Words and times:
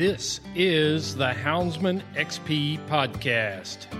This 0.00 0.40
is 0.54 1.14
the 1.14 1.26
Houndsman 1.26 2.00
XP 2.14 2.78
podcast. 2.88 3.90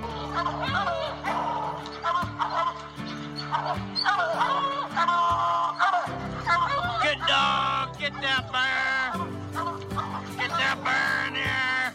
Good 7.03 7.19
dog, 7.28 7.98
get 7.98 8.15
that 8.23 8.51
bear. 8.51 9.12
Get 10.39 10.48
that 10.48 10.78
bear 10.83 11.27
in 11.28 11.34
here. 11.34 11.93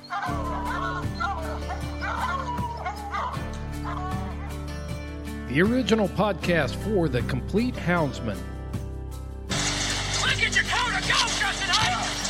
The 5.49 5.61
original 5.63 6.09
podcast 6.09 6.75
for 6.75 7.09
the 7.09 7.23
complete 7.23 7.73
Houndsman. 7.73 8.37
Look 10.21 10.43
at 10.43 10.55
your 10.55 10.65
coat 10.65 10.93
of 10.93 11.07
go, 11.07 11.15
Justin 11.39 12.24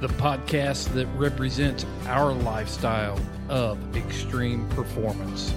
the 0.00 0.08
podcast 0.08 0.92
that 0.92 1.06
represents 1.16 1.84
our 2.06 2.32
lifestyle 2.32 3.18
of 3.48 3.96
extreme 3.96 4.68
performance. 4.68 5.52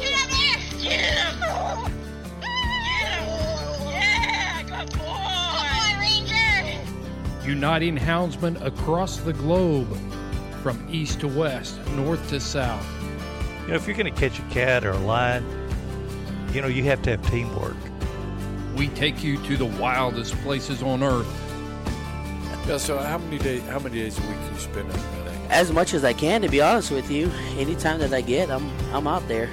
Get 0.00 0.12
him 0.12 0.30
there. 0.30 0.58
Get 0.82 1.00
him. 1.00 1.40
Get 2.40 3.12
him. 3.18 3.24
Yeah, 3.88 4.62
good 4.64 4.90
boy. 4.98 4.98
Good 4.98 4.98
boy, 4.98 5.98
Ranger. 5.98 7.48
Uniting 7.48 7.96
houndsmen 7.96 8.60
across 8.62 9.16
the 9.18 9.32
globe 9.32 9.96
from 10.62 10.86
east 10.90 11.20
to 11.20 11.28
west, 11.28 11.78
north 11.96 12.28
to 12.28 12.38
south. 12.38 12.86
You 13.62 13.68
know, 13.68 13.74
if 13.76 13.86
you're 13.86 13.96
going 13.96 14.12
to 14.12 14.20
catch 14.20 14.38
a 14.38 14.42
cat 14.50 14.84
or 14.84 14.90
a 14.90 14.98
lion, 14.98 15.44
you 16.52 16.60
know, 16.60 16.68
you 16.68 16.84
have 16.84 17.00
to 17.02 17.10
have 17.12 17.26
teamwork. 17.30 17.76
We 18.82 18.88
take 18.88 19.22
you 19.22 19.40
to 19.44 19.56
the 19.56 19.66
wildest 19.66 20.34
places 20.38 20.82
on 20.82 21.04
earth. 21.04 21.28
Yeah, 22.66 22.78
so 22.78 22.98
how 22.98 23.18
many 23.18 23.38
days 23.38 23.62
how 23.68 23.78
many 23.78 23.94
days 23.94 24.18
a 24.18 24.22
week 24.22 24.36
you 24.52 24.58
spend 24.58 24.90
in 24.90 24.96
that? 24.96 25.50
as 25.50 25.70
much 25.70 25.94
as 25.94 26.02
I 26.04 26.12
can, 26.12 26.42
to 26.42 26.48
be 26.48 26.60
honest 26.60 26.90
with 26.90 27.08
you. 27.08 27.30
Anytime 27.56 28.00
that 28.00 28.12
I 28.12 28.22
get, 28.22 28.50
I'm 28.50 28.68
I'm 28.92 29.06
out 29.06 29.28
there. 29.28 29.48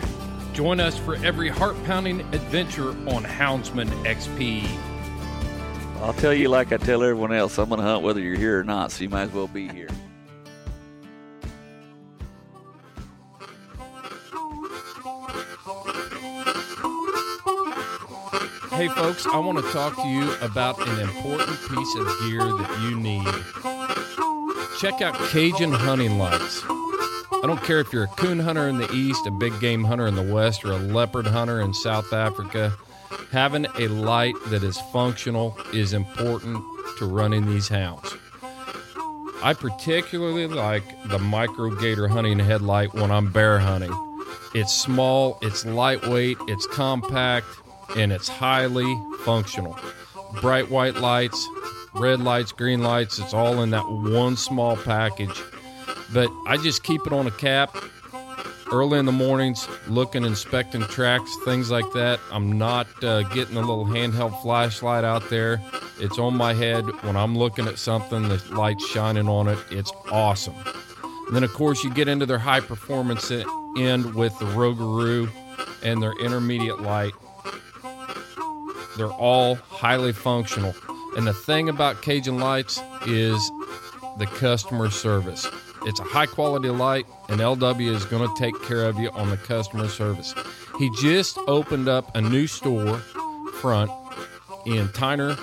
Join 0.54 0.80
us 0.80 0.98
for 0.98 1.16
every 1.18 1.48
heart 1.48 1.76
pounding 1.84 2.22
adventure 2.34 2.90
on 2.90 3.24
Houndsman 3.24 3.90
XP. 4.04 4.68
I'll 6.02 6.14
tell 6.14 6.34
you 6.34 6.50
like 6.50 6.72
I 6.72 6.78
tell 6.78 7.04
everyone 7.04 7.32
else, 7.32 7.60
I'm 7.60 7.70
going 7.70 7.82
to 7.82 7.86
hunt 7.86 8.02
whether 8.02 8.20
you're 8.20 8.36
here 8.36 8.60
or 8.60 8.64
not, 8.64 8.92
so 8.92 9.04
you 9.04 9.10
might 9.10 9.26
as 9.26 9.32
well 9.32 9.48
be 9.48 9.68
here. 9.68 9.90
Hey, 18.80 18.88
folks, 18.88 19.28
I 19.28 19.38
want 19.40 19.58
to 19.58 19.72
talk 19.74 19.94
to 19.98 20.08
you 20.08 20.34
about 20.36 20.80
an 20.88 21.02
important 21.02 21.60
piece 21.70 21.96
of 21.96 22.08
gear 22.22 22.40
that 22.40 22.80
you 22.82 22.98
need. 22.98 23.28
Check 24.80 25.02
out 25.02 25.16
Cajun 25.32 25.74
hunting 25.74 26.18
lights. 26.18 26.64
I 26.64 27.42
don't 27.44 27.62
care 27.62 27.82
if 27.82 27.92
you're 27.92 28.06
a 28.06 28.08
coon 28.08 28.40
hunter 28.40 28.70
in 28.70 28.78
the 28.78 28.90
east, 28.94 29.28
a 29.28 29.32
big 29.32 29.60
game 29.60 29.84
hunter 29.84 30.08
in 30.08 30.16
the 30.16 30.24
west, 30.24 30.64
or 30.64 30.72
a 30.72 30.78
leopard 30.78 31.28
hunter 31.28 31.60
in 31.60 31.74
South 31.74 32.14
Africa. 32.14 32.72
Having 33.34 33.66
a 33.78 33.90
light 33.90 34.36
that 34.46 34.64
is 34.64 34.80
functional 34.94 35.58
is 35.74 35.92
important 35.92 36.64
to 37.00 37.06
running 37.06 37.48
these 37.48 37.68
hounds. 37.68 38.16
I 39.44 39.56
particularly 39.56 40.48
like 40.48 40.86
the 41.10 41.20
micro 41.20 41.76
gator 41.76 42.08
hunting 42.08 42.40
headlight 42.40 42.94
when 42.94 43.12
I'm 43.12 43.30
bear 43.30 43.60
hunting. 43.60 43.92
It's 44.56 44.74
small, 44.74 45.38
it's 45.42 45.66
lightweight, 45.66 46.38
it's 46.48 46.66
compact, 46.68 47.46
and 47.96 48.12
it's 48.12 48.28
highly 48.28 49.00
functional. 49.24 49.78
Bright 50.42 50.70
white 50.70 50.96
lights, 50.96 51.48
red 51.94 52.20
lights, 52.20 52.52
green 52.52 52.82
lights, 52.82 53.20
it's 53.20 53.34
all 53.34 53.62
in 53.62 53.72
that 53.72 53.90
one 53.90 54.38
small 54.38 54.78
package. 54.78 55.42
But 56.14 56.30
I 56.48 56.58
just 56.58 56.84
keep 56.84 57.06
it 57.06 57.14
on 57.14 57.28
a 57.28 57.32
cap 57.32 57.76
early 58.72 59.00
in 59.00 59.06
the 59.06 59.12
mornings, 59.12 59.68
looking, 59.88 60.24
inspecting 60.24 60.82
tracks, 60.84 61.36
things 61.46 61.72
like 61.72 61.92
that. 61.94 62.20
I'm 62.32 62.58
not 62.58 62.88
uh, 63.04 63.24
getting 63.24 63.58
a 63.58 63.62
little 63.62 63.86
handheld 63.86 64.40
flashlight 64.42 65.04
out 65.04 65.30
there. 65.30 65.62
It's 66.00 66.20
on 66.20 66.36
my 66.36 66.54
head. 66.54 66.86
When 67.04 67.16
I'm 67.16 67.38
looking 67.38 67.68
at 67.68 67.78
something, 67.78 68.30
the 68.30 68.44
light's 68.52 68.86
shining 68.88 69.28
on 69.28 69.48
it. 69.48 69.58
It's 69.72 69.92
awesome. 70.12 70.56
And 71.28 71.36
then, 71.36 71.44
of 71.44 71.54
course, 71.54 71.84
you 71.84 71.92
get 71.92 72.08
into 72.08 72.26
their 72.26 72.40
high 72.40 72.62
performance 72.62 73.32
end 73.32 74.16
with 74.16 74.38
the 74.40 74.46
Rougarou 74.46 75.30
and 75.84 76.02
their 76.02 76.14
intermediate 76.14 76.82
light. 76.82 77.14
They're 78.98 79.12
all 79.12 79.56
highly 79.56 80.14
functional. 80.14 80.76
And 81.18 81.26
the 81.26 81.34
thing 81.34 81.70
about 81.70 82.02
Cajun 82.02 82.40
lights 82.40 82.82
is 83.08 83.52
the 84.18 84.26
customer 84.26 84.90
service. 84.90 85.48
It's 85.84 86.00
a 86.00 86.04
high 86.04 86.26
quality 86.26 86.70
light, 86.70 87.06
and 87.30 87.40
LW 87.40 87.96
is 87.96 88.06
going 88.06 88.28
to 88.28 88.36
take 88.40 88.60
care 88.64 88.86
of 88.86 89.00
you 89.00 89.10
on 89.12 89.30
the 89.30 89.38
customer 89.38 89.88
service. 89.88 90.34
He 90.78 90.90
just 91.02 91.38
opened 91.48 91.88
up 91.88 92.16
a 92.16 92.22
new 92.22 92.48
store 92.48 92.98
front 93.60 93.92
in 94.66 94.88
Tyner, 94.90 95.40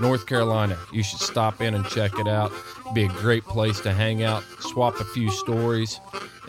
North 0.00 0.26
Carolina. 0.26 0.78
You 0.92 1.02
should 1.02 1.20
stop 1.20 1.60
in 1.60 1.74
and 1.74 1.86
check 1.86 2.18
it 2.18 2.26
out. 2.26 2.50
Be 2.94 3.04
a 3.04 3.08
great 3.08 3.44
place 3.44 3.80
to 3.80 3.92
hang 3.92 4.22
out, 4.22 4.42
swap 4.60 4.98
a 5.00 5.04
few 5.04 5.30
stories, 5.30 6.00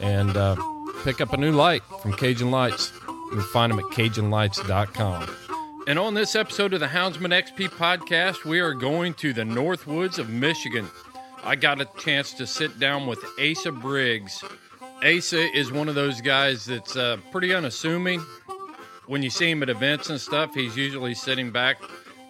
and 0.01 0.35
uh, 0.35 0.55
pick 1.03 1.21
up 1.21 1.33
a 1.33 1.37
new 1.37 1.51
light 1.51 1.83
from 2.01 2.13
Cajun 2.13 2.51
Lights. 2.51 2.91
You 3.07 3.31
can 3.31 3.41
find 3.41 3.71
them 3.71 3.79
at 3.79 3.85
CajunLights.com. 3.85 5.44
And 5.87 5.99
on 5.99 6.13
this 6.13 6.35
episode 6.35 6.73
of 6.73 6.79
the 6.79 6.87
Houndsman 6.87 7.31
XP 7.31 7.69
podcast, 7.69 8.43
we 8.43 8.59
are 8.59 8.73
going 8.73 9.13
to 9.15 9.33
the 9.33 9.45
North 9.45 9.85
Woods 9.85 10.17
of 10.17 10.29
Michigan. 10.29 10.89
I 11.43 11.55
got 11.55 11.79
a 11.79 11.85
chance 11.99 12.33
to 12.33 12.47
sit 12.47 12.79
down 12.79 13.05
with 13.05 13.23
Asa 13.39 13.71
Briggs, 13.71 14.43
Asa 15.03 15.55
is 15.55 15.71
one 15.71 15.89
of 15.89 15.95
those 15.95 16.21
guys 16.21 16.65
that's 16.65 16.95
uh, 16.95 17.17
pretty 17.31 17.53
unassuming. 17.53 18.21
When 19.07 19.21
you 19.21 19.29
see 19.29 19.51
him 19.51 19.61
at 19.61 19.69
events 19.69 20.09
and 20.09 20.19
stuff, 20.19 20.53
he's 20.55 20.75
usually 20.75 21.13
sitting 21.13 21.51
back, 21.51 21.77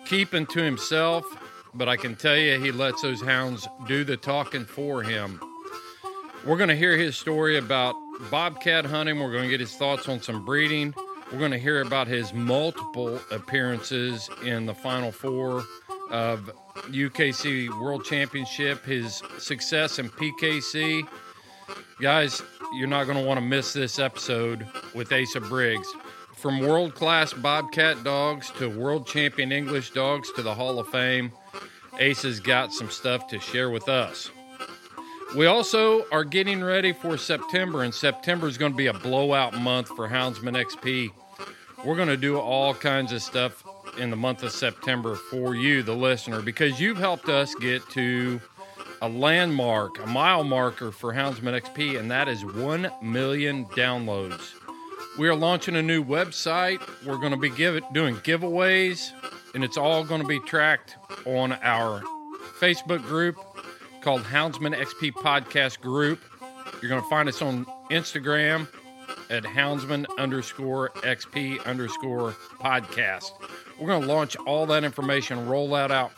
keeping 0.06 0.46
to 0.48 0.62
himself. 0.62 1.26
But 1.74 1.88
I 1.88 1.96
can 1.96 2.16
tell 2.16 2.36
you, 2.36 2.60
he 2.60 2.72
lets 2.72 3.02
those 3.02 3.22
hounds 3.22 3.68
do 3.88 4.04
the 4.04 4.18
talking 4.18 4.66
for 4.66 5.04
him. 5.04 5.40
We're 6.46 6.58
going 6.58 6.70
to 6.70 6.76
hear 6.76 6.98
his 6.98 7.16
story 7.16 7.58
about 7.58 7.96
bobcat 8.30 8.86
hunting. 8.86 9.20
We're 9.20 9.32
going 9.32 9.44
to 9.44 9.50
get 9.50 9.60
his 9.60 9.76
thoughts 9.76 10.10
on 10.10 10.22
some 10.22 10.44
breeding. 10.44 10.94
We're 11.32 11.40
going 11.40 11.52
to 11.52 11.58
hear 11.58 11.82
about 11.82 12.08
his 12.08 12.34
multiple 12.34 13.20
appearances 13.32 14.30
in 14.44 14.66
the 14.66 14.76
Final 14.76 15.12
Four 15.12 15.64
of 16.12 16.52
UKC 16.90 17.70
World 17.82 18.06
Championship, 18.06 18.86
his 18.86 19.24
success 19.40 19.98
in 19.98 20.10
PKC. 20.10 21.08
Guys, 22.00 22.42
you're 22.76 22.88
not 22.88 23.06
going 23.06 23.18
to 23.18 23.24
want 23.24 23.40
to 23.40 23.46
miss 23.46 23.74
this 23.74 23.98
episode 23.98 24.68
with 24.94 25.12
Asa 25.12 25.42
Briggs. 25.42 25.88
From 26.36 26.60
world 26.60 26.94
class 26.94 27.34
Bobcat 27.34 28.04
dogs 28.04 28.52
to 28.60 28.70
world 28.70 29.08
champion 29.08 29.52
English 29.52 29.92
dogs 29.92 30.32
to 30.34 30.44
the 30.44 30.54
Hall 30.54 30.78
of 30.80 30.88
Fame, 30.90 31.32
Asa's 32.00 32.40
got 32.40 32.72
some 32.72 32.92
stuff 32.92 33.28
to 33.30 33.40
share 33.40 33.72
with 33.72 33.90
us. 33.90 34.30
We 35.36 35.48
also 35.48 36.06
are 36.14 36.24
getting 36.24 36.64
ready 36.64 36.94
for 36.94 37.18
September, 37.18 37.84
and 37.84 37.94
September 37.94 38.48
is 38.48 38.58
going 38.58 38.72
to 38.72 38.78
be 38.78 38.88
a 38.88 38.94
blowout 38.94 39.54
month 39.54 39.90
for 39.90 40.08
Houndsman 40.08 40.56
XP. 40.56 41.10
We're 41.84 41.98
going 41.98 42.08
to 42.08 42.16
do 42.16 42.40
all 42.40 42.74
kinds 42.74 43.12
of 43.12 43.22
stuff 43.22 43.62
in 43.98 44.10
the 44.12 44.16
month 44.16 44.44
of 44.44 44.54
September 44.54 45.16
for 45.16 45.54
you, 45.54 45.84
the 45.84 45.94
listener, 45.94 46.42
because 46.42 46.80
you've 46.80 46.98
helped 46.98 47.28
us 47.28 47.54
get 47.56 47.88
to 47.90 48.40
a 49.02 49.10
landmark, 49.10 50.02
a 50.02 50.08
mile 50.08 50.46
marker 50.46 50.94
for 50.94 51.14
Houndsman 51.14 51.60
XP, 51.60 52.00
and 52.00 52.10
that 52.10 52.30
is 52.30 52.46
1 52.46 52.90
million 53.02 53.66
downloads. 53.66 54.54
We 55.18 55.28
are 55.28 55.36
launching 55.36 55.76
a 55.76 55.82
new 55.82 56.02
website. 56.02 56.80
We're 57.06 57.18
going 57.18 57.32
to 57.32 57.38
be 57.38 57.50
give 57.50 57.84
doing 57.92 58.16
giveaways, 58.18 59.12
and 59.54 59.66
it's 59.66 59.76
all 59.76 60.06
going 60.06 60.22
to 60.22 60.28
be 60.28 60.40
tracked 60.40 60.96
on 61.26 61.52
our 61.62 62.02
Facebook 62.58 63.02
group 63.04 63.36
called 64.06 64.22
Houndsman 64.22 64.76
XP 64.76 65.14
Podcast 65.14 65.82
Group. 65.82 66.22
You're 66.80 66.90
going 66.90 67.02
to 67.02 67.10
find 67.10 67.28
us 67.28 67.42
on 67.42 67.66
Instagram 67.90 68.68
at 69.32 69.42
houndsman 69.42 70.06
underscore 70.20 70.92
XP 70.98 71.66
underscore 71.66 72.34
podcast. 72.60 73.32
We're 73.80 73.88
going 73.88 74.04
to 74.04 74.08
launch 74.08 74.36
all 74.46 74.68
that 74.68 74.84
information, 74.84 75.48
roll 75.48 75.72
that 75.72 75.90
out, 75.90 76.12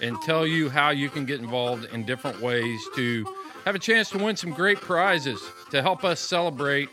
and 0.00 0.18
tell 0.22 0.46
you 0.46 0.70
how 0.70 0.88
you 0.88 1.10
can 1.10 1.26
get 1.26 1.38
involved 1.38 1.84
in 1.92 2.06
different 2.06 2.40
ways 2.40 2.80
to 2.94 3.26
have 3.66 3.74
a 3.74 3.80
chance 3.80 4.08
to 4.10 4.18
win 4.18 4.34
some 4.34 4.52
great 4.52 4.80
prizes 4.80 5.42
to 5.72 5.82
help 5.82 6.04
us 6.04 6.20
celebrate 6.20 6.88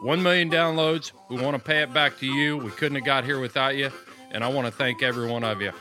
1 0.00 0.22
million 0.22 0.50
downloads. 0.50 1.12
We 1.28 1.42
want 1.42 1.58
to 1.58 1.62
pay 1.62 1.82
it 1.82 1.92
back 1.92 2.18
to 2.20 2.26
you. 2.26 2.56
We 2.56 2.70
couldn't 2.70 2.96
have 2.96 3.04
got 3.04 3.22
here 3.22 3.38
without 3.38 3.76
you, 3.76 3.90
and 4.30 4.42
I 4.42 4.48
want 4.48 4.66
to 4.66 4.72
thank 4.72 5.02
every 5.02 5.30
one 5.30 5.44
of 5.44 5.60
you. 5.60 5.72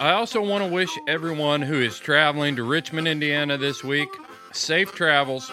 I 0.00 0.12
also 0.12 0.40
want 0.40 0.64
to 0.64 0.70
wish 0.70 0.90
everyone 1.06 1.62
who 1.62 1.80
is 1.80 1.98
traveling 1.98 2.56
to 2.56 2.64
Richmond, 2.64 3.06
Indiana 3.06 3.58
this 3.58 3.84
week 3.84 4.08
safe 4.52 4.92
travels 4.94 5.50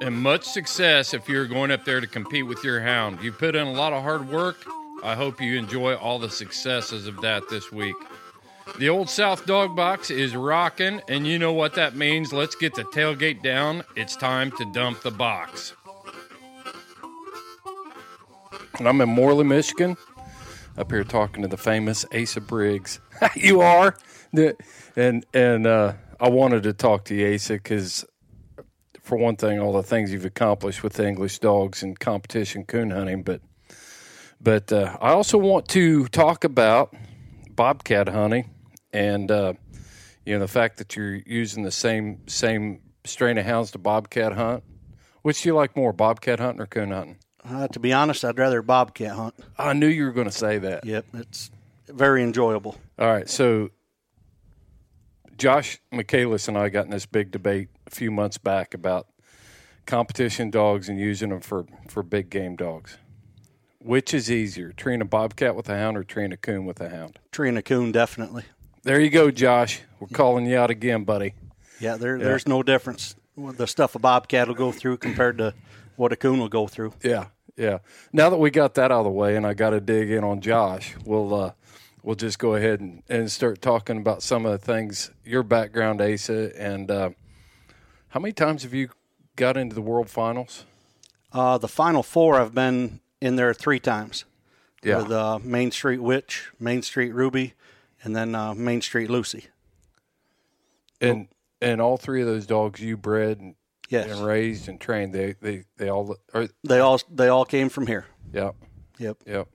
and 0.00 0.14
much 0.14 0.44
success 0.44 1.14
if 1.14 1.28
you're 1.28 1.46
going 1.46 1.70
up 1.70 1.84
there 1.84 2.00
to 2.00 2.06
compete 2.06 2.46
with 2.46 2.62
your 2.62 2.80
hound. 2.80 3.22
You 3.22 3.32
put 3.32 3.54
in 3.54 3.66
a 3.66 3.72
lot 3.72 3.92
of 3.92 4.02
hard 4.02 4.28
work. 4.28 4.64
I 5.02 5.14
hope 5.14 5.40
you 5.40 5.56
enjoy 5.56 5.94
all 5.94 6.18
the 6.18 6.30
successes 6.30 7.06
of 7.06 7.20
that 7.22 7.48
this 7.48 7.72
week. 7.72 7.96
The 8.78 8.88
Old 8.88 9.08
South 9.08 9.46
Dog 9.46 9.74
Box 9.74 10.10
is 10.10 10.36
rocking, 10.36 11.00
and 11.08 11.26
you 11.26 11.38
know 11.38 11.52
what 11.52 11.74
that 11.74 11.96
means. 11.96 12.32
Let's 12.32 12.54
get 12.54 12.74
the 12.74 12.84
tailgate 12.84 13.42
down. 13.42 13.84
It's 13.96 14.16
time 14.16 14.52
to 14.52 14.70
dump 14.72 15.02
the 15.02 15.10
box. 15.10 15.74
And 18.78 18.86
I'm 18.86 19.00
in 19.00 19.08
Morley, 19.08 19.44
Michigan, 19.44 19.96
up 20.78 20.92
here 20.92 21.04
talking 21.04 21.42
to 21.42 21.48
the 21.48 21.56
famous 21.56 22.04
Asa 22.14 22.40
Briggs. 22.40 23.00
you 23.34 23.60
are, 23.60 23.96
and 24.96 25.26
and 25.34 25.66
uh, 25.66 25.94
I 26.20 26.28
wanted 26.28 26.62
to 26.62 26.72
talk 26.72 27.04
to 27.06 27.14
you, 27.14 27.34
Asa, 27.34 27.54
because 27.54 28.04
for 29.02 29.18
one 29.18 29.36
thing, 29.36 29.58
all 29.58 29.72
the 29.72 29.82
things 29.82 30.12
you've 30.12 30.24
accomplished 30.24 30.82
with 30.82 30.94
the 30.94 31.06
English 31.06 31.40
dogs 31.40 31.82
and 31.82 31.98
competition 31.98 32.64
coon 32.64 32.90
hunting, 32.90 33.22
but 33.22 33.40
but 34.40 34.72
uh, 34.72 34.96
I 35.00 35.10
also 35.10 35.36
want 35.36 35.68
to 35.68 36.06
talk 36.08 36.44
about 36.44 36.94
bobcat 37.50 38.08
hunting 38.08 38.50
and 38.92 39.30
uh, 39.30 39.54
you 40.24 40.34
know 40.34 40.40
the 40.40 40.48
fact 40.48 40.78
that 40.78 40.94
you're 40.94 41.16
using 41.26 41.64
the 41.64 41.72
same 41.72 42.20
same 42.28 42.80
strain 43.04 43.36
of 43.38 43.46
hounds 43.46 43.72
to 43.72 43.78
bobcat 43.78 44.34
hunt. 44.34 44.62
Which 45.22 45.42
do 45.42 45.48
you 45.48 45.54
like 45.54 45.76
more, 45.76 45.92
bobcat 45.92 46.38
hunting 46.38 46.62
or 46.62 46.66
coon 46.66 46.92
hunting? 46.92 47.18
Uh, 47.48 47.68
to 47.68 47.80
be 47.80 47.92
honest, 47.92 48.24
I'd 48.24 48.38
rather 48.38 48.60
bobcat 48.62 49.12
hunt. 49.12 49.34
I 49.56 49.72
knew 49.72 49.86
you 49.86 50.04
were 50.04 50.12
going 50.12 50.26
to 50.28 50.36
say 50.36 50.58
that. 50.58 50.84
Yep, 50.84 51.06
it's 51.14 51.50
very 51.88 52.22
enjoyable. 52.22 52.76
All 52.98 53.10
right, 53.10 53.28
so 53.28 53.70
Josh 55.36 55.80
Michaelis 55.90 56.48
and 56.48 56.58
I 56.58 56.68
got 56.68 56.84
in 56.84 56.90
this 56.90 57.06
big 57.06 57.30
debate 57.30 57.68
a 57.86 57.90
few 57.90 58.10
months 58.10 58.38
back 58.38 58.74
about 58.74 59.06
competition 59.86 60.50
dogs 60.50 60.88
and 60.88 60.98
using 61.00 61.30
them 61.30 61.40
for, 61.40 61.64
for 61.88 62.02
big 62.02 62.28
game 62.28 62.56
dogs. 62.56 62.98
Which 63.80 64.12
is 64.12 64.30
easier, 64.30 64.72
treeing 64.72 65.00
a 65.00 65.06
bobcat 65.06 65.54
with 65.54 65.68
a 65.68 65.76
hound 65.76 65.96
or 65.96 66.04
treeing 66.04 66.32
a 66.32 66.36
coon 66.36 66.66
with 66.66 66.80
a 66.80 66.90
hound? 66.90 67.18
And 67.38 67.56
a 67.56 67.62
coon, 67.62 67.92
definitely. 67.92 68.42
There 68.82 69.00
you 69.00 69.08
go, 69.08 69.30
Josh. 69.30 69.80
We're 70.00 70.08
calling 70.08 70.44
you 70.44 70.58
out 70.58 70.70
again, 70.70 71.04
buddy. 71.04 71.34
Yeah, 71.80 71.96
there, 71.96 72.18
there's 72.18 72.48
no 72.48 72.62
difference. 72.64 73.14
The 73.36 73.66
stuff 73.66 73.94
a 73.94 74.00
bobcat 74.00 74.48
will 74.48 74.56
go 74.56 74.72
through 74.72 74.96
compared 74.96 75.38
to 75.38 75.54
what 75.94 76.12
a 76.12 76.16
coon 76.16 76.40
will 76.40 76.48
go 76.48 76.66
through. 76.66 76.92
Yeah, 77.02 77.26
yeah. 77.58 77.78
Now 78.12 78.30
that 78.30 78.38
we 78.38 78.50
got 78.50 78.74
that 78.74 78.92
out 78.92 79.00
of 79.00 79.04
the 79.04 79.10
way, 79.10 79.36
and 79.36 79.46
I 79.46 79.52
got 79.52 79.70
to 79.70 79.80
dig 79.80 80.10
in 80.10 80.24
on 80.24 80.40
Josh, 80.40 80.94
we'll 81.04 81.34
uh, 81.34 81.52
we'll 82.02 82.16
just 82.16 82.38
go 82.38 82.54
ahead 82.54 82.80
and, 82.80 83.02
and 83.08 83.30
start 83.30 83.60
talking 83.60 83.98
about 83.98 84.22
some 84.22 84.46
of 84.46 84.52
the 84.52 84.58
things 84.58 85.10
your 85.24 85.42
background, 85.42 86.00
Asa, 86.00 86.52
and 86.56 86.90
uh, 86.90 87.10
how 88.10 88.20
many 88.20 88.32
times 88.32 88.62
have 88.62 88.72
you 88.72 88.90
got 89.36 89.56
into 89.56 89.74
the 89.74 89.82
World 89.82 90.08
Finals? 90.08 90.64
Uh, 91.32 91.58
the 91.58 91.68
final 91.68 92.02
four, 92.02 92.40
I've 92.40 92.54
been 92.54 93.00
in 93.20 93.36
there 93.36 93.52
three 93.52 93.80
times. 93.80 94.24
Yeah. 94.82 94.98
With 94.98 95.10
uh, 95.10 95.40
Main 95.42 95.72
Street 95.72 95.98
Witch, 95.98 96.50
Main 96.60 96.82
Street 96.82 97.12
Ruby, 97.12 97.54
and 98.04 98.14
then 98.14 98.36
uh, 98.36 98.54
Main 98.54 98.80
Street 98.80 99.10
Lucy. 99.10 99.46
And 101.00 101.26
and 101.60 101.80
all 101.80 101.96
three 101.96 102.20
of 102.20 102.28
those 102.28 102.46
dogs 102.46 102.80
you 102.80 102.96
bred 102.96 103.40
and, 103.40 103.56
Yes. 103.88 104.10
and 104.10 104.24
raised 104.26 104.68
and 104.68 104.80
trained, 104.80 105.12
they 105.14 105.32
they 105.40 105.64
they 105.76 105.88
all 105.88 106.16
are 106.34 106.48
They 106.64 106.78
all 106.80 107.00
they 107.10 107.28
all 107.28 107.44
came 107.44 107.68
from 107.68 107.86
here. 107.86 108.06
yeah 108.32 108.50
Yep. 108.98 109.16
yep. 109.26 109.48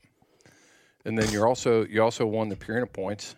And 1.05 1.17
then 1.17 1.29
you're 1.31 1.47
also 1.47 1.85
you 1.85 2.01
also 2.01 2.25
won 2.25 2.49
the 2.49 2.55
Purina 2.55 2.91
points. 2.91 3.35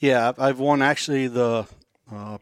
Yeah, 0.00 0.28
I've- 0.28 0.42
I've 0.42 0.58
won 0.58 0.82
actually 0.82 1.28
the 1.28 1.66
uh, 2.12 2.38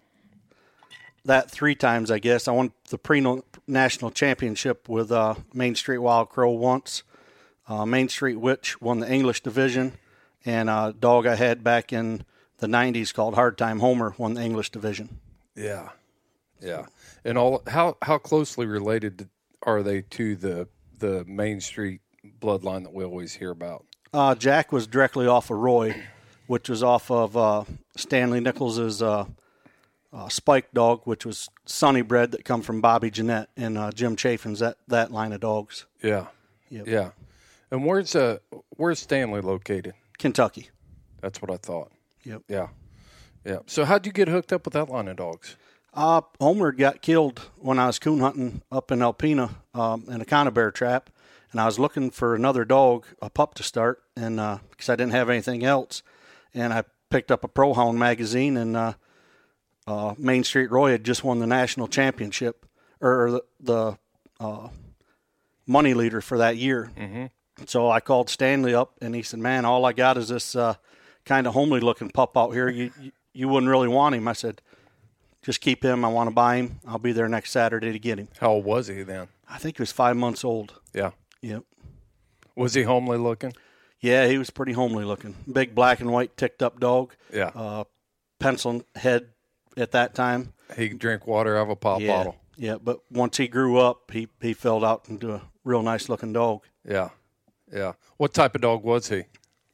that 1.25 1.51
three 1.51 1.75
times. 1.75 2.11
I 2.11 2.19
guess 2.19 2.49
I 2.49 2.53
won 2.53 2.73
the 2.89 2.99
pre 2.99 3.25
national 3.67 4.11
championship 4.11 4.89
with 4.89 5.13
uh, 5.13 5.35
Main 5.55 5.75
Street 5.75 5.99
Wild 5.99 6.29
Crow 6.31 6.51
once. 6.51 7.03
Uh, 7.69 7.87
Main 7.87 8.09
Street 8.09 8.37
Witch 8.41 8.81
won 8.81 8.99
the 8.99 9.11
English 9.11 9.43
division, 9.43 9.93
and 10.45 10.69
a 10.69 10.95
dog 10.99 11.27
I 11.27 11.37
had 11.37 11.63
back 11.63 11.93
in 11.93 12.25
the 12.59 12.67
'90s 12.67 13.15
called 13.15 13.35
Hard 13.35 13.57
Time 13.57 13.79
Homer 13.81 14.15
won 14.19 14.35
the 14.35 14.43
English 14.43 14.71
division. 14.71 15.21
Yeah, 15.55 15.91
yeah. 16.61 16.87
And 17.25 17.39
all 17.39 17.63
how 17.67 17.97
how 18.03 18.19
closely 18.19 18.67
related 18.67 19.29
are 19.63 19.83
they 19.83 20.03
to 20.03 20.37
the 20.37 20.69
the 20.99 21.25
Main 21.27 21.61
Street 21.61 22.01
bloodline 22.41 22.83
that 22.83 22.93
we 22.93 23.05
always 23.05 23.35
hear 23.35 23.51
about? 23.51 23.85
Uh, 24.13 24.35
Jack 24.35 24.73
was 24.73 24.87
directly 24.87 25.27
off 25.27 25.51
of 25.51 25.59
Roy, 25.59 25.95
which 26.47 26.69
was 26.69 26.83
off 26.83 27.11
of 27.11 27.37
uh, 27.37 27.65
Stanley 27.97 28.41
Nichols's 28.41 29.01
uh, 29.03 29.25
uh, 30.13 30.29
Spike 30.29 30.73
dog, 30.73 31.03
which 31.05 31.25
was 31.25 31.49
Sunny 31.65 32.03
bred 32.03 32.33
that 32.33 32.45
come 32.45 32.61
from 32.63 32.81
Bobby 32.81 33.11
Jeanette 33.11 33.49
and 33.57 33.79
uh, 33.79 33.91
Jim 33.93 34.17
Chafin's 34.17 34.59
that 34.59 34.77
that 34.89 35.11
line 35.13 35.33
of 35.33 35.41
dogs. 35.41 35.87
Yeah, 36.03 36.27
Yep. 36.71 36.87
yeah. 36.89 37.11
And 37.71 37.87
where's 37.87 38.15
uh 38.17 38.39
where's 38.77 38.99
Stanley 38.99 39.41
located? 39.41 39.95
Kentucky. 40.19 40.69
That's 41.21 41.41
what 41.41 41.51
I 41.51 41.57
thought. 41.57 41.91
Yep. 42.25 42.43
Yeah, 42.49 42.67
yeah. 43.45 43.59
So 43.67 43.85
how'd 43.85 44.05
you 44.07 44.13
get 44.13 44.29
hooked 44.29 44.53
up 44.53 44.65
with 44.67 44.75
that 44.75 44.89
line 44.91 45.09
of 45.09 45.17
dogs? 45.17 45.57
Uh, 45.95 46.23
Homer 46.41 46.73
got 46.73 47.03
killed 47.03 47.51
when 47.57 47.79
I 47.79 47.87
was 47.87 47.99
coon 47.99 48.21
hunting 48.21 48.63
up 48.71 48.91
in 48.91 49.01
Alpena 49.01 49.51
um, 49.75 50.07
in 50.09 50.21
a 50.21 50.25
conibear 50.25 50.73
trap, 50.73 51.11
and 51.51 51.61
I 51.61 51.67
was 51.67 51.79
looking 51.79 52.11
for 52.11 52.35
another 52.35 52.65
dog, 52.65 53.07
a 53.21 53.29
pup 53.29 53.55
to 53.55 53.63
start, 53.63 54.03
and 54.17 54.41
uh, 54.41 54.59
because 54.71 54.89
I 54.89 54.97
didn't 54.97 55.13
have 55.13 55.29
anything 55.29 55.65
else, 55.65 56.03
and 56.55 56.73
I 56.73 56.85
picked 57.11 57.31
up 57.31 57.45
a 57.45 57.49
Pro 57.49 57.75
Hound 57.75 57.99
magazine, 57.99 58.57
and 58.57 58.75
uh, 58.75 58.95
uh, 59.87 60.15
Main 60.17 60.45
Street 60.45 60.71
Roy 60.71 60.93
had 60.93 61.05
just 61.05 61.25
won 61.25 61.41
the 61.41 61.47
national 61.47 61.89
championship 61.89 62.65
or 63.03 63.31
the, 63.31 63.45
the 63.61 63.99
uh, 64.41 64.69
money 65.67 65.93
leader 65.93 66.23
for 66.23 66.39
that 66.39 66.57
year. 66.57 66.91
Mm-hmm. 66.97 67.27
So 67.67 67.91
I 67.91 68.01
called 68.01 68.31
Stanley 68.31 68.75
up, 68.75 68.95
and 69.03 69.15
he 69.15 69.23
said, 69.23 69.41
"Man, 69.41 69.67
all 69.67 69.85
I 69.85 69.93
got 69.93 70.17
is 70.17 70.29
this 70.29 70.57
uh, 70.57 70.77
kind 71.27 71.47
of 71.47 71.53
homely 71.53 71.81
looking 71.81 72.09
pup 72.09 72.37
out 72.37 72.53
here. 72.53 72.71
You, 72.71 72.91
you 72.99 73.13
you 73.35 73.49
wouldn't 73.49 73.71
really 73.71 73.89
want 73.89 74.15
him." 74.15 74.27
I 74.27 74.33
said 74.33 74.63
just 75.43 75.61
keep 75.61 75.85
him. 75.85 76.05
I 76.05 76.09
want 76.09 76.29
to 76.29 76.35
buy 76.35 76.57
him. 76.57 76.81
I'll 76.87 76.99
be 76.99 77.13
there 77.13 77.29
next 77.29 77.51
Saturday 77.51 77.93
to 77.93 77.99
get 77.99 78.19
him. 78.19 78.29
How 78.41 78.53
old 78.53 78.65
was 78.65 78.87
he 78.87 79.03
then? 79.03 79.29
I 79.49 79.59
think 79.59 79.77
he 79.77 79.83
was 79.83 79.93
five 79.93 80.17
months 80.17 80.45
old. 80.45 80.75
Yeah. 80.95 81.11
Yep. 81.43 81.65
Was 82.57 82.75
he 82.75 82.83
homely 82.83 83.19
looking? 83.19 83.53
Yeah, 84.01 84.27
he 84.27 84.39
was 84.39 84.51
pretty 84.51 84.73
homely 84.73 85.05
looking. 85.05 85.37
Big 85.51 85.75
black 85.75 86.01
and 86.01 86.11
white 86.11 86.37
ticked 86.37 86.63
up 86.63 86.81
dog. 86.81 87.15
Yeah. 87.33 87.51
Uh, 87.55 87.85
pencil 88.39 88.83
head 88.97 89.29
at 89.77 89.93
that 89.93 90.15
time. 90.15 90.53
he 90.77 90.89
could 90.89 90.99
drink 90.99 91.27
water 91.27 91.57
out 91.57 91.65
of 91.65 91.71
a 91.71 91.77
pop 91.77 92.01
yeah. 92.01 92.17
bottle. 92.17 92.37
Yeah, 92.57 92.77
but 92.83 93.01
once 93.11 93.37
he 93.39 93.49
grew 93.49 93.79
up, 93.79 94.11
he, 94.11 94.29
he 94.41 94.53
filled 94.53 94.85
out 94.85 95.09
into 95.09 95.33
a 95.33 95.43
real 95.65 95.83
nice 95.83 96.09
looking 96.09 96.33
dog. 96.33 96.63
Yeah. 96.89 97.11
Yeah. 97.73 97.93
What 98.17 98.35
type 98.35 98.55
of 98.55 98.61
dog 98.61 98.83
was 98.83 99.09
he? 99.09 99.25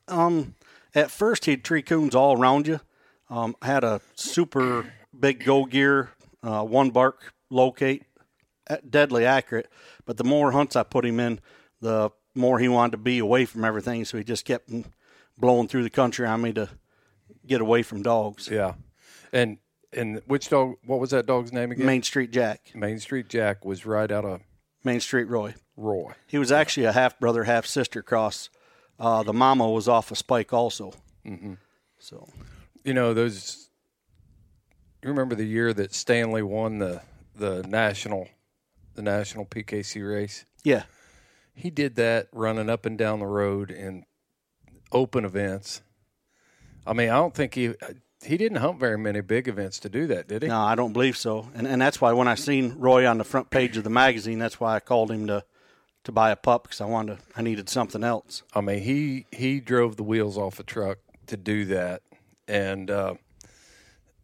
Um, 0.06 0.54
at 0.94 1.10
first 1.10 1.46
he'd 1.46 1.64
tree 1.64 1.82
coons 1.82 2.14
all 2.14 2.38
around 2.38 2.66
you. 2.66 2.80
Um, 3.30 3.56
had 3.62 3.84
a 3.84 4.00
super 4.14 4.92
big 5.18 5.44
go 5.44 5.64
gear, 5.64 6.10
uh, 6.42 6.62
one 6.64 6.90
bark 6.90 7.32
locate, 7.50 8.04
uh, 8.68 8.76
deadly 8.88 9.24
accurate. 9.24 9.68
But 10.04 10.16
the 10.16 10.24
more 10.24 10.52
hunts 10.52 10.76
I 10.76 10.82
put 10.82 11.04
him 11.04 11.20
in, 11.20 11.40
the 11.80 12.10
more 12.34 12.58
he 12.58 12.68
wanted 12.68 12.92
to 12.92 12.98
be 12.98 13.18
away 13.18 13.44
from 13.44 13.64
everything. 13.64 14.04
So 14.04 14.18
he 14.18 14.24
just 14.24 14.44
kept 14.44 14.70
blowing 15.36 15.68
through 15.68 15.82
the 15.82 15.90
country 15.90 16.26
on 16.26 16.42
me 16.42 16.52
to 16.54 16.68
get 17.46 17.60
away 17.60 17.82
from 17.82 18.02
dogs. 18.02 18.48
Yeah. 18.50 18.74
And 19.32 19.58
and 19.92 20.22
which 20.26 20.48
dog? 20.48 20.76
What 20.84 21.00
was 21.00 21.10
that 21.10 21.26
dog's 21.26 21.52
name 21.52 21.72
again? 21.72 21.86
Main 21.86 22.02
Street 22.02 22.30
Jack, 22.30 22.72
Main 22.74 22.98
Street 22.98 23.28
Jack 23.28 23.64
was 23.64 23.86
right 23.86 24.10
out 24.10 24.24
of 24.24 24.40
Main 24.84 25.00
Street 25.00 25.28
Roy. 25.28 25.54
Roy. 25.76 26.12
He 26.26 26.38
was 26.38 26.52
actually 26.52 26.86
a 26.86 26.92
half 26.92 27.18
brother, 27.18 27.44
half 27.44 27.64
sister 27.66 28.02
cross. 28.02 28.50
Uh, 28.98 29.22
the 29.22 29.32
mama 29.32 29.70
was 29.70 29.88
off 29.88 30.10
a 30.10 30.16
spike 30.16 30.52
also. 30.52 30.92
Mm-hmm. 31.24 31.54
So 31.98 32.28
You 32.84 32.94
know 32.94 33.14
those. 33.14 33.67
You 35.02 35.08
remember 35.10 35.34
the 35.34 35.44
year 35.44 35.72
that 35.74 35.94
Stanley 35.94 36.42
won 36.42 36.78
the 36.78 37.02
the 37.36 37.62
national, 37.68 38.28
the 38.94 39.02
national 39.02 39.46
PKC 39.46 40.08
race. 40.08 40.44
yeah, 40.64 40.84
He 41.54 41.70
did 41.70 41.94
that 41.96 42.26
running 42.32 42.68
up 42.68 42.84
and 42.84 42.98
down 42.98 43.20
the 43.20 43.26
road 43.26 43.70
in 43.70 44.04
open 44.90 45.24
events. 45.24 45.82
I 46.84 46.94
mean, 46.94 47.10
I 47.10 47.14
don't 47.14 47.34
think 47.34 47.54
he 47.54 47.74
he 48.24 48.36
didn't 48.36 48.58
hunt 48.58 48.80
very 48.80 48.98
many 48.98 49.20
big 49.20 49.46
events 49.46 49.78
to 49.80 49.88
do 49.88 50.08
that, 50.08 50.26
did 50.26 50.42
he? 50.42 50.48
No, 50.48 50.58
I 50.60 50.74
don't 50.74 50.92
believe 50.92 51.16
so. 51.16 51.48
And 51.54 51.66
and 51.68 51.80
that's 51.80 52.00
why 52.00 52.12
when 52.12 52.26
I 52.26 52.34
seen 52.34 52.74
Roy 52.76 53.06
on 53.06 53.18
the 53.18 53.24
front 53.24 53.50
page 53.50 53.76
of 53.76 53.84
the 53.84 53.90
magazine, 53.90 54.40
that's 54.40 54.58
why 54.58 54.74
I 54.74 54.80
called 54.80 55.12
him 55.12 55.28
to 55.28 55.44
to 56.04 56.12
buy 56.12 56.30
a 56.30 56.36
pup 56.36 56.64
because 56.64 56.80
I 56.80 56.86
wanted 56.86 57.18
to, 57.18 57.24
I 57.36 57.42
needed 57.42 57.68
something 57.68 58.02
else. 58.02 58.42
I 58.54 58.60
mean, 58.62 58.80
he 58.80 59.26
he 59.30 59.60
drove 59.60 59.96
the 59.96 60.02
wheels 60.02 60.36
off 60.36 60.58
a 60.58 60.64
truck 60.64 60.98
to 61.28 61.36
do 61.36 61.66
that, 61.66 62.02
and 62.48 62.90
uh, 62.90 63.14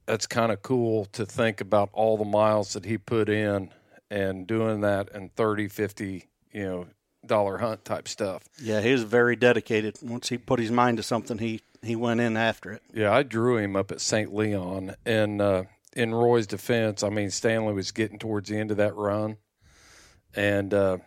that's 0.06 0.26
kind 0.26 0.52
of 0.52 0.62
cool 0.62 1.06
to 1.06 1.24
think 1.24 1.60
about 1.60 1.90
all 1.92 2.16
the 2.16 2.24
miles 2.24 2.74
that 2.74 2.84
he 2.84 2.98
put 2.98 3.28
in 3.28 3.70
and 4.10 4.46
doing 4.46 4.82
that 4.82 5.08
in 5.10 5.30
30, 5.30 5.68
50, 5.68 6.26
you 6.52 6.64
know, 6.64 6.86
dollar 7.26 7.58
hunt 7.58 7.84
type 7.84 8.08
stuff. 8.08 8.42
Yeah, 8.60 8.80
he 8.80 8.92
was 8.92 9.02
very 9.02 9.36
dedicated. 9.36 9.98
Once 10.02 10.28
he 10.28 10.38
put 10.38 10.60
his 10.60 10.70
mind 10.70 10.98
to 10.98 11.02
something, 11.02 11.38
he 11.38 11.62
he 11.82 11.96
went 11.96 12.20
in 12.20 12.36
after 12.36 12.72
it. 12.72 12.82
Yeah, 12.92 13.12
I 13.12 13.22
drew 13.22 13.58
him 13.58 13.76
up 13.76 13.92
at 13.92 14.00
St. 14.00 14.34
Leon, 14.34 14.94
and 15.04 15.40
uh, 15.40 15.64
in 15.94 16.14
Roy's 16.14 16.46
defense, 16.46 17.02
I 17.02 17.08
mean 17.08 17.30
Stanley 17.30 17.74
was 17.74 17.92
getting 17.92 18.18
towards 18.18 18.48
the 18.48 18.56
end 18.56 18.70
of 18.70 18.78
that 18.78 18.94
run, 18.94 19.36
and 20.34 20.72
uh, 20.72 20.98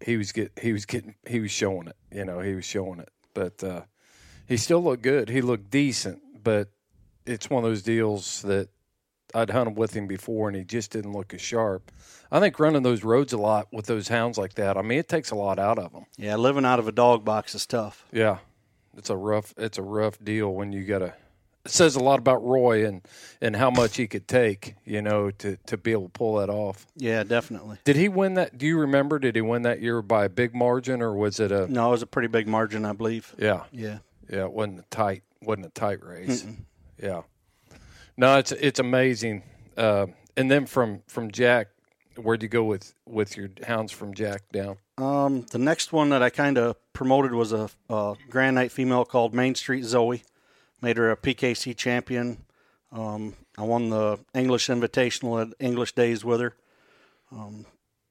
he 0.00 0.16
was 0.16 0.32
get 0.32 0.52
he 0.60 0.72
was 0.72 0.86
getting 0.86 1.14
he 1.26 1.40
was 1.40 1.50
showing 1.50 1.88
it. 1.88 1.96
You 2.10 2.24
know, 2.24 2.40
he 2.40 2.54
was 2.54 2.64
showing 2.64 3.00
it, 3.00 3.10
but 3.34 3.62
uh, 3.62 3.82
he 4.46 4.56
still 4.56 4.82
looked 4.82 5.02
good. 5.02 5.28
He 5.28 5.40
looked 5.40 5.70
decent, 5.70 6.42
but 6.42 6.68
it's 7.26 7.50
one 7.50 7.64
of 7.64 7.70
those 7.70 7.82
deals 7.82 8.42
that 8.42 8.68
I'd 9.34 9.50
hunted 9.50 9.76
with 9.76 9.92
him 9.94 10.06
before, 10.06 10.48
and 10.48 10.56
he 10.56 10.64
just 10.64 10.90
didn't 10.92 11.12
look 11.12 11.34
as 11.34 11.40
sharp. 11.40 11.90
I 12.30 12.40
think 12.40 12.58
running 12.58 12.82
those 12.82 13.04
roads 13.04 13.32
a 13.32 13.38
lot 13.38 13.68
with 13.72 13.86
those 13.86 14.08
hounds 14.08 14.38
like 14.38 14.54
that. 14.54 14.76
I 14.76 14.82
mean, 14.82 14.98
it 14.98 15.08
takes 15.08 15.30
a 15.30 15.34
lot 15.36 15.58
out 15.58 15.78
of 15.78 15.92
them. 15.92 16.06
Yeah, 16.16 16.36
living 16.36 16.64
out 16.64 16.78
of 16.78 16.88
a 16.88 16.92
dog 16.92 17.24
box 17.24 17.54
is 17.54 17.66
tough. 17.66 18.04
Yeah, 18.12 18.38
it's 18.96 19.10
a 19.10 19.16
rough 19.16 19.52
it's 19.56 19.78
a 19.78 19.82
rough 19.82 20.22
deal 20.22 20.52
when 20.54 20.72
you 20.72 20.84
got 20.84 21.00
to. 21.00 21.14
It 21.64 21.72
says 21.72 21.96
a 21.96 22.00
lot 22.00 22.20
about 22.20 22.44
Roy 22.44 22.86
and 22.86 23.02
and 23.40 23.56
how 23.56 23.70
much 23.70 23.96
he 23.96 24.06
could 24.06 24.28
take, 24.28 24.76
you 24.84 25.02
know, 25.02 25.32
to 25.32 25.56
to 25.66 25.76
be 25.76 25.90
able 25.90 26.04
to 26.04 26.08
pull 26.10 26.36
that 26.36 26.48
off. 26.48 26.86
Yeah, 26.94 27.24
definitely. 27.24 27.78
Did 27.84 27.96
he 27.96 28.08
win 28.08 28.34
that? 28.34 28.56
Do 28.56 28.66
you 28.66 28.78
remember? 28.78 29.18
Did 29.18 29.34
he 29.34 29.42
win 29.42 29.62
that 29.62 29.80
year 29.82 30.00
by 30.00 30.26
a 30.26 30.28
big 30.28 30.54
margin, 30.54 31.02
or 31.02 31.12
was 31.14 31.40
it 31.40 31.50
a? 31.50 31.66
No, 31.70 31.88
it 31.88 31.90
was 31.90 32.02
a 32.02 32.06
pretty 32.06 32.28
big 32.28 32.46
margin, 32.46 32.84
I 32.84 32.92
believe. 32.92 33.34
Yeah, 33.36 33.64
Yeah. 33.72 33.98
yeah, 34.30 34.44
it 34.44 34.52
wasn't 34.52 34.78
a 34.78 34.84
tight 34.90 35.24
wasn't 35.42 35.66
a 35.66 35.70
tight 35.70 36.04
race. 36.04 36.46
Yeah, 37.02 37.22
no, 38.16 38.38
it's 38.38 38.52
it's 38.52 38.80
amazing. 38.80 39.42
Uh, 39.76 40.06
and 40.36 40.50
then 40.50 40.66
from 40.66 41.02
from 41.06 41.30
Jack, 41.30 41.68
where'd 42.16 42.42
you 42.42 42.48
go 42.48 42.64
with 42.64 42.94
with 43.06 43.36
your 43.36 43.50
hounds 43.66 43.92
from 43.92 44.14
Jack 44.14 44.42
down? 44.52 44.78
Um, 44.98 45.44
the 45.50 45.58
next 45.58 45.92
one 45.92 46.08
that 46.10 46.22
I 46.22 46.30
kind 46.30 46.56
of 46.56 46.76
promoted 46.92 47.32
was 47.32 47.52
a, 47.52 47.68
a 47.90 48.16
Grand 48.30 48.54
Night 48.54 48.72
female 48.72 49.04
called 49.04 49.34
Main 49.34 49.54
Street 49.54 49.84
Zoe. 49.84 50.22
Made 50.80 50.96
her 50.96 51.10
a 51.10 51.16
PKC 51.16 51.76
champion. 51.76 52.44
Um, 52.92 53.34
I 53.58 53.62
won 53.62 53.90
the 53.90 54.18
English 54.34 54.68
Invitational 54.68 55.42
at 55.42 55.54
English 55.58 55.92
Days 55.92 56.24
with 56.24 56.40
her. 56.40 56.54
Um, 57.32 57.66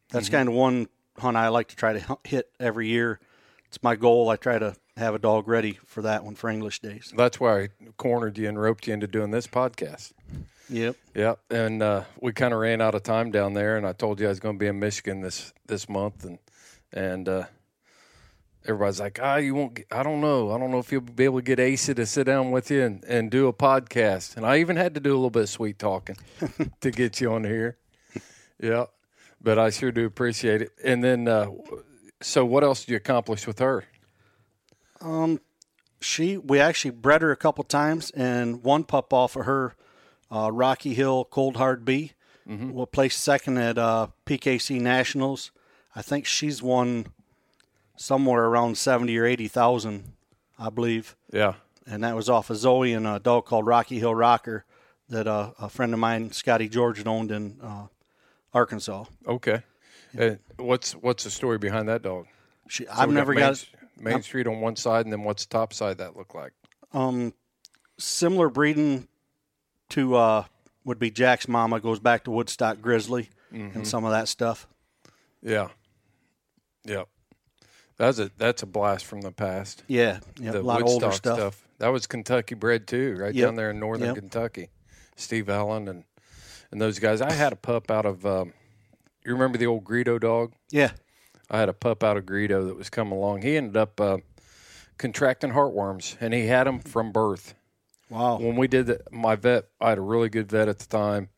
that's 0.10 0.30
kind 0.30 0.50
of 0.50 0.56
one 0.56 0.88
hunt 1.18 1.38
I 1.38 1.48
like 1.48 1.70
to 1.70 1.76
try 1.76 1.94
to 1.94 2.18
hit 2.24 2.52
every 2.60 2.88
year. 2.88 3.20
It's 3.68 3.82
my 3.82 3.96
goal. 3.96 4.30
I 4.30 4.36
try 4.36 4.60
to 4.60 4.76
have 4.98 5.14
a 5.14 5.20
dog 5.20 5.48
ready 5.48 5.78
for 5.86 6.02
that 6.04 6.24
one 6.24 6.36
for 6.36 6.50
English 6.50 6.80
Days. 6.80 7.14
That's 7.16 7.40
why 7.40 7.64
I 7.64 7.70
cornered 7.98 8.38
you 8.38 8.48
and 8.48 8.60
roped 8.60 8.88
you 8.88 8.94
into 8.94 9.08
doing 9.08 9.32
this 9.32 9.48
podcast. 9.48 10.14
Yep. 10.70 10.96
Yep. 11.14 11.40
and 11.52 11.84
uh, 11.84 12.04
we 12.22 12.34
kind 12.34 12.54
of 12.54 12.60
ran 12.60 12.82
out 12.82 12.96
of 12.96 13.04
time 13.04 13.30
down 13.32 13.54
there, 13.54 13.78
and 13.78 13.86
I 13.86 13.94
told 13.94 14.20
you 14.20 14.26
I 14.26 14.30
was 14.30 14.40
going 14.40 14.56
to 14.56 14.60
be 14.60 14.68
in 14.68 14.80
Michigan 14.80 15.22
this 15.22 15.54
this 15.68 15.88
month, 15.88 16.26
and 16.26 16.40
and 16.92 17.30
uh, 17.30 17.44
everybody's 18.66 19.00
like, 19.00 19.20
ah, 19.22 19.36
you 19.36 19.54
won't. 19.54 19.76
Get, 19.76 19.86
I 19.92 20.04
don't 20.04 20.22
know. 20.22 20.52
I 20.52 20.58
don't 20.58 20.72
know 20.72 20.80
if 20.80 20.92
you'll 20.92 21.02
be 21.02 21.26
able 21.26 21.40
to 21.40 21.56
get 21.56 21.60
Asa 21.60 21.94
to 21.96 22.06
sit 22.06 22.26
down 22.26 22.52
with 22.52 22.72
you 22.72 22.82
and, 22.82 23.04
and 23.06 23.30
do 23.30 23.48
a 23.48 23.54
podcast. 23.54 24.38
And 24.38 24.46
I 24.46 24.58
even 24.60 24.76
had 24.76 24.94
to 24.96 25.00
do 25.00 25.12
a 25.12 25.16
little 25.16 25.30
bit 25.30 25.44
of 25.44 25.50
sweet 25.50 25.78
talking 25.78 26.18
to 26.82 26.92
get 26.92 27.22
you 27.22 27.34
on 27.34 27.44
here. 27.44 27.78
Yeah, 28.60 28.86
but 29.42 29.60
I 29.60 29.70
sure 29.70 29.92
do 29.92 30.06
appreciate 30.06 30.62
it. 30.62 30.72
And 30.84 31.04
then, 31.04 31.28
uh, 31.28 31.48
so 32.22 32.46
what 32.46 32.64
else 32.64 32.86
did 32.86 32.92
you 32.92 32.98
accomplish 32.98 33.46
with 33.46 33.60
her? 33.60 33.84
She 36.02 36.38
we 36.38 36.60
actually 36.60 36.92
bred 36.92 37.22
her 37.22 37.32
a 37.32 37.36
couple 37.38 37.64
times, 37.64 38.12
and 38.12 38.64
one 38.64 38.84
pup 38.84 39.12
off 39.14 39.36
of 39.36 39.46
her, 39.46 39.76
uh, 40.32 40.52
Rocky 40.52 40.94
Hill 40.94 41.26
Cold 41.26 41.58
Hard 41.58 41.84
B, 41.86 42.12
will 42.48 42.86
place 42.86 43.16
second 43.16 43.58
at 43.58 43.78
uh, 43.78 44.08
PKC 44.26 44.80
Nationals. 44.80 45.52
I 45.96 46.02
think 46.04 46.26
she's 46.28 46.62
won 46.62 47.08
somewhere 47.96 48.44
around 48.46 48.78
seventy 48.78 49.18
or 49.18 49.26
eighty 49.26 49.48
thousand, 49.48 50.14
I 50.60 50.70
believe, 50.70 51.16
Yeah, 51.32 51.54
and 51.88 52.04
that 52.04 52.16
was 52.16 52.30
off 52.30 52.50
of 52.52 52.58
Zoe 52.58 52.94
and 52.94 53.08
a 53.08 53.18
dog 53.20 53.46
called 53.46 53.66
Rocky 53.66 53.98
Hill 54.00 54.14
Rocker 54.14 54.66
that 55.10 55.28
uh, 55.28 55.52
a 55.58 55.70
friend 55.70 55.94
of 55.94 56.00
mine, 56.00 56.32
Scotty 56.34 56.68
George, 56.70 57.04
owned 57.08 57.32
in 57.32 57.58
uh, 57.64 57.88
Arkansas. 58.54 59.06
okay. 59.26 59.64
Uh, 60.20 60.36
what's 60.58 60.94
what's 60.94 61.24
the 61.24 61.32
story 61.32 61.58
behind 61.58 61.90
that 61.90 62.02
dog? 62.02 62.28
She, 62.70 62.86
So 62.86 62.92
I've 62.94 63.10
never 63.10 63.34
Main, 63.34 63.44
Main 63.98 64.22
Street 64.22 64.48
on 64.48 64.62
one 64.62 64.76
side, 64.76 65.06
and 65.06 65.14
then 65.14 65.24
what's 65.24 65.46
the 65.46 65.50
top 65.52 65.74
side 65.74 65.98
that 66.00 66.16
look 66.18 66.34
like? 66.34 66.54
um, 66.94 67.34
similar 67.98 68.50
breeding 68.50 69.08
to 69.90 70.16
uh, 70.16 70.44
would 70.84 71.00
be 71.00 71.10
Jack's 71.12 71.48
mama 71.48 71.80
goes 71.80 72.00
back 72.00 72.24
to 72.26 72.32
Woodstock 72.32 72.82
Grizzly 72.82 73.30
Mm-hmm. 73.54 73.78
and 73.78 73.88
some 73.88 74.04
of 74.04 74.12
that 74.12 74.28
stuff. 74.28 74.68
Yeah, 75.42 75.70
yep. 76.84 77.08
That's 77.98 78.20
a 78.20 78.30
that's 78.38 78.64
a 78.64 78.66
blast 78.66 79.06
from 79.06 79.22
the 79.22 79.32
past. 79.32 79.84
Yeah, 79.88 80.20
yeah 80.40 80.52
the 80.52 80.60
a 80.60 80.62
lot 80.62 80.82
of 80.82 80.88
Woodstock 80.88 81.04
older 81.04 81.16
stuff. 81.16 81.68
That 81.78 81.90
was 81.90 82.08
Kentucky 82.08 82.56
bred 82.56 82.88
too, 82.88 83.16
right 83.18 83.34
Yep. 83.34 83.46
down 83.48 83.56
there 83.56 83.70
in 83.72 83.80
northern 83.80 84.08
Yep. 84.08 84.16
Kentucky. 84.16 84.70
Steve 85.16 85.50
Allen 85.50 85.88
and 85.88 86.04
and 86.72 86.82
those 86.82 87.00
guys. 87.00 87.22
I 87.22 87.32
had 87.32 87.54
a 87.54 87.56
pup 87.56 87.90
out 87.92 88.06
of. 88.06 88.26
Um, 88.26 88.52
you 89.24 89.32
remember 89.34 89.58
the 89.58 89.68
old 89.68 89.86
Greedo 89.86 90.20
dog? 90.20 90.54
Yeah, 90.72 90.92
I 91.50 91.60
had 91.60 91.70
a 91.70 91.74
pup 91.74 92.04
out 92.04 92.18
of 92.18 92.26
Greedo 92.26 92.68
that 92.68 92.76
was 92.76 92.90
coming 92.90 93.14
along. 93.14 93.44
He 93.44 93.56
ended 93.56 93.78
up 93.78 94.02
uh, 94.02 94.18
contracting 94.98 95.52
heartworms, 95.52 96.18
and 96.20 96.34
he 96.34 96.48
had 96.48 96.66
them 96.66 96.80
from 96.80 97.12
birth. 97.12 97.54
wow. 98.10 98.38
When 98.38 98.56
we 98.56 98.68
did 98.68 98.88
the, 98.88 99.02
my 99.12 99.36
vet, 99.36 99.66
I 99.80 99.90
had 99.90 99.98
a 99.98 100.02
really 100.02 100.30
good 100.30 100.50
vet 100.50 100.68
at 100.68 100.80
the 100.80 100.88
time, 100.88 101.30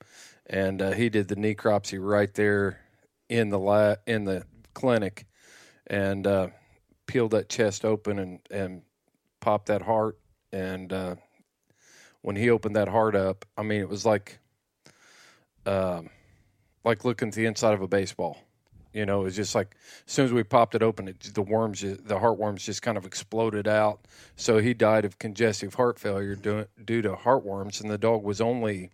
and 0.46 0.82
uh, 0.82 0.92
he 0.92 1.10
did 1.10 1.28
the 1.28 1.36
necropsy 1.36 2.00
right 2.02 2.34
there 2.34 2.80
in 3.30 3.50
the 3.50 3.60
la- 3.60 3.96
in 4.06 4.24
the 4.24 4.46
clinic, 4.74 5.26
and 5.88 6.26
uh, 6.26 6.48
peeled 7.06 7.32
that 7.32 7.50
chest 7.50 7.84
open 7.84 8.20
and 8.20 8.40
and 8.50 8.82
popped 9.40 9.68
that 9.68 9.82
heart. 9.82 10.18
And 10.54 10.94
uh, 10.94 11.16
when 12.22 12.38
he 12.38 12.50
opened 12.50 12.78
that 12.78 12.88
heart 12.88 13.16
up, 13.16 13.46
I 13.58 13.64
mean, 13.64 13.82
it 13.82 13.90
was 13.90 14.06
like, 14.06 14.40
um, 15.66 16.10
like 16.86 17.04
looking 17.04 17.28
at 17.28 17.34
the 17.34 17.46
inside 17.46 17.74
of 17.74 17.82
a 17.82 17.88
baseball. 17.88 18.38
You 18.98 19.06
know, 19.06 19.22
it 19.22 19.26
was 19.26 19.36
just 19.36 19.54
like 19.54 19.76
as 20.08 20.12
soon 20.12 20.26
as 20.26 20.34
we 20.34 20.42
popped 20.42 20.74
it 20.74 20.82
open, 20.82 21.08
it, 21.08 21.20
the 21.36 21.44
worms, 21.44 21.82
the 21.82 21.98
heartworms, 21.98 22.62
just 22.62 22.82
kind 22.82 22.98
of 22.98 23.06
exploded 23.06 23.68
out. 23.68 24.00
So 24.38 24.58
he 24.58 24.74
died 24.74 25.06
of 25.06 25.20
congestive 25.20 25.76
heart 25.76 26.00
failure 26.00 26.34
due, 26.34 26.66
due 26.84 27.04
to 27.04 27.12
heartworms, 27.12 27.80
and 27.80 27.92
the 27.92 28.00
dog 28.00 28.24
was 28.24 28.42
only 28.42 28.90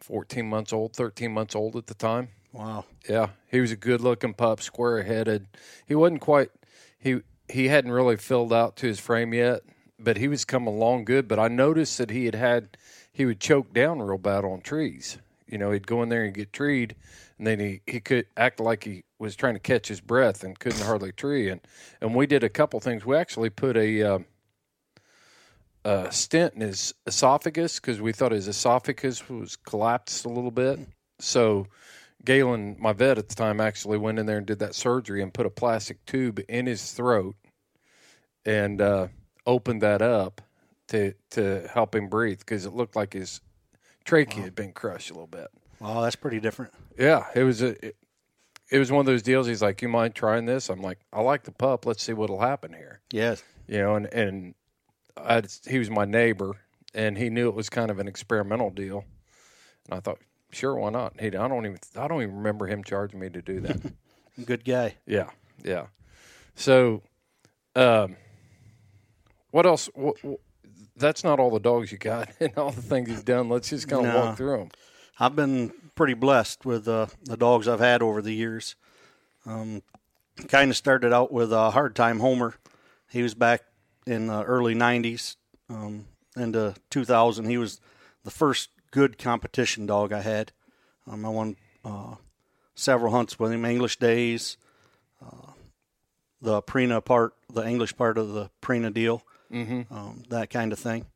14 0.00 0.48
months 0.48 0.72
old, 0.72 0.96
13 0.96 1.30
months 1.30 1.54
old 1.54 1.76
at 1.76 1.86
the 1.86 1.94
time. 1.94 2.30
Wow. 2.52 2.84
Yeah, 3.08 3.28
he 3.48 3.60
was 3.60 3.70
a 3.70 3.76
good-looking 3.76 4.34
pup, 4.34 4.60
square-headed. 4.60 5.46
He 5.86 5.94
wasn't 5.94 6.20
quite 6.20 6.50
he 6.98 7.20
he 7.48 7.68
hadn't 7.68 7.92
really 7.92 8.16
filled 8.16 8.52
out 8.52 8.74
to 8.78 8.88
his 8.88 8.98
frame 8.98 9.32
yet, 9.32 9.62
but 9.96 10.16
he 10.16 10.26
was 10.26 10.44
coming 10.44 10.74
along 10.74 11.04
good. 11.04 11.28
But 11.28 11.38
I 11.38 11.46
noticed 11.46 11.98
that 11.98 12.10
he 12.10 12.24
had 12.24 12.34
had 12.34 12.76
he 13.12 13.26
would 13.26 13.38
choke 13.38 13.72
down 13.72 14.02
real 14.02 14.18
bad 14.18 14.44
on 14.44 14.60
trees. 14.60 15.18
You 15.52 15.58
know, 15.58 15.70
he'd 15.70 15.86
go 15.86 16.02
in 16.02 16.08
there 16.08 16.24
and 16.24 16.32
get 16.32 16.52
treed, 16.52 16.96
and 17.36 17.46
then 17.46 17.60
he 17.60 17.82
he 17.86 18.00
could 18.00 18.26
act 18.38 18.58
like 18.58 18.84
he 18.84 19.04
was 19.18 19.36
trying 19.36 19.52
to 19.52 19.60
catch 19.60 19.86
his 19.86 20.00
breath 20.00 20.42
and 20.42 20.58
couldn't 20.58 20.80
hardly 20.80 21.12
tree. 21.12 21.50
And 21.50 21.60
and 22.00 22.14
we 22.14 22.26
did 22.26 22.42
a 22.42 22.48
couple 22.48 22.80
things. 22.80 23.04
We 23.04 23.16
actually 23.16 23.50
put 23.50 23.76
a 23.76 24.02
um, 24.02 24.24
a 25.84 26.10
stent 26.10 26.54
in 26.54 26.62
his 26.62 26.94
esophagus 27.06 27.80
because 27.80 28.00
we 28.00 28.12
thought 28.12 28.32
his 28.32 28.48
esophagus 28.48 29.28
was 29.28 29.56
collapsed 29.56 30.24
a 30.24 30.30
little 30.30 30.50
bit. 30.50 30.80
So 31.18 31.66
Galen, 32.24 32.76
my 32.78 32.94
vet 32.94 33.18
at 33.18 33.28
the 33.28 33.34
time, 33.34 33.60
actually 33.60 33.98
went 33.98 34.18
in 34.18 34.24
there 34.24 34.38
and 34.38 34.46
did 34.46 34.60
that 34.60 34.74
surgery 34.74 35.22
and 35.22 35.34
put 35.34 35.44
a 35.44 35.50
plastic 35.50 36.02
tube 36.06 36.40
in 36.48 36.64
his 36.64 36.92
throat 36.92 37.36
and 38.46 38.80
uh, 38.80 39.08
opened 39.46 39.82
that 39.82 40.00
up 40.00 40.40
to 40.88 41.12
to 41.32 41.68
help 41.72 41.94
him 41.94 42.08
breathe 42.08 42.38
because 42.38 42.64
it 42.64 42.72
looked 42.72 42.96
like 42.96 43.12
his 43.12 43.42
trachea 44.04 44.42
had 44.42 44.54
been 44.54 44.72
crushed 44.72 45.10
a 45.10 45.14
little 45.14 45.26
bit. 45.26 45.48
Wow, 45.80 46.00
that's 46.00 46.16
pretty 46.16 46.40
different. 46.40 46.72
Yeah, 46.98 47.26
it 47.34 47.42
was 47.44 47.62
a. 47.62 47.86
It, 47.86 47.96
it 48.70 48.78
was 48.78 48.90
one 48.90 49.00
of 49.00 49.06
those 49.06 49.22
deals. 49.22 49.46
He's 49.46 49.62
like, 49.62 49.82
"You 49.82 49.88
mind 49.88 50.14
trying 50.14 50.46
this?" 50.46 50.68
I'm 50.70 50.80
like, 50.80 50.98
"I 51.12 51.20
like 51.20 51.42
the 51.42 51.52
pup. 51.52 51.84
Let's 51.84 52.02
see 52.02 52.12
what'll 52.12 52.40
happen 52.40 52.72
here." 52.72 53.00
Yes. 53.10 53.42
You 53.66 53.78
know, 53.78 53.94
and 53.96 54.06
and 54.06 54.54
I, 55.16 55.42
he 55.68 55.78
was 55.78 55.90
my 55.90 56.04
neighbor, 56.04 56.56
and 56.94 57.18
he 57.18 57.30
knew 57.30 57.48
it 57.48 57.54
was 57.54 57.68
kind 57.68 57.90
of 57.90 57.98
an 57.98 58.08
experimental 58.08 58.70
deal, 58.70 59.04
and 59.86 59.98
I 59.98 60.00
thought, 60.00 60.18
sure, 60.50 60.74
why 60.76 60.90
not? 60.90 61.20
He, 61.20 61.26
I 61.28 61.48
don't 61.48 61.66
even, 61.66 61.78
I 61.96 62.08
don't 62.08 62.22
even 62.22 62.36
remember 62.36 62.66
him 62.66 62.84
charging 62.84 63.20
me 63.20 63.28
to 63.30 63.42
do 63.42 63.60
that. 63.60 63.92
Good 64.46 64.64
guy. 64.64 64.96
yeah, 65.06 65.30
yeah. 65.62 65.86
So, 66.54 67.02
um, 67.76 68.16
what 69.50 69.66
else? 69.66 69.90
What, 69.94 70.16
that's 70.96 71.24
not 71.24 71.38
all 71.40 71.50
the 71.50 71.60
dogs 71.60 71.90
you 71.92 71.98
got 71.98 72.28
and 72.40 72.56
all 72.56 72.70
the 72.70 72.82
things 72.82 73.08
you've 73.08 73.24
done. 73.24 73.48
Let's 73.48 73.70
just 73.70 73.88
kind 73.88 74.06
of 74.06 74.12
No. 74.12 74.20
walk 74.20 74.36
through 74.36 74.56
them. 74.58 74.68
I've 75.18 75.36
been 75.36 75.72
pretty 75.94 76.14
blessed 76.14 76.64
with 76.64 76.88
uh, 76.88 77.06
the 77.24 77.36
dogs 77.36 77.68
I've 77.68 77.80
had 77.80 78.02
over 78.02 78.22
the 78.22 78.32
years. 78.34 78.76
Um, 79.46 79.82
kind 80.48 80.70
of 80.70 80.76
started 80.76 81.12
out 81.12 81.32
with 81.32 81.52
a 81.52 81.70
hard 81.70 81.94
time 81.94 82.20
Homer. 82.20 82.54
He 83.10 83.22
was 83.22 83.34
back 83.34 83.62
in 84.06 84.26
the 84.28 84.42
early 84.42 84.74
'90s 84.74 85.36
um, 85.68 86.06
into 86.36 86.74
2000. 86.90 87.44
He 87.44 87.58
was 87.58 87.80
the 88.24 88.30
first 88.30 88.70
good 88.90 89.18
competition 89.18 89.86
dog 89.86 90.12
I 90.12 90.20
had. 90.22 90.52
Um, 91.10 91.26
I 91.26 91.28
won 91.28 91.56
uh, 91.84 92.14
several 92.74 93.12
hunts 93.12 93.38
with 93.38 93.52
him, 93.52 93.64
English 93.64 93.98
days, 93.98 94.56
uh, 95.24 95.52
the 96.40 96.62
Purina 96.62 97.04
part, 97.04 97.34
the 97.52 97.66
English 97.66 97.96
part 97.96 98.16
of 98.18 98.32
the 98.32 98.50
Purina 98.62 98.92
deal, 98.92 99.22
mm-hmm. 99.52 99.94
um, 99.94 100.22
that 100.30 100.50
kind 100.50 100.72
of 100.72 100.78
thing. 100.78 101.06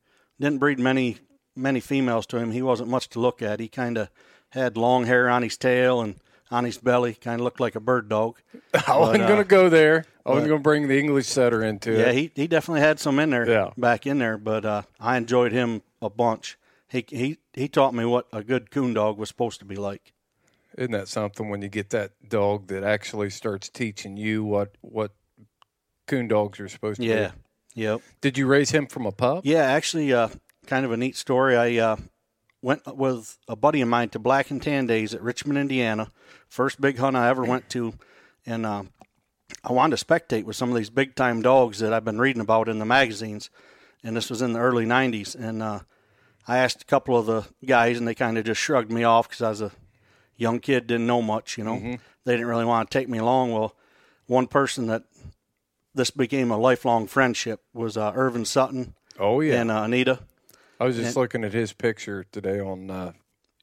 Didn't 0.41 0.59
breed 0.59 0.79
many 0.79 1.19
many 1.55 1.81
females 1.81 2.27
to 2.27 2.37
him. 2.37 2.51
He 2.53 2.63
wasn't 2.63 2.91
much 2.91 3.09
to 3.11 3.21
look 3.21 3.41
at. 3.43 3.61
He 3.61 3.69
kind 3.69 3.97
of 3.97 4.11
had 4.51 4.77
long 4.77 5.07
hair 5.07 5.29
on 5.29 5.43
his 5.43 5.57
tail 5.57 6.01
and 6.03 6.17
on 6.51 6.65
his 6.65 6.79
belly, 6.79 7.15
kind 7.15 7.41
of 7.41 7.45
looked 7.45 7.59
like 7.61 7.75
a 7.75 7.81
bird 7.81 8.09
dog. 8.09 8.39
I 8.87 8.99
wasn't 8.99 9.25
uh, 9.25 9.27
going 9.29 9.39
to 9.43 9.49
go 9.49 9.69
there. 9.69 10.05
I 10.25 10.31
wasn't 10.31 10.49
going 10.49 10.61
to 10.61 10.63
bring 10.63 10.89
the 10.89 10.99
English 10.99 11.27
setter 11.27 11.63
into 11.63 11.93
Yeah, 11.93 11.99
it. 11.99 12.07
Yeah, 12.07 12.13
he 12.13 12.31
he 12.35 12.47
definitely 12.47 12.81
had 12.83 13.01
some 13.01 13.19
in 13.19 13.31
there, 13.31 13.49
Yeah. 13.49 13.71
back 13.77 14.07
in 14.07 14.19
there. 14.19 14.39
But 14.39 14.65
uh, 14.65 14.83
I 15.01 15.17
enjoyed 15.17 15.53
him 15.53 15.83
a 16.03 16.11
bunch. 16.11 16.59
He 16.89 17.05
he 17.09 17.39
he 17.53 17.69
taught 17.69 17.95
me 17.95 18.05
what 18.05 18.27
a 18.33 18.45
good 18.45 18.71
coon 18.71 18.95
dog 18.95 19.19
was 19.19 19.29
supposed 19.29 19.59
to 19.61 19.65
be 19.65 19.77
like. 19.77 20.13
Isn't 20.79 20.93
that 20.93 21.09
something 21.09 21.49
when 21.49 21.63
you 21.63 21.69
get 21.69 21.91
that 21.91 22.13
dog 22.29 22.69
that 22.69 22.85
actually 22.85 23.31
starts 23.31 23.69
teaching 23.71 24.17
you 24.17 24.45
what 24.45 24.77
what 24.83 25.13
coon 26.07 26.29
dogs 26.29 26.61
are 26.61 26.69
supposed 26.69 27.01
to 27.01 27.07
Yeah, 27.07 27.29
be? 27.29 27.35
Yep. 27.77 28.01
Did 28.21 28.37
you 28.37 28.49
raise 28.49 28.71
him 28.71 28.89
from 28.89 29.07
a 29.07 29.13
pup? 29.13 29.43
Yeah, 29.45 29.63
actually, 29.63 30.13
uh, 30.13 30.29
kind 30.67 30.85
of 30.85 30.91
a 30.91 30.97
neat 30.97 31.15
story. 31.15 31.57
I 31.57 31.77
uh, 31.77 31.97
went 32.63 32.85
with 32.97 33.39
a 33.47 33.55
buddy 33.55 33.81
of 33.81 33.89
mine 33.89 34.09
to 34.09 34.19
Black 34.19 34.51
and 34.51 34.61
Tan 34.61 34.87
Days 34.87 35.15
at 35.15 35.23
Richmond, 35.23 35.59
Indiana. 35.59 36.11
First 36.49 36.81
big 36.81 36.99
hunt 36.99 37.17
I 37.17 37.29
ever 37.29 37.45
went 37.45 37.71
to, 37.71 37.95
and 38.45 38.67
uh, 38.67 38.83
I 39.63 39.73
wanted 39.73 39.97
to 39.97 40.05
spectate 40.05 40.45
with 40.45 40.57
some 40.57 40.71
of 40.71 40.77
these 40.77 40.91
big 40.91 41.15
time 41.15 41.43
dogs 41.43 41.79
that 41.79 41.93
I've 41.93 42.05
been 42.05 42.19
reading 42.19 42.43
about 42.43 42.69
in 42.69 42.81
the 42.81 42.85
magazines. 42.85 43.51
And 44.03 44.17
this 44.17 44.31
was 44.31 44.43
in 44.43 44.53
the 44.53 44.61
early 44.61 44.85
'90s, 44.85 45.35
and 45.35 45.63
uh, 45.63 45.81
I 46.47 46.59
asked 46.59 46.83
a 46.83 46.87
couple 46.87 47.17
of 47.17 47.27
the 47.27 47.45
guys, 47.65 47.99
and 47.99 48.07
they 48.07 48.15
kind 48.15 48.39
of 48.39 48.45
just 48.45 48.61
shrugged 48.61 48.91
me 48.91 49.05
off 49.05 49.29
because 49.29 49.43
I 49.43 49.49
was 49.49 49.61
a 49.63 49.73
young 50.37 50.61
kid, 50.61 50.87
didn't 50.87 51.07
know 51.07 51.23
much. 51.23 51.59
You 51.59 51.65
know, 51.65 51.99
they 52.25 52.33
didn't 52.33 52.47
really 52.47 52.65
want 52.65 52.91
to 52.91 52.99
take 52.99 53.09
me 53.09 53.19
along. 53.19 53.53
Well, 53.53 53.75
one 54.27 54.47
person 54.47 54.87
that 54.89 55.05
this 55.97 56.11
became 56.11 56.51
a 56.51 56.57
lifelong 56.59 57.07
friendship 57.09 57.63
was 57.75 57.97
uh, 57.97 58.13
Irvin 58.15 58.45
Sutton 58.45 58.95
Oh 59.19 59.41
yeah. 59.41 59.61
and 59.61 59.71
uh, 59.71 59.83
Anita. 59.83 60.21
I 60.79 60.85
was 60.85 60.97
just 60.97 61.09
and- 61.09 61.17
looking 61.17 61.43
at 61.45 61.53
his 61.53 61.73
picture 61.73 62.25
today 62.31 62.61
on 62.61 62.91
uh, 62.91 63.13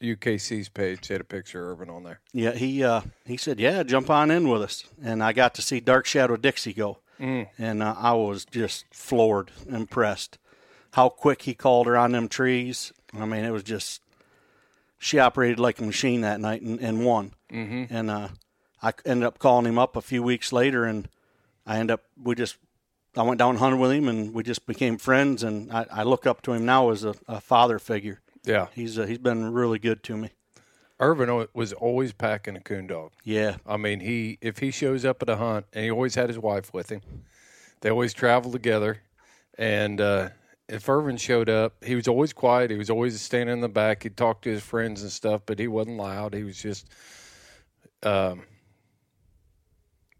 UKC's 0.01 0.67
page. 0.69 1.07
They 1.07 1.13
had 1.13 1.21
a 1.21 1.25
picture 1.25 1.63
of 1.71 1.79
Irvin 1.79 1.89
on 1.93 2.03
there. 2.03 2.19
Yeah, 2.33 2.51
he 2.51 2.83
uh, 2.83 3.01
he 3.25 3.37
said, 3.37 3.59
"Yeah, 3.59 3.83
jump 3.83 4.09
on 4.09 4.31
in 4.31 4.49
with 4.49 4.61
us." 4.63 4.83
And 5.01 5.23
I 5.23 5.31
got 5.31 5.53
to 5.55 5.61
see 5.61 5.79
Dark 5.79 6.05
Shadow 6.05 6.35
Dixie 6.35 6.73
go, 6.73 6.99
and 7.19 7.81
uh, 7.83 7.95
I 7.97 8.13
was 8.13 8.45
just 8.45 8.85
floored, 8.91 9.51
impressed. 9.69 10.39
How 10.93 11.09
quick 11.09 11.43
he 11.43 11.53
called 11.53 11.87
her 11.87 11.95
on 11.97 12.11
them 12.11 12.27
trees. 12.27 12.91
I 13.17 13.25
mean, 13.25 13.45
it 13.45 13.51
was 13.51 13.63
just 13.63 14.01
she 14.97 15.19
operated 15.19 15.59
like 15.59 15.79
a 15.79 15.83
machine 15.83 16.21
that 16.21 16.39
night 16.41 16.61
and, 16.63 16.79
and 16.79 17.05
won. 17.05 17.33
Mm-hmm. 17.51 17.93
And 17.95 18.09
uh, 18.11 18.27
I 18.81 18.93
ended 19.05 19.25
up 19.27 19.37
calling 19.39 19.65
him 19.67 19.77
up 19.79 19.95
a 19.95 20.01
few 20.01 20.23
weeks 20.23 20.51
later, 20.51 20.83
and 20.85 21.07
I 21.65 21.77
end 21.77 21.91
up 21.91 22.03
we 22.21 22.35
just 22.35 22.57
I 23.15 23.21
went 23.23 23.37
down 23.37 23.57
hunted 23.57 23.77
with 23.77 23.91
him, 23.91 24.07
and 24.07 24.33
we 24.33 24.43
just 24.43 24.65
became 24.65 24.97
friends. 24.97 25.43
And 25.43 25.71
I, 25.71 25.85
I 25.91 26.03
look 26.03 26.25
up 26.25 26.41
to 26.43 26.53
him 26.53 26.65
now 26.65 26.89
as 26.89 27.03
a, 27.03 27.13
a 27.27 27.39
father 27.39 27.79
figure. 27.79 28.21
Yeah. 28.43 28.67
He's 28.73 28.97
uh, 28.97 29.05
he's 29.05 29.19
been 29.19 29.53
really 29.53 29.79
good 29.79 30.03
to 30.03 30.17
me. 30.17 30.31
Irvin 30.99 31.47
was 31.53 31.73
always 31.73 32.13
packing 32.13 32.55
a 32.55 32.61
coon 32.61 32.87
dog. 32.87 33.11
Yeah, 33.23 33.57
I 33.67 33.77
mean, 33.77 33.99
he 33.99 34.37
if 34.41 34.59
he 34.59 34.71
shows 34.71 35.03
up 35.03 35.21
at 35.21 35.29
a 35.29 35.35
hunt, 35.35 35.65
and 35.73 35.83
he 35.83 35.91
always 35.91 36.15
had 36.15 36.29
his 36.29 36.39
wife 36.39 36.73
with 36.73 36.89
him. 36.89 37.01
They 37.81 37.89
always 37.89 38.13
travel 38.13 38.51
together, 38.51 39.01
and 39.57 39.99
uh, 39.99 40.29
if 40.69 40.87
Irvin 40.87 41.17
showed 41.17 41.49
up, 41.49 41.83
he 41.83 41.95
was 41.95 42.07
always 42.07 42.31
quiet. 42.31 42.71
He 42.71 42.77
was 42.77 42.89
always 42.89 43.19
standing 43.19 43.53
in 43.53 43.59
the 43.59 43.67
back. 43.67 44.03
He'd 44.03 44.15
talk 44.15 44.41
to 44.43 44.49
his 44.49 44.63
friends 44.63 45.01
and 45.01 45.11
stuff, 45.11 45.41
but 45.45 45.59
he 45.59 45.67
wasn't 45.67 45.97
loud. 45.97 46.33
He 46.33 46.43
was 46.43 46.61
just. 46.61 46.87
Um, 48.03 48.43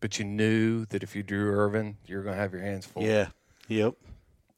but 0.03 0.19
you 0.19 0.25
knew 0.25 0.83
that 0.87 1.01
if 1.01 1.15
you 1.15 1.23
drew 1.23 1.49
Irvin, 1.49 1.95
you're 2.05 2.23
going 2.23 2.35
to 2.35 2.41
have 2.41 2.51
your 2.51 2.61
hands 2.61 2.85
full. 2.85 3.03
yeah, 3.03 3.29
yep. 3.69 3.93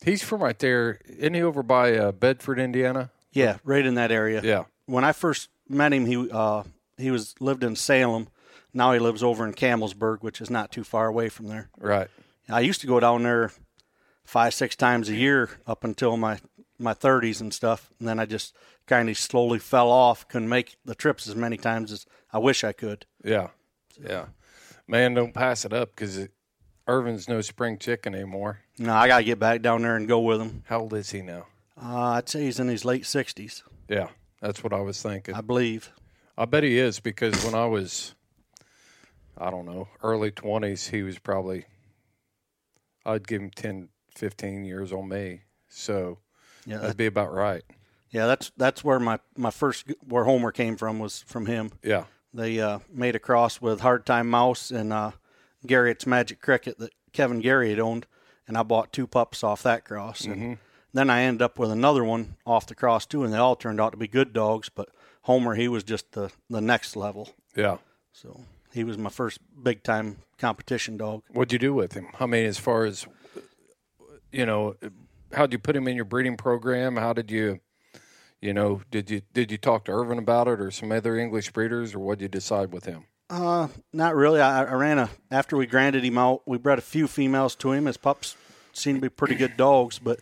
he's 0.03 0.23
from 0.23 0.41
right 0.41 0.57
there. 0.57 0.99
Isn't 1.05 1.35
he 1.35 1.43
over 1.43 1.61
by 1.61 1.95
uh, 1.95 2.11
Bedford, 2.13 2.57
Indiana? 2.57 3.11
Yeah, 3.31 3.57
right 3.63 3.85
in 3.85 3.93
that 3.93 4.11
area. 4.11 4.41
Yeah. 4.43 4.63
When 4.87 5.03
I 5.03 5.11
first 5.11 5.49
met 5.69 5.93
him, 5.93 6.07
he 6.07 6.31
uh, 6.31 6.63
he 6.97 7.11
was 7.11 7.35
lived 7.39 7.63
in 7.63 7.75
Salem. 7.75 8.29
Now 8.73 8.93
he 8.93 8.97
lives 8.97 9.21
over 9.21 9.45
in 9.45 9.53
Campbellsburg, 9.53 10.23
which 10.23 10.41
is 10.41 10.49
not 10.49 10.71
too 10.71 10.83
far 10.83 11.05
away 11.05 11.29
from 11.29 11.45
there. 11.45 11.69
Right. 11.77 12.07
I 12.49 12.61
used 12.61 12.81
to 12.81 12.87
go 12.87 12.99
down 12.99 13.21
there 13.21 13.51
five, 14.23 14.55
six 14.55 14.75
times 14.75 15.09
a 15.09 15.15
year 15.15 15.51
up 15.67 15.83
until 15.83 16.17
my 16.17 16.39
my 16.79 16.95
thirties 16.95 17.39
and 17.39 17.53
stuff, 17.53 17.91
and 17.99 18.07
then 18.07 18.17
I 18.17 18.25
just 18.25 18.55
kind 18.87 19.11
of 19.11 19.15
slowly 19.15 19.59
fell 19.59 19.91
off. 19.91 20.27
Couldn't 20.27 20.49
make 20.49 20.77
the 20.85 20.95
trips 20.95 21.27
as 21.27 21.35
many 21.35 21.57
times 21.57 21.91
as 21.91 22.07
I 22.33 22.39
wish 22.39 22.63
I 22.63 22.71
could. 22.71 23.05
Yeah, 23.23 23.49
yeah. 24.03 24.25
Man, 24.87 25.13
don't 25.13 25.33
pass 25.33 25.65
it 25.65 25.73
up 25.73 25.95
because 25.95 26.27
Irvin's 26.87 27.27
no 27.27 27.41
spring 27.41 27.77
chicken 27.77 28.13
anymore. 28.13 28.59
No, 28.77 28.93
I 28.93 29.07
got 29.07 29.19
to 29.19 29.23
get 29.23 29.39
back 29.39 29.61
down 29.61 29.81
there 29.81 29.95
and 29.95 30.07
go 30.07 30.19
with 30.19 30.39
him. 30.41 30.63
How 30.67 30.81
old 30.81 30.93
is 30.93 31.09
he 31.11 31.21
now? 31.21 31.47
Uh, 31.81 32.11
I'd 32.11 32.29
say 32.29 32.43
he's 32.43 32.59
in 32.59 32.67
his 32.67 32.85
late 32.85 33.05
sixties, 33.05 33.63
Yeah, 33.89 34.07
that's 34.41 34.63
what 34.63 34.71
I 34.73 34.79
was 34.79 35.01
thinking. 35.01 35.35
I 35.35 35.41
believe. 35.41 35.91
I 36.37 36.45
bet 36.45 36.63
he 36.63 36.77
is 36.77 36.99
because 36.99 37.43
when 37.45 37.55
I 37.55 37.65
was, 37.65 38.13
I 39.37 39.49
don't 39.49 39.65
know, 39.65 39.87
early 40.03 40.31
20s, 40.31 40.89
he 40.89 41.01
was 41.03 41.17
probably, 41.19 41.65
I'd 43.05 43.27
give 43.27 43.41
him 43.41 43.49
10, 43.51 43.89
15 44.15 44.65
years 44.65 44.91
on 44.93 45.07
me. 45.09 45.41
So 45.69 46.19
Yeah, 46.65 46.77
that'd 46.77 46.97
be 46.97 47.05
about 47.07 47.33
right. 47.33 47.63
yeah. 48.11 48.27
That's 48.27 48.51
that's 48.55 48.83
where 48.83 48.99
my 48.99 49.19
my 49.35 49.51
first 49.51 49.91
where 50.07 50.23
Homer 50.23 50.51
came 50.53 50.77
from 50.77 50.99
was 50.99 51.23
from 51.27 51.45
him. 51.47 51.71
Yeah. 51.83 52.05
They 52.35 52.59
uh, 52.59 52.79
made 52.91 53.15
a 53.15 53.19
cross 53.19 53.61
with 53.61 53.79
Hard 53.79 54.05
Time 54.05 54.29
Mouse 54.29 54.69
and 54.69 54.91
uh, 54.91 55.11
Garrett's 55.65 56.05
Magic 56.05 56.41
Cricket 56.41 56.77
that 56.79 56.91
Kevin 57.13 57.41
had 57.41 57.79
owned, 57.79 58.07
and 58.45 58.57
I 58.57 58.63
bought 58.63 58.91
two 58.91 59.07
pups 59.07 59.41
off 59.41 59.63
that 59.63 59.85
cross. 59.85 60.25
And 60.25 60.57
then 60.93 61.09
I 61.09 61.21
ended 61.21 61.41
up 61.41 61.57
with 61.57 61.71
another 61.71 62.03
one 62.03 62.35
off 62.45 62.67
the 62.67 62.75
cross 62.75 63.05
too, 63.05 63.23
and 63.23 63.33
they 63.33 63.37
all 63.37 63.55
turned 63.55 63.79
out 63.79 63.91
to 63.91 63.97
be 63.97 64.07
good 64.07 64.33
dogs. 64.33 64.69
But 64.69 64.89
Homer, 65.21 65.55
he 65.55 65.69
was 65.69 65.83
just 65.83 66.11
the 66.11 66.29
the 66.49 66.61
next 66.61 66.97
level. 66.97 67.29
Yeah. 67.55 67.77
So 68.11 68.41
he 68.73 68.83
was 68.83 68.97
my 68.97 69.09
first 69.09 69.39
big 69.63 69.81
time 69.83 70.17
competition 70.37 70.97
dog. 70.97 71.23
What'd 71.31 71.53
you 71.53 71.59
do 71.59 71.73
with 71.73 71.93
him? 71.93 72.07
I 72.19 72.25
mean, 72.25 72.45
as 72.45 72.57
far 72.57 72.83
as, 72.83 73.07
you 74.31 74.45
know, 74.45 74.75
how'd 75.33 75.53
you 75.53 75.59
put 75.59 75.75
him 75.75 75.87
in 75.87 75.95
your 75.95 76.05
breeding 76.05 76.35
program? 76.35 76.97
How 76.97 77.13
did 77.13 77.31
you, 77.31 77.61
You 78.45 78.53
know, 78.53 78.81
did 78.91 79.09
you 79.09 79.23
did 79.33 79.51
you 79.51 79.57
talk 79.57 79.85
to 79.85 79.91
Irvin 79.91 80.19
about 80.19 80.47
it, 80.47 80.61
or 80.61 80.69
some 80.69 80.91
other 80.91 81.17
English 81.17 81.51
breeders, 81.51 81.95
or 81.95 81.99
what 81.99 82.19
did 82.19 82.25
you 82.25 82.29
decide 82.29 82.71
with 82.71 82.85
him? 82.85 83.05
Uh, 83.27 83.69
not 83.91 84.15
really. 84.15 84.39
I, 84.39 84.65
I 84.65 84.73
ran 84.73 84.99
a 84.99 85.09
after 85.31 85.57
we 85.57 85.65
granted 85.65 86.05
him 86.05 86.19
out. 86.19 86.43
We 86.45 86.59
bred 86.59 86.77
a 86.77 86.83
few 86.83 87.07
females 87.07 87.55
to 87.55 87.71
him. 87.71 87.87
His 87.87 87.97
pups 87.97 88.35
seemed 88.71 88.97
to 88.97 89.01
be 89.01 89.09
pretty 89.09 89.33
good 89.33 89.57
dogs, 89.57 89.97
but 89.97 90.19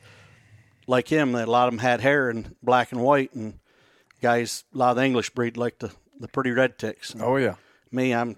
like 0.88 1.10
him, 1.10 1.36
a 1.36 1.46
lot 1.46 1.68
of 1.68 1.74
them 1.74 1.80
had 1.80 2.00
hair 2.00 2.30
and 2.30 2.56
black 2.64 2.94
and 2.94 3.02
white, 3.02 3.34
and 3.34 3.60
guys, 4.22 4.64
a 4.74 4.78
lot 4.78 4.92
of 4.92 4.96
the 4.96 5.04
English 5.04 5.32
breed 5.32 5.58
like 5.58 5.80
the 5.80 5.92
the 6.18 6.30
pretty 6.30 6.52
red 6.52 6.80
ticks. 6.80 7.14
Oh 7.20 7.36
yeah, 7.36 7.56
Me, 7.92 8.14
I'm 8.14 8.38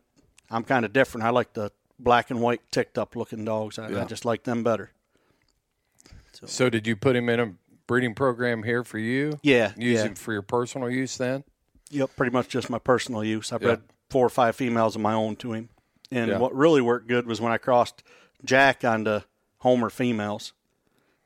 I'm 0.50 0.64
kind 0.64 0.84
of 0.84 0.94
different. 0.94 1.28
I 1.28 1.30
like 1.30 1.54
the 1.54 1.72
black 2.00 2.32
and 2.32 2.42
white 2.42 2.62
ticked 2.72 2.98
up 2.98 3.16
looking 3.16 3.46
dogs. 3.46 3.78
I, 3.78 3.90
Yeah. 3.90 4.02
I 4.02 4.06
just 4.06 4.26
like 4.26 4.46
them 4.46 4.64
better. 4.64 4.90
So 6.48 6.70
did 6.70 6.86
you 6.86 6.96
put 6.96 7.16
him 7.16 7.30
in 7.30 7.40
a 7.40 7.54
breeding 7.88 8.14
program 8.16 8.64
here 8.64 8.84
for 8.84 8.98
you? 8.98 9.40
Yeah, 9.44 9.72
Use 9.78 10.04
yeah. 10.04 10.14
for 10.16 10.34
your 10.34 10.42
personal 10.42 10.90
use 10.90 11.18
then? 11.18 11.44
Yep, 11.92 12.16
pretty 12.16 12.32
much 12.32 12.48
just 12.50 12.70
my 12.70 12.80
personal 12.80 13.24
use. 13.24 13.52
I 13.52 13.56
Yeah. 13.56 13.60
bred 13.60 13.82
four 14.10 14.26
or 14.26 14.30
five 14.30 14.56
females 14.56 14.96
of 14.96 15.02
my 15.02 15.14
own 15.14 15.36
to 15.38 15.54
him. 15.54 15.70
And 16.12 16.32
Yeah. 16.32 16.38
what 16.40 16.54
really 16.56 16.82
worked 16.82 17.08
good 17.08 17.26
was 17.28 17.40
when 17.42 17.52
I 17.52 17.58
crossed 17.58 18.04
Jack 18.44 18.84
onto 18.84 19.22
Homer 19.60 19.90
females. 19.90 20.54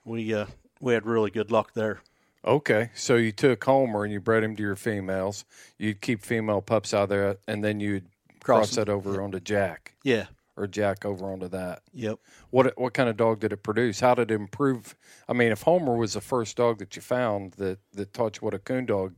We 0.05 0.33
uh, 0.33 0.45
we 0.81 0.93
had 0.93 1.05
really 1.05 1.29
good 1.31 1.51
luck 1.51 1.73
there. 1.73 2.01
Okay, 2.45 2.89
so 2.93 3.15
you 3.15 3.33
took 3.33 3.61
Homer 3.65 4.05
and 4.05 4.13
you 4.13 4.21
bred 4.21 4.43
him 4.45 4.55
to 4.55 4.63
your 4.63 4.77
females. 4.77 5.43
You'd 5.77 5.99
keep 5.99 6.21
female 6.21 6.61
pups 6.61 6.93
out 6.93 7.09
there, 7.09 7.35
and 7.49 7.61
then 7.63 7.81
you'd 7.81 8.05
cross, 8.39 8.69
Cross 8.69 8.75
that 8.77 8.87
over 8.89 9.21
onto 9.21 9.41
Jack, 9.41 9.93
Yeah. 10.03 10.27
Or 10.59 10.67
Jack 10.67 11.05
over 11.05 11.25
onto 11.31 11.47
that. 11.47 11.81
Yep. 11.93 12.19
What 12.51 12.77
what 12.77 12.93
kind 12.93 13.09
of 13.09 13.17
dog 13.17 13.39
did 13.39 13.53
it 13.53 13.63
produce? 13.63 13.99
How 14.01 14.13
did 14.13 14.29
it 14.29 14.35
improve? 14.35 14.95
I 15.27 15.33
mean, 15.33 15.51
if 15.51 15.63
Homer 15.63 15.95
was 15.95 16.13
the 16.13 16.21
first 16.21 16.57
dog 16.57 16.79
that 16.79 16.95
you 16.95 17.01
found 17.01 17.53
that 17.53 17.79
that 17.93 18.13
taught 18.13 18.37
you 18.37 18.41
what 18.45 18.53
a 18.53 18.59
coon 18.59 18.85
dog 18.85 19.15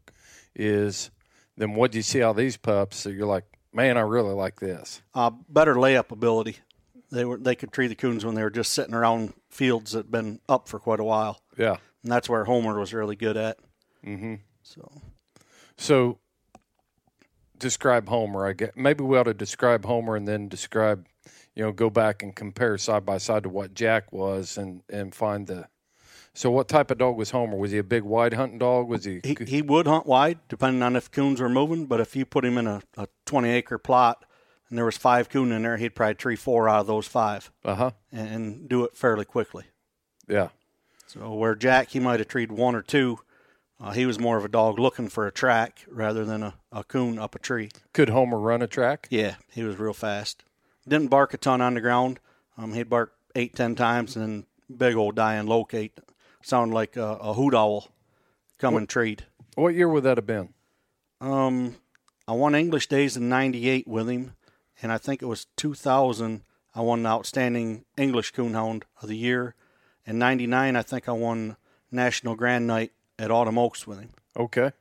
is, 0.56 1.12
then 1.58 1.74
what 1.74 1.92
do 1.92 1.98
you 1.98 2.04
see 2.04 2.22
out 2.24 2.32
of 2.32 2.36
these 2.38 2.58
pups? 2.58 2.98
So 2.98 3.10
you're 3.10 3.26
like, 3.26 3.46
man, 3.74 3.98
I 3.98 4.02
really 4.02 4.34
like 4.34 4.60
this. 4.60 5.02
Uh, 5.14 5.32
better 5.50 5.76
layup 5.76 6.12
ability. 6.12 6.58
They 7.12 7.26
were 7.26 7.38
they 7.38 7.56
could 7.56 7.72
tree 7.74 7.88
the 7.88 7.96
coons 7.96 8.24
when 8.26 8.36
they 8.36 8.44
were 8.44 8.50
just 8.50 8.72
sitting 8.72 8.94
around 8.94 9.34
fields 9.50 9.92
that 9.92 10.06
had 10.06 10.12
been 10.12 10.40
up 10.48 10.70
for 10.70 10.80
quite 10.80 11.00
a 11.02 11.04
while, 11.04 11.42
Yeah. 11.58 11.78
and 12.04 12.12
that's 12.12 12.30
where 12.30 12.46
Homer 12.46 12.80
was 12.80 12.94
really 12.94 13.18
good 13.18 13.36
at. 13.36 13.58
Mm-hmm. 14.06 14.36
So 14.64 14.90
So 15.78 16.20
describe 17.58 18.08
Homer. 18.08 18.46
I 18.48 18.54
get 18.54 18.78
maybe 18.78 19.04
we 19.04 19.18
ought 19.18 19.24
to 19.24 19.34
describe 19.34 19.86
Homer 19.86 20.16
and 20.16 20.28
then 20.28 20.48
describe, 20.48 21.06
you 21.56 21.64
know, 21.64 21.72
go 21.72 21.90
back 21.90 22.24
and 22.24 22.36
compare 22.36 22.78
side 22.78 23.06
by 23.06 23.18
side 23.18 23.44
to 23.44 23.50
what 23.50 23.74
Jack 23.74 24.12
was 24.12 24.58
and 24.58 24.82
and 24.90 25.14
find 25.14 25.48
the. 25.48 25.68
So 26.34 26.50
what 26.50 26.70
type 26.70 26.92
of 26.92 26.98
dog 26.98 27.18
was 27.18 27.32
Homer? 27.32 27.58
Was 27.58 27.72
he 27.72 27.78
a 27.78 27.84
big 27.84 28.04
wide 28.04 28.34
hunting 28.34 28.58
dog? 28.60 28.88
Was 28.88 29.04
he? 29.04 29.20
he 29.24 29.36
he 29.46 29.62
would 29.62 29.86
hunt 29.86 30.06
wide 30.06 30.40
depending 30.48 30.82
on 30.82 30.96
if 30.96 31.12
coons 31.12 31.42
were 31.42 31.50
moving, 31.50 31.88
but 31.88 32.00
if 32.00 32.16
you 32.16 32.26
put 32.26 32.46
him 32.46 32.58
in 32.58 32.68
a, 32.68 32.82
a 32.98 33.08
twenty 33.26 33.50
acre 33.50 33.78
plot 33.78 34.24
and 34.70 34.78
there 34.78 34.86
was 34.86 34.96
five 34.98 35.28
coon 35.28 35.52
in 35.52 35.64
there, 35.64 35.76
he'd 35.76 35.94
probably 35.96 36.16
tree 36.16 36.38
four 36.38 36.70
out 36.70 36.82
of 36.82 36.88
those 36.88 37.06
five 37.06 37.52
Uh 37.66 37.76
huh. 37.76 37.92
and, 38.14 38.30
and 38.30 38.70
do 38.70 38.86
it 38.86 38.96
fairly 38.96 39.26
quickly. 39.26 39.66
Yeah. 40.28 40.50
So 41.08 41.34
where 41.34 41.56
Jack, 41.56 41.90
he 41.90 42.00
might 42.00 42.20
have 42.22 42.30
treed 42.30 42.54
one 42.54 42.76
or 42.76 42.82
two. 42.82 43.20
Uh, 43.78 43.92
he 43.92 44.06
was 44.06 44.18
more 44.20 44.38
of 44.38 44.46
a 44.46 44.48
dog 44.48 44.80
looking 44.80 45.10
for 45.10 45.28
a 45.28 45.32
track 45.32 45.84
rather 45.90 46.24
than 46.24 46.44
a, 46.44 46.54
a 46.72 46.86
coon 46.86 47.20
up 47.20 47.36
a 47.36 47.40
tree. 47.40 47.72
Could 47.92 48.08
Homer 48.10 48.40
run 48.40 48.62
a 48.62 48.68
track? 48.68 49.08
Yeah, 49.10 49.36
he 49.52 49.64
was 49.64 49.78
real 49.78 49.92
fast. 49.92 50.46
Didn't 50.88 51.10
bark 51.10 51.34
a 51.34 51.38
ton 51.38 51.62
on 51.62 51.76
the 51.76 51.82
ground. 51.82 52.20
Um, 52.58 52.74
he'd 52.74 52.90
bark 52.90 53.14
eight, 53.36 53.56
ten 53.56 53.76
times 53.76 54.16
and 54.16 54.26
then 54.26 54.46
big 54.76 54.96
old 54.96 55.16
dying 55.16 55.48
locate. 55.48 56.00
Sounded 56.42 56.74
like 56.74 56.98
a, 56.98 57.04
a 57.04 57.34
hoot 57.34 57.54
owl 57.54 57.90
coming 58.58 58.88
treed. 58.88 59.26
What 59.56 59.76
year 59.76 59.88
would 59.88 60.04
that 60.04 60.18
have 60.18 60.26
been? 60.26 60.54
Um, 61.20 61.76
I 62.28 62.34
won 62.34 62.56
English 62.56 62.88
Days 62.88 63.16
in 63.16 63.30
'98 63.30 63.88
with 63.88 64.10
him, 64.10 64.34
and 64.82 64.92
I 64.92 64.98
think 64.98 65.22
it 65.22 65.28
was 65.28 65.46
2000. 65.58 66.42
I 66.74 66.82
won 66.82 67.04
the 67.04 67.10
Outstanding 67.10 67.86
English 67.98 68.34
Coonhound 68.34 68.84
of 69.02 69.10
the 69.10 69.18
Year. 69.18 69.56
In 70.06 70.18
'99, 70.18 70.76
I 70.76 70.82
think 70.82 71.08
I 71.08 71.12
won 71.12 71.58
National 71.92 72.36
Grand 72.36 72.66
Night 72.66 72.94
at 73.20 73.30
Autumn 73.30 73.58
Oaks 73.58 73.86
with 73.86 74.00
him. 74.00 74.12
Okay. 74.36 74.72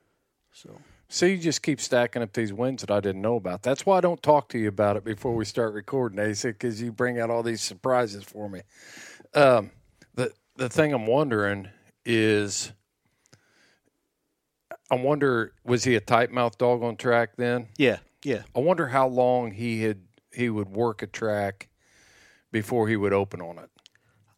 So 0.53 0.81
So 1.13 1.27
you 1.27 1.39
just 1.39 1.63
keep 1.63 1.81
stacking 1.81 2.23
up 2.23 2.33
these 2.33 2.53
wins 2.53 2.83
that 2.83 2.91
I 2.93 3.01
didn't 3.01 3.21
know 3.21 3.35
about. 3.35 3.63
That's 3.63 3.85
why 3.85 3.99
I 3.99 4.01
don't 4.01 4.23
talk 4.23 4.49
to 4.51 4.59
you 4.59 4.69
about 4.69 4.97
it 4.97 5.03
before 5.05 5.35
we 5.35 5.45
start 5.45 5.75
recording, 5.75 6.21
Asa, 6.21 6.49
because 6.49 6.81
you 6.81 6.93
bring 6.93 7.19
out 7.19 7.31
all 7.31 7.43
these 7.43 7.61
surprises 7.63 8.23
for 8.23 8.49
me. 8.49 8.61
Um, 9.35 9.73
the 10.15 10.33
the 10.57 10.69
thing 10.69 10.93
I'm 10.93 11.07
wondering 11.09 11.69
is, 12.05 12.73
I 14.89 14.95
wonder 14.95 15.53
was 15.65 15.83
he 15.83 15.97
a 15.97 16.01
tight 16.01 16.31
mouth 16.31 16.57
dog 16.59 16.83
on 16.85 16.95
track 16.97 17.31
then? 17.37 17.67
yeah, 17.77 17.99
yeah. 18.25 18.43
I 18.55 18.61
wonder 18.61 18.87
how 18.87 19.09
long 19.09 19.51
he 19.51 19.83
had 19.83 20.03
he 20.33 20.49
would 20.49 20.69
work 20.69 21.03
a 21.03 21.09
track 21.09 21.69
before 22.53 22.87
he 22.87 22.95
would 22.97 23.13
open 23.13 23.41
on 23.41 23.59
it. 23.59 23.69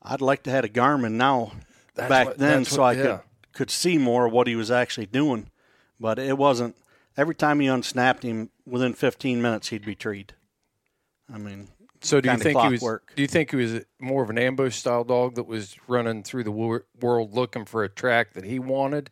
I'd 0.02 0.22
like 0.22 0.42
to 0.44 0.50
have 0.50 0.64
a 0.64 0.68
Garmin 0.70 1.12
now 1.12 1.52
That's 1.94 2.08
back 2.08 2.26
what- 2.28 2.38
then 2.38 2.64
so 2.64 2.80
what- 2.80 2.96
I 2.96 2.98
yeah. 2.98 3.02
could 3.02 3.20
could 3.52 3.70
see 3.70 3.98
more 3.98 4.24
of 4.24 4.32
what 4.32 4.46
he 4.46 4.56
was 4.56 4.70
actually 4.70 5.04
doing. 5.04 5.50
But 6.02 6.18
it 6.18 6.36
wasn't. 6.36 6.76
Every 7.16 7.34
time 7.36 7.60
you 7.62 7.72
unsnapped 7.72 8.24
him, 8.24 8.50
within 8.66 8.92
15 8.92 9.40
minutes 9.40 9.68
he'd 9.68 9.84
be 9.84 9.94
treed. 9.94 10.34
I 11.32 11.38
mean, 11.38 11.68
So 12.00 12.20
do 12.20 12.28
you 12.30 12.36
think 12.36 12.58
he 12.60 12.68
was? 12.68 12.80
clockwork. 12.80 13.12
Do 13.14 13.22
you 13.22 13.28
think 13.28 13.50
he 13.50 13.56
was 13.56 13.84
more 14.00 14.22
of 14.24 14.28
an 14.30 14.36
ambush 14.38 14.74
style 14.76 15.04
dog 15.04 15.36
that 15.36 15.44
was 15.46 15.76
running 15.86 16.24
through 16.24 16.42
the 16.44 16.50
wor- 16.50 16.86
world 17.00 17.32
looking 17.34 17.64
for 17.64 17.84
a 17.84 17.88
track 17.88 18.32
that 18.32 18.44
he 18.44 18.58
wanted? 18.58 19.10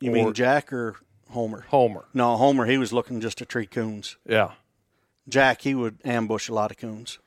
you 0.00 0.10
Or- 0.10 0.14
mean 0.14 0.32
Jack 0.32 0.72
or 0.72 0.96
Homer? 1.28 1.66
Homer. 1.68 2.06
No, 2.14 2.36
Homer. 2.38 2.64
He 2.64 2.78
was 2.78 2.92
looking 2.92 3.20
just 3.20 3.36
to 3.38 3.44
tree 3.44 3.66
coons. 3.66 4.16
Yeah. 4.26 4.52
Jack, 5.28 5.60
he 5.60 5.74
would 5.74 5.98
ambush 6.04 6.48
a 6.48 6.54
lot 6.54 6.70
of 6.70 6.78
coons. 6.78 7.18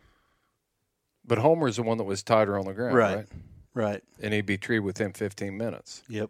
But 1.24 1.38
Homer's 1.38 1.76
the 1.76 1.84
one 1.84 2.00
that 2.00 2.04
was 2.06 2.24
tighter 2.24 2.58
on 2.58 2.66
the 2.66 2.74
ground, 2.74 2.96
right? 2.96 3.16
Right. 3.18 3.28
Right. 3.76 4.04
And 4.22 4.34
he'd 4.34 4.46
be 4.48 4.58
treed 4.58 4.80
within 4.80 5.14
15 5.14 5.56
minutes. 5.58 6.02
Yep. 6.10 6.30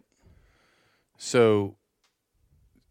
So, 1.16 1.76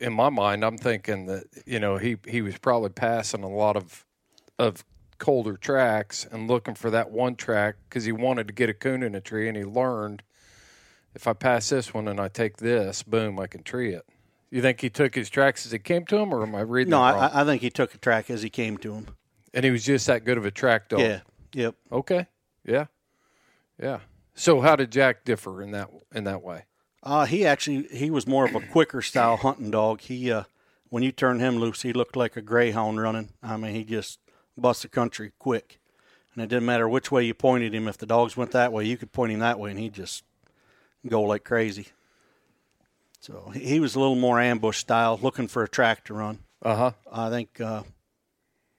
in 0.03 0.13
my 0.13 0.29
mind, 0.29 0.63
I'm 0.63 0.77
thinking 0.77 1.25
that 1.27 1.45
you 1.65 1.79
know 1.79 1.97
he 1.97 2.17
he 2.27 2.41
was 2.41 2.57
probably 2.57 2.89
passing 2.89 3.43
a 3.43 3.49
lot 3.49 3.75
of 3.75 4.05
of 4.59 4.83
colder 5.17 5.55
tracks 5.57 6.27
and 6.29 6.47
looking 6.47 6.75
for 6.75 6.89
that 6.91 7.09
one 7.09 7.35
track 7.35 7.75
because 7.87 8.03
he 8.05 8.11
wanted 8.11 8.47
to 8.47 8.53
get 8.53 8.69
a 8.69 8.73
coon 8.73 9.01
in 9.03 9.15
a 9.15 9.21
tree, 9.21 9.47
and 9.47 9.55
he 9.57 9.63
learned 9.63 10.21
if 11.15 11.27
I 11.27 11.33
pass 11.33 11.69
this 11.69 11.93
one 11.93 12.07
and 12.07 12.19
I 12.19 12.27
take 12.27 12.57
this, 12.57 13.03
boom, 13.03 13.39
I 13.39 13.47
can 13.47 13.63
tree 13.63 13.93
it. 13.93 14.05
You 14.51 14.61
think 14.61 14.81
he 14.81 14.89
took 14.89 15.15
his 15.15 15.29
tracks 15.29 15.65
as 15.65 15.71
he 15.71 15.79
came 15.79 16.05
to 16.07 16.17
him, 16.17 16.33
or 16.33 16.43
am 16.43 16.53
I 16.55 16.61
reading 16.61 16.91
No, 16.91 16.97
wrong? 16.99 17.15
I, 17.33 17.41
I 17.41 17.45
think 17.45 17.61
he 17.61 17.69
took 17.69 17.93
a 17.95 17.97
track 17.97 18.29
as 18.29 18.43
he 18.43 18.49
came 18.49 18.77
to 18.79 18.93
him. 18.93 19.07
and 19.53 19.63
he 19.65 19.71
was 19.71 19.83
just 19.83 20.05
that 20.07 20.25
good 20.25 20.37
of 20.37 20.45
a 20.45 20.51
track 20.51 20.89
dog. 20.89 20.99
Yeah. 20.99 21.19
Yep. 21.53 21.75
Okay. 21.91 22.27
Yeah. 22.65 22.85
Yeah. 23.81 23.99
So 24.35 24.61
how 24.61 24.75
did 24.75 24.91
Jack 24.91 25.23
differ 25.23 25.61
in 25.61 25.71
that 25.71 25.89
in 26.13 26.23
that 26.25 26.41
way? 26.43 26.65
Uh, 27.03 27.25
he 27.25 27.45
actually 27.45 27.83
he 27.91 28.09
was 28.09 28.25
more 28.25 28.45
of 28.45 28.55
a 28.55 28.61
quicker 28.61 29.01
style 29.01 29.35
hunting 29.37 29.69
dog. 29.71 29.99
He 30.01 30.31
uh, 30.31 30.43
when 30.89 31.03
you 31.03 31.11
turned 31.11 31.41
him 31.41 31.57
loose, 31.57 31.81
he 31.81 31.91
looked 31.91 32.15
like 32.15 32.37
a 32.37 32.41
greyhound 32.41 33.01
running. 33.01 33.29
I 33.43 33.57
mean, 33.57 33.75
he 33.75 33.83
just 33.83 34.19
bust 34.57 34.83
the 34.83 34.87
country 34.87 35.33
quick, 35.37 35.79
and 36.33 36.41
it 36.43 36.47
didn't 36.47 36.65
matter 36.65 36.87
which 36.87 37.11
way 37.11 37.23
you 37.25 37.33
pointed 37.33 37.75
him. 37.75 37.87
If 37.89 37.97
the 37.97 38.05
dogs 38.05 38.37
went 38.37 38.51
that 38.51 38.71
way, 38.71 38.85
you 38.85 38.95
could 38.95 39.11
point 39.11 39.33
him 39.33 39.39
that 39.39 39.59
way, 39.59 39.71
and 39.71 39.79
he'd 39.79 39.93
just 39.93 40.23
go 41.05 41.21
like 41.21 41.43
crazy. 41.43 41.87
So 43.19 43.51
he 43.53 43.59
he 43.59 43.79
was 43.81 43.95
a 43.95 43.99
little 43.99 44.15
more 44.15 44.39
ambush 44.39 44.77
style, 44.77 45.19
looking 45.21 45.47
for 45.49 45.63
a 45.63 45.67
track 45.67 46.05
to 46.05 46.13
run. 46.13 46.39
Uh 46.61 46.75
huh. 46.75 46.91
I 47.11 47.29
think 47.29 47.59
uh, 47.59 47.83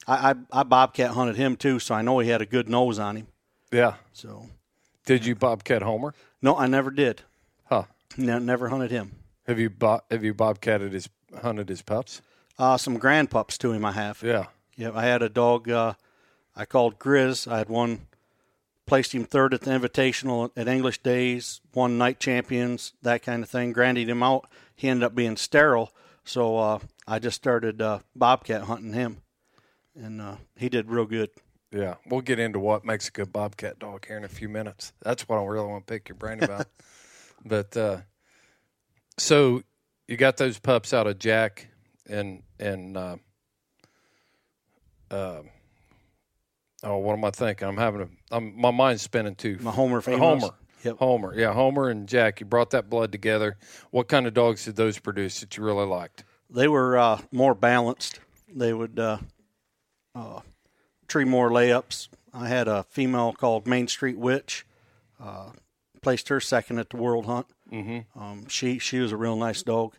I, 0.09 0.31
I 0.31 0.61
I 0.61 0.63
bobcat 0.63 1.11
hunted 1.11 1.37
him 1.37 1.57
too, 1.57 1.79
so 1.79 1.95
I 1.95 2.01
know 2.01 2.19
he 2.21 2.31
had 2.31 2.41
a 2.41 2.47
good 2.47 2.71
nose 2.71 2.99
on 2.99 3.17
him. 3.17 3.27
Yeah. 3.71 3.97
So 4.15 4.49
Did 5.05 5.27
you 5.27 5.35
bobcat 5.35 5.83
Homer? 5.83 6.15
no, 6.41 6.57
I 6.57 6.67
never 6.67 6.91
did. 6.91 7.23
Ne- 8.17 8.39
never 8.39 8.69
hunted 8.69 8.91
him. 8.91 9.13
Have 9.47 9.59
you 9.59 9.71
bo- 9.71 10.03
have 10.11 10.25
you 10.25 10.35
bobcatted 10.35 10.93
his 10.93 11.09
hunted 11.43 11.69
his 11.69 11.83
pups? 11.83 12.23
Uh, 12.59 12.77
some 12.77 12.99
grand 12.99 13.31
pups 13.31 13.59
to 13.59 13.73
him. 13.73 13.85
I 13.85 13.93
have. 13.93 14.23
Yeah. 14.23 14.47
Yeah, 14.77 14.91
I 14.95 15.05
had 15.05 15.23
a 15.23 15.29
dog 15.29 15.69
uh, 15.69 15.95
I 16.57 16.65
called 16.65 16.99
Grizz. 16.99 17.51
I 17.51 17.59
had 17.59 17.69
one, 17.69 18.07
placed 18.87 19.15
him 19.15 19.25
third 19.25 19.55
at 19.55 19.63
the 19.63 19.71
Invitational 19.71 20.51
at 20.57 20.69
English 20.69 20.99
Days, 21.03 21.61
won 21.75 21.99
night 21.99 22.21
champions, 22.21 22.93
that 23.03 23.23
kind 23.23 23.43
of 23.43 23.49
thing. 23.51 23.73
Grandied 23.73 24.09
him 24.09 24.23
out. 24.23 24.49
He 24.77 24.89
ended 24.89 25.05
up 25.05 25.15
being 25.15 25.37
sterile, 25.37 25.93
so 26.25 26.57
uh, 26.59 26.79
I 27.07 27.19
just 27.19 27.37
started 27.37 27.81
uh, 27.81 28.01
bobcat 28.17 28.63
hunting 28.63 28.93
him, 28.93 29.19
and 29.97 30.21
uh, 30.21 30.37
he 30.57 30.69
did 30.69 30.91
real 30.91 31.07
good. 31.07 31.31
Yeah. 31.71 31.95
We'll 32.07 32.21
get 32.21 32.39
into 32.39 32.61
what 32.61 32.85
makes 32.85 33.09
a 33.09 33.13
good 33.13 33.33
bobcat 33.33 33.81
dog 33.81 34.07
here 34.07 34.17
in 34.17 34.25
a 34.25 34.29
few 34.29 34.49
minutes. 34.49 34.93
That's 35.03 35.29
what 35.29 35.39
I 35.41 35.45
really 35.45 35.67
want 35.67 35.87
to 35.87 35.93
pick 35.93 36.09
your 36.09 36.17
brain 36.17 36.43
about. 36.43 36.69
but 37.45 37.77
uh, 37.77 37.99
so 39.19 39.63
you 40.09 40.17
got 40.17 40.37
those 40.37 40.59
pups 40.59 40.93
out 40.93 41.07
of 41.07 41.19
Jack 41.19 41.69
and 42.09 42.43
and 42.59 42.97
uh, 42.97 43.17
uh, 45.11 45.43
oh, 46.83 46.97
what 46.99 47.13
am 47.15 47.25
I 47.25 47.31
thinking? 47.31 47.69
I'm 47.69 47.77
having 47.77 48.03
a 48.03 48.09
I'm, 48.35 48.59
my 48.61 48.71
mind's 48.71 49.03
spinning 49.03 49.35
too. 49.35 49.59
My 49.61 49.71
Homer 49.71 49.99
Uh, 49.99 50.03
females. 50.03 50.43
Homer. 50.43 50.55
Yep. 50.85 50.99
Homer. 50.99 51.35
Yeah, 51.35 51.53
Homer 51.55 51.89
and 51.89 52.07
Jack. 52.07 52.41
You 52.41 52.47
brought 52.47 52.71
that 52.71 52.91
blood 52.91 53.11
together. 53.11 53.57
What 53.91 54.09
kind 54.09 54.27
of 54.27 54.35
dogs 54.35 54.67
did 54.67 54.77
those 54.77 54.99
produce 54.99 55.41
that 55.41 55.57
you 55.57 55.65
really 55.65 55.87
liked? 55.87 56.25
They 56.51 56.69
were 56.69 56.99
uh, 56.99 57.21
more 57.33 57.55
balanced. 57.55 58.21
They 58.55 58.75
would 58.75 58.99
uh, 58.99 59.19
uh, 60.15 60.41
tree 61.09 61.25
more 61.25 61.49
layups. 61.51 62.09
I 62.35 62.49
had 62.49 62.69
a 62.69 62.83
female 62.85 63.33
called 63.33 63.67
Main 63.67 63.89
Street 63.89 64.19
Witch. 64.19 64.67
Placed 66.05 66.29
her 66.29 66.41
second 66.41 66.79
at 66.79 66.91
the 66.91 66.97
World 66.97 67.27
Hunt. 67.27 67.47
Mm-hmm. 67.73 68.19
Um, 68.23 68.47
she 68.49 68.79
she 68.79 69.01
was 69.01 69.11
a 69.11 69.17
real 69.17 69.37
nice 69.37 69.63
dog. 69.63 69.97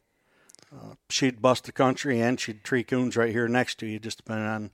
Uh, 0.73 0.93
she'd 1.09 1.41
bust 1.41 1.65
the 1.65 1.71
country 1.71 2.19
and 2.21 2.39
she'd 2.39 2.63
tree 2.63 2.83
coons 2.83 3.17
right 3.17 3.31
here 3.31 3.47
next 3.47 3.79
to 3.79 3.85
you, 3.85 3.99
just 3.99 4.17
depending 4.17 4.45
on 4.47 4.71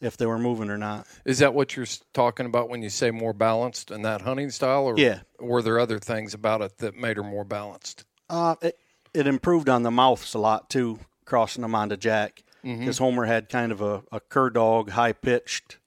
if 0.00 0.16
they 0.16 0.26
were 0.26 0.38
moving 0.38 0.70
or 0.70 0.78
not. 0.78 1.06
Is 1.24 1.38
that 1.38 1.54
what 1.54 1.76
you're 1.76 1.86
talking 2.12 2.46
about 2.46 2.68
when 2.68 2.82
you 2.82 2.90
say 2.90 3.10
more 3.10 3.32
balanced 3.32 3.90
in 3.90 4.02
that 4.02 4.22
hunting 4.22 4.50
style? 4.50 4.84
Or 4.84 4.98
Yeah. 4.98 5.20
were 5.38 5.62
there 5.62 5.78
other 5.78 5.98
things 5.98 6.34
about 6.34 6.60
it 6.62 6.78
that 6.78 6.96
made 6.96 7.16
her 7.16 7.22
more 7.22 7.44
balanced? 7.44 8.04
Uh, 8.30 8.56
it, 8.62 8.78
it 9.14 9.26
improved 9.26 9.68
on 9.68 9.82
the 9.82 9.90
mouths 9.90 10.34
a 10.34 10.38
lot 10.38 10.68
too, 10.70 10.98
crossing 11.24 11.62
them 11.62 11.74
onto 11.74 11.96
Jack. 11.96 12.42
Mm-hmm. 12.64 12.80
Because 12.80 12.98
Homer 12.98 13.26
had 13.26 13.48
kind 13.48 13.70
of 13.72 13.80
a, 13.80 14.02
a 14.10 14.20
cur 14.20 14.48
dog, 14.50 14.90
high 14.90 15.12
pitched 15.12 15.78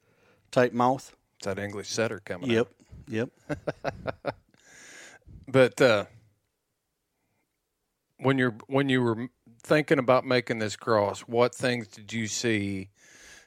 type 0.52 0.74
mouth. 0.74 1.16
It's 1.38 1.46
that 1.46 1.58
English 1.60 1.90
setter 1.90 2.20
coming 2.24 2.50
Yep, 2.52 2.68
out. 2.68 2.74
yep. 3.08 3.30
But 5.48 5.80
uh, 5.82 6.06
when 8.18 8.38
you're 8.38 8.56
when 8.68 8.90
you 8.90 9.02
were 9.02 9.28
thinking 9.62 10.00
about 10.00 10.26
making 10.26 10.60
this 10.60 10.76
cross, 10.76 11.22
what 11.22 11.54
things 11.54 11.88
did 11.88 12.14
you 12.14 12.28
see 12.28 12.90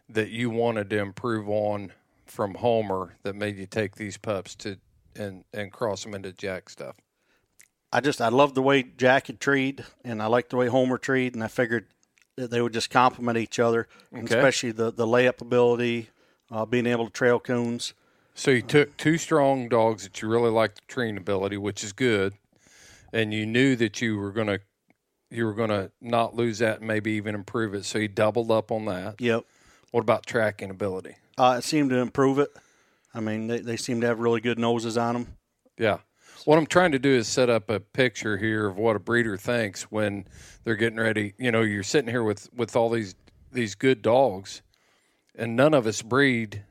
that 0.09 0.31
you 0.31 0.51
wanted 0.51 0.91
to 0.91 0.99
improve 0.99 1.49
on 1.49 1.93
from 2.27 2.55
Homer 2.55 3.17
that 3.23 3.35
made 3.35 3.57
you 3.57 3.67
take 3.67 3.97
these 3.97 4.17
pups 4.17 4.55
to 4.57 4.79
and 5.17 5.45
and 5.53 5.73
cross 5.73 6.05
them 6.05 6.15
into 6.15 6.33
Jack 6.33 6.69
stuff? 6.71 6.97
I 7.93 8.01
just 8.01 8.21
I 8.21 8.29
loved 8.29 8.55
the 8.55 8.63
way 8.63 8.83
Jack 8.83 9.29
had 9.29 9.41
treed, 9.41 9.85
and 10.05 10.23
I 10.23 10.27
liked 10.27 10.51
the 10.51 10.57
way 10.57 10.67
Homer 10.69 10.99
treed, 10.99 11.35
and 11.35 11.43
I 11.43 11.49
figured 11.49 11.87
that 12.37 12.51
they 12.51 12.61
would 12.61 12.73
just 12.75 12.91
complement 12.91 13.39
each 13.39 13.59
other, 13.59 13.89
Okay. 14.15 14.25
especially 14.25 14.73
the 14.73 14.93
the 14.93 15.07
layup 15.07 15.41
ability, 15.41 16.11
uh, 16.51 16.65
being 16.67 16.87
able 16.87 17.07
to 17.07 17.13
trail 17.13 17.41
coons. 17.41 17.95
So 18.39 18.53
you 18.53 18.63
took 18.63 18.97
two 18.97 19.19
strong 19.19 19.69
dogs 19.69 20.05
that 20.05 20.23
you 20.23 20.29
really 20.29 20.51
liked 20.51 20.77
the 20.77 20.83
treeing 20.87 21.17
ability, 21.17 21.57
which 21.57 21.83
is 21.83 21.93
good, 21.93 22.35
and 23.13 23.35
you 23.35 23.45
knew 23.45 23.75
that 23.75 24.01
you 24.01 24.17
were 24.17 24.31
gonna 24.31 24.61
you 25.29 25.45
were 25.45 25.55
gonna 25.55 25.91
not 26.01 26.37
lose 26.37 26.61
that 26.61 26.79
and 26.79 26.87
maybe 26.87 27.11
even 27.15 27.35
improve 27.35 27.75
it. 27.75 27.85
So 27.85 27.99
you 27.99 28.07
doubled 28.07 28.53
up 28.53 28.71
on 28.71 28.85
that. 28.85 29.21
Yep, 29.21 29.45
What 29.91 30.03
about 30.03 30.25
tracking 30.25 30.71
ability? 30.71 31.17
uh, 31.37 31.57
it 31.59 31.65
seemed 31.65 31.91
to 31.91 31.97
improve 31.97 32.39
it. 32.39 32.51
I 33.13 33.19
mean, 33.19 33.49
they 33.49 33.59
they 33.59 33.77
seem 33.77 34.01
to 34.03 34.07
have 34.07 34.21
really 34.21 34.41
good 34.41 34.59
noses 34.59 34.97
on 34.97 35.15
them. 35.15 35.27
Yeah. 35.77 35.99
What 36.45 36.59
I'm 36.59 36.67
trying 36.67 36.93
to 36.93 37.01
do 37.01 37.11
is 37.11 37.27
set 37.27 37.51
up 37.51 37.69
a 37.69 37.81
picture 37.81 38.37
here 38.37 38.69
of 38.69 38.77
what 38.77 38.95
a 38.95 39.01
breeder 39.01 39.37
thinks 39.37 39.91
when 39.91 40.27
they're 40.63 40.77
getting 40.77 41.01
ready. 41.01 41.35
You 41.39 41.51
know, 41.51 41.63
you're 41.63 41.83
sitting 41.83 42.09
here 42.09 42.23
with 42.23 42.49
with 42.55 42.77
all 42.77 42.89
these 42.89 43.17
these 43.51 43.75
good 43.75 44.01
dogs, 44.01 44.63
and 45.35 45.57
none 45.57 45.75
of 45.75 45.89
us 45.89 46.03
breed 46.03 46.63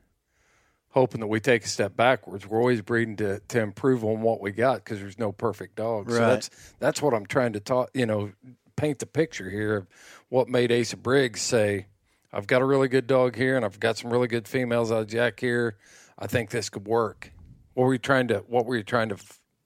hoping 0.90 1.20
that 1.20 1.26
we 1.26 1.40
take 1.40 1.64
a 1.64 1.68
step 1.68 1.96
backwards. 1.96 2.46
We're 2.46 2.58
always 2.58 2.82
breeding 2.82 3.16
to 3.16 3.40
to 3.40 3.60
improve 3.60 4.04
on 4.04 4.22
what 4.22 4.40
we 4.40 4.50
got 4.52 4.76
because 4.84 5.00
there's 5.00 5.18
no 5.18 5.32
perfect 5.32 5.76
dogs. 5.76 6.14
So 6.14 6.20
Right. 6.20 6.28
that's 6.28 6.50
that's 6.78 7.02
what 7.02 7.14
I'm 7.14 7.26
trying 7.26 7.52
to 7.54 7.60
talk. 7.60 7.90
You 7.94 8.06
know, 8.06 8.32
paint 8.76 8.98
the 9.00 9.06
picture 9.06 9.50
here 9.50 9.76
of 9.76 9.86
what 10.28 10.48
made 10.48 10.70
Asa 10.72 10.96
Briggs 10.96 11.40
say, 11.42 11.86
"I've 12.32 12.46
got 12.46 12.62
a 12.62 12.64
really 12.64 12.88
good 12.88 13.06
dog 13.06 13.36
here, 13.36 13.56
and 13.56 13.64
I've 13.64 13.80
got 13.80 13.96
some 13.98 14.10
really 14.12 14.28
good 14.28 14.46
females 14.48 14.90
out 14.92 15.02
of 15.02 15.06
Jack 15.08 15.40
here. 15.40 15.76
I 16.18 16.26
think 16.26 16.50
this 16.50 16.68
could 16.70 16.86
work." 16.86 17.32
What 17.74 17.84
were 17.84 17.92
you 17.92 17.98
trying 17.98 18.28
to? 18.28 18.38
What 18.48 18.66
were 18.66 18.76
you 18.76 18.82
trying 18.82 19.10
to? 19.10 19.16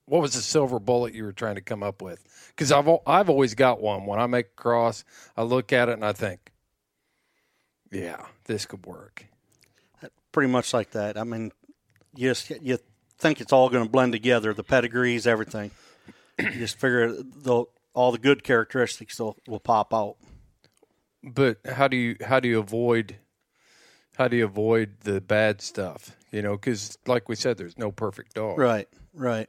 What 0.05 0.21
was 0.21 0.33
the 0.33 0.41
silver 0.41 0.79
bullet 0.79 1.13
you 1.13 1.23
were 1.23 1.31
trying 1.31 1.55
to 1.55 1.61
come 1.61 1.81
up 1.81 2.01
with? 2.01 2.23
Because 2.49 2.71
I've 2.71 2.87
I've 3.07 3.29
always 3.29 3.55
got 3.55 3.81
one. 3.81 4.05
When 4.05 4.19
I 4.19 4.27
make 4.27 4.47
a 4.47 4.61
cross, 4.61 5.03
I 5.37 5.43
look 5.43 5.71
at 5.73 5.89
it 5.89 5.93
and 5.93 6.05
I 6.05 6.11
think, 6.13 6.51
"Yeah, 7.91 8.25
this 8.45 8.65
could 8.65 8.85
work." 8.85 9.25
Pretty 10.33 10.51
much 10.51 10.73
like 10.73 10.91
that. 10.91 11.17
I 11.17 11.23
mean, 11.23 11.53
you 12.13 12.29
just 12.29 12.49
you 12.49 12.77
think 13.17 13.39
it's 13.39 13.53
all 13.53 13.69
going 13.69 13.85
to 13.85 13.89
blend 13.89 14.11
together, 14.11 14.53
the 14.53 14.63
pedigrees, 14.63 15.25
everything. 15.25 15.71
you 16.37 16.51
just 16.51 16.77
figure 16.77 17.09
the 17.11 17.63
all 17.93 18.11
the 18.11 18.17
good 18.17 18.43
characteristics 18.43 19.19
will, 19.19 19.37
will 19.47 19.59
pop 19.59 19.93
out. 19.93 20.17
But 21.23 21.59
how 21.65 21.87
do 21.87 21.95
you 21.95 22.17
how 22.21 22.41
do 22.41 22.49
you 22.49 22.59
avoid 22.59 23.15
how 24.17 24.27
do 24.27 24.35
you 24.37 24.45
avoid 24.45 25.01
the 25.01 25.21
bad 25.21 25.61
stuff? 25.61 26.15
You 26.31 26.41
know, 26.41 26.53
because 26.53 26.97
like 27.07 27.29
we 27.29 27.35
said, 27.35 27.57
there's 27.57 27.77
no 27.77 27.91
perfect 27.91 28.33
dog. 28.35 28.57
Right, 28.57 28.87
right. 29.13 29.47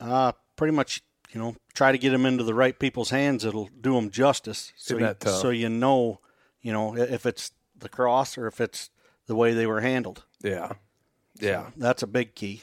Uh, 0.00 0.32
pretty 0.56 0.72
much, 0.72 1.02
you 1.32 1.40
know, 1.40 1.56
try 1.74 1.92
to 1.92 1.98
get 1.98 2.10
them 2.10 2.26
into 2.26 2.44
the 2.44 2.54
right 2.54 2.78
people's 2.78 3.10
hands. 3.10 3.44
It'll 3.44 3.68
do 3.80 3.94
them 3.94 4.10
justice. 4.10 4.72
So, 4.76 4.98
you, 4.98 5.14
so 5.26 5.50
you 5.50 5.68
know, 5.68 6.20
you 6.60 6.72
know, 6.72 6.96
if 6.96 7.26
it's 7.26 7.52
the 7.76 7.88
cross 7.88 8.38
or 8.38 8.46
if 8.46 8.60
it's 8.60 8.90
the 9.26 9.34
way 9.34 9.54
they 9.54 9.66
were 9.66 9.80
handled. 9.80 10.24
Yeah, 10.42 10.72
yeah. 11.40 11.70
That's 11.76 12.02
a 12.02 12.06
big 12.06 12.34
key. 12.34 12.62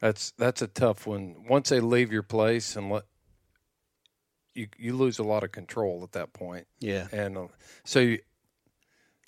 That's 0.00 0.32
that's 0.32 0.62
a 0.62 0.66
tough 0.66 1.06
one. 1.06 1.46
Once 1.48 1.68
they 1.68 1.80
leave 1.80 2.12
your 2.12 2.22
place 2.22 2.76
and 2.76 2.90
let 2.90 3.04
you 4.54 4.68
you 4.78 4.96
lose 4.96 5.18
a 5.18 5.24
lot 5.24 5.44
of 5.44 5.52
control 5.52 6.02
at 6.02 6.12
that 6.12 6.32
point. 6.32 6.66
Yeah. 6.80 7.08
And 7.12 7.36
uh, 7.36 7.46
so 7.84 8.00
you, 8.00 8.18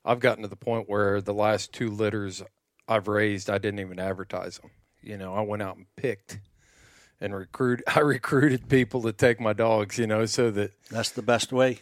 I've 0.05 0.21
gotten 0.21 0.42
to 0.42 0.49
the 0.49 0.57
point 0.57 0.88
where 0.88 1.21
the 1.21 1.35
last 1.35 1.73
two 1.73 1.90
litters 1.90 2.42
I've 2.88 3.09
raised, 3.09 3.51
I 3.51 3.59
didn't 3.59 3.81
even 3.81 3.99
advertise 3.99 4.59
them. 4.59 4.71
You 5.03 5.16
know, 5.16 5.35
I 5.35 5.40
went 5.40 5.62
out 5.62 5.77
and 5.77 5.87
picked 5.97 6.38
and 7.20 7.35
recruit. 7.35 7.83
I 7.94 8.00
recruited 8.00 8.68
people 8.68 9.02
to 9.02 9.12
take 9.12 9.40
my 9.40 9.52
dogs. 9.52 9.98
You 9.98 10.07
know, 10.07 10.26
so 10.26 10.50
that 10.52 10.72
That's 10.90 11.11
the 11.11 11.22
best 11.22 11.52
way. 11.52 11.81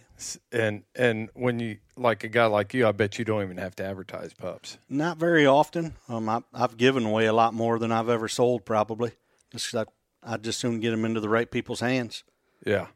and 0.52 0.84
and 0.94 1.28
when 1.34 1.58
you 1.60 1.78
like 1.96 2.24
a 2.24 2.28
guy 2.28 2.46
like 2.46 2.74
you, 2.74 2.86
I 2.86 2.92
bet 2.92 3.18
you 3.18 3.24
don't 3.24 3.42
even 3.42 3.56
have 3.58 3.74
to 3.76 3.84
advertise 3.84 4.32
pups. 4.34 4.78
Not 4.88 5.18
very 5.18 5.46
often. 5.46 5.94
Um, 6.08 6.28
I, 6.28 6.42
I've 6.52 6.76
given 6.76 7.04
away 7.04 7.26
a 7.26 7.32
lot 7.32 7.54
more 7.54 7.78
than 7.78 7.92
I've 7.92 8.08
ever 8.08 8.28
sold, 8.28 8.64
probably. 8.64 9.12
Just 9.50 9.74
I, 9.74 9.84
I'd 10.22 10.42
just 10.44 10.58
soon 10.60 10.80
get 10.80 10.90
them 10.90 11.04
into 11.04 11.20
the 11.20 11.28
right 11.28 11.50
people's 11.50 11.80
hands. 11.80 12.24
Yeah, 12.66 12.86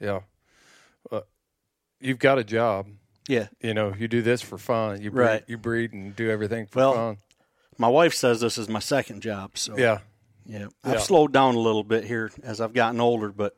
yeah. 0.00 0.20
Uh, 1.10 1.20
you've 2.00 2.18
got 2.18 2.38
a 2.38 2.44
job. 2.44 2.86
Yeah. 3.28 3.46
You 3.60 3.72
know, 3.72 3.94
you 3.96 4.08
do 4.08 4.20
this 4.20 4.42
for 4.42 4.58
fun. 4.58 5.00
You 5.00 5.10
breed, 5.12 5.24
Right. 5.24 5.44
You 5.46 5.56
breed 5.56 5.92
and 5.92 6.14
do 6.16 6.28
everything 6.28 6.66
for 6.66 6.78
Well, 6.80 6.94
fun. 6.94 7.16
My 7.78 7.86
wife 7.88 8.14
says 8.14 8.40
this 8.40 8.58
is 8.58 8.68
my 8.68 8.80
second 8.80 9.22
job. 9.22 9.56
So 9.56 9.78
Yeah. 9.78 9.98
Yeah. 10.46 10.58
Yeah. 10.58 10.66
I've 10.84 11.02
slowed 11.02 11.32
down 11.32 11.54
a 11.54 11.58
little 11.60 11.84
bit 11.84 12.04
here 12.04 12.30
as 12.42 12.60
I've 12.60 12.72
gotten 12.72 13.00
older, 13.00 13.30
but 13.30 13.54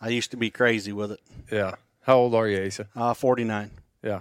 I 0.00 0.08
used 0.08 0.30
to 0.32 0.36
be 0.36 0.50
crazy 0.50 0.92
with 0.92 1.12
it. 1.12 1.20
Yeah. 1.50 1.74
How 2.02 2.18
old 2.18 2.34
are 2.34 2.48
you, 2.48 2.66
Asa? 2.66 2.88
Uh, 2.94 3.14
49. 3.14 3.70
Yeah. 4.02 4.20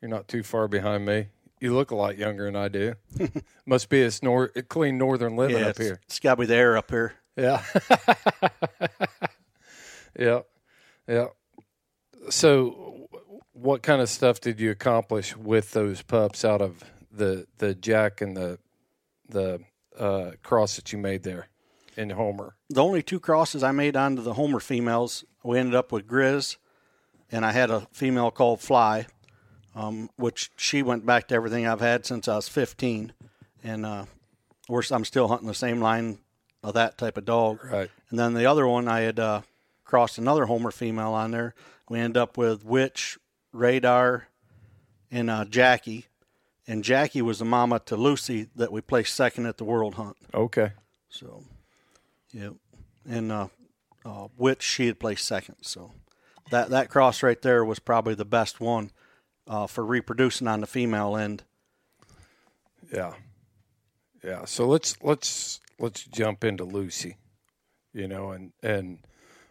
You're 0.00 0.10
not 0.10 0.28
too 0.28 0.42
far 0.42 0.68
behind 0.68 1.04
me. 1.04 1.28
You 1.60 1.74
look 1.74 1.90
a 1.90 1.94
lot 1.94 2.16
younger 2.16 2.46
than 2.46 2.56
I 2.56 2.68
do. 2.68 2.94
Must 3.66 3.88
be 3.88 4.02
a 4.02 4.08
snor- 4.08 4.68
clean 4.68 4.98
northern 4.98 5.36
living 5.36 5.58
Yeah, 5.58 5.64
up 5.64 5.70
it's, 5.70 5.78
here. 5.78 6.00
it's 6.06 6.18
got 6.18 6.36
to 6.36 6.40
be 6.40 6.46
the 6.46 6.56
air 6.56 6.76
up 6.76 6.90
here. 6.90 7.14
Yeah. 7.36 7.62
yeah. 10.18 10.40
Yeah. 11.08 11.26
So, 12.28 13.08
what 13.52 13.82
kind 13.82 14.00
of 14.00 14.08
stuff 14.08 14.40
did 14.40 14.60
you 14.60 14.70
accomplish 14.70 15.36
with 15.36 15.72
those 15.72 16.02
pups 16.02 16.44
out 16.44 16.62
of 16.62 16.84
the 17.10 17.46
the 17.58 17.74
Jack 17.74 18.20
and 18.20 18.36
the 18.36 18.58
the 19.28 19.60
uh, 20.00 20.32
cross 20.42 20.76
that 20.76 20.92
you 20.92 20.98
made 20.98 21.22
there 21.22 21.48
in 21.96 22.10
Homer? 22.10 22.56
The 22.68 22.82
only 22.82 23.02
two 23.02 23.20
crosses 23.20 23.62
I 23.62 23.72
made 23.72 23.96
onto 23.96 24.22
the 24.22 24.34
Homer 24.34 24.60
females, 24.60 25.24
we 25.44 25.58
ended 25.58 25.74
up 25.74 25.92
with 25.92 26.06
Grizz, 26.06 26.56
and 27.30 27.44
I 27.44 27.52
had 27.52 27.70
a 27.70 27.86
female 27.92 28.30
called 28.30 28.60
Fly, 28.60 29.06
um, 29.74 30.10
which 30.16 30.50
she 30.56 30.82
went 30.82 31.06
back 31.06 31.28
to 31.28 31.34
everything 31.34 31.66
I've 31.66 31.80
had 31.80 32.06
since 32.06 32.26
I 32.26 32.36
was 32.36 32.48
15. 32.48 33.12
And 33.62 33.86
uh, 33.86 34.06
I'm 34.90 35.04
still 35.04 35.28
hunting 35.28 35.48
the 35.48 35.54
same 35.54 35.80
line 35.80 36.18
of 36.62 36.74
that 36.74 36.98
type 36.98 37.16
of 37.16 37.24
dog. 37.24 37.64
Right. 37.64 37.90
And 38.10 38.18
then 38.18 38.34
the 38.34 38.46
other 38.46 38.66
one, 38.66 38.88
I 38.88 39.00
had 39.00 39.18
uh, 39.18 39.42
crossed 39.84 40.18
another 40.18 40.46
Homer 40.46 40.70
female 40.70 41.12
on 41.12 41.30
there. 41.30 41.54
We 41.88 41.98
ended 41.98 42.16
up 42.16 42.36
with 42.36 42.64
Witch, 42.64 43.18
Radar, 43.52 44.28
and 45.10 45.30
uh, 45.30 45.44
Jackie. 45.44 46.06
And 46.66 46.84
Jackie 46.84 47.22
was 47.22 47.38
the 47.38 47.44
mama 47.44 47.80
to 47.86 47.96
Lucy 47.96 48.48
that 48.54 48.70
we 48.70 48.80
placed 48.80 49.14
second 49.14 49.46
at 49.46 49.58
the 49.58 49.64
World 49.64 49.94
Hunt. 49.94 50.16
Okay. 50.32 50.72
So, 51.08 51.42
yeah, 52.32 52.50
and 53.08 53.32
uh, 53.32 53.48
uh, 54.04 54.28
which 54.36 54.62
she 54.62 54.86
had 54.86 55.00
placed 55.00 55.26
second. 55.26 55.56
So 55.62 55.92
that 56.50 56.70
that 56.70 56.88
cross 56.88 57.22
right 57.22 57.40
there 57.40 57.64
was 57.64 57.78
probably 57.78 58.14
the 58.14 58.24
best 58.24 58.60
one 58.60 58.90
uh, 59.48 59.66
for 59.66 59.84
reproducing 59.84 60.46
on 60.46 60.60
the 60.60 60.66
female 60.66 61.16
end. 61.16 61.44
Yeah. 62.92 63.14
Yeah. 64.22 64.44
So 64.44 64.66
let's 64.68 64.96
let's 65.02 65.60
let's 65.78 66.04
jump 66.04 66.44
into 66.44 66.64
Lucy, 66.64 67.16
you 67.92 68.06
know, 68.06 68.30
and 68.30 68.52
and 68.62 68.98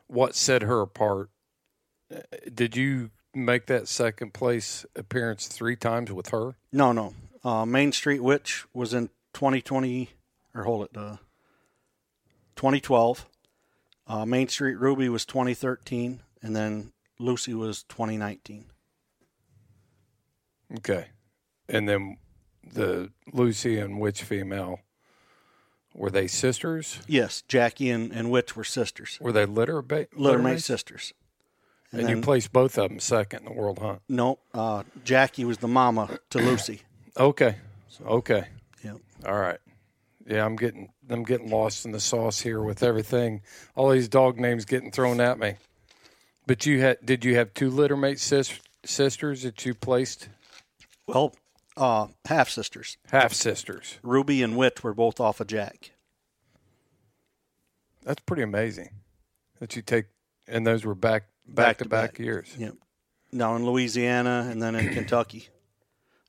what 0.08 0.36
set 0.36 0.62
her 0.62 0.82
apart. 0.82 1.30
Uh, 2.14 2.22
Did 2.54 2.76
you 2.76 3.12
make 3.34 3.68
that 3.68 3.88
second 3.88 4.34
place 4.34 4.86
appearance 4.96 5.48
three 5.48 5.76
times 5.76 6.12
with 6.12 6.30
her? 6.30 6.56
No, 6.72 6.92
no, 6.92 7.14
uh, 7.44 7.66
Main 7.66 7.92
Street 7.92 8.22
Witch 8.22 8.66
was 8.74 8.94
in 8.94 9.08
2020 9.34 10.10
or 10.56 10.64
hold 10.64 10.86
it, 10.86 10.98
uh, 10.98 11.18
2012. 12.56 13.26
Uh, 14.08 14.26
Main 14.26 14.48
Street 14.48 14.76
Ruby 14.80 15.08
was 15.10 15.26
2013, 15.26 16.22
and 16.42 16.56
then 16.56 16.92
Lucy 17.20 17.54
was 17.54 17.84
2019. 17.84 18.66
Okay. 20.78 21.08
And 21.68 21.88
then 21.88 22.18
the 22.64 23.12
Lucy 23.32 23.78
and 23.80 24.00
Witch 24.00 24.24
female 24.24 24.80
were 25.94 26.10
they 26.10 26.28
sisters? 26.28 27.00
Yes, 27.08 27.44
Jackie 27.48 27.90
and, 27.90 28.12
and 28.12 28.32
Witch 28.32 28.56
were 28.56 28.64
sisters, 28.64 29.18
Were 29.22 29.32
they 29.32 29.46
litter 29.46 29.82
ba- 29.82 30.08
littermate 30.16 30.44
mates? 30.56 30.66
sisters. 30.66 31.14
And, 31.92 32.06
then- 32.06 32.18
you 32.18 32.22
placed 32.22 32.52
both 32.54 32.78
of 32.78 32.90
them 32.90 33.00
second 33.00 33.40
in 33.40 33.46
the 33.46 33.52
world 33.60 33.80
hunt. 33.80 34.02
No, 34.08 34.40
uh, 34.54 34.84
Jackie 35.04 35.46
was 35.46 35.58
the 35.58 35.68
mama 35.68 36.20
to 36.30 36.38
Lucy. 36.40 36.82
Okay. 37.18 37.56
Okay. 38.06 38.46
Yep. 38.84 38.98
All 39.26 39.40
right. 39.40 39.60
Yeah, 40.26 40.46
I'm 40.46 40.56
getting 40.56 40.90
I'm 41.10 41.24
getting 41.24 41.50
lost 41.50 41.86
in 41.86 41.92
the 41.92 42.00
sauce 42.00 42.40
here 42.40 42.62
with 42.62 42.84
everything. 42.84 43.42
All 43.76 43.90
these 43.90 44.08
dog 44.08 44.40
names 44.40 44.64
getting 44.66 44.92
thrown 44.92 45.20
at 45.20 45.40
me. 45.40 45.56
But 46.46 46.66
you 46.68 46.80
had 46.82 47.04
did 47.04 47.26
you 47.26 47.36
have 47.36 47.54
two 47.54 47.72
littermate 47.72 48.20
sis, 48.20 48.60
sisters 48.86 49.42
that 49.44 49.66
you 49.66 49.74
placed 49.74 50.30
Well, 51.08 51.34
uh, 51.76 52.08
half 52.26 52.50
sisters. 52.50 52.98
half 53.12 53.34
sisters? 53.34 53.98
Ruby 54.04 54.44
and 54.44 54.56
Witch 54.56 54.84
were 54.84 54.94
both 54.94 55.20
off 55.20 55.40
of 55.42 55.48
Jack. 55.48 55.92
That's 58.04 58.22
pretty 58.26 58.44
amazing 58.44 58.90
that 59.60 59.76
you 59.76 59.82
take 59.82 60.06
and 60.48 60.66
those 60.66 60.86
were 60.86 60.96
back 60.96 61.24
back, 61.56 61.78
to 61.80 61.86
back 61.90 62.20
years. 62.20 62.54
Yep. 62.58 62.76
Down 63.36 63.58
in 63.58 63.66
Louisiana 63.66 64.48
and 64.52 64.62
then 64.62 64.76
in 64.76 64.90
Kentucky. 64.94 65.50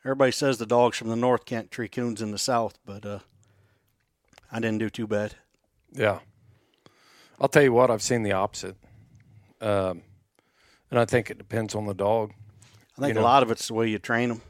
Everybody 0.05 0.33
says 0.33 0.59
the 0.59 0.67
dogs 0.67 0.97
from 0.97 1.09
the 1.09 1.17
north 1.17 1.45
can't 1.45 1.71
tree 1.71 1.89
coons 1.89 2.23
in 2.23 2.31
the 2.31 2.39
south, 2.39 2.79
but 2.87 3.05
uh, 3.05 3.19
I 4.51 4.61
didn't 4.61 4.79
do 4.79 4.89
too 4.91 5.07
bad. 5.07 5.35
Yeah. 5.93 6.21
I'll 7.41 7.49
tell 7.49 7.63
you 7.63 7.73
what, 7.73 7.91
I've 7.91 8.03
seen 8.03 8.23
the 8.23 8.33
opposite. 8.33 8.77
Um, 9.61 10.03
and 10.91 10.99
I 10.99 11.05
think 11.05 11.31
it 11.31 11.39
depends 11.39 11.75
on 11.75 11.87
the 11.87 11.95
dog. 11.95 12.33
I 12.97 13.03
think 13.03 13.15
You 13.15 13.21
a 13.21 13.23
know. 13.23 13.29
lot 13.29 13.43
of 13.43 13.51
it's 13.51 13.69
the 13.69 13.75
way 13.75 13.89
you 13.89 13.99
train 13.99 14.29
them. 14.31 14.43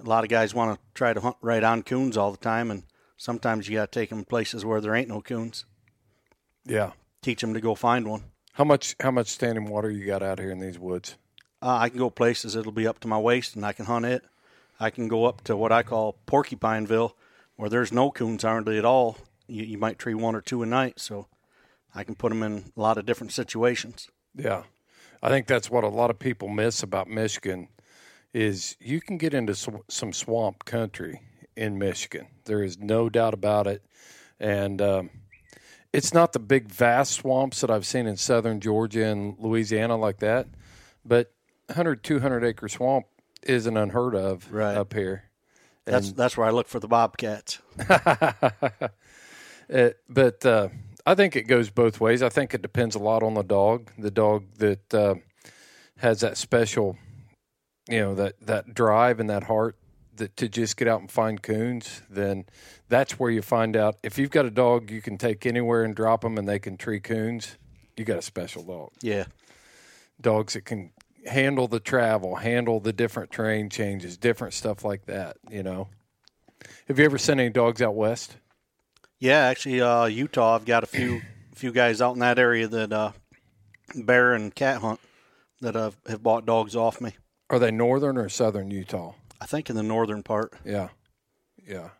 A 0.00 0.08
lot 0.08 0.24
of 0.24 0.30
guys 0.30 0.54
want 0.54 0.74
to 0.76 0.80
try 0.94 1.12
to 1.12 1.20
hunt 1.20 1.36
right 1.40 1.62
on 1.62 1.82
coons 1.82 2.16
all 2.16 2.30
the 2.32 2.36
time, 2.38 2.70
and 2.70 2.82
sometimes 3.16 3.68
you 3.68 3.76
got 3.76 3.90
to 3.92 4.00
take 4.00 4.10
them 4.10 4.24
places 4.24 4.64
where 4.64 4.80
there 4.80 4.94
ain't 4.94 5.08
no 5.08 5.20
coons. 5.20 5.64
Yeah. 6.64 6.92
Teach 7.22 7.40
them 7.40 7.54
to 7.54 7.60
go 7.60 7.74
find 7.74 8.06
one. 8.08 8.24
How 8.54 8.62
much 8.62 8.94
how 9.00 9.10
much 9.10 9.26
standing 9.26 9.66
water 9.66 9.90
you 9.90 10.06
got 10.06 10.22
out 10.22 10.38
here 10.38 10.52
in 10.52 10.60
these 10.60 10.78
woods? 10.78 11.16
Uh, 11.60 11.76
I 11.76 11.88
can 11.88 11.98
go 11.98 12.08
places 12.08 12.54
it'll 12.54 12.70
be 12.70 12.86
up 12.86 13.00
to 13.00 13.08
my 13.08 13.18
waist, 13.18 13.56
and 13.56 13.66
I 13.66 13.72
can 13.72 13.86
hunt 13.86 14.04
it. 14.04 14.24
I 14.78 14.90
can 14.90 15.08
go 15.08 15.24
up 15.24 15.42
to 15.44 15.56
what 15.56 15.72
I 15.72 15.82
call 15.82 16.16
Porcupineville, 16.26 17.14
where 17.56 17.68
there's 17.68 17.92
no 17.92 18.12
coons 18.12 18.44
hardly 18.44 18.78
at 18.78 18.84
all. 18.84 19.16
You, 19.48 19.64
you 19.64 19.78
might 19.78 19.98
tree 19.98 20.14
one 20.14 20.36
or 20.36 20.40
two 20.40 20.62
a 20.62 20.66
night, 20.66 21.00
so 21.00 21.26
I 21.94 22.04
can 22.04 22.14
put 22.14 22.28
them 22.28 22.44
in 22.44 22.72
a 22.76 22.80
lot 22.80 22.96
of 22.96 23.06
different 23.06 23.32
situations. 23.32 24.08
Yeah. 24.36 24.62
I 25.20 25.30
think 25.30 25.48
that's 25.48 25.70
what 25.70 25.82
a 25.82 25.88
lot 25.88 26.10
of 26.10 26.18
people 26.18 26.48
miss 26.48 26.82
about 26.82 27.08
Michigan 27.08 27.68
is 28.32 28.76
you 28.78 29.00
can 29.00 29.16
get 29.16 29.34
into 29.34 29.54
sw- 29.54 29.82
some 29.88 30.12
swamp 30.12 30.64
country 30.64 31.22
in 31.56 31.78
Michigan. 31.78 32.26
There 32.44 32.62
is 32.62 32.78
no 32.78 33.08
doubt 33.08 33.34
about 33.34 33.66
it. 33.66 33.82
And 34.38 34.82
um, 34.82 35.10
it's 35.94 36.12
not 36.12 36.32
the 36.32 36.38
big 36.38 36.68
vast 36.68 37.12
swamps 37.12 37.60
that 37.60 37.70
I've 37.70 37.86
seen 37.86 38.06
in 38.06 38.16
southern 38.16 38.60
Georgia 38.60 39.04
and 39.06 39.36
Louisiana 39.38 39.96
like 39.96 40.18
that, 40.18 40.46
but 41.04 41.32
100 41.66 42.02
200 42.02 42.44
acre 42.44 42.68
swamp 42.68 43.06
isn't 43.42 43.76
unheard 43.76 44.14
of 44.14 44.52
Right. 44.52 44.76
up 44.76 44.92
here. 44.92 45.24
That's 45.86 46.12
that's 46.12 46.36
where 46.36 46.46
I 46.46 46.50
look 46.50 46.68
for 46.68 46.80
the 46.80 46.88
bobcats. 46.88 47.58
Uh, 49.72 49.90
but 50.10 50.44
uh, 50.44 50.68
I 51.06 51.14
think 51.14 51.36
it 51.36 51.44
goes 51.44 51.70
both 51.70 51.98
ways. 51.98 52.22
I 52.22 52.28
think 52.28 52.52
it 52.52 52.60
depends 52.60 52.94
a 52.94 52.98
lot 52.98 53.22
on 53.22 53.32
the 53.32 53.42
dog. 53.42 53.90
The 53.96 54.10
dog 54.10 54.44
that 54.58 54.92
uh, 54.92 55.14
has 55.96 56.20
that 56.20 56.36
special, 56.36 56.98
you 57.88 57.98
know, 57.98 58.14
that 58.14 58.34
that 58.42 58.74
drive 58.74 59.20
and 59.20 59.30
that 59.30 59.44
heart 59.44 59.78
that 60.16 60.36
to 60.36 60.48
just 60.48 60.76
get 60.76 60.88
out 60.88 61.00
and 61.00 61.10
find 61.10 61.42
coons. 61.42 62.02
Then 62.08 62.46
that's 62.88 63.18
where 63.18 63.30
you 63.30 63.42
find 63.42 63.76
out 63.76 63.96
if 64.02 64.18
you've 64.18 64.30
got 64.30 64.46
a 64.46 64.50
dog 64.50 64.90
you 64.90 65.02
can 65.02 65.18
take 65.18 65.46
anywhere 65.46 65.84
and 65.84 65.94
drop 65.94 66.20
them 66.22 66.38
and 66.38 66.48
they 66.48 66.58
can 66.58 66.76
tree 66.76 67.00
coons. 67.00 67.56
You 67.96 68.04
got 68.04 68.18
a 68.18 68.22
special 68.22 68.62
dog. 68.64 68.90
Yeah, 69.02 69.24
Dogs 70.20 70.54
that 70.54 70.64
can 70.64 70.90
handle 71.26 71.68
the 71.68 71.80
travel, 71.80 72.36
handle 72.36 72.80
the 72.80 72.92
different 72.92 73.30
terrain 73.30 73.70
changes, 73.70 74.16
different 74.16 74.54
stuff 74.54 74.84
like 74.84 75.06
that. 75.06 75.36
You 75.50 75.62
know. 75.62 75.88
Have 76.88 76.98
you 76.98 77.04
ever 77.04 77.18
sent 77.18 77.40
any 77.40 77.50
dogs 77.50 77.82
out 77.82 77.94
west? 77.94 78.36
yeah. 79.18 79.40
Actually, 79.46 79.80
uh, 79.80 80.06
Utah, 80.06 80.54
I've 80.54 80.64
got 80.64 80.82
a 80.82 80.86
few 80.86 81.20
few 81.54 81.72
guys 81.72 82.00
out 82.00 82.14
in 82.14 82.20
that 82.20 82.38
area 82.38 82.66
that 82.66 82.92
uh, 82.92 83.12
bear 83.94 84.34
and 84.34 84.54
cat 84.54 84.80
hunt 84.80 85.00
that 85.60 85.76
uh, 85.76 85.92
have 86.08 86.22
bought 86.22 86.46
dogs 86.46 86.74
off 86.74 87.00
me. 87.00 87.12
Are 87.50 87.58
they 87.58 87.70
northern 87.70 88.18
or 88.18 88.28
southern 88.28 88.70
Utah? 88.70 89.12
I 89.40 89.46
think 89.46 89.70
in 89.70 89.76
the 89.76 89.82
northern 89.82 90.22
part. 90.22 90.52
Yeah, 90.64 90.88
yeah. 91.66 91.90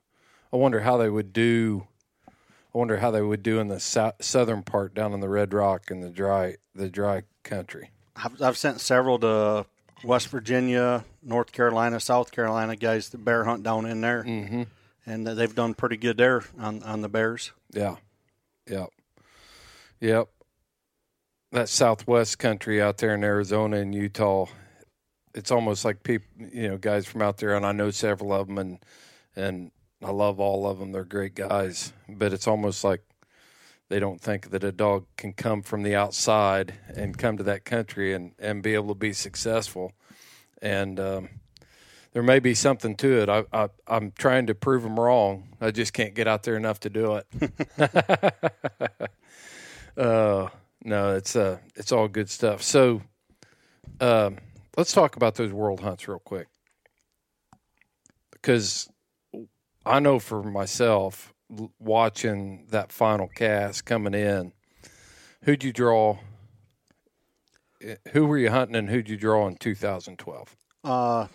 I 0.53 0.57
wonder 0.57 0.81
how 0.81 0.97
they 0.97 1.09
would 1.09 1.33
do. 1.33 1.87
I 2.29 2.79
wonder 2.79 2.99
how 2.99 3.11
they 3.11 3.23
would 3.23 3.43
do 3.43 3.61
in 3.61 3.69
the 3.69 3.81
sou- 3.81 4.13
southern 4.21 4.63
part 4.63 4.95
down 4.95 5.13
in 5.13 5.21
the 5.21 5.29
Red 5.29 5.53
Rock 5.53 5.91
and 5.91 6.03
the 6.03 6.11
dry 6.11 6.57
the 6.75 6.89
dry 6.89 7.23
country. 7.43 7.91
I've, 8.17 8.41
I've 8.41 8.57
sent 8.57 8.81
several 8.81 9.19
to 9.21 9.67
West 10.05 10.29
Virginia, 10.29 11.05
North 11.23 11.53
Carolina, 11.53 12.01
South 12.01 12.31
Carolina 12.31 12.77
guys 12.77 13.09
that 13.11 13.25
bear 13.25 13.45
hunt 13.45 13.63
down 13.63 13.87
in 13.87 14.01
there, 14.01 14.23
mm-hmm. 14.23 14.63
and 15.07 15.27
they've 15.27 15.55
done 15.55 15.75
pretty 15.75 15.97
good 15.97 16.17
there 16.17 16.43
on 16.59 16.83
on 16.83 17.01
the 17.01 17.09
bears. 17.09 17.53
Yeah, 17.73 17.97
yep, 18.69 18.91
yep. 20.01 20.29
That 21.53 21.69
Southwest 21.69 22.39
country 22.39 22.83
out 22.83 22.99
there 22.99 23.15
in 23.15 23.23
Arizona 23.23 23.77
and 23.77 23.95
Utah, 23.95 24.47
it's 25.35 25.51
almost 25.51 25.85
like 25.85 26.03
people, 26.03 26.29
you 26.39 26.69
know, 26.69 26.79
guys 26.79 27.07
from 27.07 27.23
out 27.23 27.39
there, 27.39 27.55
and 27.55 27.67
I 27.67 27.73
know 27.73 27.91
several 27.91 28.33
of 28.33 28.47
them, 28.47 28.59
and 28.59 28.79
and 29.37 29.71
I 30.03 30.11
love 30.11 30.41
all 30.41 30.67
of 30.67 30.79
them. 30.79 30.93
They're 30.93 31.05
great 31.05 31.35
guys, 31.35 31.93
but 32.09 32.33
it's 32.33 32.47
almost 32.47 32.85
like 32.85 33.03
they 33.89 33.99
don't 33.99 34.21
think 34.21 34.51
that 34.51 34.65
a 34.65 34.73
dog 34.73 35.07
can 35.17 35.33
come 35.33 35.63
from 35.63 35.83
the 35.83 35.95
outside 35.95 36.75
and 36.95 37.19
come 37.19 37.37
to 37.37 37.43
that 37.45 37.65
country 37.65 38.15
and 38.15 38.33
and 38.39 38.63
be 38.63 38.75
able 38.75 38.89
to 38.89 38.95
be 38.95 39.13
successful, 39.13 39.93
and 40.63 41.01
um, 41.01 41.29
there 42.13 42.23
may 42.23 42.39
be 42.39 42.55
something 42.55 42.95
to 42.97 43.21
it. 43.21 43.29
I, 43.29 43.45
I 43.53 43.69
I'm 43.87 44.13
trying 44.13 44.47
to 44.47 44.55
prove 44.55 44.83
them 44.85 44.99
wrong. 44.99 45.49
I 45.61 45.73
just 45.73 45.93
can't 45.93 46.15
get 46.15 46.29
out 46.29 46.45
there 46.45 46.57
enough 46.57 46.81
to 46.81 46.91
do 46.91 47.21
it. 47.21 47.27
uh, 49.97 50.49
no, 50.85 51.17
it's 51.17 51.35
uh, 51.35 51.59
it's 51.75 51.91
all 51.91 52.07
good 52.07 52.31
stuff. 52.31 52.63
So, 52.63 53.03
um, 54.01 54.39
let's 54.77 54.93
talk 54.93 55.17
about 55.17 55.35
those 55.37 55.53
world 55.53 55.81
hunts 55.81 56.07
real 56.09 56.19
quick, 56.19 56.49
because 58.33 58.89
I 59.87 60.01
know 60.01 60.19
for 60.19 60.43
myself, 60.43 61.33
watching 61.79 62.67
that 62.71 62.91
final 62.93 63.29
cast 63.29 63.85
coming 63.85 64.15
in, 64.15 64.53
who'd 65.45 65.63
you 65.65 65.73
draw? 65.73 66.19
Eh, 67.83 67.97
Who 68.13 68.27
were 68.27 68.39
you 68.39 68.51
hunting, 68.51 68.77
and 68.77 68.89
who'd 68.91 69.09
you 69.09 69.17
draw 69.17 69.47
in 69.47 69.57
2012? 69.57 70.57
Uh, 70.83 71.27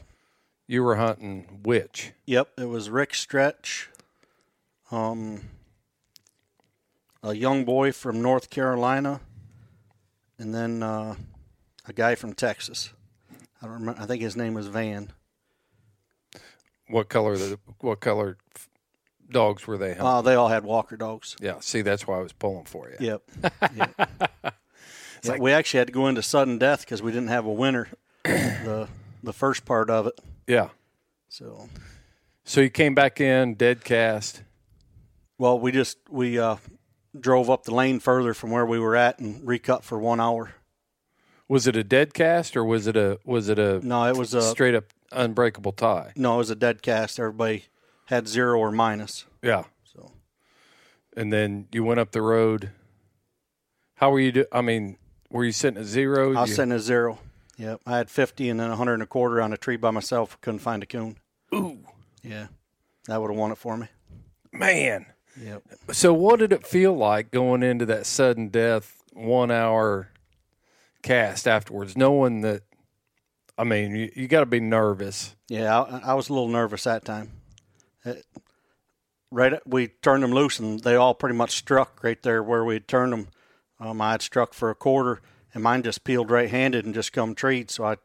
You 0.68 0.84
were 0.84 0.96
hunting 0.98 1.62
which? 1.64 2.12
yep, 2.26 2.50
it 2.58 2.66
was 2.66 2.90
Rick 2.90 3.14
Stretch, 3.14 3.90
um, 4.92 5.42
a 7.24 7.34
young 7.34 7.66
boy 7.66 7.92
from 7.92 8.22
North 8.22 8.50
Carolina, 8.50 9.22
and 10.38 10.54
then 10.54 10.82
uh, 10.84 11.16
a 11.86 11.94
guy 11.94 12.16
from 12.16 12.34
Texas. 12.34 12.94
I 13.62 13.66
don't 13.66 13.80
remember. 13.80 14.02
I 14.02 14.06
think 14.06 14.22
his 14.22 14.36
name 14.36 14.54
was 14.54 14.68
Van. 14.68 15.12
What 16.88 17.10
color? 17.10 17.38
The 17.38 17.60
what 17.82 18.00
color 18.00 18.38
f- 18.56 18.70
dogs 19.30 19.68
were 19.68 19.78
they 19.78 19.90
hunting? 19.90 20.06
Uh, 20.06 20.22
they 20.22 20.36
all 20.36 20.48
had 20.48 20.64
Walker 20.64 20.98
dogs. 20.98 21.36
yeah, 21.40 21.60
see, 21.60 21.82
that's 21.82 22.08
why 22.08 22.18
I 22.18 22.22
was 22.22 22.34
pulling 22.34 22.66
for 22.66 22.90
you. 22.90 22.96
Yep. 23.00 23.22
yep. 23.76 24.10
Yeah, 25.22 25.36
we 25.38 25.52
actually 25.52 25.80
had 25.80 25.88
to 25.88 25.94
go 25.94 26.08
into 26.08 26.22
sudden 26.24 26.58
death 26.60 26.80
because 26.80 27.02
we 27.02 27.12
didn't 27.12 27.28
have 27.28 27.46
a 27.46 27.52
winner. 27.52 27.90
the 28.24 28.88
the 29.22 29.34
first 29.34 29.66
part 29.66 29.90
of 29.90 30.08
it. 30.08 30.14
Yeah. 30.48 30.70
So 31.28 31.68
So 32.46 32.62
you 32.62 32.70
came 32.70 32.96
back 32.96 33.20
in 33.20 33.56
dead 33.56 33.84
cast. 33.84 34.44
well, 35.38 35.60
we 35.60 35.74
just 35.74 35.98
we 36.10 36.40
uh, 36.40 36.56
drove 37.20 37.50
up 37.50 37.64
the 37.66 37.76
lane 37.76 38.00
further 38.00 38.34
from 38.34 38.50
where 38.52 38.66
we 38.66 38.80
were 38.80 38.96
at 38.96 39.20
and 39.20 39.46
recut 39.46 39.84
for 39.84 40.00
one 40.00 40.22
hour. 40.22 40.54
Was 41.50 41.68
it 41.68 41.76
a 41.76 41.84
dead 41.84 42.14
cast 42.14 42.56
or 42.56 42.64
was 42.64 42.88
it 42.88 42.96
a 42.96 43.20
was 43.26 43.50
it 43.50 43.60
a 43.60 43.86
No, 43.86 44.06
it 44.06 44.16
was 44.16 44.34
a 44.34 44.42
straight 44.42 44.76
up 44.76 44.86
unbreakable 45.12 45.72
tie? 45.74 46.14
no, 46.16 46.36
it 46.36 46.38
was 46.38 46.50
a 46.52 46.56
dead 46.56 46.82
cast. 46.82 47.20
Everybody 47.20 47.66
had 48.06 48.28
zero 48.28 48.58
or 48.60 48.72
minus. 48.72 49.26
Yeah. 49.42 49.64
So 49.84 50.12
And 51.18 51.34
then 51.34 51.68
you 51.72 51.84
went 51.84 52.00
up 52.00 52.12
the 52.12 52.22
road. 52.22 52.70
How 53.96 54.12
were 54.12 54.20
you? 54.20 54.32
Do- 54.32 54.46
I 54.52 54.62
mean, 54.62 54.98
were 55.30 55.44
you 55.44 55.52
sitting 55.52 55.80
at 55.80 55.86
zero? 55.86 56.34
I 56.36 56.42
was 56.42 56.50
You- 56.52 56.56
sitting 56.56 56.72
at 56.72 56.82
zero. 56.82 57.20
Yep, 57.58 57.82
I 57.86 57.98
had 57.98 58.10
fifty 58.10 58.48
and 58.48 58.58
then 58.60 58.72
a 58.72 58.76
hundred 58.78 58.94
and 58.94 59.04
a 59.04 59.08
quarter 59.08 59.42
on 59.42 59.52
a 59.52 59.58
tree 59.58 59.76
by 59.76 59.92
myself. 59.92 60.40
Couldn't 60.40 60.60
find 60.60 60.82
a 60.82 60.86
coon. 60.86 61.18
Ooh, 61.54 61.80
Yeah, 62.24 62.48
that 63.08 63.20
would 63.22 63.30
have 63.32 63.38
won 63.38 63.52
it 63.52 63.58
for 63.58 63.76
me. 63.76 63.88
man. 64.54 65.08
Yep. 65.42 65.64
So, 65.92 66.14
what 66.14 66.40
did 66.40 66.54
it 66.54 66.66
feel 66.66 66.94
like 66.96 67.32
going 67.32 67.64
into 67.64 67.86
that 67.88 68.06
sudden 68.06 68.48
death 68.50 69.02
one 69.14 69.52
hour 69.52 70.10
cast 71.02 71.48
afterwards, 71.48 71.98
knowing 71.98 72.42
that? 72.42 72.64
I 73.58 73.66
mean, 73.66 73.96
you, 73.96 74.10
you 74.16 74.28
got 74.28 74.40
to 74.40 74.46
be 74.46 74.62
nervous. 74.62 75.36
Yeah, 75.50 75.82
I, 75.82 76.12
I 76.12 76.14
was 76.14 76.30
a 76.30 76.34
little 76.34 76.48
nervous 76.48 76.86
that 76.86 77.04
time. 77.04 77.32
It, 78.06 78.26
right, 79.32 79.60
we 79.68 79.88
turned 79.88 80.24
them 80.24 80.32
loose, 80.32 80.60
and 80.60 80.80
they 80.80 80.96
all 80.96 81.14
pretty 81.14 81.36
much 81.36 81.52
struck 81.52 82.02
right 82.04 82.22
there 82.24 82.42
where 82.42 82.64
we 82.64 82.76
had 82.76 82.88
turned 82.88 83.12
them. 83.12 83.28
Um, 83.80 84.02
I 84.02 84.12
had 84.12 84.22
struck 84.22 84.54
for 84.54 84.70
a 84.70 84.76
quarter, 84.76 85.22
and 85.54 85.64
mine 85.64 85.84
just 85.84 86.04
peeled 86.04 86.32
right-handed 86.32 86.86
and 86.86 86.94
just 86.94 87.12
come 87.12 87.36
treed. 87.36 87.70
So 87.70 87.84
I, 87.84 87.98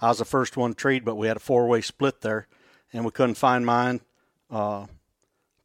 I 0.00 0.08
was 0.08 0.18
the 0.18 0.24
first 0.24 0.56
one 0.56 0.74
treed, 0.74 1.04
but 1.04 1.16
we 1.16 1.28
had 1.28 1.38
a 1.38 1.40
four-way 1.40 1.80
split 1.80 2.20
there, 2.20 2.46
and 2.92 3.04
we 3.04 3.10
couldn't 3.10 3.36
find 3.36 3.64
mine. 3.64 4.00
Uh, 4.50 4.86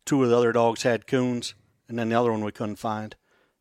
two 0.05 0.23
of 0.23 0.29
the 0.29 0.37
other 0.37 0.51
dogs 0.51 0.83
had 0.83 1.07
coons, 1.07 1.53
and 1.87 1.99
then 1.99 2.09
the 2.09 2.19
other 2.19 2.31
one 2.31 2.43
we 2.43 2.51
couldn't 2.51 2.77
find, 2.77 3.15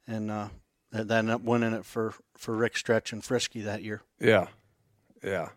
and 0.07 0.31
uh, 0.31 0.49
that 0.91 1.11
ended 1.11 1.35
up 1.35 1.43
winning 1.43 1.73
it 1.73 1.85
for 1.85 2.14
for 2.43 2.57
Rick 2.57 2.76
Stretch 2.76 3.12
and 3.12 3.24
Frisky 3.24 3.61
that 3.62 3.82
year. 3.82 4.03
Yeah, 4.18 4.49
yeah. 5.22 5.51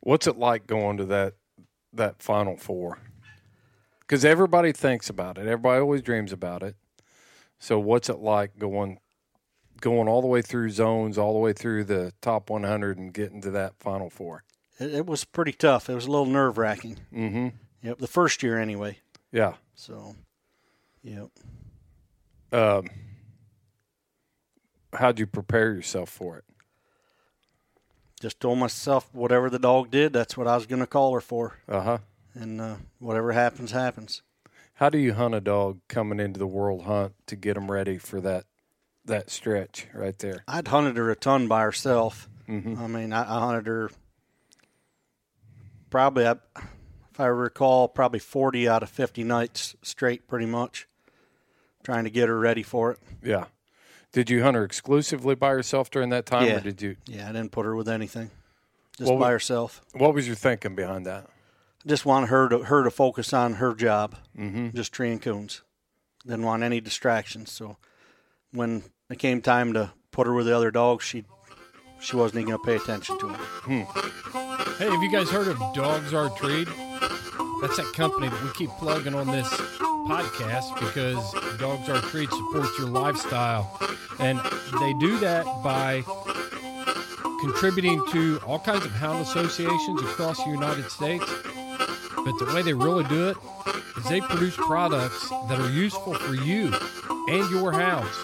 What's 0.00 0.26
it 0.26 0.36
like 0.36 0.66
going 0.66 0.96
to 0.98 1.04
that 1.06 1.34
that 1.92 2.20
Final 2.20 2.56
Four? 2.56 2.98
Because 4.00 4.24
everybody 4.24 4.72
thinks 4.72 5.08
about 5.08 5.38
it. 5.38 5.42
Everybody 5.42 5.80
always 5.80 6.02
dreams 6.02 6.32
about 6.32 6.62
it. 6.62 6.76
So, 7.58 7.78
what's 7.78 8.08
it 8.08 8.18
like 8.18 8.58
going 8.58 8.98
going 9.80 10.08
all 10.08 10.20
the 10.20 10.26
way 10.26 10.42
through 10.42 10.70
zones, 10.70 11.16
all 11.16 11.32
the 11.32 11.38
way 11.38 11.52
through 11.52 11.84
the 11.84 12.12
top 12.20 12.50
100, 12.50 12.98
and 12.98 13.14
getting 13.14 13.40
to 13.42 13.50
that 13.52 13.74
Final 13.78 14.10
Four? 14.10 14.42
It, 14.80 14.94
it 14.94 15.06
was 15.06 15.24
pretty 15.24 15.52
tough. 15.52 15.88
It 15.88 15.94
was 15.94 16.06
a 16.06 16.10
little 16.10 16.26
nerve 16.26 16.58
wracking. 16.58 16.98
Mm-hmm. 17.14 17.48
Yep, 17.82 17.98
the 17.98 18.06
first 18.08 18.42
year 18.42 18.58
anyway. 18.58 18.98
Yeah. 19.30 19.54
So, 19.74 20.16
yep. 21.02 21.28
Um, 22.50 22.88
how'd 24.94 25.18
you 25.18 25.26
prepare 25.26 25.72
yourself 25.72 26.08
for 26.10 26.36
it? 26.38 26.44
Just 28.20 28.40
told 28.40 28.58
myself 28.58 29.08
whatever 29.12 29.48
the 29.48 29.58
dog 29.58 29.90
did, 29.90 30.12
that's 30.12 30.36
what 30.36 30.48
I 30.48 30.56
was 30.56 30.66
going 30.66 30.80
to 30.80 30.86
call 30.86 31.14
her 31.14 31.20
for, 31.20 31.54
Uh 31.68 31.80
huh. 31.82 31.98
and 32.34 32.60
uh, 32.60 32.76
whatever 32.98 33.32
happens, 33.32 33.70
happens. 33.70 34.22
How 34.74 34.90
do 34.90 34.98
you 34.98 35.14
hunt 35.14 35.34
a 35.34 35.40
dog 35.40 35.80
coming 35.88 36.18
into 36.20 36.38
the 36.38 36.46
world 36.46 36.82
hunt 36.82 37.14
to 37.26 37.36
get 37.36 37.54
them 37.54 37.70
ready 37.70 37.98
for 37.98 38.20
that 38.20 38.44
that 39.04 39.30
stretch 39.30 39.86
right 39.94 40.18
there? 40.18 40.42
I'd 40.48 40.68
hunted 40.68 40.96
her 40.96 41.10
a 41.10 41.16
ton 41.16 41.48
by 41.48 41.62
herself. 41.62 42.28
Mm-hmm. 42.48 42.82
I 42.82 42.86
mean, 42.86 43.12
I, 43.12 43.22
I 43.22 43.40
hunted 43.40 43.66
her 43.66 43.90
probably, 45.90 46.26
I, 46.26 46.32
if 47.12 47.18
I 47.20 47.26
recall, 47.26 47.88
probably 47.88 48.20
forty 48.20 48.68
out 48.68 48.82
of 48.82 48.88
fifty 48.90 49.24
nights 49.24 49.76
straight, 49.82 50.26
pretty 50.28 50.46
much, 50.46 50.86
trying 51.84 52.04
to 52.04 52.10
get 52.10 52.28
her 52.28 52.38
ready 52.38 52.62
for 52.62 52.92
it. 52.92 52.98
Yeah. 53.22 53.46
Did 54.12 54.30
you 54.30 54.42
hunt 54.42 54.56
her 54.56 54.64
exclusively 54.64 55.34
by 55.34 55.50
herself 55.50 55.90
during 55.90 56.08
that 56.10 56.24
time, 56.26 56.46
Yeah. 56.46 56.56
or 56.56 56.60
did 56.60 56.80
you? 56.82 56.96
Yeah, 57.06 57.28
I 57.28 57.32
didn't 57.32 57.52
put 57.52 57.66
her 57.66 57.76
with 57.76 57.88
anything, 57.88 58.30
just 58.96 59.10
Well, 59.10 59.18
by 59.18 59.28
we- 59.28 59.32
herself. 59.32 59.82
What 59.92 60.14
was 60.14 60.26
your 60.26 60.36
thinking 60.36 60.74
behind 60.74 61.04
that? 61.06 61.26
Just 61.86 62.04
wanted 62.06 62.28
her 62.30 62.48
to 62.48 62.58
her 62.64 62.82
to 62.84 62.90
focus 62.90 63.32
on 63.32 63.54
her 63.54 63.74
job, 63.74 64.16
Mm-hmm. 64.36 64.70
just 64.76 64.92
treeing 64.92 65.18
coons. 65.20 65.62
Didn't 66.26 66.42
want 66.44 66.62
any 66.62 66.80
distractions. 66.80 67.52
So 67.52 67.76
when 68.50 68.82
it 69.10 69.18
came 69.18 69.40
time 69.40 69.72
to 69.74 69.92
put 70.10 70.26
her 70.26 70.32
with 70.34 70.46
the 70.46 70.56
other 70.56 70.70
dogs, 70.70 71.04
she 71.04 71.24
she 72.00 72.16
wasn't 72.16 72.40
even 72.42 72.50
going 72.56 72.60
to 72.60 72.66
pay 72.66 72.76
attention 72.76 73.18
to 73.18 73.26
them. 73.28 73.36
Hey, 74.78 74.88
have 74.88 75.02
you 75.02 75.10
guys 75.10 75.28
heard 75.30 75.48
of 75.48 75.58
Dogs 75.74 76.14
Are 76.14 76.30
Treed? 76.36 76.68
That's 77.60 77.76
that 77.76 77.92
company 77.94 78.28
that 78.28 78.42
we 78.42 78.50
keep 78.52 78.70
plugging 78.78 79.14
on 79.14 79.26
this 79.26 79.48
podcast 80.06 80.78
because 80.78 81.32
Dogs 81.58 81.88
Are 81.88 82.00
Treed 82.02 82.30
supports 82.30 82.78
your 82.78 82.88
lifestyle. 82.88 83.78
And 84.18 84.38
they 84.80 84.92
do 84.94 85.18
that 85.20 85.44
by 85.62 86.02
contributing 87.40 88.02
to 88.12 88.40
all 88.46 88.58
kinds 88.58 88.84
of 88.84 88.92
hound 88.92 89.20
associations 89.22 90.02
across 90.02 90.42
the 90.44 90.50
United 90.50 90.90
States. 90.90 91.24
But 92.16 92.38
the 92.38 92.52
way 92.54 92.62
they 92.62 92.74
really 92.74 93.04
do 93.04 93.28
it 93.30 93.36
is 93.96 94.04
they 94.04 94.20
produce 94.20 94.56
products 94.56 95.28
that 95.30 95.58
are 95.58 95.70
useful 95.70 96.14
for 96.14 96.34
you 96.34 96.72
and 97.28 97.50
your 97.50 97.72
hounds. 97.72 98.14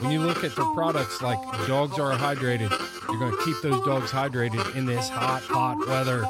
When 0.00 0.10
you 0.10 0.20
look 0.20 0.44
at 0.44 0.54
their 0.56 0.66
products 0.74 1.22
like 1.22 1.40
dogs 1.66 1.98
are 1.98 2.12
hydrated, 2.12 2.70
you're 3.14 3.30
going 3.30 3.38
to 3.38 3.44
keep 3.44 3.62
those 3.62 3.84
dogs 3.84 4.10
hydrated 4.10 4.74
in 4.74 4.86
this 4.86 5.08
hot, 5.08 5.42
hot 5.42 5.78
weather. 5.86 6.24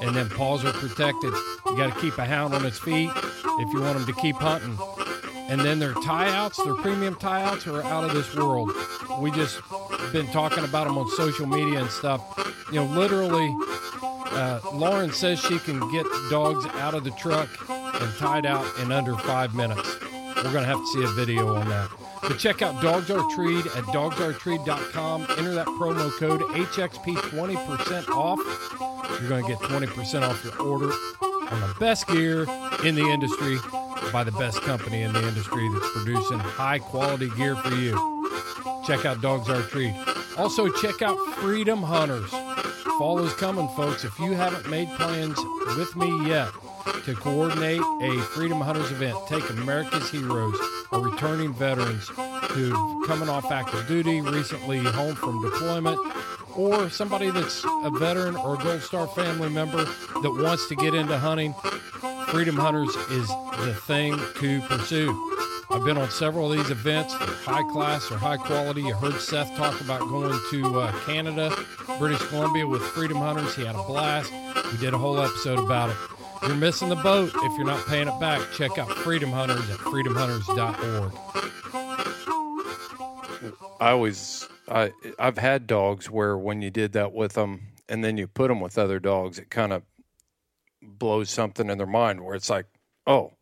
And 0.00 0.16
then 0.16 0.30
paws 0.30 0.64
are 0.64 0.72
protected. 0.72 1.30
You 1.66 1.76
got 1.76 1.94
to 1.94 2.00
keep 2.00 2.16
a 2.16 2.24
hound 2.24 2.54
on 2.54 2.64
its 2.64 2.78
feet 2.78 3.10
if 3.14 3.72
you 3.72 3.82
want 3.82 3.98
them 3.98 4.06
to 4.06 4.14
keep 4.14 4.36
hunting. 4.36 4.78
And 5.50 5.60
then 5.60 5.78
their 5.78 5.92
tie 5.92 6.30
outs, 6.30 6.56
their 6.64 6.74
premium 6.74 7.16
tie 7.16 7.42
outs 7.42 7.66
are 7.66 7.82
out 7.82 8.04
of 8.04 8.14
this 8.14 8.34
world. 8.34 8.70
We 9.20 9.30
just 9.30 9.60
been 10.10 10.26
talking 10.28 10.64
about 10.64 10.86
them 10.86 10.96
on 10.96 11.06
social 11.10 11.46
media 11.46 11.80
and 11.80 11.90
stuff. 11.90 12.22
You 12.72 12.80
know, 12.80 12.86
literally, 12.86 13.54
uh, 14.32 14.60
Lauren 14.72 15.12
says 15.12 15.38
she 15.38 15.58
can 15.58 15.80
get 15.92 16.06
dogs 16.30 16.64
out 16.76 16.94
of 16.94 17.04
the 17.04 17.10
truck 17.12 17.50
and 17.68 18.14
tied 18.16 18.46
out 18.46 18.66
in 18.80 18.90
under 18.90 19.16
five 19.18 19.54
minutes. 19.54 20.00
We're 20.36 20.52
going 20.52 20.64
to 20.64 20.64
have 20.64 20.78
to 20.78 20.86
see 20.86 21.04
a 21.04 21.08
video 21.08 21.54
on 21.54 21.68
that. 21.68 21.90
But 22.22 22.38
check 22.38 22.62
out 22.62 22.82
Dogs 22.82 23.10
Are 23.10 23.22
Treed 23.34 23.66
at 23.66 23.84
dogsaretreed.com. 23.84 25.22
Enter 25.22 25.54
that 25.54 25.66
promo 25.66 26.10
code 26.18 26.40
HXP 26.40 27.14
20% 27.14 28.08
off. 28.08 28.38
You're 29.20 29.28
going 29.28 29.44
to 29.44 29.48
get 29.48 29.58
20% 29.58 30.22
off 30.22 30.44
your 30.44 30.60
order 30.60 30.92
on 31.50 31.60
the 31.60 31.74
best 31.78 32.06
gear 32.08 32.42
in 32.84 32.94
the 32.94 33.08
industry 33.08 33.58
by 34.12 34.24
the 34.24 34.32
best 34.32 34.60
company 34.62 35.02
in 35.02 35.12
the 35.12 35.26
industry 35.26 35.68
that's 35.72 35.92
producing 35.92 36.38
high 36.38 36.78
quality 36.78 37.30
gear 37.30 37.56
for 37.56 37.74
you. 37.74 37.92
Check 38.86 39.04
out 39.04 39.20
Dogs 39.20 39.48
Are 39.48 39.62
Treed. 39.62 39.94
Also, 40.36 40.68
check 40.70 41.02
out 41.02 41.16
Freedom 41.36 41.82
Hunters. 41.82 42.30
Fall 42.98 43.18
is 43.20 43.32
coming, 43.34 43.68
folks. 43.76 44.04
If 44.04 44.18
you 44.18 44.32
haven't 44.32 44.68
made 44.70 44.88
plans 44.90 45.38
with 45.76 45.94
me 45.96 46.28
yet 46.28 46.48
to 47.04 47.14
coordinate 47.14 47.80
a 48.00 48.20
Freedom 48.34 48.60
Hunters 48.60 48.90
event, 48.90 49.16
take 49.28 49.48
America's 49.50 50.10
heroes 50.10 50.56
or 50.92 51.00
returning 51.00 51.52
veterans 51.52 52.08
who've 52.50 53.06
coming 53.06 53.28
off 53.28 53.50
active 53.50 53.86
duty, 53.86 54.20
recently 54.20 54.78
home 54.78 55.14
from 55.14 55.42
deployment, 55.42 55.98
or 56.56 56.90
somebody 56.90 57.30
that's 57.30 57.64
a 57.64 57.90
veteran 57.98 58.36
or 58.36 58.54
a 58.54 58.58
Gold 58.58 58.82
Star 58.82 59.06
family 59.06 59.48
member 59.48 59.84
that 59.84 60.38
wants 60.42 60.68
to 60.68 60.74
get 60.74 60.94
into 60.94 61.16
hunting, 61.18 61.54
Freedom 62.28 62.56
Hunters 62.56 62.94
is 63.10 63.28
the 63.64 63.74
thing 63.86 64.18
to 64.40 64.60
pursue. 64.62 65.32
I've 65.70 65.84
been 65.84 65.98
on 65.98 66.10
several 66.10 66.52
of 66.52 66.58
these 66.58 66.70
events. 66.70 67.16
They're 67.18 67.28
high 67.28 67.64
class 67.72 68.10
or 68.10 68.16
high 68.16 68.36
quality. 68.36 68.82
You 68.82 68.94
heard 68.94 69.20
Seth 69.20 69.54
talk 69.56 69.80
about 69.80 70.00
going 70.00 70.38
to 70.50 70.80
uh, 70.80 70.92
Canada, 71.04 71.54
British 71.98 72.22
Columbia 72.28 72.66
with 72.66 72.82
Freedom 72.82 73.18
Hunters. 73.18 73.54
He 73.54 73.64
had 73.64 73.74
a 73.74 73.82
blast. 73.82 74.32
We 74.72 74.78
did 74.78 74.94
a 74.94 74.98
whole 74.98 75.20
episode 75.20 75.58
about 75.58 75.90
it. 75.90 76.15
You're 76.42 76.54
missing 76.56 76.88
the 76.88 76.96
boat 76.96 77.30
if 77.34 77.56
you're 77.56 77.66
not 77.66 77.86
paying 77.86 78.08
it 78.08 78.20
back. 78.20 78.40
Check 78.52 78.78
out 78.78 78.90
Freedom 78.90 79.30
Hunters 79.30 79.68
at 79.70 79.78
freedomhunters.org. 79.78 81.12
I 83.80 83.90
always, 83.90 84.48
I, 84.68 84.92
I've 85.18 85.38
had 85.38 85.66
dogs 85.66 86.10
where 86.10 86.36
when 86.36 86.62
you 86.62 86.70
did 86.70 86.92
that 86.92 87.12
with 87.12 87.34
them 87.34 87.68
and 87.88 88.02
then 88.02 88.16
you 88.16 88.26
put 88.26 88.48
them 88.48 88.60
with 88.60 88.78
other 88.78 88.98
dogs, 88.98 89.38
it 89.38 89.50
kind 89.50 89.72
of 89.72 89.82
blows 90.82 91.30
something 91.30 91.68
in 91.68 91.78
their 91.78 91.86
mind 91.86 92.24
where 92.24 92.34
it's 92.34 92.50
like, 92.50 92.66
oh, 93.06 93.32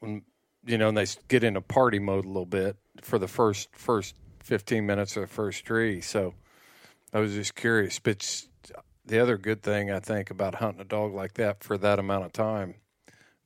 when 0.00 0.22
you 0.66 0.78
know, 0.78 0.88
and 0.88 0.96
they 0.96 1.06
get 1.28 1.44
into 1.44 1.60
party 1.60 1.98
mode 1.98 2.24
a 2.24 2.28
little 2.28 2.46
bit 2.46 2.76
for 3.00 3.18
the 3.18 3.28
first 3.28 3.68
first 3.72 4.14
fifteen 4.42 4.86
minutes 4.86 5.16
of 5.16 5.22
the 5.22 5.28
first 5.28 5.64
tree. 5.64 6.00
So 6.00 6.34
I 7.12 7.20
was 7.20 7.34
just 7.34 7.54
curious. 7.54 7.98
But 7.98 8.44
the 9.06 9.20
other 9.20 9.38
good 9.38 9.62
thing 9.62 9.90
I 9.90 10.00
think 10.00 10.30
about 10.30 10.56
hunting 10.56 10.80
a 10.80 10.84
dog 10.84 11.14
like 11.14 11.34
that 11.34 11.62
for 11.62 11.78
that 11.78 11.98
amount 11.98 12.24
of 12.24 12.32
time, 12.32 12.74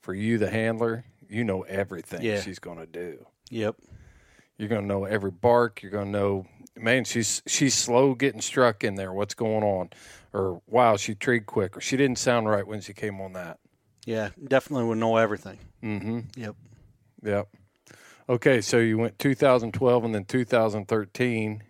for 0.00 0.14
you, 0.14 0.38
the 0.38 0.50
handler, 0.50 1.04
you 1.28 1.44
know 1.44 1.62
everything 1.62 2.22
Yeah. 2.22 2.40
she's 2.40 2.58
going 2.58 2.78
to 2.78 2.86
do. 2.86 3.26
Yep. 3.50 3.76
You're 4.58 4.68
going 4.68 4.82
to 4.82 4.86
know 4.86 5.04
every 5.04 5.30
bark. 5.30 5.82
You're 5.82 5.92
going 5.92 6.12
to 6.12 6.18
know, 6.18 6.46
man, 6.76 7.04
she's 7.04 7.42
she's 7.46 7.74
slow 7.74 8.14
getting 8.14 8.40
struck 8.40 8.84
in 8.84 8.94
there. 8.94 9.12
What's 9.12 9.34
going 9.34 9.62
on? 9.62 9.90
Or 10.32 10.61
wow, 10.66 10.96
she 10.96 11.14
treed 11.14 11.46
quick, 11.46 11.76
or 11.76 11.80
she 11.80 11.96
didn't 11.96 12.18
sound 12.18 12.48
right 12.48 12.66
when 12.66 12.80
she 12.80 12.92
came 12.92 13.20
on 13.20 13.32
that. 13.32 13.58
Yeah, 14.06 14.30
definitely 14.42 14.86
would 14.86 14.98
know 14.98 15.16
everything. 15.16 15.58
Mm-hmm. 15.82 16.20
Yep. 16.36 16.56
Yep. 17.22 17.48
Okay, 18.28 18.61
so 18.61 18.78
you 18.78 18.96
went 18.96 19.18
2012 19.18 20.04
and 20.04 20.14
then 20.14 20.24
2013. 20.24 21.62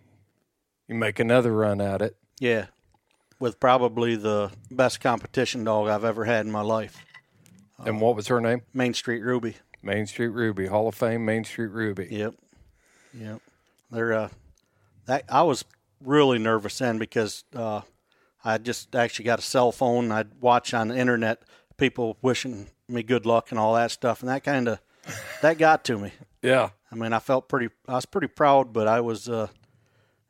You 0.87 0.95
make 0.95 1.19
another 1.19 1.53
run 1.53 1.81
at 1.81 2.01
it. 2.01 2.17
Yeah. 2.39 2.67
With 3.41 3.59
probably 3.59 4.15
the 4.15 4.51
best 4.69 5.01
competition 5.01 5.65
dog 5.65 5.89
I've 5.89 6.05
ever 6.05 6.23
had 6.23 6.45
in 6.45 6.51
my 6.51 6.61
life. 6.61 7.03
And 7.83 7.99
what 7.99 8.15
was 8.15 8.27
her 8.27 8.39
name? 8.39 8.61
Main 8.73 8.93
Street 8.93 9.21
Ruby. 9.21 9.57
Main 9.81 10.05
Street 10.05 10.27
Ruby, 10.27 10.67
Hall 10.67 10.87
of 10.87 10.95
Fame, 10.95 11.25
Main 11.25 11.43
Street 11.43 11.71
Ruby. 11.71 12.07
Yep. 12.11 12.35
Yep. 13.13 13.41
They're 13.89 14.13
uh 14.13 14.29
that 15.07 15.25
I 15.27 15.41
was 15.41 15.65
really 16.01 16.37
nervous 16.37 16.77
then 16.77 16.99
because 16.99 17.43
uh 17.55 17.81
I 18.45 18.59
just 18.59 18.95
actually 18.95 19.25
got 19.25 19.39
a 19.39 19.41
cell 19.43 19.71
phone. 19.71 20.11
I'd 20.11 20.39
watch 20.39 20.73
on 20.73 20.89
the 20.89 20.97
internet 20.97 21.41
people 21.77 22.17
wishing 22.21 22.69
me 22.87 23.01
good 23.01 23.25
luck 23.25 23.49
and 23.49 23.59
all 23.59 23.73
that 23.73 23.91
stuff, 23.91 24.21
and 24.21 24.29
that 24.29 24.43
kind 24.43 24.67
of 24.67 24.79
that 25.41 25.57
got 25.57 25.83
to 25.85 25.97
me. 25.97 26.11
Yeah. 26.41 26.69
I 26.91 26.95
mean, 26.95 27.11
I 27.11 27.19
felt 27.19 27.49
pretty. 27.49 27.73
I 27.87 27.95
was 27.95 28.05
pretty 28.05 28.27
proud, 28.27 28.71
but 28.71 28.87
I 28.87 29.01
was. 29.01 29.27
Uh, 29.27 29.47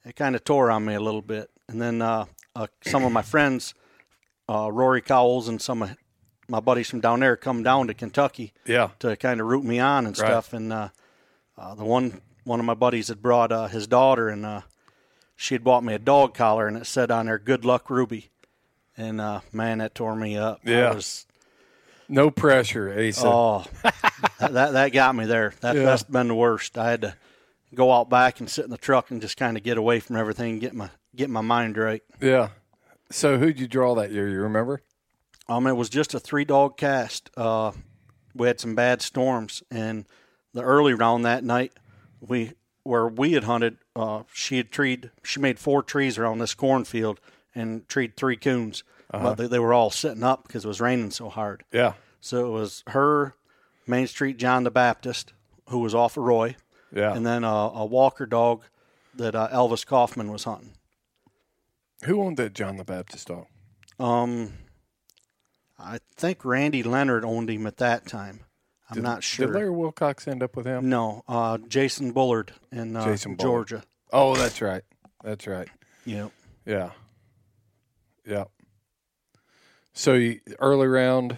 it 0.06 0.16
kind 0.16 0.36
of 0.36 0.44
tore 0.44 0.72
on 0.72 0.86
me 0.86 0.94
a 0.94 1.00
little 1.00 1.22
bit. 1.22 1.50
And 1.68 1.82
then 1.82 2.02
uh, 2.02 2.26
uh, 2.56 2.68
some 2.82 3.04
of 3.04 3.12
my 3.12 3.22
friends, 3.22 3.74
uh, 4.50 4.72
Rory 4.72 5.02
Cowles 5.02 5.48
and 5.48 5.62
some 5.62 5.82
of 5.82 5.96
my 6.48 6.60
buddies 6.60 6.90
from 6.90 7.00
down 7.00 7.22
there, 7.22 7.38
come 7.38 7.64
down 7.64 7.88
to 7.88 7.94
Kentucky 7.94 8.54
Yeah. 8.66 8.90
to 9.00 9.16
kind 9.16 9.40
of 9.40 9.48
root 9.48 9.64
me 9.64 9.80
on 9.80 10.06
and 10.06 10.18
Right. 10.18 10.28
stuff. 10.28 10.54
And 10.54 10.72
uh, 10.74 10.90
uh, 11.58 11.76
the 11.76 11.86
one 11.86 12.22
one 12.44 12.60
of 12.60 12.66
my 12.66 12.74
buddies 12.74 13.08
had 13.10 13.22
brought 13.22 13.52
uh, 13.52 13.68
his 13.68 13.86
daughter, 13.88 14.28
and 14.28 14.46
uh, 14.46 14.62
she 15.36 15.54
had 15.56 15.64
bought 15.64 15.84
me 15.84 15.94
a 15.94 16.00
dog 16.00 16.34
collar, 16.34 16.68
and 16.68 16.76
it 16.76 16.86
said 16.88 17.12
on 17.12 17.28
there 17.28 17.38
"Good 17.38 17.64
luck, 17.64 17.90
Ruby." 17.90 18.30
And 18.98 19.22
uh, 19.22 19.42
man, 19.54 19.78
that 19.78 19.94
tore 19.96 20.16
me 20.16 20.36
up. 20.38 20.60
Yeah. 20.66 20.94
was, 20.94 21.26
No 22.10 22.30
pressure, 22.32 22.92
Asa. 22.92 23.26
oh, 23.28 23.64
that, 24.40 24.52
that 24.54 24.74
that 24.74 24.90
got 24.92 25.16
me 25.16 25.26
there. 25.26 25.54
That, 25.62 25.76
Yeah. 25.76 25.84
That's 25.86 26.04
been 26.04 26.28
the 26.30 26.36
worst. 26.36 26.78
I 26.78 26.90
had 26.90 27.02
to 27.02 27.16
go 27.74 27.94
out 27.94 28.10
back 28.10 28.40
and 28.42 28.50
sit 28.50 28.66
in 28.66 28.72
the 28.72 28.78
truck 28.78 29.12
and 29.12 29.22
just 29.22 29.38
kind 29.38 29.56
of 29.56 29.64
get 29.64 29.78
away 29.78 30.00
from 30.02 30.18
everything, 30.18 30.60
get 30.60 30.74
my 30.74 30.90
get 31.16 31.30
my 31.30 31.42
mind 31.42 31.78
right. 31.78 32.02
Yeah. 32.22 32.50
So 33.10 33.38
who'd 33.38 33.60
you 33.60 33.68
draw 33.68 33.96
that 33.96 34.12
year? 34.12 34.30
You 34.30 34.42
remember? 34.42 34.82
Um, 35.50 35.68
it 35.68 35.74
was 35.76 35.90
just 35.90 36.14
a 36.14 36.20
three 36.20 36.46
dog 36.46 36.78
cast. 36.78 37.30
Uh, 37.36 37.72
we 38.34 38.48
had 38.48 38.60
some 38.60 38.76
bad 38.76 39.02
storms, 39.02 39.62
and 39.70 40.06
the 40.54 40.62
early 40.62 40.94
round 40.94 41.26
that 41.26 41.44
night, 41.44 41.74
we 42.22 42.54
where 42.84 43.08
we 43.08 43.34
had 43.34 43.44
hunted, 43.44 43.78
uh, 43.96 44.24
she 44.34 44.58
had 44.58 44.72
treed. 44.72 45.12
She 45.24 45.40
made 45.40 45.60
four 45.60 45.84
trees 45.84 46.18
around 46.18 46.40
this 46.40 46.54
cornfield 46.56 47.20
and 47.54 47.88
treed 47.90 48.16
three 48.16 48.38
coons, 48.38 48.84
but 49.12 49.36
they, 49.36 49.46
they 49.48 49.60
were 49.60 49.74
all 49.74 49.92
sitting 49.92 50.24
up 50.24 50.48
because 50.48 50.64
it 50.66 50.68
was 50.68 50.80
raining 50.82 51.12
so 51.12 51.30
hard. 51.30 51.64
Yeah. 51.72 51.94
So 52.22 52.46
it 52.46 52.50
was 52.50 52.84
her, 52.88 53.36
Main 53.86 54.08
Street 54.08 54.38
John 54.38 54.64
the 54.64 54.72
Baptist, 54.72 55.34
who 55.70 55.80
was 55.80 55.94
off 55.94 56.16
of 56.18 56.24
Roy, 56.24 56.56
Yeah. 56.96 57.14
and 57.14 57.26
then 57.26 57.44
uh, 57.44 57.70
a 57.74 57.86
Walker 57.86 58.26
dog 58.26 58.64
that 59.16 59.36
uh, 59.36 59.50
Elvis 59.52 59.86
Kaufman 59.86 60.32
was 60.32 60.46
hunting. 60.46 60.72
Who 62.06 62.22
owned 62.22 62.38
that 62.38 62.54
John 62.54 62.78
the 62.78 62.84
Baptist 62.84 63.28
dog? 63.28 63.46
Um, 64.00 64.54
I 65.78 66.00
think 66.16 66.44
Randy 66.46 66.84
Leonard 66.84 67.24
owned 67.26 67.50
him 67.50 67.68
at 67.68 67.78
that 67.78 68.08
time. 68.08 68.42
I'm 68.90 68.96
Did- 68.96 69.04
not 69.04 69.24
sure. 69.24 69.48
Did 69.48 69.54
Larry 69.56 69.70
Wilcox 69.70 70.28
end 70.28 70.44
up 70.44 70.56
with 70.56 70.66
him? 70.66 70.90
no, 70.90 71.24
uh, 71.28 71.58
Jason 71.60 72.12
Bullard 72.12 72.54
in 72.72 72.96
uh, 72.96 73.06
Jason 73.06 73.36
Bullard. 73.36 73.68
Georgia. 73.68 73.84
Oh, 74.12 74.36
that's 74.36 74.62
right. 74.62 74.84
That's 75.24 75.48
right. 75.48 75.68
Yeah. 76.06 76.30
Yeah. 76.66 76.92
Yeah. 78.26 78.46
So 79.94 80.14
you, 80.14 80.40
early 80.60 80.88
round, 80.88 81.38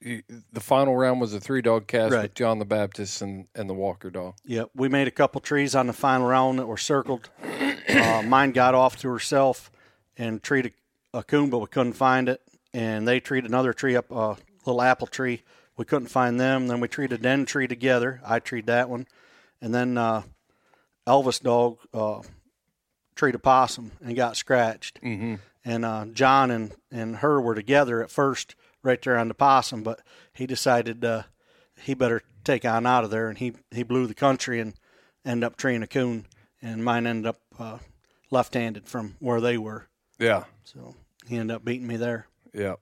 you, 0.00 0.22
the 0.52 0.60
final 0.60 0.96
round 0.96 1.20
was 1.20 1.34
a 1.34 1.40
three 1.40 1.62
dog 1.62 1.86
cast 1.86 2.12
Right. 2.12 2.22
with 2.22 2.34
John 2.34 2.58
the 2.58 2.64
Baptist 2.64 3.22
and, 3.22 3.46
and 3.54 3.68
the 3.68 3.74
Walker 3.74 4.10
dog. 4.10 4.34
Yep. 4.44 4.70
We 4.74 4.88
made 4.88 5.08
a 5.08 5.12
couple 5.12 5.40
trees 5.40 5.74
on 5.74 5.86
the 5.86 5.92
final 5.92 6.26
round 6.26 6.58
that 6.58 6.66
were 6.66 6.76
circled. 6.78 7.28
Uh, 7.88 8.22
mine 8.22 8.52
got 8.52 8.74
off 8.74 8.96
to 8.98 9.08
herself 9.08 9.70
and 10.18 10.42
treated 10.42 10.74
a 11.14 11.22
coon, 11.22 11.48
but 11.48 11.60
we 11.60 11.66
couldn't 11.68 11.94
find 11.94 12.28
it. 12.28 12.42
And 12.74 13.08
they 13.08 13.20
treated 13.20 13.48
another 13.50 13.72
tree 13.72 13.96
up, 13.96 14.10
a 14.10 14.36
little 14.66 14.82
apple 14.82 15.06
tree. 15.06 15.42
We 15.76 15.84
couldn't 15.84 16.08
find 16.08 16.38
them. 16.38 16.66
Then 16.66 16.80
we 16.80 16.88
treated 16.88 17.22
den 17.22 17.46
tree 17.46 17.66
together. 17.66 18.20
I 18.26 18.40
treated 18.40 18.66
that 18.66 18.90
one. 18.90 19.06
And 19.62 19.74
then 19.74 19.96
uh, 19.96 20.22
Elvis 21.06 21.40
dog 21.40 21.78
uh, 21.94 22.20
treated 23.14 23.36
a 23.36 23.42
possum 23.42 23.92
and 24.04 24.16
got 24.16 24.36
scratched. 24.36 25.00
Mm-hmm. 25.02 25.36
and 25.64 25.84
uh, 25.84 26.06
John 26.12 26.50
and, 26.50 26.72
and 26.90 27.16
her 27.16 27.40
were 27.40 27.54
together 27.54 28.02
at 28.02 28.10
first, 28.10 28.54
right 28.82 29.00
there 29.00 29.16
on 29.18 29.28
the 29.28 29.34
possum. 29.34 29.82
But 29.82 30.00
he 30.32 30.46
decided 30.46 31.04
uh, 31.04 31.22
he 31.80 31.94
better 31.94 32.22
take 32.44 32.64
on 32.64 32.86
out 32.86 33.04
of 33.04 33.10
there, 33.10 33.28
and 33.28 33.38
he 33.38 33.54
he 33.70 33.82
blew 33.82 34.06
the 34.06 34.14
country 34.14 34.60
and 34.60 34.74
ended 35.24 35.44
up 35.44 35.56
treeing 35.56 35.82
a 35.82 35.86
coon, 35.86 36.26
and 36.62 36.84
mine 36.84 37.06
ended 37.06 37.26
up 37.26 37.40
uh, 37.58 37.78
left-handed 38.30 38.86
from 38.86 39.16
where 39.18 39.40
they 39.40 39.58
were. 39.58 39.88
Yeah. 40.18 40.44
So 40.64 40.94
he 41.26 41.36
ended 41.36 41.54
up 41.56 41.64
beating 41.64 41.86
me 41.86 41.96
there. 41.96 42.26
Yeah. 42.52 42.74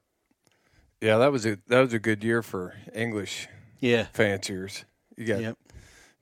Yeah, 1.01 1.19
that 1.19 1.31
was 1.33 1.45
a 1.47 1.59
that 1.69 1.81
was 1.81 1.93
a 1.93 1.99
good 1.99 2.25
year 2.25 2.43
for 2.43 2.75
English 2.95 3.49
Yeah. 3.81 4.07
fanciers. 4.13 4.85
You 5.17 5.27
got 5.27 5.41
Yep. 5.41 5.59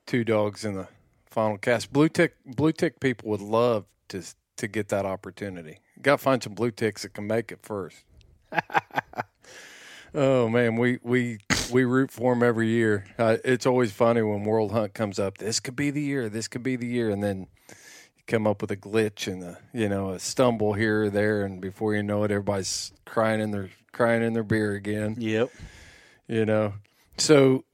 two 0.06 0.24
dogs 0.24 0.64
in 0.64 0.74
the 0.74 0.88
final 1.30 1.58
cast. 1.58 1.92
Blue 1.92 2.08
tick 2.08 2.34
blue 2.44 2.72
tick 2.72 3.00
people 3.00 3.30
would 3.30 3.40
love 3.40 3.86
to 4.08 4.22
to 4.56 4.68
get 4.68 4.88
that 4.88 5.04
opportunity. 5.06 5.78
Got 6.02 6.16
to 6.18 6.22
find 6.22 6.42
some 6.42 6.54
blue 6.54 6.70
ticks 6.70 7.02
that 7.02 7.14
can 7.14 7.26
make 7.26 7.50
it 7.52 7.60
first. 7.62 8.04
oh 10.14 10.48
man, 10.48 10.76
we 10.76 10.98
we 11.02 11.38
we 11.72 11.84
root 11.84 12.10
for 12.10 12.34
them 12.34 12.42
every 12.42 12.68
year. 12.68 13.06
Uh, 13.18 13.36
it's 13.44 13.66
always 13.66 13.92
funny 13.92 14.22
when 14.22 14.44
World 14.44 14.72
Hunt 14.72 14.94
comes 14.94 15.18
up. 15.18 15.38
This 15.38 15.60
could 15.60 15.76
be 15.76 15.90
the 15.90 16.02
year. 16.02 16.28
This 16.28 16.48
could 16.48 16.62
be 16.62 16.76
the 16.76 16.86
year, 16.86 17.10
and 17.10 17.22
then 17.22 17.46
come 18.26 18.46
up 18.46 18.60
with 18.62 18.70
a 18.70 18.76
glitch 18.76 19.30
and 19.30 19.42
a 19.42 19.58
you 19.72 19.88
know 19.88 20.10
a 20.10 20.18
stumble 20.18 20.72
here 20.74 21.04
or 21.04 21.10
there, 21.10 21.44
and 21.44 21.60
before 21.60 21.94
you 21.94 22.02
know 22.02 22.24
it, 22.24 22.30
everybody's 22.30 22.92
crying 23.04 23.40
in 23.40 23.50
their 23.50 23.70
crying 23.92 24.22
in 24.22 24.32
their 24.32 24.42
beer 24.42 24.72
again 24.74 25.16
Yep. 25.18 25.50
you 26.26 26.44
know. 26.44 26.74
So 27.18 27.64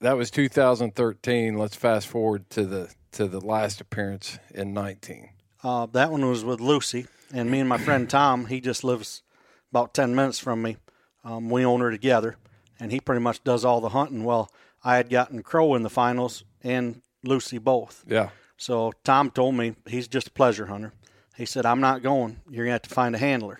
that 0.00 0.16
was 0.16 0.30
2013. 0.30 1.56
Let's 1.56 1.76
fast 1.76 2.06
forward 2.08 2.50
to 2.50 2.64
the 2.64 2.92
to 3.12 3.26
the 3.26 3.40
last 3.40 3.80
appearance 3.80 4.38
in 4.54 4.72
19. 4.72 5.28
Uh, 5.62 5.86
that 5.92 6.10
one 6.10 6.28
was 6.28 6.44
with 6.44 6.60
Lucy, 6.60 7.06
and 7.32 7.50
me 7.50 7.60
and 7.60 7.68
my 7.68 7.78
friend 7.78 8.08
Tom. 8.10 8.46
He 8.46 8.60
just 8.60 8.82
lives 8.84 9.22
about 9.70 9.94
ten 9.94 10.14
minutes 10.14 10.38
from 10.38 10.60
me. 10.62 10.76
Um, 11.24 11.50
we 11.50 11.64
own 11.64 11.80
her 11.80 11.90
together, 11.90 12.36
and 12.80 12.90
he 12.90 13.00
pretty 13.00 13.20
much 13.20 13.44
does 13.44 13.64
all 13.64 13.80
the 13.80 13.90
hunting. 13.90 14.24
Well, 14.24 14.50
I 14.82 14.96
had 14.96 15.08
gotten 15.08 15.42
Crow 15.44 15.74
in 15.76 15.82
the 15.84 15.90
finals 15.90 16.42
and 16.64 17.00
Lucy 17.22 17.58
both. 17.58 18.04
Yeah. 18.08 18.30
So 18.62 18.92
Tom 19.02 19.32
told 19.32 19.56
me 19.56 19.74
he's 19.88 20.06
just 20.06 20.28
a 20.28 20.30
pleasure 20.30 20.66
hunter. 20.66 20.92
He 21.36 21.44
said, 21.46 21.66
"I'm 21.66 21.80
not 21.80 22.00
going. 22.00 22.40
You're 22.48 22.64
gonna 22.64 22.74
have 22.74 22.82
to 22.82 22.94
find 22.94 23.12
a 23.16 23.18
handler." 23.18 23.58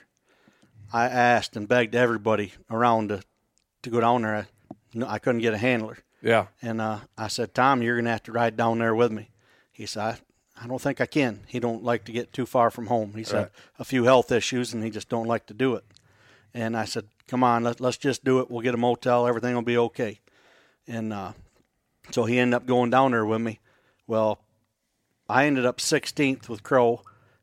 I 0.92 1.06
asked 1.06 1.56
and 1.56 1.66
begged 1.66 1.96
everybody 1.96 2.52
around 2.70 3.08
to 3.08 3.22
to 3.82 3.90
go 3.90 4.00
down 4.00 4.22
there. 4.22 4.36
I, 4.36 4.46
no, 4.94 5.08
I 5.08 5.18
couldn't 5.18 5.40
get 5.40 5.54
a 5.54 5.58
handler. 5.58 5.98
Yeah. 6.22 6.46
And 6.60 6.80
uh, 6.80 7.00
I 7.18 7.26
said, 7.26 7.52
Tom, 7.52 7.82
you're 7.82 7.96
going 7.96 8.04
to 8.04 8.12
have 8.12 8.22
to 8.24 8.32
ride 8.32 8.56
down 8.56 8.78
there 8.78 8.94
with 8.94 9.10
me. 9.10 9.30
He 9.72 9.86
said, 9.86 10.20
I, 10.56 10.64
I 10.64 10.66
don't 10.68 10.80
think 10.80 11.00
I 11.00 11.06
can. 11.06 11.40
He 11.48 11.58
don't 11.58 11.82
like 11.82 12.04
to 12.04 12.12
get 12.12 12.32
too 12.32 12.46
far 12.46 12.70
from 12.70 12.86
home. 12.86 13.14
He's 13.16 13.32
Right. 13.32 13.40
had 13.40 13.50
a 13.80 13.84
few 13.84 14.04
health 14.04 14.30
issues, 14.30 14.72
and 14.72 14.84
he 14.84 14.90
just 14.90 15.08
don't 15.08 15.26
like 15.26 15.46
to 15.46 15.54
do 15.54 15.74
it. 15.74 15.84
And 16.54 16.76
I 16.76 16.84
said, 16.84 17.06
come 17.26 17.42
on, 17.42 17.64
let, 17.64 17.80
let's 17.80 17.96
just 17.96 18.22
do 18.22 18.38
it. 18.38 18.48
We'll 18.50 18.60
get 18.60 18.74
a 18.74 18.76
motel. 18.78 19.26
Everything 19.26 19.54
will 19.56 19.62
be 19.62 19.78
okay. 19.78 20.20
And 20.86 21.12
uh, 21.12 21.32
so 22.12 22.24
he 22.24 22.38
ended 22.38 22.54
up 22.54 22.66
going 22.66 22.90
down 22.90 23.10
there 23.10 23.26
with 23.26 23.40
me. 23.40 23.58
Well, 24.06 24.38
I 25.32 25.46
ended 25.46 25.64
up 25.64 25.78
16th 25.78 26.50
with 26.50 26.62
Crow, 26.62 27.00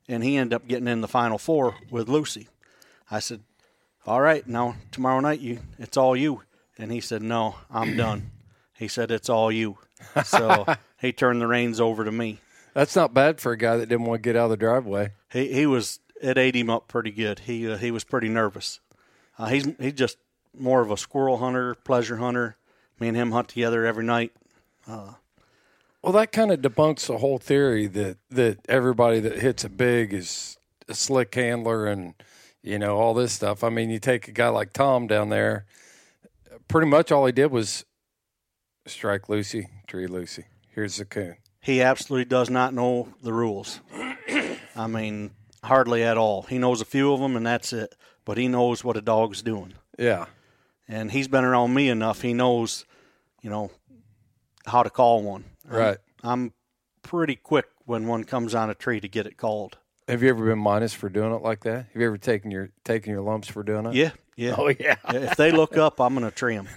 and 0.07 0.23
he 0.23 0.37
ended 0.37 0.53
up 0.53 0.67
getting 0.67 0.87
in 0.87 1.01
the 1.01 1.07
final 1.07 1.39
four 1.39 1.75
with 1.89 2.07
Lucy. 2.07 2.47
I 3.09 3.17
said, 3.17 3.41
all 4.05 4.21
right, 4.21 4.45
now 4.47 4.75
tomorrow 4.91 5.19
night 5.19 5.39
you 5.39 5.59
it's 5.79 5.97
all 5.97 6.15
you. 6.15 6.43
And 6.77 6.91
he 6.91 7.01
said, 7.01 7.23
no, 7.23 7.55
I'm 7.69 7.97
done. 7.97 8.29
He 8.77 8.87
said, 8.87 9.09
it's 9.09 9.27
all 9.27 9.51
you. 9.51 9.79
So 10.23 10.67
he 11.01 11.11
turned 11.11 11.41
the 11.41 11.47
reins 11.47 11.79
over 11.79 12.05
to 12.05 12.11
me. 12.11 12.39
That's 12.75 12.95
not 12.95 13.13
bad 13.13 13.41
for 13.41 13.53
a 13.53 13.57
guy 13.57 13.77
that 13.77 13.89
didn't 13.89 14.05
want 14.05 14.21
to 14.21 14.27
get 14.27 14.35
out 14.35 14.45
of 14.45 14.51
the 14.51 14.57
driveway. 14.57 15.13
He 15.31 15.51
he 15.51 15.65
was 15.65 15.99
it 16.21 16.37
ate 16.37 16.55
him 16.55 16.69
up 16.69 16.87
pretty 16.87 17.11
good. 17.11 17.39
He 17.39 17.69
uh, 17.69 17.77
he 17.77 17.89
was 17.89 18.03
pretty 18.03 18.29
nervous. 18.29 18.79
Uh, 19.37 19.47
he's 19.47 19.67
he's 19.79 19.93
just 19.93 20.17
more 20.57 20.81
of 20.81 20.91
a 20.91 20.97
squirrel 20.97 21.37
hunter, 21.37 21.73
pleasure 21.73 22.17
hunter. 22.17 22.55
Me 22.99 23.07
and 23.07 23.17
him 23.17 23.31
hunt 23.31 23.49
together 23.49 23.85
every 23.85 24.05
night. 24.05 24.31
Well, 26.01 26.13
that 26.13 26.31
kind 26.31 26.51
of 26.51 26.61
debunks 26.61 27.07
the 27.07 27.17
whole 27.17 27.39
theory 27.39 27.87
that 27.87 28.17
that 28.29 28.59
everybody 28.69 29.19
that 29.19 29.39
hits 29.39 29.63
a 29.63 29.69
big 29.69 30.13
is 30.13 30.57
a 30.87 30.93
slick 30.93 31.35
handler 31.35 31.87
and 31.87 32.13
you 32.63 32.79
know 32.79 32.97
all 32.97 33.13
this 33.13 33.33
stuff. 33.33 33.63
I 33.63 33.69
mean, 33.69 33.89
you 33.89 33.99
take 33.99 34.27
a 34.27 34.31
guy 34.31 34.47
like 34.47 34.71
Tom 34.71 35.07
down 35.07 35.29
there. 35.29 35.65
Pretty 36.67 36.87
much 36.87 37.11
all 37.11 37.25
he 37.25 37.31
did 37.31 37.51
was 37.51 37.85
strike 38.85 39.27
Lucy, 39.27 39.67
tree 39.87 40.07
Lucy. 40.07 40.45
Here's 40.69 40.97
the 40.97 41.05
coon. 41.05 41.35
He 41.61 41.81
absolutely 41.81 42.25
does 42.25 42.49
not 42.49 42.73
know 42.73 43.09
the 43.21 43.33
rules. 43.33 43.81
I 44.75 44.87
mean, 44.87 45.31
hardly 45.63 46.03
at 46.03 46.17
all. 46.17 46.43
He 46.43 46.57
knows 46.57 46.79
a 46.79 46.85
few 46.85 47.11
of 47.11 47.19
them, 47.19 47.35
and 47.35 47.45
that's 47.45 47.73
it. 47.73 47.95
But 48.23 48.37
he 48.37 48.47
knows 48.47 48.83
what 48.83 48.95
a 48.95 49.01
dog's 49.01 49.41
doing. 49.41 49.73
Yeah, 49.97 50.27
and 50.87 51.11
he's 51.11 51.27
been 51.27 51.43
around 51.43 51.73
me 51.73 51.89
enough. 51.89 52.21
He 52.21 52.33
knows, 52.33 52.85
you 53.41 53.49
know, 53.49 53.71
how 54.65 54.83
to 54.83 54.89
call 54.89 55.23
one. 55.23 55.43
Right. 55.77 55.97
I'm 56.23 56.53
pretty 57.01 57.35
quick 57.35 57.65
when 57.85 58.07
one 58.07 58.23
comes 58.23 58.53
on 58.55 58.69
a 58.69 58.75
tree 58.75 58.99
to 58.99 59.07
get 59.07 59.25
it 59.25 59.37
called. 59.37 59.77
Have 60.07 60.23
you 60.23 60.29
ever 60.29 60.45
been 60.45 60.59
minus 60.59 60.93
for 60.93 61.07
doing 61.09 61.33
it 61.33 61.41
like 61.41 61.63
that? 61.65 61.87
Have 61.93 62.01
you 62.01 62.07
ever 62.07 62.17
taken 62.17 62.49
your 62.51 62.69
taken 62.83 63.11
your 63.11 63.21
lumps 63.21 63.47
for 63.47 63.61
doing 63.63 63.85
it? 63.85 63.93
Yeah, 63.93 64.11
yeah. 64.35 64.55
Oh 64.57 64.69
yeah. 64.69 64.95
if 65.09 65.37
they 65.37 65.51
look 65.51 65.77
up, 65.77 66.01
I'm 66.01 66.15
going 66.15 66.29
to 66.29 66.35
tree 66.35 66.55
them. 66.55 66.67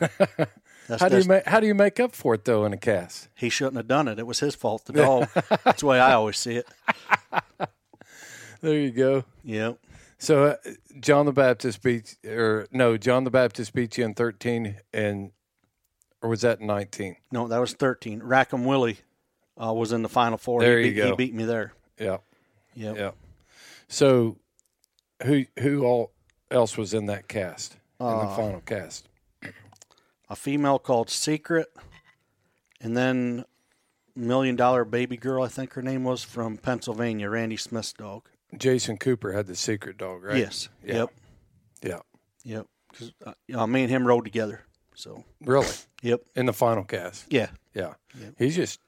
That's, 0.88 1.00
How 1.00 1.08
do 1.08 1.18
you 1.18 1.24
make 1.24 1.46
How 1.46 1.58
do 1.60 1.66
you 1.66 1.74
make 1.74 1.98
up 1.98 2.14
for 2.14 2.34
it 2.34 2.44
though 2.44 2.64
in 2.66 2.72
a 2.72 2.76
cast? 2.76 3.28
he 3.34 3.48
shouldn't 3.48 3.76
have 3.76 3.88
done 3.88 4.06
it. 4.08 4.18
It 4.18 4.26
was 4.26 4.40
his 4.40 4.54
fault. 4.54 4.84
The 4.84 4.92
dog. 4.94 5.28
That's 5.64 5.80
the 5.80 5.86
way 5.86 5.98
I 5.98 6.12
always 6.12 6.36
see 6.36 6.56
it. 6.56 6.66
There 8.60 8.78
you 8.78 8.90
go. 8.92 9.24
Yep. 9.42 9.78
So 10.18 10.44
uh, 10.44 10.56
John 11.00 11.26
the 11.26 11.32
Baptist 11.32 11.82
beat, 11.82 12.16
or 12.24 12.68
no, 12.70 12.96
John 12.96 13.24
the 13.24 13.30
Baptist 13.30 13.72
beat 13.72 13.98
you 13.98 14.04
in 14.04 14.14
thirteen, 14.14 14.76
and 14.92 15.32
or 16.22 16.28
was 16.30 16.40
that 16.42 16.60
nineteen? 16.60 17.16
No, 17.30 17.48
that 17.48 17.58
was 17.58 17.72
13. 17.74 18.22
Rackham 18.22 18.64
Willie 18.64 18.98
uh, 19.62 19.72
was 19.72 19.92
in 19.92 20.02
the 20.02 20.08
final 20.08 20.38
four. 20.38 20.60
There 20.60 20.78
he 20.78 20.88
you 20.88 20.94
beat, 20.94 20.96
go. 21.00 21.06
He 21.10 21.16
beat 21.16 21.34
me 21.34 21.44
there. 21.44 21.72
Yeah, 21.98 22.18
Yep. 22.74 22.96
yeah. 22.96 23.10
So 23.88 24.38
who 25.24 25.44
who 25.58 25.84
all 25.84 26.12
else 26.50 26.76
was 26.78 26.94
in 26.94 27.06
that 27.06 27.28
cast 27.28 27.74
in 28.00 28.06
the 28.06 28.12
Uh, 28.12 28.36
final 28.36 28.60
cast? 28.60 29.08
A 30.30 30.36
female 30.36 30.78
called 30.78 31.10
Secret, 31.10 31.68
and 32.80 32.96
then 32.96 33.44
Million 34.16 34.56
Dollar 34.56 34.84
Baby 34.86 35.16
Girl, 35.18 35.42
I 35.42 35.48
think 35.48 35.74
her 35.74 35.82
name 35.82 36.04
was, 36.04 36.22
from 36.22 36.56
Pennsylvania, 36.56 37.28
Randy 37.28 37.56
Smith's 37.58 37.92
dog. 37.92 38.28
Jason 38.56 38.96
Cooper 38.98 39.32
had 39.32 39.46
the 39.46 39.56
secret 39.56 39.96
dog, 39.98 40.22
right? 40.22 40.36
Yes. 40.38 40.68
Yeah. 40.84 40.94
Yep. 40.94 41.10
Yeah. 41.82 41.98
Yep. 42.44 42.66
Because 42.90 43.12
uh, 43.24 43.32
you 43.46 43.56
know, 43.56 43.66
me 43.66 43.82
and 43.82 43.90
him 43.90 44.06
rode 44.06 44.24
together. 44.24 44.62
So. 44.94 45.24
Really? 45.44 45.66
Yep. 46.02 46.22
In 46.36 46.46
the 46.46 46.52
final 46.52 46.84
cast. 46.84 47.32
Yeah. 47.32 47.50
Yeah. 47.74 47.94
He's 48.38 48.56
just 48.56 48.80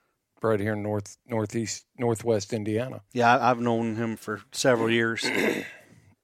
right 0.43 0.61
here 0.61 0.75
in 0.75 0.83
north 0.83 1.17
northeast 1.27 1.87
northwest 1.99 2.53
Indiana. 2.53 3.01
Yeah, 3.13 3.35
I, 3.35 3.51
I've 3.51 3.61
known 3.61 3.97
him 3.97 4.17
for 4.17 4.43
several 4.53 4.91
years. 4.91 5.25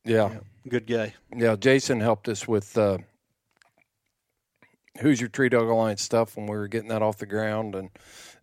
Yeah. 0.04 0.38
Good 0.66 0.86
guy. 0.86 1.14
Yeah, 1.36 1.56
Jason 1.56 2.00
helped 2.00 2.28
us 2.28 2.48
with 2.48 2.76
uh, 2.78 2.98
Who's 5.00 5.20
Your 5.20 5.28
Tree 5.28 5.48
Dog 5.48 5.68
Alliance 5.68 6.02
stuff 6.02 6.36
when 6.36 6.46
we 6.46 6.56
were 6.56 6.68
getting 6.68 6.88
that 6.88 7.02
off 7.02 7.18
the 7.18 7.26
ground, 7.26 7.74
and 7.74 7.90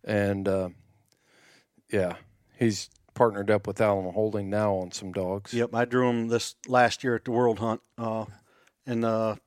and 0.04 0.48
uh, 0.48 0.68
yeah, 1.90 2.14
he's 2.58 2.90
partnered 3.14 3.50
up 3.50 3.66
with 3.66 3.80
Allen 3.80 4.12
Holding 4.12 4.48
now 4.50 4.74
on 4.74 4.92
some 4.92 5.12
dogs. 5.12 5.52
Yep, 5.52 5.74
I 5.74 5.84
drew 5.84 6.08
him 6.08 6.28
this 6.28 6.54
last 6.66 7.02
year 7.02 7.16
at 7.16 7.24
the 7.24 7.32
World 7.32 7.58
Hunt 7.58 7.80
uh, 7.98 8.24
in 8.86 9.00
the 9.00 9.38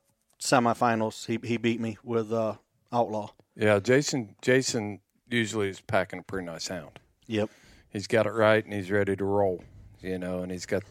semifinals. 0.41 1.25
He 1.27 1.39
he 1.47 1.57
beat 1.57 1.79
me 1.79 1.97
with 2.03 2.31
uh, 2.33 2.55
Outlaw. 2.91 3.29
Yeah, 3.55 3.79
Jason 3.79 4.35
Jason 4.41 4.99
usually 5.29 5.69
is 5.69 5.81
packing 5.81 6.19
a 6.19 6.23
pretty 6.23 6.45
nice 6.45 6.67
hound. 6.67 6.99
Yep. 7.27 7.49
He's 7.89 8.07
got 8.07 8.25
it 8.25 8.31
right 8.31 8.63
and 8.63 8.73
he's 8.73 8.91
ready 8.91 9.15
to 9.15 9.23
roll. 9.25 9.63
You 10.01 10.17
know, 10.17 10.41
and 10.41 10.51
he's 10.51 10.65
got 10.65 10.83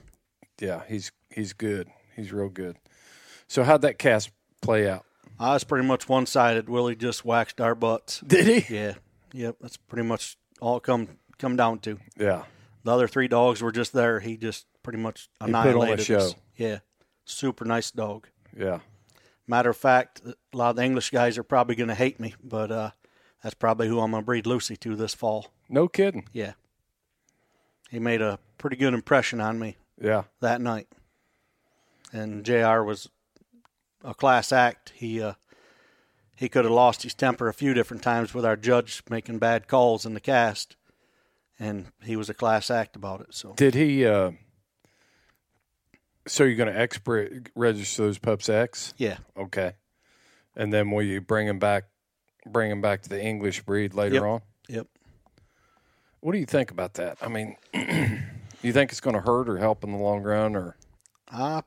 yeah, 0.61 0.83
he's 0.89 1.11
he's 1.31 1.53
good. 1.53 1.89
He's 2.17 2.33
real 2.33 2.49
good. 2.49 2.77
So 3.49 3.65
how'd 3.65 3.83
that 3.83 3.99
cast 3.99 4.31
play 4.63 4.89
out? 4.89 5.05
I 5.39 5.55
was 5.55 5.65
pretty 5.65 5.87
much 5.87 6.09
one 6.09 6.27
sided. 6.27 6.69
Willie 6.69 6.97
just 6.97 7.25
waxed 7.25 7.61
our 7.61 7.75
butts. 7.75 8.21
Did 8.21 8.47
he? 8.65 8.75
Yeah. 8.75 8.95
Yep. 9.33 9.57
That's 9.61 9.77
pretty 9.79 10.07
much 10.07 10.37
all 10.61 10.81
come 10.81 11.09
come 11.39 11.57
down 11.57 11.79
to. 11.81 11.99
Yeah. 12.19 12.45
The 12.85 12.93
other 12.93 13.09
three 13.09 13.29
dogs 13.29 13.61
were 13.63 13.73
just 13.73 13.93
there. 13.93 14.21
He 14.21 14.37
just 14.37 14.67
pretty 14.83 14.99
much 14.99 15.29
He 15.45 15.47
put 15.47 15.55
on 15.55 15.55
a 15.55 15.59
annihilated 15.71 16.05
show. 16.07 16.19
us. 16.19 16.35
Yeah. 16.57 16.79
Super 17.25 17.65
nice 17.65 17.91
dog. 17.91 18.29
Yeah. 18.57 18.81
Matter 19.51 19.71
of 19.71 19.77
fact, 19.77 20.21
a 20.25 20.57
lot 20.57 20.71
of 20.71 20.77
the 20.77 20.85
English 20.85 21.11
guys 21.11 21.37
are 21.37 21.43
probably 21.43 21.75
going 21.75 21.89
to 21.89 21.95
hate 21.97 22.21
me, 22.21 22.35
but 22.41 22.71
uh, 22.71 22.91
that's 23.43 23.57
probably 23.57 23.89
who 23.89 23.99
I'm 23.99 24.13
going 24.13 24.23
to 24.23 24.25
breed 24.25 24.47
Lucy 24.47 24.77
to 24.77 24.95
this 24.95 25.13
fall. 25.13 25.49
No 25.69 25.89
kidding. 25.89 26.29
Yeah. 26.33 26.53
He 27.91 27.99
made 27.99 28.23
a 28.23 28.39
pretty 28.59 28.77
good 28.77 28.95
impression 28.95 29.41
on 29.41 29.59
me 29.59 29.77
Yeah. 30.01 30.23
that 30.39 30.61
night. 30.61 30.87
And 32.13 32.45
JR 32.45 32.83
was 32.85 33.09
a 34.05 34.15
class 34.15 34.53
act. 34.53 34.93
He 34.95 35.21
uh, 35.21 35.33
he 36.37 36.49
could 36.49 36.65
have 36.65 36.73
lost 36.73 37.03
his 37.03 37.13
temper 37.15 37.49
a 37.49 37.53
few 37.53 37.75
different 37.75 38.05
times 38.05 38.33
with 38.33 38.45
our 38.45 38.57
judge 38.57 39.03
making 39.11 39.39
bad 39.41 39.67
calls 39.67 40.07
in 40.07 40.15
the 40.15 40.21
cast, 40.21 40.77
and 41.59 41.87
he 42.05 42.15
was 42.15 42.31
a 42.31 42.35
class 42.35 42.71
act 42.71 42.95
about 42.95 43.21
it. 43.21 43.35
So 43.35 43.53
Did 43.55 43.75
he? 43.75 44.07
Uh, 44.07 44.31
so 46.27 46.45
you're 46.45 46.57
going 46.57 46.73
to 46.73 46.79
X 46.79 46.99
bred 46.99 47.51
register 47.55 48.03
those 48.05 48.19
pups 48.19 48.49
X? 48.49 48.95
yeah, 48.99 49.19
Okay. 49.37 49.73
And 50.57 50.73
then 50.73 50.91
will 50.91 51.03
you 51.03 51.21
bring 51.21 51.47
them 51.47 51.59
back? 51.59 51.85
Bring 52.47 52.71
them 52.71 52.81
back 52.81 53.03
to 53.03 53.09
the 53.09 53.23
English 53.23 53.63
breed 53.63 53.95
later 53.95 54.15
Yep. 54.17 54.23
on. 54.25 54.41
yep. 54.69 54.87
What 56.21 56.33
do 56.33 56.39
you 56.39 56.47
think 56.47 56.71
about 56.71 56.95
that? 56.95 57.19
I 57.23 57.29
mean, 57.29 57.57
you 58.63 58.73
think 58.73 58.91
it's 58.91 59.01
going 59.01 59.15
to 59.17 59.23
hurt 59.23 59.49
or 59.49 59.57
help 59.59 59.85
in 59.85 59.93
the 59.93 59.99
long 59.99 60.23
run, 60.23 60.55
or 60.57 60.77
I 61.31 61.63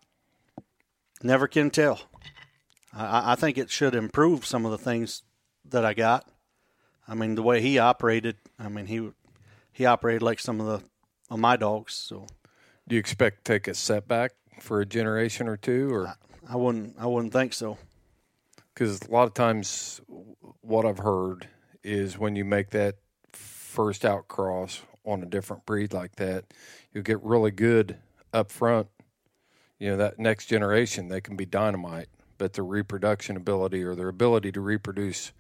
never 1.24 1.48
can 1.48 1.70
tell. 1.70 2.02
I- 2.94 3.06
I, 3.06 3.32
I 3.32 3.36
think 3.36 3.58
it 3.58 3.72
should 3.72 3.96
improve 3.96 4.46
some 4.46 4.66
of 4.66 4.72
the 4.72 4.78
things 4.78 5.24
that 5.66 5.84
I 5.86 5.94
got. 5.94 6.30
I 7.08 7.16
mean, 7.16 7.36
the 7.36 7.44
way 7.44 7.62
he 7.62 7.80
operated. 7.80 8.36
I 8.60 8.70
mean, 8.70 8.86
he 8.86 9.12
he 9.72 9.86
operated 9.86 10.22
like 10.22 10.40
some 10.40 10.60
of 10.62 10.68
the 10.68 10.86
of 11.34 11.40
my 11.40 11.56
dogs. 11.56 11.94
So 11.96 12.28
do 12.88 12.96
you 12.96 13.00
expect 13.00 13.46
to 13.46 13.54
take 13.54 13.68
a 13.68 13.74
setback 13.74 14.34
for 14.60 14.82
a 14.82 14.86
generation 14.86 15.48
or 15.48 15.58
two, 15.58 15.94
or 15.94 16.16
I 16.50 16.56
wouldn't 16.56 16.96
I 17.00 17.06
wouldn't 17.08 17.34
think 17.34 17.54
so. 17.54 17.78
because 18.74 19.02
a 19.04 19.12
lot 19.12 19.28
of 19.28 19.34
times 19.34 20.02
what 20.62 20.86
I've 20.86 21.00
heard 21.00 21.48
is 21.84 22.18
when 22.18 22.36
you 22.36 22.46
make 22.46 22.72
that 22.72 22.96
first 23.34 24.04
outcross 24.04 24.82
on 25.06 25.22
a 25.24 25.26
different 25.26 25.66
breed 25.66 25.94
like 25.94 26.16
that, 26.18 26.46
you'll 26.94 27.04
get 27.04 27.22
really 27.24 27.52
good 27.52 27.98
up 28.34 28.52
front. 28.52 28.88
You 29.80 29.92
know, 29.92 29.98
that 29.98 30.20
next 30.20 30.46
generation, 30.48 31.10
they 31.10 31.22
can 31.22 31.36
be 31.36 31.46
dynamite, 31.46 32.08
but 32.38 32.54
their 32.54 32.64
reproduction 32.64 33.36
ability 33.38 33.84
or 33.84 33.96
their 33.96 34.08
ability 34.10 34.52
to 34.54 34.62
reproduce 34.62 35.34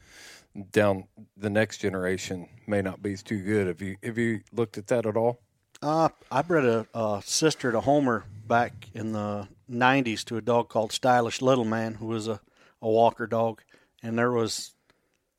down 0.72 1.06
the 1.38 1.50
next 1.50 1.80
generation 1.80 2.48
may 2.68 2.82
not 2.82 3.02
be 3.02 3.16
too 3.18 3.42
good. 3.42 3.68
Have 3.68 3.82
you 3.82 3.98
have 4.04 4.18
you 4.18 4.42
looked 4.52 4.78
at 4.78 4.88
that 4.88 5.06
at 5.06 5.18
all? 5.18 5.40
Uh, 5.84 6.08
I 6.32 6.42
bred 6.42 6.64
a, 6.64 6.88
a 6.94 7.22
sister 7.26 7.72
to 7.74 7.82
Homer 7.82 8.24
back 8.48 8.88
in 8.94 9.12
the 9.12 9.50
'90s 9.70 10.24
to 10.26 10.38
a 10.38 10.42
dog 10.42 10.70
called 10.70 10.94
Stylish 10.94 11.42
Little 11.42 11.66
Man, 11.66 11.96
who 11.96 12.08
was 12.08 12.28
a, 12.28 12.40
a 12.82 12.90
walker 12.90 13.28
dog, 13.28 13.62
and 14.02 14.18
there 14.18 14.32
was 14.32 14.72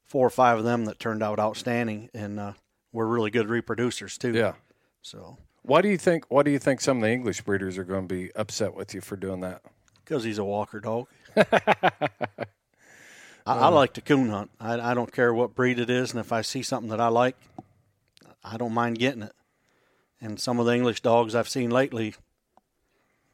four 0.04 0.26
or 0.26 0.30
five 0.30 0.58
of 0.58 0.64
them 0.64 0.84
that 0.84 0.98
turned 0.98 1.22
out 1.22 1.38
outstanding 1.38 2.10
and 2.12 2.38
uh, 2.38 2.52
were 2.92 3.06
really 3.06 3.30
good 3.30 3.46
reproducers 3.46 4.18
too. 4.18 4.32
Yeah. 4.32 4.52
So 5.00 5.38
Why 5.62 5.80
do 5.80 5.88
you 5.88 5.96
think 5.96 6.26
why 6.28 6.42
do 6.42 6.50
you 6.50 6.58
think 6.58 6.82
some 6.82 6.98
of 6.98 7.02
the 7.02 7.10
English 7.10 7.40
breeders 7.40 7.78
are 7.78 7.84
going 7.84 8.06
to 8.06 8.14
be 8.14 8.30
upset 8.36 8.74
with 8.74 8.94
you 8.94 9.00
for 9.00 9.16
doing 9.16 9.40
that? 9.40 9.62
because 10.04 10.24
he's 10.24 10.38
a 10.38 10.44
walker 10.44 10.80
dog. 10.80 11.06
I, 11.36 11.46
I 13.46 13.68
like 13.68 13.94
to 13.94 14.00
coon 14.00 14.28
hunt. 14.28 14.50
I, 14.60 14.90
I 14.90 14.94
don't 14.94 15.10
care 15.10 15.32
what 15.32 15.54
breed 15.54 15.78
it 15.78 15.90
is, 15.90 16.12
and 16.12 16.20
if 16.20 16.32
I 16.32 16.42
see 16.42 16.62
something 16.62 16.90
that 16.90 17.00
I 17.00 17.08
like, 17.08 17.36
I 18.42 18.56
don't 18.56 18.72
mind 18.72 18.98
getting 18.98 19.22
it. 19.22 19.32
And 20.24 20.40
some 20.40 20.58
of 20.58 20.64
the 20.64 20.74
English 20.74 21.02
dogs 21.02 21.34
I've 21.34 21.50
seen 21.50 21.68
lately 21.68 22.14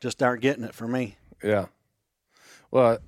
just 0.00 0.20
aren't 0.24 0.42
getting 0.42 0.64
it 0.64 0.74
for 0.74 0.88
me. 0.88 1.18
Yeah. 1.40 1.66
Well, 2.72 2.98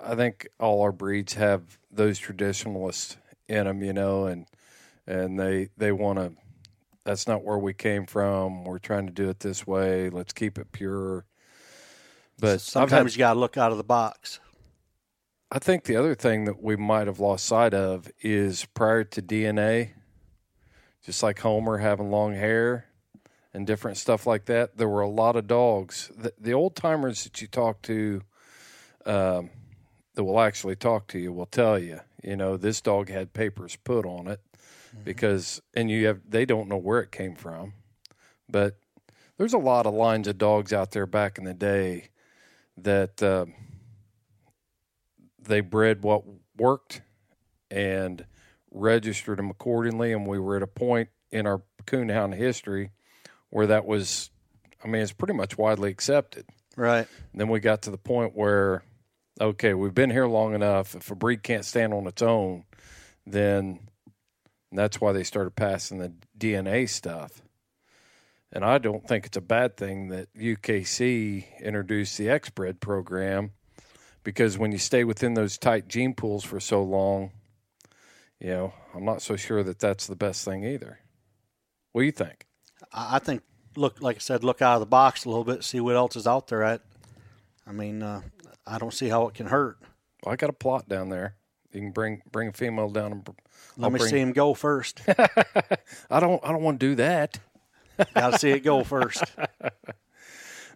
I 0.00 0.14
think 0.14 0.46
all 0.60 0.82
our 0.82 0.92
breeds 0.92 1.34
have 1.34 1.80
those 1.90 2.16
traditionalists 2.20 3.16
in 3.48 3.64
them, 3.64 3.82
you 3.82 3.92
know, 3.92 4.26
and 4.26 4.46
and 5.04 5.38
they 5.38 5.70
they 5.76 5.90
want 5.90 6.20
to. 6.20 6.32
That's 7.04 7.26
not 7.26 7.42
where 7.42 7.58
we 7.58 7.74
came 7.74 8.06
from. 8.06 8.62
We're 8.62 8.78
trying 8.78 9.06
to 9.06 9.12
do 9.12 9.28
it 9.30 9.40
this 9.40 9.66
way. 9.66 10.08
Let's 10.08 10.32
keep 10.32 10.56
it 10.56 10.70
pure. 10.70 11.24
But 12.38 12.60
Sometimes 12.60 13.12
had, 13.12 13.16
you 13.16 13.18
got 13.18 13.34
to 13.34 13.40
look 13.40 13.56
out 13.56 13.72
of 13.72 13.78
the 13.78 13.84
box. 13.84 14.38
I 15.50 15.58
think 15.58 15.84
the 15.84 15.96
other 15.96 16.14
thing 16.14 16.44
that 16.44 16.62
we 16.62 16.76
might 16.76 17.08
have 17.08 17.18
lost 17.18 17.46
sight 17.46 17.74
of 17.74 18.10
is 18.20 18.64
prior 18.74 19.02
to 19.04 19.22
DNA, 19.22 19.92
just 21.06 21.22
like 21.22 21.38
Homer 21.38 21.78
having 21.78 22.10
long 22.10 22.34
hair 22.34 22.86
and 23.54 23.64
different 23.64 23.96
stuff 23.96 24.26
like 24.26 24.46
that, 24.46 24.76
there 24.76 24.88
were 24.88 25.02
a 25.02 25.08
lot 25.08 25.36
of 25.36 25.46
dogs. 25.46 26.10
The, 26.18 26.32
the 26.38 26.52
old 26.52 26.74
timers 26.74 27.22
that 27.22 27.40
you 27.40 27.46
talk 27.46 27.80
to, 27.82 28.22
um, 29.06 29.50
that 30.14 30.24
will 30.24 30.40
actually 30.40 30.74
talk 30.74 31.06
to 31.08 31.18
you, 31.20 31.32
will 31.32 31.46
tell 31.46 31.78
you, 31.78 32.00
you 32.24 32.34
know, 32.34 32.56
this 32.56 32.80
dog 32.80 33.08
had 33.08 33.32
papers 33.32 33.76
put 33.76 34.04
on 34.04 34.26
it 34.26 34.40
because, 35.04 35.62
and 35.74 35.88
you 35.88 36.06
have, 36.06 36.20
they 36.28 36.44
don't 36.44 36.68
know 36.68 36.76
where 36.76 37.00
it 37.00 37.12
came 37.12 37.36
from. 37.36 37.74
But 38.48 38.76
there's 39.38 39.52
a 39.52 39.58
lot 39.58 39.86
of 39.86 39.94
lines 39.94 40.26
of 40.26 40.38
dogs 40.38 40.72
out 40.72 40.90
there 40.90 41.06
back 41.06 41.38
in 41.38 41.44
the 41.44 41.54
day 41.54 42.08
that, 42.76 43.22
uh, 43.22 43.46
they 45.40 45.60
bred 45.60 46.02
what 46.02 46.24
worked 46.56 47.02
and 47.70 48.26
registered 48.76 49.38
them 49.38 49.50
accordingly. 49.50 50.12
And 50.12 50.26
we 50.26 50.38
were 50.38 50.56
at 50.56 50.62
a 50.62 50.68
point 50.68 51.08
in 51.30 51.46
our 51.46 51.62
coonhound 51.86 52.34
history 52.34 52.90
where 53.50 53.66
that 53.66 53.86
was, 53.86 54.30
I 54.84 54.88
mean, 54.88 55.02
it's 55.02 55.12
pretty 55.12 55.34
much 55.34 55.58
widely 55.58 55.90
accepted. 55.90 56.46
Right. 56.76 57.06
And 57.32 57.40
then 57.40 57.48
we 57.48 57.60
got 57.60 57.82
to 57.82 57.90
the 57.90 57.98
point 57.98 58.36
where, 58.36 58.82
okay, 59.40 59.74
we've 59.74 59.94
been 59.94 60.10
here 60.10 60.26
long 60.26 60.54
enough. 60.54 60.94
If 60.94 61.10
a 61.10 61.14
breed 61.14 61.42
can't 61.42 61.64
stand 61.64 61.94
on 61.94 62.06
its 62.06 62.22
own, 62.22 62.64
then 63.26 63.80
that's 64.72 65.00
why 65.00 65.12
they 65.12 65.24
started 65.24 65.56
passing 65.56 65.98
the 65.98 66.12
DNA 66.38 66.88
stuff. 66.88 67.42
And 68.52 68.64
I 68.64 68.78
don't 68.78 69.06
think 69.06 69.26
it's 69.26 69.36
a 69.36 69.42
bad 69.42 69.76
thing 69.76 70.08
that 70.08 70.32
UKC 70.34 71.60
introduced 71.60 72.16
the 72.16 72.30
X 72.30 72.50
bred 72.50 72.80
program 72.80 73.52
because 74.22 74.58
when 74.58 74.72
you 74.72 74.78
stay 74.78 75.04
within 75.04 75.34
those 75.34 75.58
tight 75.58 75.88
gene 75.88 76.14
pools 76.14 76.44
for 76.44 76.60
so 76.60 76.82
long, 76.82 77.32
you 78.40 78.48
know, 78.48 78.74
I'm 78.94 79.04
not 79.04 79.22
so 79.22 79.36
sure 79.36 79.62
that 79.62 79.78
that's 79.78 80.06
the 80.06 80.16
best 80.16 80.44
thing 80.44 80.64
either. 80.64 81.00
What 81.92 82.02
do 82.02 82.06
you 82.06 82.12
think? 82.12 82.46
I 82.92 83.16
I 83.16 83.18
think 83.18 83.42
look, 83.76 84.00
like 84.02 84.16
I 84.16 84.18
said, 84.20 84.44
look 84.44 84.62
out 84.62 84.74
of 84.74 84.80
the 84.80 84.86
box 84.86 85.24
a 85.24 85.28
little 85.28 85.44
bit, 85.44 85.64
see 85.64 85.80
what 85.80 85.96
else 85.96 86.16
is 86.16 86.26
out 86.26 86.48
there. 86.48 86.62
At, 86.62 86.82
I 87.66 87.72
mean, 87.72 88.02
uh, 88.02 88.22
I 88.66 88.78
don't 88.78 88.94
see 88.94 89.08
how 89.08 89.26
it 89.28 89.34
can 89.34 89.46
hurt. 89.46 89.78
Well, 90.24 90.32
I 90.32 90.36
got 90.36 90.50
a 90.50 90.54
plot 90.54 90.88
down 90.88 91.08
there. 91.08 91.36
You 91.72 91.80
can 91.80 91.90
bring 91.92 92.22
bring 92.30 92.48
a 92.48 92.52
female 92.52 92.88
down 92.90 93.12
and. 93.12 93.28
Let 93.78 93.84
I'll 93.86 93.90
me 93.90 93.98
bring- 93.98 94.10
see 94.10 94.18
him 94.20 94.32
go 94.32 94.54
first. 94.54 95.00
I 95.08 96.20
don't. 96.20 96.42
I 96.44 96.52
don't 96.52 96.62
want 96.62 96.80
to 96.80 96.86
do 96.86 96.94
that. 96.96 97.38
Got 98.14 98.32
to 98.34 98.38
see 98.38 98.50
it 98.50 98.60
go 98.60 98.84
first. 98.84 99.24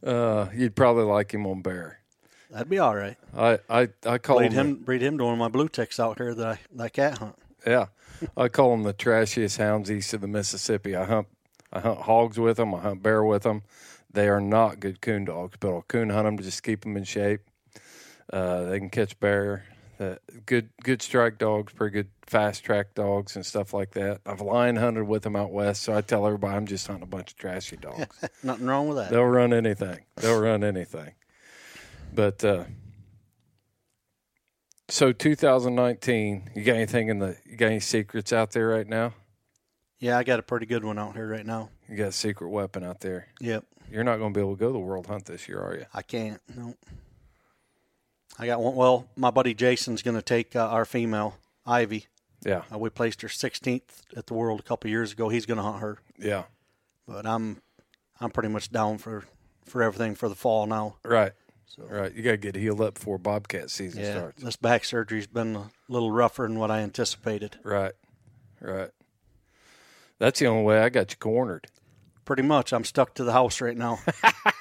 Uh, 0.03 0.49
you'd 0.55 0.75
probably 0.75 1.05
like 1.05 1.33
him 1.33 1.47
on 1.47 1.61
bear. 1.61 1.99
That'd 2.51 2.71
be 2.71 2.79
all 2.79 2.97
right. 2.97 3.19
I 3.37 3.59
I, 3.69 3.89
I 4.07 4.17
call 4.17 4.39
Breed 4.39 4.53
him. 4.53 4.67
him, 4.69 4.75
breed 4.77 5.03
him 5.03 5.19
to 5.19 5.25
one 5.25 5.35
of 5.35 5.39
my 5.39 5.49
blue 5.49 5.69
ticks 5.69 6.01
out 6.01 6.17
here 6.17 6.35
that 6.35 6.47
I 6.47 6.59
that 6.77 6.85
I 6.85 6.89
cat 6.89 7.19
hunt. 7.19 7.37
Yeah, 7.67 7.87
I 8.37 8.49
call 8.49 8.71
them 8.71 8.83
the 8.83 8.95
trashiest 8.95 9.59
hounds 9.59 9.91
east 9.91 10.15
of 10.15 10.21
the 10.21 10.29
Mississippi. 10.29 10.97
I 10.97 11.05
hunt. 11.05 11.29
I 11.73 11.81
hunt 11.81 12.01
hogs 12.01 12.39
with 12.39 12.57
them. 12.57 12.75
I 12.75 12.81
hunt 12.81 13.03
bear 13.03 13.23
with 13.25 13.45
them. 13.45 13.63
They 14.13 14.29
are 14.29 14.41
not 14.41 14.81
good 14.81 15.01
coon 15.01 15.25
dogs, 15.25 15.57
but 15.61 15.69
I'll 15.69 15.83
coon 15.83 16.11
hunt 16.11 16.25
them 16.25 16.37
to 16.37 16.43
just 16.43 16.63
keep 16.63 16.83
them 16.83 16.97
in 16.97 17.05
shape. 17.05 17.43
Uh, 18.33 18.65
they 18.65 18.79
can 18.79 18.91
catch 18.91 19.19
bear. 19.21 19.65
Uh, 20.01 20.15
good 20.47 20.71
good 20.83 21.03
strike 21.03 21.37
dogs, 21.37 21.75
pretty 21.75 21.93
good 21.93 22.09
fast 22.27 22.65
track 22.65 22.95
dogs 22.95 23.37
and 23.37 23.45
stuff 23.45 23.75
like 23.75 23.91
that. 23.91 24.21
I've 24.25 24.41
lion 24.41 24.77
hunted 24.77 25.05
with 25.05 25.23
them 25.23 25.37
out 25.37 25.53
west, 25.53 25.83
so 25.83 25.95
I 25.95 26.01
tell 26.01 26.27
everybody 26.27 26.57
I'm 26.57 26.67
just 26.67 26.87
hunting 26.87 27.03
a 27.03 27.07
bunch 27.07 27.33
of 27.33 27.37
trashy 27.37 27.77
dogs. 27.77 28.07
Nothing 28.43 28.67
wrong 28.67 28.89
with 28.89 28.97
that. 28.97 29.11
They'll 29.11 29.25
run 29.25 29.53
anything. 29.53 29.99
They'll 30.17 30.41
run 30.41 30.65
anything. 30.65 31.13
But 32.15 32.43
uh, 32.43 32.65
so 34.91 35.13
2019, 35.13 36.51
you 36.55 36.65
got 36.65 36.77
anything 36.77 37.09
in 37.09 37.19
the? 37.19 37.37
You 37.45 37.57
got 37.57 37.67
any 37.67 37.81
secrets 37.81 38.33
out 38.33 38.51
there 38.53 38.69
right 38.69 38.87
now? 38.87 39.15
Yeah, 39.99 40.17
I 40.19 40.25
got 40.25 40.39
a 40.39 40.43
pretty 40.43 40.67
good 40.67 40.85
one 40.85 40.99
out 40.99 41.15
here 41.15 41.29
right 41.29 41.45
now. 41.45 41.69
You 41.89 41.97
got 41.97 42.09
a 42.09 42.13
secret 42.13 42.49
weapon 42.49 42.83
out 42.85 43.01
there. 43.01 43.29
Yep, 43.41 43.65
You're 43.91 44.05
not 44.05 44.17
going 44.19 44.33
to 44.33 44.39
be 44.39 44.41
able 44.43 44.57
to 44.57 44.61
go 44.61 44.69
to 44.69 44.73
the 44.73 44.79
World 44.79 45.07
Hunt 45.07 45.27
this 45.27 45.47
year, 45.49 45.61
are 45.61 45.77
you? 45.77 45.85
I 45.93 46.03
can't. 46.03 46.41
No, 46.57 46.75
I 48.39 48.47
got 48.47 48.61
one. 48.61 48.75
Well, 48.75 49.07
my 49.17 49.31
buddy 49.31 49.55
Jason's 49.55 50.03
going 50.03 50.17
to 50.17 50.23
take 50.23 50.57
uh, 50.57 50.67
our 50.69 50.85
female 50.85 51.37
Ivy. 51.67 52.07
Yeah, 52.45 52.63
Uh, 52.73 52.79
we 52.79 52.89
placed 52.89 53.21
her 53.21 53.29
16th 53.29 53.83
at 54.17 54.27
the 54.27 54.33
World 54.35 54.61
a 54.61 54.63
couple 54.63 54.89
years 54.89 55.13
ago. 55.13 55.29
He's 55.29 55.45
going 55.45 55.59
to 55.59 55.63
hunt 55.63 55.81
her, 55.81 55.99
yeah, 56.19 56.45
but 57.07 57.27
I'm 57.27 57.61
I'm 58.19 58.31
pretty 58.31 58.49
much 58.49 58.71
down 58.73 58.97
for 58.97 59.25
for 59.67 59.83
everything 59.83 60.15
for 60.15 60.29
the 60.31 60.35
fall 60.35 60.67
now. 60.67 60.97
right, 61.05 61.33
So 61.77 61.85
right. 61.85 62.13
You 62.13 62.23
got 62.23 62.33
to 62.33 62.37
get 62.37 62.57
healed 62.57 62.81
up 62.81 62.95
before 62.95 63.17
Bobcat 63.17 63.71
season 63.71 64.03
yeah, 64.03 64.19
starts. 64.19 64.43
this 64.43 64.57
back 64.57 64.85
surgery's 64.85 65.29
been 65.29 65.55
a 65.55 65.71
little 65.89 66.11
rougher 66.11 66.43
than 66.43 66.59
what 66.59 66.71
I 66.71 66.81
anticipated. 66.81 67.59
Right, 67.63 67.93
right. 68.61 68.91
That's 70.19 70.41
the 70.41 70.47
only 70.47 70.65
way 70.65 70.81
I 70.81 70.89
got 70.89 71.13
you 71.13 71.17
cornered. 71.17 71.69
Pretty 72.25 72.43
much, 72.43 72.73
I'm 72.73 72.85
stuck 72.85 73.15
to 73.15 73.25
the 73.25 73.33
house 73.33 73.61
right 73.61 73.77
now. 73.77 74.01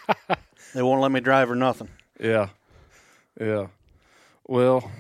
they 0.76 0.84
won't 0.84 1.02
let 1.02 1.12
me 1.12 1.20
drive 1.20 1.50
or 1.50 1.56
nothing. 1.56 1.90
Yeah, 2.20 2.50
yeah. 3.42 3.68
Well, 4.48 4.92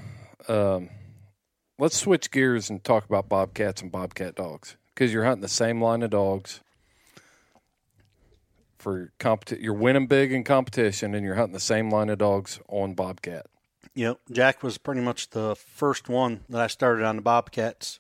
um, 0.48 0.90
let's 1.78 1.96
switch 1.96 2.32
gears 2.32 2.72
and 2.72 2.84
talk 2.84 3.06
about 3.06 3.30
bobcats 3.30 3.84
and 3.84 3.92
bobcat 3.92 4.34
dogs 4.34 4.78
because 4.96 5.14
you're 5.14 5.26
hunting 5.26 5.42
the 5.42 5.48
same 5.48 5.80
line 5.80 6.02
of 6.02 6.10
dogs 6.10 6.62
for 8.80 9.12
competi- 9.20 9.62
You're 9.62 9.74
winning 9.74 10.08
big 10.08 10.32
in 10.32 10.44
competition, 10.44 11.14
and 11.14 11.24
you're 11.26 11.36
hunting 11.36 11.54
the 11.54 11.60
same 11.60 11.92
line 11.92 12.10
of 12.10 12.18
dogs 12.18 12.60
on 12.68 12.94
bobcat. 12.94 13.46
Yep, 13.96 14.20
Jack 14.32 14.64
was 14.64 14.78
pretty 14.78 15.02
much 15.02 15.32
the 15.32 15.56
first 15.56 16.08
one 16.10 16.46
that 16.50 16.62
I 16.62 16.68
started 16.68 17.06
on 17.06 17.18
the 17.18 17.22
Bobcats. 17.22 18.00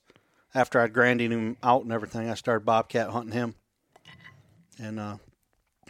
After 0.53 0.79
I'd 0.79 0.93
grandied 0.93 1.31
him 1.31 1.57
out 1.61 1.83
and 1.83 1.91
everything, 1.91 2.29
I 2.29 2.35
started 2.35 2.65
Bobcat 2.65 3.09
hunting 3.09 3.33
him. 3.33 3.55
And 4.81 4.99
uh, 4.99 5.17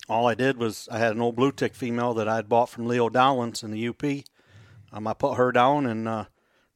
all 0.08 0.26
I 0.26 0.34
did 0.34 0.58
was 0.58 0.90
I 0.92 0.98
had 0.98 1.16
an 1.16 1.22
old 1.22 1.36
blue 1.36 1.52
tick 1.52 1.76
female 1.76 2.14
that 2.16 2.28
I'd 2.28 2.50
bought 2.50 2.70
from 2.70 2.88
Leo 2.88 3.10
Dowlands 3.10 3.64
in 3.64 3.72
the 3.72 3.88
UP. 3.88 4.04
Um, 4.92 5.08
I 5.08 5.14
put 5.14 5.36
her 5.36 5.52
down 5.52 5.86
and 5.86 6.08
uh, 6.08 6.26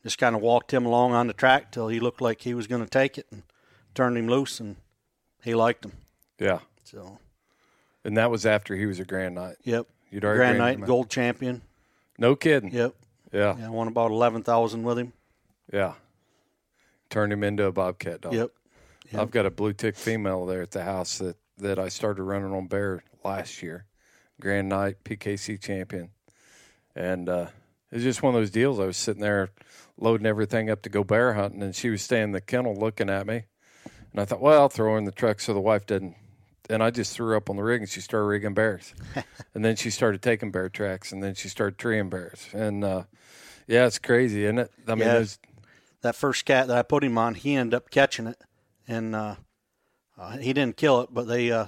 just 0.04 0.18
kind 0.18 0.36
of 0.36 0.42
walked 0.42 0.72
him 0.72 0.86
along 0.86 1.14
on 1.14 1.28
the 1.28 1.34
track 1.34 1.72
till 1.72 1.88
he 1.88 2.00
looked 2.00 2.22
like 2.22 2.42
he 2.42 2.54
was 2.54 2.68
going 2.68 2.84
to 2.84 2.90
take 2.90 3.18
it 3.18 3.26
and 3.32 3.44
turned 3.96 4.18
him 4.18 4.28
loose, 4.28 4.60
and 4.60 4.76
he 5.44 5.56
liked 5.56 5.86
him. 5.86 5.94
Yeah, 6.40 6.60
So, 6.84 7.20
and 8.04 8.18
that 8.18 8.30
was 8.32 8.46
after 8.46 8.76
he 8.76 8.86
was 8.86 9.00
a 9.00 9.06
grand 9.06 9.36
night. 9.36 9.56
yep. 9.64 9.88
You'd 10.12 10.24
already 10.26 10.38
Grand 10.38 10.58
graded 10.60 10.80
Night, 10.82 10.88
gold 10.88 11.10
champion. 11.10 11.62
No 12.20 12.36
kidding. 12.36 12.72
Yep. 12.72 12.94
Yeah, 13.32 13.56
Yeah, 13.58 13.66
I 13.68 13.70
won 13.70 13.88
about 13.88 14.12
11000 14.12 14.84
with 14.84 15.00
him. 15.00 15.14
yeah. 15.72 15.94
Turned 17.10 17.34
him 17.34 17.44
into 17.44 17.66
a 17.66 17.72
bobcat 17.72 18.22
dog. 18.22 18.34
Yep. 18.34 18.52
I've 19.16 19.32
got 19.32 19.46
a 19.46 19.52
blue 19.52 19.74
tick 19.74 19.96
female 19.96 20.46
there 20.46 20.62
at 20.64 20.72
the 20.72 20.84
house 20.84 21.20
that, 21.20 21.36
that 21.60 21.78
I 21.78 21.90
started 21.90 22.24
running 22.24 22.52
on 22.52 22.66
bear 22.68 23.04
last 23.24 23.62
year. 23.62 23.86
Grand 24.42 24.70
Night 24.70 24.98
PKC 25.04 25.60
champion. 25.62 26.10
And 26.96 27.30
uh, 27.30 27.48
it 27.92 27.96
was 27.96 28.04
just 28.04 28.24
one 28.24 28.34
of 28.34 28.42
those 28.42 28.50
deals. 28.52 28.80
I 28.80 28.86
was 28.86 28.98
sitting 28.98 29.22
there 29.22 29.50
loading 29.98 30.26
everything 30.26 30.70
up 30.72 30.82
to 30.84 30.90
go 30.90 31.04
bear 31.04 31.34
hunting, 31.34 31.62
and 31.62 31.76
she 31.76 31.90
was 31.90 32.02
staying 32.02 32.24
in 32.26 32.32
the 32.32 32.42
kennel 32.42 32.76
looking 32.76 33.10
at 33.10 33.28
me. 33.28 33.44
And 34.12 34.20
I 34.22 34.26
thought, 34.26 34.42
well, 34.42 34.62
I'll 34.62 34.70
throw 34.70 34.94
her 34.94 34.98
in 34.98 35.06
the 35.06 35.12
truck 35.12 35.40
so 35.40 35.54
the 35.54 35.60
wife 35.60 35.86
doesn't. 35.86 36.16
And 36.70 36.82
I 36.82 36.92
just 36.92 37.14
threw 37.14 37.28
her 37.28 37.36
up 37.36 37.50
on 37.50 37.58
the 37.58 37.64
rig, 37.64 37.82
and 37.82 37.90
she 37.90 38.00
started 38.00 38.26
rigging 38.26 38.54
bears. 38.54 38.94
and 39.54 39.66
then 39.66 39.76
she 39.76 39.90
started 39.90 40.22
taking 40.22 40.52
bear 40.52 40.70
tracks, 40.70 41.12
and 41.12 41.22
then 41.22 41.36
she 41.36 41.50
started 41.50 41.78
treeing 41.78 42.10
bears. 42.10 42.48
And 42.54 42.84
uh, 42.84 43.04
yeah, 43.68 43.86
it's 43.86 44.00
crazy, 44.00 44.46
isn't 44.46 44.60
it? 44.60 44.72
I 44.88 44.96
mean, 44.96 45.00
Yeah. 45.08 45.26
that 46.02 46.16
first 46.16 46.46
cat 46.46 46.68
that 46.68 46.78
I 46.78 46.82
put 46.84 47.04
him 47.04 47.18
on, 47.18 47.36
he 47.36 47.56
ended 47.56 47.74
up 47.74 47.90
catching 47.90 48.28
it, 48.28 48.40
and 48.88 49.14
uh, 49.14 49.36
uh, 50.18 50.38
he 50.38 50.54
didn't 50.54 50.78
kill 50.78 51.02
it, 51.02 51.10
but 51.12 51.28
they 51.28 51.52
uh, 51.52 51.66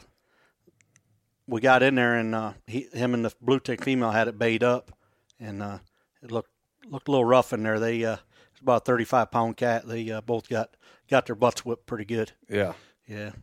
we 1.47 1.61
got 1.61 1.83
in 1.83 1.95
there 1.95 2.15
and 2.15 2.33
uh, 2.33 2.53
he, 2.65 2.87
him 2.93 3.13
and 3.13 3.23
the 3.25 3.33
blue 3.41 3.59
tick 3.59 3.83
female 3.83 4.11
had 4.11 4.27
it 4.27 4.39
bayed 4.39 4.63
up, 4.63 4.91
and 5.39 5.61
uh, 5.61 5.79
it 6.23 6.31
looked 6.31 6.49
looked 6.87 7.07
a 7.07 7.11
little 7.11 7.25
rough 7.25 7.53
in 7.53 7.63
there. 7.63 7.79
They 7.79 8.03
uh, 8.05 8.17
it's 8.51 8.61
about 8.61 8.81
a 8.83 8.85
thirty 8.85 9.05
five 9.05 9.31
pound 9.31 9.57
cat. 9.57 9.87
They 9.87 10.09
uh, 10.09 10.21
both 10.21 10.47
got 10.49 10.75
got 11.09 11.25
their 11.25 11.35
butts 11.35 11.65
whipped 11.65 11.85
pretty 11.85 12.05
good. 12.05 12.31
yeah. 12.49 12.73
Yeah, 13.07 13.33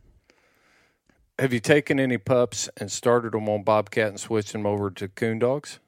Have 1.39 1.53
you 1.53 1.61
taken 1.61 1.99
any 1.99 2.19
pups 2.19 2.69
and 2.77 2.91
started 2.91 3.33
them 3.33 3.49
on 3.49 3.63
Bobcat 3.63 4.09
and 4.09 4.21
switched 4.21 4.53
them 4.53 4.67
over 4.67 4.91
to 4.91 5.09
coon 5.09 5.39
dogs? 5.39 5.79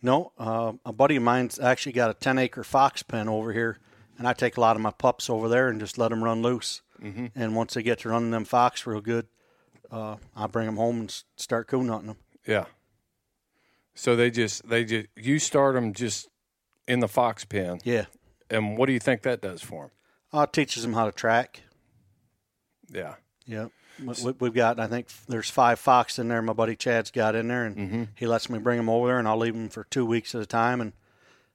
no, 0.00 0.30
uh, 0.38 0.72
a 0.84 0.92
buddy 0.92 1.16
of 1.16 1.22
mine's 1.24 1.58
actually 1.58 1.90
got 1.92 2.08
a 2.10 2.14
ten 2.14 2.38
acre 2.38 2.62
fox 2.62 3.02
pen 3.02 3.28
over 3.28 3.52
here, 3.52 3.78
and 4.16 4.28
I 4.28 4.32
take 4.32 4.56
a 4.56 4.60
lot 4.60 4.76
of 4.76 4.82
my 4.82 4.92
pups 4.92 5.28
over 5.28 5.48
there 5.48 5.68
and 5.68 5.80
just 5.80 5.98
let 5.98 6.10
them 6.10 6.22
run 6.22 6.40
loose. 6.42 6.82
Mm-hmm. 7.02 7.26
And 7.34 7.56
once 7.56 7.74
they 7.74 7.82
get 7.82 8.00
to 8.00 8.08
running 8.10 8.30
them 8.30 8.44
fox 8.44 8.86
real 8.86 9.00
good, 9.00 9.26
uh, 9.90 10.16
I 10.36 10.46
bring 10.46 10.66
them 10.66 10.76
home 10.76 11.00
and 11.00 11.22
start 11.36 11.66
coon 11.66 11.88
hunting 11.88 12.08
them. 12.08 12.16
Yeah. 12.46 12.66
So 13.96 14.14
they 14.14 14.30
just 14.30 14.68
they 14.68 14.84
just 14.84 15.06
you 15.16 15.38
start 15.40 15.74
them 15.74 15.92
just 15.92 16.28
in 16.86 17.00
the 17.00 17.08
fox 17.08 17.44
pen, 17.44 17.80
Yeah, 17.84 18.04
and 18.50 18.78
what 18.78 18.86
do 18.86 18.92
you 18.92 19.00
think 19.00 19.22
that 19.22 19.42
does 19.42 19.62
for 19.62 19.84
them? 19.86 19.90
uh, 20.32 20.42
it 20.44 20.52
teaches 20.52 20.82
them 20.84 20.92
how 20.92 21.06
to 21.06 21.12
track. 21.12 21.62
Yeah. 22.92 23.14
Yeah, 23.46 23.64
we, 23.64 23.70
we've 24.40 24.54
got. 24.54 24.78
I 24.80 24.86
think 24.86 25.08
there's 25.28 25.50
five 25.50 25.78
fox 25.78 26.18
in 26.18 26.28
there. 26.28 26.40
My 26.42 26.52
buddy 26.52 26.76
Chad's 26.76 27.10
got 27.10 27.34
in 27.34 27.48
there, 27.48 27.64
and 27.64 27.76
Mm-hmm. 27.76 28.02
he 28.16 28.26
lets 28.26 28.48
me 28.48 28.58
bring 28.58 28.76
them 28.76 28.88
over 28.88 29.08
there, 29.08 29.18
and 29.18 29.26
I'll 29.28 29.36
leave 29.38 29.54
them 29.54 29.68
for 29.68 29.84
two 29.84 30.06
weeks 30.06 30.34
at 30.34 30.40
a 30.40 30.46
time. 30.46 30.80
And 30.80 30.92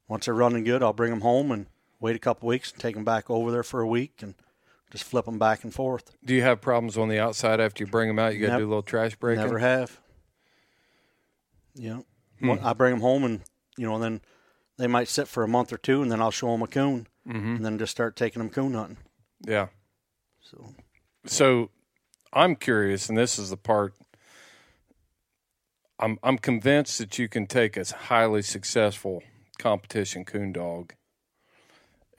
once 0.08 0.26
they're 0.26 0.34
running 0.34 0.64
good, 0.64 0.84
I'll 0.84 0.94
bring 0.94 1.12
them 1.12 1.22
home 1.22 1.52
and 1.52 1.68
wait 2.00 2.16
a 2.16 2.20
couple 2.20 2.48
weeks 2.50 2.72
and 2.72 2.82
take 2.82 2.96
them 2.96 3.06
back 3.06 3.30
over 3.30 3.52
there 3.52 3.64
for 3.64 3.80
a 3.82 3.88
week 3.88 4.22
and 4.22 4.36
just 4.92 5.04
flip 5.06 5.26
them 5.26 5.40
back 5.40 5.64
and 5.64 5.74
forth. 5.74 6.16
Do 6.24 6.34
you 6.36 6.42
have 6.42 6.60
problems 6.62 6.98
on 6.98 7.08
the 7.10 7.20
outside 7.20 7.60
after 7.60 7.84
you 7.84 7.90
bring 7.90 8.08
them 8.10 8.20
out? 8.20 8.36
You 8.36 8.46
got 8.46 8.54
to 8.54 8.60
do 8.60 8.66
a 8.66 8.70
little 8.70 8.84
trash 8.84 9.16
break. 9.16 9.38
Never 9.38 9.60
have. 9.60 10.00
Yeah, 11.76 12.00
Hmm. 12.40 12.48
Well, 12.50 12.60
I 12.64 12.74
bring 12.74 12.92
them 12.92 13.02
home, 13.02 13.24
and 13.24 13.42
you 13.78 13.88
know, 13.88 13.98
then 14.00 14.22
they 14.78 14.88
might 14.88 15.08
sit 15.08 15.28
for 15.28 15.44
a 15.44 15.48
month 15.48 15.74
or 15.74 15.78
two, 15.78 16.02
and 16.02 16.12
then 16.12 16.22
I'll 16.22 16.32
show 16.32 16.52
them 16.52 16.62
a 16.62 16.68
coon, 16.68 17.08
Mm-hmm. 17.28 17.56
and 17.56 17.66
then 17.66 17.80
just 17.80 17.92
start 17.92 18.16
taking 18.18 18.42
them 18.42 18.50
coon 18.50 18.74
hunting. 18.74 18.98
Yeah. 19.48 19.68
So 20.42 20.74
So 21.26 21.70
I'm 22.34 22.56
curious, 22.56 23.10
and 23.10 23.18
this 23.18 23.38
is 23.38 23.52
the 23.52 23.58
part. 23.58 23.94
I'm 26.00 26.18
I'm 26.24 26.38
convinced 26.40 26.98
that 26.98 27.20
you 27.20 27.30
can 27.30 27.46
take 27.46 27.78
a 27.78 27.86
highly 27.86 28.42
successful 28.42 29.22
competition 29.60 30.26
coon 30.26 30.52
dog 30.52 30.94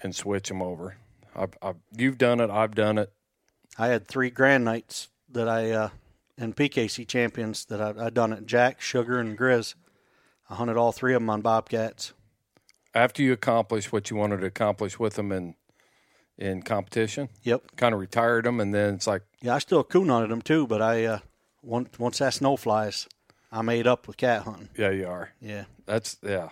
and 0.03 0.15
switch 0.15 0.49
them 0.49 0.63
over. 0.63 0.97
I've, 1.35 1.55
I've, 1.61 1.77
you've 1.97 2.19
done 2.19 2.41
it. 2.41 2.51
I've 2.51 2.75
done 2.75 2.99
it. 2.99 3.13
I 3.77 3.89
had 3.89 4.07
three 4.07 4.31
grand 4.31 4.65
nights 4.65 5.09
that 5.33 5.49
I 5.49 5.73
uh, 5.73 5.89
and 6.39 6.55
PKC 6.57 7.07
champions 7.07 7.65
that 7.67 7.81
I, 7.81 8.07
I 8.07 8.11
done 8.11 8.33
it. 8.33 8.47
Jack, 8.47 8.81
Sugar, 8.81 9.19
and 9.19 9.37
Grizz. 9.37 9.75
I 10.49 10.55
hunted 10.55 10.77
all 10.77 10.93
three 10.93 11.15
of 11.15 11.23
them 11.23 11.31
on 11.31 11.41
Bobcats. 11.41 12.13
After 12.95 13.23
you 13.23 13.33
accomplish 13.33 13.91
what 13.91 14.11
you 14.11 14.17
wanted 14.17 14.41
to 14.41 14.47
accomplish 14.47 14.99
with 14.99 15.15
them 15.15 15.33
in 15.33 15.57
in 16.39 16.63
competition, 16.63 17.29
Yep. 17.43 17.77
kind 17.77 17.95
of 17.95 18.01
retired 18.01 18.45
them, 18.45 18.61
and 18.61 18.75
then 18.75 18.95
it's 18.95 19.07
like, 19.07 19.23
Yeah, 19.41 19.55
I 19.55 19.59
still 19.59 19.85
coon 19.85 20.09
hunted 20.09 20.31
them 20.31 20.43
too, 20.43 20.67
but 20.67 20.83
I 20.83 21.05
uh, 21.05 21.19
once 21.63 21.99
once 21.99 22.19
that 22.19 22.35
snow 22.35 22.57
flies, 22.57 23.07
I 23.53 23.63
made 23.63 23.87
up 23.87 24.07
with 24.09 24.17
cat 24.17 24.43
hunting. 24.43 24.69
yeah, 24.77 24.91
you 24.91 25.07
are. 25.07 25.31
Yeah. 25.41 25.65
That's 25.87 26.17
yeah. 26.23 26.49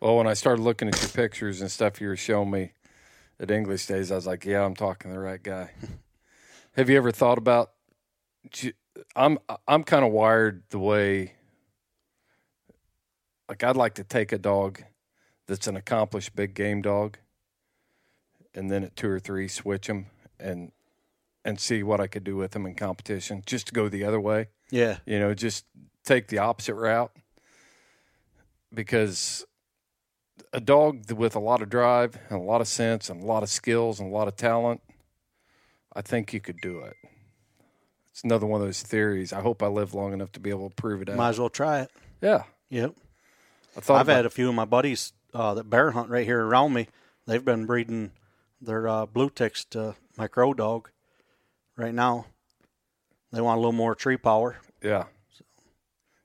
Well, 0.00 0.16
when 0.16 0.26
I 0.26 0.34
started 0.34 0.62
looking 0.62 0.88
at 0.88 1.00
your 1.00 1.08
pictures 1.10 1.60
and 1.60 1.70
stuff 1.70 2.00
you 2.00 2.08
were 2.08 2.16
showing 2.16 2.50
me 2.50 2.72
at 3.40 3.50
English 3.50 3.86
days, 3.86 4.12
I 4.12 4.16
was 4.16 4.26
like, 4.26 4.44
yeah, 4.44 4.64
I'm 4.64 4.74
talking 4.76 5.10
to 5.10 5.14
the 5.16 5.20
right 5.20 5.42
guy. 5.42 5.70
Have 6.76 6.88
you 6.90 6.96
ever 6.96 7.10
thought 7.10 7.38
about 7.38 7.70
I'm 9.16 9.38
I'm 9.66 9.84
kind 9.84 10.04
of 10.04 10.12
wired 10.12 10.62
the 10.70 10.78
way 10.78 11.32
like 13.48 13.64
I'd 13.64 13.76
like 13.76 13.94
to 13.94 14.04
take 14.04 14.32
a 14.32 14.38
dog 14.38 14.82
that's 15.46 15.66
an 15.66 15.76
accomplished 15.76 16.36
big 16.36 16.54
game 16.54 16.82
dog 16.82 17.18
and 18.54 18.70
then 18.70 18.84
at 18.84 18.96
two 18.96 19.08
or 19.08 19.18
three 19.20 19.48
switch 19.48 19.86
them 19.86 20.06
and 20.40 20.72
and 21.44 21.58
see 21.60 21.82
what 21.82 22.00
I 22.00 22.06
could 22.08 22.24
do 22.24 22.36
with 22.36 22.50
them 22.52 22.66
in 22.66 22.74
competition 22.74 23.42
just 23.46 23.68
to 23.68 23.72
go 23.72 23.88
the 23.88 24.04
other 24.04 24.20
way. 24.20 24.48
Yeah. 24.70 24.98
You 25.06 25.18
know, 25.18 25.32
just 25.34 25.64
take 26.04 26.28
the 26.28 26.38
opposite 26.38 26.74
route 26.74 27.12
because 28.74 29.44
a 30.52 30.60
dog 30.60 31.10
with 31.12 31.34
a 31.36 31.40
lot 31.40 31.62
of 31.62 31.68
drive 31.70 32.18
and 32.28 32.38
a 32.40 32.42
lot 32.42 32.60
of 32.60 32.68
sense 32.68 33.08
and 33.08 33.22
a 33.22 33.26
lot 33.26 33.42
of 33.42 33.48
skills 33.48 34.00
and 34.00 34.10
a 34.10 34.14
lot 34.14 34.28
of 34.28 34.36
talent, 34.36 34.80
I 35.94 36.02
think 36.02 36.32
you 36.32 36.40
could 36.40 36.60
do 36.60 36.80
it. 36.80 36.96
It's 38.10 38.22
another 38.24 38.46
one 38.46 38.60
of 38.60 38.66
those 38.66 38.82
theories. 38.82 39.32
I 39.32 39.40
hope 39.40 39.62
I 39.62 39.68
live 39.68 39.94
long 39.94 40.12
enough 40.12 40.32
to 40.32 40.40
be 40.40 40.50
able 40.50 40.68
to 40.70 40.74
prove 40.74 41.02
it 41.02 41.08
out. 41.08 41.16
Might 41.16 41.30
as 41.30 41.38
well 41.40 41.50
try 41.50 41.80
it. 41.80 41.90
yeah. 42.20 42.44
Yep. 42.70 42.94
I 43.76 43.80
thought 43.80 43.94
I've 44.00 44.06
about- 44.08 44.16
had 44.16 44.26
a 44.26 44.30
few 44.30 44.48
of 44.50 44.54
my 44.54 44.64
buddies 44.66 45.12
uh, 45.32 45.54
that 45.54 45.70
bear 45.70 45.92
hunt 45.92 46.10
right 46.10 46.26
here 46.26 46.44
around 46.44 46.72
me. 46.74 46.88
They've 47.26 47.44
been 47.44 47.64
breeding 47.64 48.10
their 48.60 48.88
uh, 48.88 49.06
blue 49.06 49.30
ticks 49.30 49.64
to 49.66 49.94
my 50.16 50.28
crow 50.28 50.54
dog 50.54 50.90
right 51.76 51.94
now. 51.94 52.26
They 53.32 53.40
want 53.40 53.58
a 53.58 53.60
little 53.60 53.72
more 53.72 53.94
tree 53.94 54.16
power. 54.16 54.56
Yeah. 54.82 55.04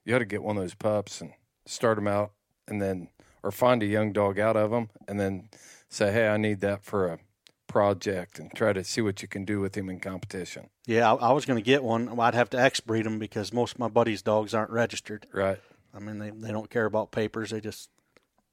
You 0.05 0.15
ought 0.15 0.19
to 0.19 0.25
get 0.25 0.43
one 0.43 0.57
of 0.57 0.63
those 0.63 0.75
pups 0.75 1.21
and 1.21 1.31
start 1.65 1.97
them 1.97 2.07
out 2.07 2.31
and 2.67 2.81
then, 2.81 3.09
or 3.41 3.51
find 3.51 3.84
a 3.84 3.86
young 3.86 4.13
dog 4.13 4.39
out 4.39 4.55
of 4.55 4.71
them 4.71 4.89
and 5.07 5.19
then 5.19 5.49
say, 5.89 6.11
hey, 6.11 6.27
I 6.27 6.38
need 6.38 6.61
that 6.61 6.84
for 6.84 7.07
a 7.07 7.19
project 7.67 8.39
and 8.39 8.53
try 8.53 8.73
to 8.73 8.84
see 8.84 9.01
what 9.01 9.21
you 9.21 9.27
can 9.27 9.45
do 9.45 9.59
with 9.59 9.75
him 9.75 9.89
in 9.89 9.99
competition. 9.99 10.69
Yeah, 10.86 11.13
I, 11.13 11.29
I 11.29 11.31
was 11.31 11.45
going 11.45 11.57
to 11.57 11.65
get 11.65 11.84
one. 11.84 12.19
I'd 12.19 12.36
have 12.36 12.49
to 12.51 12.59
X 12.59 12.79
breed 12.79 13.05
them 13.05 13.19
because 13.19 13.53
most 13.53 13.73
of 13.73 13.79
my 13.79 13.88
buddies' 13.88 14.21
dogs 14.21 14.53
aren't 14.53 14.71
registered. 14.71 15.27
Right. 15.34 15.59
I 15.93 15.99
mean, 15.99 16.19
they, 16.19 16.29
they 16.29 16.51
don't 16.51 16.69
care 16.69 16.86
about 16.86 17.11
papers. 17.11 17.51
They 17.51 17.61
just 17.61 17.89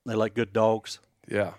they 0.06 0.14
like 0.14 0.34
good 0.34 0.52
dogs. 0.52 1.00
Yeah. 1.28 1.52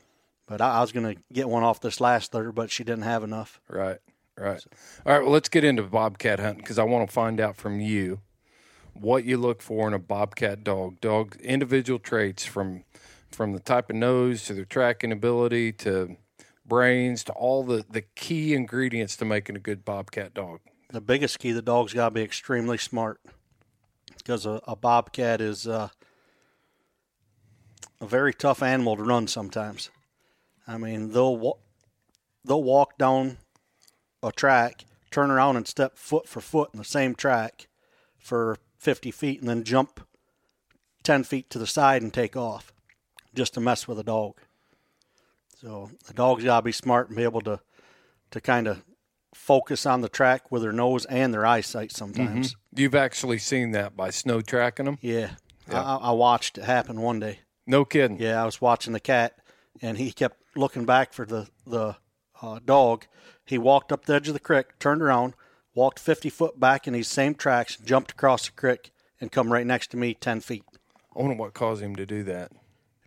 But 0.51 0.59
I, 0.59 0.79
I 0.79 0.81
was 0.81 0.91
going 0.91 1.15
to 1.15 1.21
get 1.31 1.47
one 1.47 1.63
off 1.63 1.79
this 1.79 2.01
last 2.01 2.33
third, 2.33 2.53
but 2.55 2.69
she 2.69 2.83
didn't 2.83 3.03
have 3.03 3.23
enough. 3.23 3.61
Right. 3.69 3.99
Right. 4.37 4.61
All 5.05 5.13
right. 5.13 5.21
Well, 5.23 5.31
let's 5.31 5.47
get 5.47 5.63
into 5.63 5.83
bobcat 5.83 6.39
hunting 6.39 6.61
because 6.61 6.77
I 6.77 6.83
want 6.83 7.07
to 7.07 7.13
find 7.13 7.39
out 7.39 7.55
from 7.55 7.79
you 7.79 8.19
what 8.93 9.23
you 9.23 9.37
look 9.37 9.61
for 9.61 9.87
in 9.87 9.93
a 9.93 9.99
bobcat 9.99 10.63
dog. 10.63 10.99
Dog 10.99 11.37
individual 11.41 11.99
traits 11.99 12.45
from 12.45 12.83
from 13.31 13.53
the 13.53 13.59
type 13.59 13.89
of 13.89 13.95
nose 13.95 14.43
to 14.45 14.53
their 14.53 14.65
tracking 14.65 15.13
ability 15.13 15.71
to 15.71 16.17
brains 16.65 17.23
to 17.25 17.33
all 17.33 17.63
the 17.63 17.85
the 17.89 18.01
key 18.01 18.53
ingredients 18.53 19.15
to 19.17 19.25
making 19.25 19.55
a 19.55 19.59
good 19.59 19.85
bobcat 19.85 20.33
dog. 20.33 20.59
The 20.89 21.01
biggest 21.01 21.39
key, 21.39 21.51
the 21.51 21.61
dog's 21.61 21.93
got 21.93 22.09
to 22.09 22.15
be 22.15 22.23
extremely 22.23 22.77
smart 22.77 23.21
because 24.17 24.45
a, 24.45 24.61
a 24.67 24.75
bobcat 24.75 25.39
is 25.39 25.65
uh, 25.65 25.89
a 28.01 28.05
very 28.05 28.33
tough 28.33 28.61
animal 28.61 28.97
to 28.97 29.03
run 29.03 29.27
sometimes. 29.27 29.89
I 30.71 30.77
mean, 30.77 31.11
they'll 31.11 31.37
wa- 31.37 31.57
they'll 32.45 32.63
walk 32.63 32.97
down 32.97 33.37
a 34.23 34.31
track, 34.31 34.85
turn 35.09 35.29
around 35.31 35.57
and 35.57 35.67
step 35.67 35.97
foot 35.97 36.27
for 36.27 36.41
foot 36.41 36.69
in 36.73 36.77
the 36.79 36.85
same 36.85 37.15
track 37.15 37.67
for 38.17 38.57
50 38.77 39.11
feet, 39.11 39.39
and 39.41 39.49
then 39.49 39.63
jump 39.63 39.99
10 41.03 41.23
feet 41.23 41.49
to 41.49 41.59
the 41.59 41.67
side 41.67 42.01
and 42.01 42.13
take 42.13 42.35
off 42.35 42.71
just 43.33 43.53
to 43.55 43.59
mess 43.59 43.87
with 43.87 43.99
a 43.99 44.03
dog. 44.03 44.35
So 45.57 45.91
the 46.07 46.13
dog's 46.13 46.43
got 46.43 46.59
to 46.59 46.63
be 46.63 46.71
smart 46.71 47.07
and 47.09 47.17
be 47.17 47.23
able 47.23 47.41
to 47.41 47.59
to 48.31 48.39
kind 48.41 48.67
of 48.67 48.83
focus 49.33 49.85
on 49.85 50.01
the 50.01 50.09
track 50.09 50.51
with 50.51 50.61
their 50.61 50.71
nose 50.71 51.05
and 51.05 51.33
their 51.33 51.45
eyesight 51.45 51.91
sometimes. 51.91 52.53
Mm-hmm. 52.53 52.79
You've 52.79 52.95
actually 52.95 53.37
seen 53.39 53.71
that 53.71 53.95
by 53.95 54.09
snow 54.09 54.41
tracking 54.41 54.85
them? 54.85 54.97
Yeah. 55.01 55.31
I, 55.69 55.97
I 55.97 56.11
watched 56.11 56.57
it 56.57 56.63
happen 56.63 57.01
one 57.01 57.19
day. 57.19 57.39
No 57.67 57.85
kidding. 57.85 58.19
Yeah, 58.19 58.41
I 58.41 58.45
was 58.45 58.59
watching 58.61 58.93
the 58.93 58.99
cat, 58.99 59.35
and 59.81 59.97
he 59.97 60.11
kept 60.11 60.40
looking 60.55 60.85
back 60.85 61.13
for 61.13 61.25
the 61.25 61.47
the 61.65 61.95
uh, 62.41 62.59
dog. 62.65 63.05
He 63.45 63.57
walked 63.57 63.91
up 63.91 64.05
the 64.05 64.15
edge 64.15 64.27
of 64.27 64.33
the 64.33 64.39
creek, 64.39 64.79
turned 64.79 65.01
around, 65.01 65.33
walked 65.75 65.99
50 65.99 66.29
foot 66.29 66.59
back 66.59 66.87
in 66.87 66.93
these 66.93 67.07
same 67.07 67.35
tracks, 67.35 67.75
jumped 67.77 68.11
across 68.11 68.45
the 68.47 68.51
creek, 68.53 68.91
and 69.19 69.31
come 69.31 69.51
right 69.53 69.65
next 69.67 69.91
to 69.91 69.97
me 69.97 70.13
10 70.13 70.39
feet, 70.41 70.63
I 71.15 71.19
wonder 71.21 71.35
what 71.35 71.53
caused 71.53 71.83
him 71.83 71.95
to 71.97 72.05
do 72.05 72.23
that. 72.23 72.51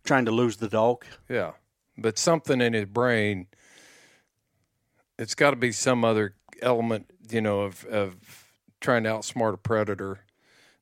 trying 0.05 0.25
to 0.27 0.31
lose 0.31 0.59
the 0.59 0.69
dog. 0.69 1.05
Yeah. 1.29 1.53
But 1.97 2.19
something 2.19 2.61
in 2.61 2.75
his 2.75 2.85
brain, 2.87 3.47
it's 5.19 5.35
got 5.35 5.51
to 5.51 5.57
be 5.57 5.73
some 5.73 6.05
other 6.05 6.35
element, 6.61 7.07
you 7.31 7.41
know, 7.41 7.61
of, 7.63 7.85
of 7.87 8.17
trying 8.81 9.05
to 9.05 9.11
outsmart 9.11 9.55
a 9.55 9.59
predator 9.59 10.21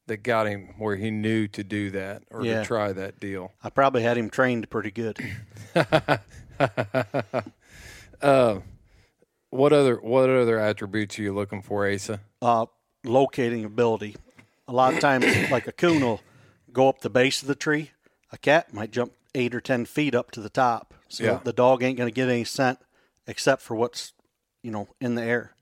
that 0.08 0.18
got 0.24 0.46
him 0.48 0.74
where 0.78 0.96
he 0.96 1.10
knew 1.10 1.46
to 1.48 1.62
do 1.62 1.90
that 1.92 2.24
or 2.30 2.44
Yeah. 2.44 2.60
to 2.60 2.66
try 2.66 2.92
that 2.92 3.20
deal. 3.20 3.52
I 3.62 3.70
probably 3.70 4.02
had 4.02 4.16
him 4.18 4.28
trained 4.30 4.68
pretty 4.70 4.90
good. 4.90 5.18
What 9.50 9.72
other 9.74 9.96
what 9.96 10.30
other 10.30 10.58
attributes 10.58 11.18
are 11.18 11.22
you 11.22 11.34
looking 11.34 11.60
for, 11.62 11.86
Asa? 11.90 12.20
uh, 12.40 12.66
locating 13.04 13.64
ability. 13.64 14.16
A 14.66 14.72
lot 14.72 14.94
of 14.94 15.00
times, 15.00 15.26
like 15.50 15.66
a 15.66 15.72
coon 15.72 16.00
will 16.02 16.20
go 16.72 16.88
up 16.88 17.00
the 17.02 17.10
base 17.10 17.42
of 17.42 17.48
the 17.48 17.54
tree. 17.54 17.90
A 18.32 18.38
cat 18.38 18.72
might 18.72 18.90
jump 18.90 19.12
eight 19.34 19.54
or 19.54 19.60
ten 19.60 19.84
feet 19.84 20.14
up 20.14 20.30
to 20.30 20.40
the 20.40 20.48
top. 20.48 20.94
So 21.08 21.24
Yeah. 21.24 21.40
the 21.44 21.52
dog 21.52 21.82
ain't 21.82 21.98
going 21.98 22.08
to 22.08 22.14
get 22.14 22.30
any 22.30 22.44
scent 22.44 22.78
except 23.26 23.60
for 23.60 23.74
what's 23.76 24.14
you 24.62 24.70
know 24.70 24.88
in 25.02 25.16
the 25.16 25.22
air. 25.22 25.54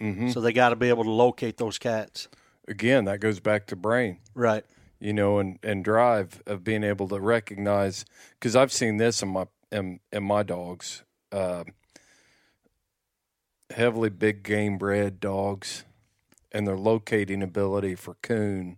Mm-hmm. 0.00 0.28
So 0.30 0.40
they 0.40 0.52
got 0.52 0.68
to 0.70 0.76
be 0.76 0.88
able 0.88 1.02
to 1.04 1.10
locate 1.10 1.56
those 1.56 1.78
cats. 1.78 2.28
Again, 2.68 3.06
that 3.06 3.18
goes 3.18 3.40
back 3.40 3.66
to 3.66 3.76
brain. 3.76 4.18
Right. 4.34 4.64
you 5.00 5.12
know, 5.12 5.40
and, 5.40 5.58
and 5.64 5.84
drive 5.84 6.40
of 6.46 6.62
being 6.62 6.84
able 6.84 7.08
to 7.08 7.18
recognize 7.18 8.04
because 8.38 8.54
I've 8.54 8.72
seen 8.72 8.98
this 8.98 9.20
in 9.20 9.30
my 9.30 9.46
in, 9.72 10.00
in 10.12 10.22
my 10.22 10.42
dogs, 10.42 11.02
uh, 11.32 11.64
heavily 13.70 14.10
big 14.10 14.42
game 14.42 14.78
bred 14.78 15.18
dogs, 15.18 15.84
and 16.52 16.66
their 16.66 16.76
locating 16.76 17.42
ability 17.42 17.94
for 17.94 18.14
coon 18.22 18.76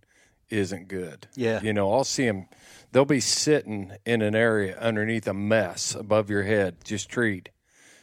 isn't 0.49 0.89
good. 0.89 1.27
Yeah. 1.35 1.61
you 1.61 1.73
know, 1.73 1.93
I'll 1.93 2.05
see 2.05 2.27
them; 2.27 2.47
they'll 2.93 3.05
be 3.05 3.21
sitting 3.21 3.93
in 4.07 4.23
an 4.23 4.35
area 4.35 4.79
underneath 4.79 5.27
a 5.27 5.35
mess 5.35 5.95
above 5.95 6.31
your 6.31 6.45
head, 6.45 6.85
just 6.85 7.09
treed, 7.09 7.51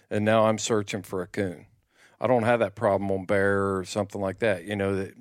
and 0.09 0.25
now 0.25 0.45
I'm 0.45 0.57
searching 0.57 1.03
for 1.03 1.21
a 1.21 1.27
coon. 1.27 1.67
I 2.19 2.27
don't 2.27 2.43
have 2.43 2.59
that 2.59 2.75
problem 2.75 3.09
on 3.09 3.25
bear 3.25 3.77
or 3.77 3.83
something 3.85 4.21
like 4.21 4.39
that. 4.39 4.65
You 4.65 4.75
know 4.75 4.95
that 4.95 5.13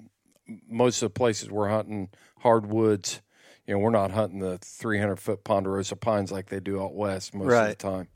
most 0.68 1.02
of 1.02 1.06
the 1.06 1.18
places 1.18 1.50
we're 1.50 1.68
hunting 1.68 2.10
hardwoods, 2.40 3.22
you 3.70 3.76
know, 3.76 3.78
we're 3.78 3.90
not 3.90 4.10
hunting 4.10 4.40
the 4.40 4.58
300 4.58 5.14
foot 5.20 5.44
ponderosa 5.44 5.94
pines 5.94 6.32
like 6.32 6.46
they 6.46 6.58
do 6.58 6.82
out 6.82 6.92
west 6.92 7.32
most 7.32 7.52
of 7.70 7.78
the 7.78 7.88
time. 7.88 8.08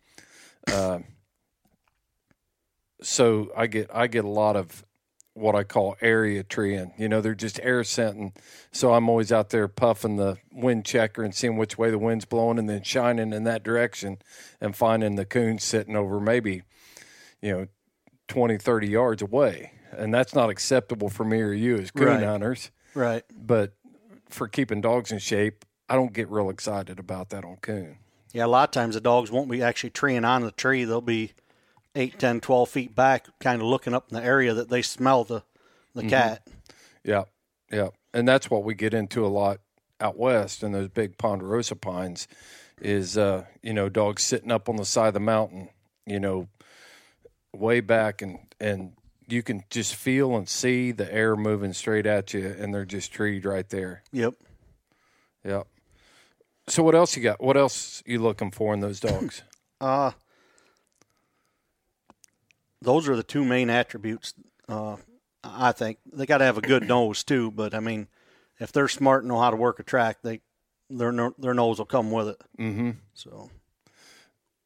Um, 0.67 1.05
so 3.01 3.53
I 3.57 3.69
get 3.69 3.89
I 3.95 4.09
get 4.09 4.25
a 4.25 4.29
lot 4.29 4.57
of 4.57 4.85
what 5.35 5.55
I 5.55 5.63
call 5.63 5.95
area 6.01 6.43
treeing. 6.43 6.93
You 6.99 7.09
know, 7.09 7.21
they're 7.21 7.37
just 7.37 7.61
air 7.63 7.85
scenting. 7.85 8.33
So 8.73 8.95
I'm 8.95 9.09
always 9.09 9.31
out 9.31 9.51
there 9.51 9.69
puffing 9.69 10.17
the 10.17 10.39
wind 10.51 10.87
checker 10.87 11.23
and 11.23 11.33
seeing 11.33 11.57
which 11.57 11.79
way 11.79 11.89
the 11.89 11.99
wind's 11.99 12.25
blowing, 12.25 12.59
and 12.59 12.69
then 12.69 12.83
shining 12.83 13.33
in 13.33 13.45
that 13.45 13.63
direction 13.63 14.19
and 14.61 14.75
finding 14.75 15.15
the 15.15 15.25
coon 15.25 15.61
sitting 15.61 15.95
over 15.95 16.19
maybe, 16.19 16.63
you 17.41 17.53
know, 17.53 17.67
20, 18.27 18.59
30 18.59 18.89
yards 18.89 19.23
away. 19.23 19.71
And 19.93 20.13
that's 20.13 20.35
not 20.35 20.51
acceptable 20.51 21.11
for 21.11 21.25
me 21.25 21.41
or 21.41 21.53
you 21.53 21.77
as 21.77 21.93
coon 21.93 22.07
Right. 22.07 22.25
hunters. 22.25 22.73
Right. 22.93 23.23
But 23.33 23.75
for 24.35 24.49
keeping 24.49 24.81
dogs 24.81 25.11
in 25.13 25.19
shape, 25.19 25.65
I 25.89 25.95
don't 25.95 26.13
get 26.13 26.29
real 26.29 26.51
excited 26.51 26.99
about 26.99 27.31
that 27.31 27.45
on 27.45 27.57
coon. 27.57 27.99
Yeah. 28.33 28.47
A 28.47 28.49
lot 28.49 28.69
of 28.69 28.73
times 28.73 28.95
the 28.95 29.01
dogs 29.01 29.31
won't 29.31 29.51
be 29.51 29.63
actually 29.63 29.91
treeing 29.91 30.25
on 30.25 30.43
the 30.43 30.51
tree. 30.51 30.85
They'll 30.85 31.01
be 31.01 31.33
eight, 31.95 32.19
10, 32.19 32.41
12 32.41 32.69
feet 32.69 32.95
back, 32.95 33.27
kind 33.39 33.63
of 33.63 33.69
looking 33.69 33.95
up 33.95 34.09
in 34.11 34.17
the 34.17 34.25
area 34.25 34.53
that 34.55 34.69
they 34.69 34.83
smell 34.83 35.25
the 35.25 35.43
the 35.95 36.01
Mm-hmm. 36.01 36.11
cat. 36.11 36.47
Yeah, 37.05 37.25
yeah, 37.71 37.91
and 38.13 38.27
that's 38.27 38.51
what 38.51 38.65
we 38.65 38.75
get 38.75 38.93
into 38.93 39.25
a 39.25 39.29
lot 39.29 39.61
out 40.01 40.19
west 40.19 40.63
in 40.65 40.73
those 40.73 40.89
big 40.89 41.19
ponderosa 41.19 41.77
pines. 41.77 42.27
Is 42.81 43.17
uh, 43.17 43.45
you 43.63 43.73
know 43.73 43.89
dogs 43.89 44.25
sitting 44.25 44.51
up 44.51 44.69
on 44.69 44.75
the 44.75 44.85
side 44.85 45.09
of 45.09 45.15
the 45.15 45.21
mountain, 45.21 45.69
you 46.05 46.19
know, 46.19 46.49
way 47.55 47.79
back, 47.81 48.21
and 48.23 48.41
and 48.59 48.95
you 49.29 49.43
can 49.43 49.65
just 49.71 49.95
feel 49.95 50.37
and 50.37 50.49
see 50.49 50.93
the 50.93 51.13
air 51.13 51.37
moving 51.37 51.73
straight 51.73 52.07
at 52.07 52.35
you, 52.35 52.55
and 52.59 52.75
they're 52.75 52.85
just 52.85 53.13
treed 53.13 53.45
right 53.45 53.69
there. 53.69 54.03
Yep. 54.13 54.35
Yep. 55.45 55.67
So 56.69 56.83
what 56.83 56.95
else 56.95 57.17
you 57.17 57.23
got? 57.23 57.43
What 57.43 57.57
else 57.57 58.03
you 58.07 58.19
looking 58.21 58.51
for 58.51 58.73
in 58.75 58.81
those 58.81 59.01
dogs? 59.01 59.43
Uh, 59.81 60.13
those 62.81 63.07
are 63.07 63.17
the 63.17 63.23
two 63.23 63.45
main 63.45 63.69
attributes. 63.69 64.33
Uh, 64.67 64.97
I 65.43 65.73
think 65.73 65.99
they 66.11 66.25
got 66.25 66.39
to 66.39 66.45
have 66.45 66.57
a 66.57 66.63
good 66.63 66.89
nose 66.89 67.23
too. 67.23 67.51
But 67.51 67.75
I 67.75 67.81
mean, 67.81 68.09
if 68.61 68.73
they're 68.73 68.89
smart 68.89 69.25
and 69.25 69.29
know 69.29 69.41
how 69.41 69.51
to 69.51 69.57
work 69.57 69.81
a 69.81 69.83
track, 69.83 70.19
they 70.23 70.41
their 70.89 71.13
no- 71.13 71.35
their 71.39 71.53
nose 71.53 71.79
will 71.79 71.87
come 71.87 72.11
with 72.11 72.29
it. 72.29 72.41
mm-hmm. 72.59 72.91
So 73.13 73.51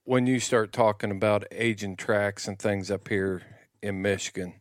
when 0.05 0.27
you 0.27 0.41
start 0.41 0.73
talking 0.73 1.11
about 1.11 1.47
aging 1.51 1.97
tracks 1.97 2.47
and 2.47 2.59
things 2.59 2.91
up 2.91 3.09
here 3.09 3.43
in 3.83 4.03
Michigan, 4.03 4.55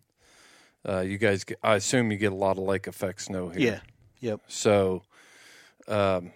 Uh, 0.87 1.01
you 1.01 1.17
guys, 1.17 1.43
get, 1.43 1.57
I 1.61 1.75
assume 1.75 2.11
you 2.11 2.17
get 2.17 2.31
a 2.31 2.35
lot 2.35 2.57
of 2.57 2.63
lake 2.63 2.87
effect 2.87 3.21
snow 3.21 3.49
here. 3.49 3.59
Yeah. 3.59 3.79
Yep. 4.19 4.41
So, 4.47 5.03
um, 5.87 6.31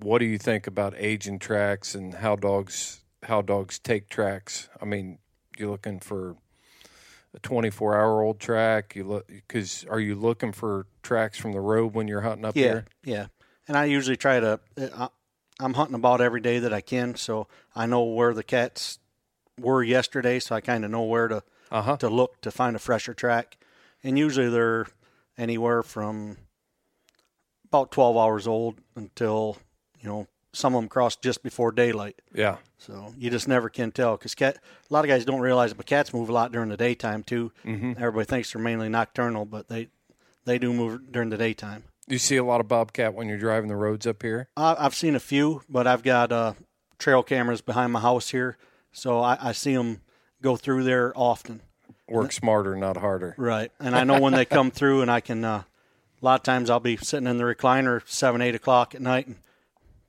what 0.00 0.18
do 0.18 0.26
you 0.26 0.38
think 0.38 0.66
about 0.66 0.94
aging 0.96 1.38
tracks 1.40 1.94
and 1.94 2.14
how 2.14 2.36
dogs 2.36 3.00
how 3.24 3.42
dogs 3.42 3.78
take 3.78 4.08
tracks? 4.08 4.68
I 4.80 4.84
mean, 4.84 5.18
you're 5.58 5.70
looking 5.70 5.98
for 5.98 6.36
a 7.34 7.38
24 7.40 7.96
hour 7.96 8.22
old 8.22 8.38
track. 8.38 8.94
You 8.94 9.04
look 9.04 9.26
because 9.26 9.84
are 9.90 9.98
you 10.00 10.14
looking 10.14 10.52
for 10.52 10.86
tracks 11.02 11.36
from 11.38 11.52
the 11.52 11.60
road 11.60 11.94
when 11.94 12.06
you're 12.06 12.20
hunting 12.20 12.44
up 12.44 12.54
Yeah. 12.56 12.68
there? 12.72 12.84
Yeah. 13.04 13.26
And 13.66 13.76
I 13.76 13.86
usually 13.86 14.16
try 14.16 14.38
to. 14.40 14.60
I, 14.96 15.08
I'm 15.60 15.74
hunting 15.74 15.96
about 15.96 16.20
every 16.20 16.40
day 16.40 16.60
that 16.60 16.72
I 16.72 16.80
can, 16.80 17.16
so 17.16 17.48
I 17.74 17.86
know 17.86 18.04
where 18.04 18.32
the 18.32 18.44
cats 18.44 19.00
were 19.58 19.82
yesterday, 19.82 20.38
so 20.40 20.54
I 20.54 20.60
kind 20.60 20.84
of 20.84 20.90
know 20.90 21.02
where 21.04 21.28
to 21.28 21.42
Uh 21.70 21.82
huh. 21.82 21.96
to 21.98 22.08
look 22.08 22.40
to 22.42 22.50
find 22.50 22.74
a 22.76 22.78
fresher 22.78 23.14
track. 23.14 23.56
And 24.02 24.18
usually 24.18 24.48
they're 24.48 24.86
anywhere 25.36 25.82
from 25.82 26.36
about 27.66 27.90
12 27.90 28.16
hours 28.16 28.46
old 28.46 28.76
until 28.96 29.58
you 30.00 30.08
know 30.08 30.26
some 30.52 30.74
of 30.74 30.80
them 30.80 30.88
cross 30.88 31.16
just 31.16 31.42
before 31.42 31.72
daylight. 31.72 32.20
Yeah. 32.34 32.56
So 32.78 33.12
you 33.18 33.28
just 33.30 33.48
never 33.48 33.68
can 33.68 33.90
tell 33.92 34.16
because 34.16 34.34
cat. 34.34 34.56
A 34.90 34.94
lot 34.94 35.04
of 35.04 35.08
guys 35.08 35.24
don't 35.24 35.40
realize 35.40 35.72
it, 35.72 35.76
but 35.76 35.86
cats 35.86 36.14
move 36.14 36.28
a 36.28 36.32
lot 36.32 36.52
during 36.52 36.68
the 36.70 36.76
daytime 36.76 37.22
too. 37.22 37.52
Mm-hmm. 37.64 37.92
Everybody 37.98 38.24
thinks 38.24 38.52
they're 38.52 38.62
mainly 38.62 38.88
nocturnal, 38.88 39.44
but 39.44 39.68
they 39.68 39.88
they 40.44 40.58
do 40.58 40.72
move 40.72 41.12
during 41.12 41.28
the 41.28 41.36
daytime. 41.36 41.84
You 42.06 42.18
see 42.18 42.36
a 42.38 42.44
lot 42.44 42.60
of 42.60 42.68
bobcat 42.68 43.12
when 43.12 43.28
you're 43.28 43.36
driving 43.38 43.68
the 43.68 43.76
roads 43.76 44.06
up 44.06 44.22
here. 44.22 44.48
I, 44.56 44.76
I've 44.78 44.94
seen 44.94 45.14
a 45.14 45.20
few, 45.20 45.60
but 45.68 45.86
I've 45.86 46.02
got 46.02 46.32
uh, 46.32 46.54
trail 46.98 47.22
cameras 47.22 47.60
behind 47.60 47.92
my 47.92 48.00
house 48.00 48.30
here, 48.30 48.56
so 48.98 49.20
I, 49.20 49.38
I 49.40 49.52
see 49.52 49.74
them 49.74 50.00
go 50.42 50.56
through 50.56 50.84
there 50.84 51.12
often. 51.16 51.60
Work 52.08 52.32
smarter, 52.32 52.74
not 52.74 52.96
harder. 52.96 53.34
Right, 53.36 53.70
and 53.78 53.94
I 53.94 54.04
know 54.04 54.20
when 54.20 54.32
they 54.32 54.44
come 54.44 54.70
through, 54.78 55.02
and 55.02 55.10
I 55.10 55.20
can. 55.20 55.44
Uh, 55.44 55.62
a 56.20 56.24
lot 56.24 56.40
of 56.40 56.42
times 56.42 56.68
I'll 56.68 56.80
be 56.80 56.96
sitting 56.96 57.28
in 57.28 57.36
the 57.36 57.44
recliner 57.44 58.02
seven, 58.06 58.40
eight 58.42 58.54
o'clock 58.54 58.94
at 58.94 59.00
night, 59.00 59.26
and 59.26 59.36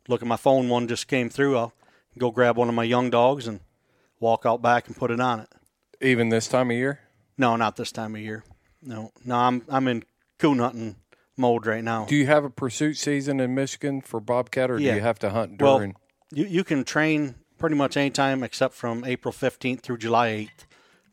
look 0.08 0.22
at 0.22 0.28
my 0.28 0.38
phone. 0.38 0.70
One 0.70 0.88
just 0.88 1.08
came 1.08 1.30
through. 1.30 1.58
I'll 1.58 1.74
go 2.18 2.32
grab 2.32 2.58
one 2.58 2.70
of 2.70 2.74
my 2.76 2.84
young 2.84 3.10
dogs 3.10 3.48
and 3.48 3.60
walk 4.20 4.46
out 4.46 4.62
back 4.62 4.88
and 4.88 4.96
put 4.96 5.12
it 5.12 5.20
on 5.20 5.42
it. 5.42 5.50
Even 6.02 6.30
this 6.30 6.48
time 6.48 6.72
of 6.72 6.78
year. 6.78 7.00
No, 7.38 7.56
not 7.58 7.76
this 7.76 7.92
time 7.92 8.16
of 8.16 8.22
year. 8.22 8.44
No, 8.82 9.12
no, 9.26 9.36
I'm 9.36 9.62
I'm 9.70 9.88
in 9.88 10.04
coon 10.38 10.60
hunting 10.60 10.96
mode 11.38 11.66
right 11.66 11.84
now. 11.84 12.06
Do 12.06 12.16
you 12.16 12.26
have 12.28 12.46
a 12.46 12.50
pursuit 12.50 12.96
season 12.96 13.40
in 13.40 13.54
Michigan 13.54 14.02
for 14.02 14.20
bobcat, 14.20 14.72
or 14.72 14.78
do 14.78 14.84
you 14.84 15.02
have 15.02 15.20
to 15.20 15.30
hunt 15.30 15.58
during? 15.58 15.92
Well, 15.92 16.02
you 16.32 16.46
you 16.46 16.64
can 16.64 16.84
train 16.86 17.36
pretty 17.60 17.76
much 17.76 17.96
any 17.98 18.10
time 18.10 18.44
except 18.44 18.74
from 18.74 19.04
April 19.06 19.34
15th 19.34 19.82
through 19.82 19.98
July 19.98 20.30
8th. 20.30 20.66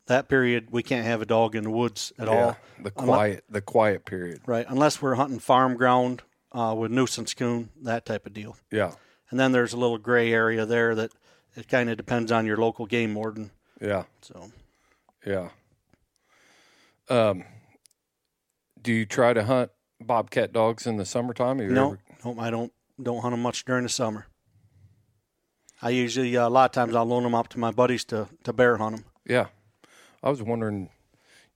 That 0.07 0.29
period 0.29 0.69
we 0.71 0.83
can't 0.83 1.05
have 1.05 1.21
a 1.21 1.25
dog 1.25 1.53
in 1.55 1.65
the 1.65 1.69
woods 1.69 2.13
at 2.17 2.27
yeah, 2.27 2.33
all. 2.33 2.57
the 2.81 2.91
Unle- 2.91 3.05
quiet, 3.05 3.43
the 3.49 3.61
quiet 3.61 4.05
period. 4.05 4.39
right, 4.47 4.65
unless 4.69 5.01
we're 5.01 5.15
hunting 5.15 5.39
farm 5.39 5.75
ground 5.75 6.21
uh, 6.53 6.73
with 6.77 6.91
nuisance 6.91 7.33
coon, 7.33 7.69
that 7.83 8.05
type 8.05 8.25
of 8.25 8.33
deal. 8.33 8.55
Yeah, 8.71 8.93
And 9.29 9.37
then 9.39 9.51
there's 9.51 9.73
a 9.73 9.77
little 9.77 9.97
gray 9.97 10.31
area 10.31 10.65
there 10.65 10.95
that 10.95 11.11
it 11.57 11.67
kind 11.67 11.89
of 11.89 11.97
depends 11.97 12.31
on 12.31 12.45
your 12.45 12.55
local 12.57 12.85
game 12.85 13.15
warden. 13.15 13.51
yeah, 13.81 14.03
So 14.21 14.49
yeah. 15.25 15.49
Um, 17.09 17.43
do 18.81 18.93
you 18.93 19.05
try 19.05 19.33
to 19.33 19.43
hunt 19.43 19.71
bobcat 19.99 20.53
dogs 20.53 20.87
in 20.87 20.95
the 20.97 21.05
summertime? 21.05 21.57
No, 21.57 21.91
ever- 21.93 21.99
no, 22.23 22.39
I 22.39 22.49
don't 22.49 22.71
don't 23.01 23.21
hunt 23.21 23.33
them 23.33 23.41
much 23.41 23.65
during 23.65 23.83
the 23.83 23.89
summer. 23.89 24.27
I 25.81 25.89
usually 25.89 26.35
uh, 26.35 26.47
a 26.47 26.49
lot 26.49 26.65
of 26.65 26.71
times 26.71 26.95
I'll 26.95 27.05
loan 27.05 27.23
them 27.23 27.35
up 27.35 27.49
to 27.49 27.59
my 27.59 27.71
buddies 27.71 28.03
to 28.05 28.27
to 28.43 28.53
bear 28.53 28.77
hunt 28.77 28.95
them. 28.97 29.05
Yeah, 29.25 29.47
I 30.23 30.29
was 30.29 30.41
wondering, 30.41 30.89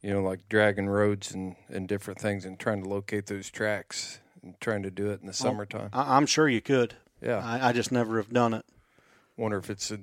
you 0.01 0.11
know, 0.13 0.21
like 0.21 0.47
dragging 0.49 0.87
roads 0.87 1.31
and 1.33 1.55
and 1.69 1.87
different 1.87 2.19
things, 2.19 2.45
and 2.45 2.59
trying 2.59 2.83
to 2.83 2.89
locate 2.89 3.25
those 3.27 3.49
tracks 3.49 4.19
and 4.43 4.59
trying 4.59 4.83
to 4.83 4.91
do 4.91 5.09
it 5.09 5.21
in 5.21 5.27
the 5.27 5.33
summertime. 5.33 5.89
I, 5.93 6.17
I'm 6.17 6.25
sure 6.25 6.47
you 6.49 6.61
could. 6.61 6.95
yeah, 7.21 7.39
I, 7.43 7.69
I 7.69 7.73
just 7.73 7.91
never 7.91 8.17
have 8.17 8.31
done 8.31 8.53
it. 8.53 8.65
wonder 9.37 9.57
if 9.57 9.69
it's 9.69 9.89
a 9.91 9.99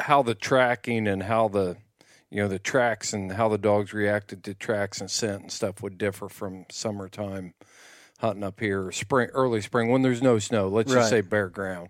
how 0.00 0.22
the 0.22 0.34
tracking 0.34 1.06
and 1.06 1.22
how 1.22 1.48
the 1.48 1.76
you 2.30 2.42
know 2.42 2.48
the 2.48 2.58
tracks 2.58 3.12
and 3.12 3.32
how 3.32 3.48
the 3.48 3.58
dogs 3.58 3.92
reacted 3.92 4.42
to 4.44 4.54
tracks 4.54 5.00
and 5.00 5.10
scent 5.10 5.42
and 5.42 5.52
stuff 5.52 5.82
would 5.82 5.96
differ 5.98 6.28
from 6.28 6.64
summertime 6.70 7.54
hunting 8.18 8.42
up 8.44 8.58
here 8.60 8.90
spring 8.90 9.28
early 9.32 9.60
spring 9.60 9.90
when 9.90 10.02
there's 10.02 10.22
no 10.22 10.38
snow 10.38 10.66
let's 10.68 10.92
Right. 10.92 11.00
just 11.00 11.10
say 11.10 11.20
bare 11.20 11.48
ground 11.48 11.88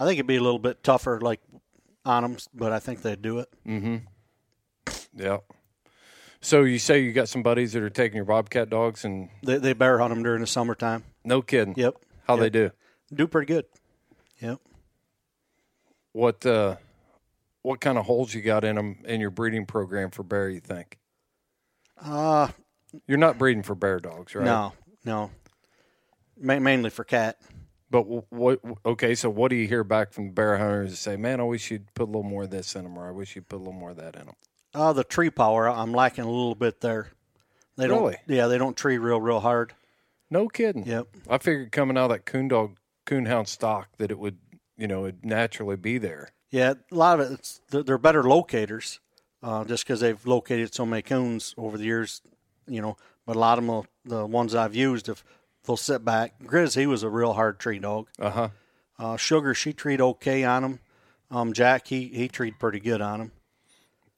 I 0.00 0.04
think 0.06 0.18
it'd 0.18 0.26
be 0.26 0.36
a 0.36 0.42
little 0.42 0.58
bit 0.58 0.82
tougher, 0.82 1.20
like 1.20 1.40
on 2.04 2.22
them, 2.22 2.36
but 2.52 2.72
I 2.72 2.78
think 2.80 3.02
they'd 3.02 3.22
do 3.22 3.38
it. 3.40 3.48
Mm-hmm. 3.66 3.96
Yeah 5.16 5.38
so 6.40 6.62
you 6.62 6.78
say 6.78 7.00
you 7.00 7.12
got 7.14 7.26
some 7.26 7.42
buddies 7.42 7.72
that 7.72 7.82
are 7.82 7.88
taking 7.88 8.16
your 8.16 8.26
bobcat 8.26 8.68
dogs 8.68 9.02
and 9.06 9.30
They 9.42 9.56
they 9.56 9.72
bear 9.72 9.98
hunt 9.98 10.12
them 10.12 10.22
during 10.22 10.42
the 10.42 10.46
summertime. 10.46 11.02
no 11.24 11.40
kidding 11.40 11.72
Yep, 11.76 11.94
how 12.28 12.34
Yep. 12.34 12.40
they 12.42 12.50
do 12.50 12.70
do 13.14 13.26
pretty 13.26 13.46
good. 13.46 13.64
Yep. 14.40 14.60
what 16.12 16.44
uh 16.44 16.76
what 17.62 17.80
kind 17.80 17.96
of 17.96 18.04
holes 18.04 18.34
you 18.34 18.42
got 18.42 18.62
in 18.64 18.76
them 18.76 18.98
in 19.06 19.20
your 19.22 19.30
breeding 19.30 19.64
program 19.64 20.10
for 20.10 20.22
bear 20.22 20.50
you 20.50 20.60
think 20.60 20.98
Uh 21.98 22.48
you're 23.06 23.16
not 23.18 23.38
breeding 23.38 23.62
for 23.62 23.74
bear 23.74 23.98
dogs 23.98 24.34
right 24.34 24.44
no, 24.44 24.72
no. 25.04 25.30
Ma- 26.38 26.58
mainly 26.60 26.90
for 26.90 27.04
cat. 27.04 27.38
But 27.94 28.24
what? 28.32 28.60
Okay, 28.84 29.14
so 29.14 29.30
what 29.30 29.50
do 29.50 29.54
you 29.54 29.68
hear 29.68 29.84
back 29.84 30.12
from 30.12 30.26
the 30.26 30.32
bear 30.32 30.58
hunters 30.58 30.90
that 30.90 30.96
say, 30.96 31.16
"Man, 31.16 31.38
I 31.38 31.44
wish 31.44 31.70
you'd 31.70 31.94
put 31.94 32.02
a 32.02 32.06
little 32.06 32.24
more 32.24 32.42
of 32.42 32.50
this 32.50 32.74
in 32.74 32.82
them," 32.82 32.98
or 32.98 33.06
"I 33.06 33.12
wish 33.12 33.36
you'd 33.36 33.48
put 33.48 33.54
a 33.54 33.58
little 33.58 33.72
more 33.72 33.90
of 33.90 33.98
that 33.98 34.16
in 34.16 34.26
them"? 34.26 34.34
Uh, 34.74 34.92
the 34.92 35.04
tree 35.04 35.30
power, 35.30 35.68
I'm 35.68 35.92
lacking 35.92 36.24
a 36.24 36.28
little 36.28 36.56
bit 36.56 36.80
there. 36.80 37.12
They 37.76 37.86
don't. 37.86 38.00
Really? 38.02 38.16
Yeah, 38.26 38.48
they 38.48 38.58
don't 38.58 38.76
tree 38.76 38.98
real, 38.98 39.20
real 39.20 39.38
hard. 39.38 39.74
No 40.28 40.48
kidding. 40.48 40.84
Yep. 40.84 41.06
I 41.30 41.38
figured 41.38 41.70
coming 41.70 41.96
out 41.96 42.06
of 42.06 42.10
that 42.10 42.26
coon 42.26 42.48
dog, 42.48 42.78
coon 43.06 43.26
hound 43.26 43.46
stock 43.46 43.90
that 43.98 44.10
it 44.10 44.18
would, 44.18 44.38
you 44.76 44.88
know, 44.88 45.04
it'd 45.04 45.24
naturally 45.24 45.76
be 45.76 45.98
there. 45.98 46.30
Yeah, 46.50 46.74
a 46.90 46.94
lot 46.96 47.20
of 47.20 47.30
it, 47.30 47.34
it's, 47.34 47.60
they're, 47.70 47.96
better 47.96 48.24
locators, 48.24 48.98
uh, 49.40 49.64
just 49.64 49.84
because 49.84 50.00
they've 50.00 50.26
located 50.26 50.74
so 50.74 50.84
many 50.84 51.02
coons 51.02 51.54
over 51.56 51.78
the 51.78 51.84
years, 51.84 52.22
you 52.66 52.82
know. 52.82 52.96
But 53.24 53.36
a 53.36 53.38
lot 53.38 53.58
of 53.58 53.64
them, 53.64 53.84
the 54.04 54.26
ones 54.26 54.52
I've 54.52 54.74
used, 54.74 55.08
if 55.08 55.22
they'll 55.66 55.76
sit 55.76 56.04
back. 56.04 56.34
Grizz, 56.44 56.76
he 56.76 56.86
was 56.86 57.02
a 57.02 57.08
real 57.08 57.32
hard 57.34 57.58
tree 57.58 57.78
dog. 57.78 58.08
Uh 58.18 58.30
huh. 58.30 58.48
Uh, 58.98 59.16
Sugar, 59.16 59.54
she 59.54 59.72
treat 59.72 60.00
okay 60.00 60.44
on 60.44 60.62
him. 60.64 60.78
Um, 61.30 61.52
Jack, 61.52 61.88
he 61.88 62.06
he 62.08 62.28
treat 62.28 62.58
pretty 62.58 62.80
good 62.80 63.00
on 63.00 63.20
him. 63.20 63.32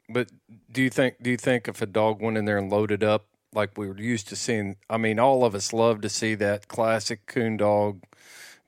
But 0.08 0.28
do 0.70 0.82
you 0.82 0.90
think? 0.90 1.16
Do 1.22 1.30
you 1.30 1.36
think 1.36 1.66
if 1.68 1.80
a 1.82 1.86
dog 1.86 2.20
went 2.20 2.36
in 2.36 2.44
there 2.44 2.58
and 2.58 2.70
loaded 2.70 3.02
up 3.02 3.24
like 3.52 3.76
we 3.78 3.88
were 3.88 3.98
used 3.98 4.28
to 4.28 4.36
seeing? 4.36 4.76
I 4.90 4.98
mean, 4.98 5.18
all 5.18 5.44
of 5.44 5.54
us 5.54 5.72
love 5.72 6.00
to 6.02 6.08
see 6.08 6.34
that 6.36 6.68
classic 6.68 7.26
coon 7.26 7.56
dog 7.56 8.02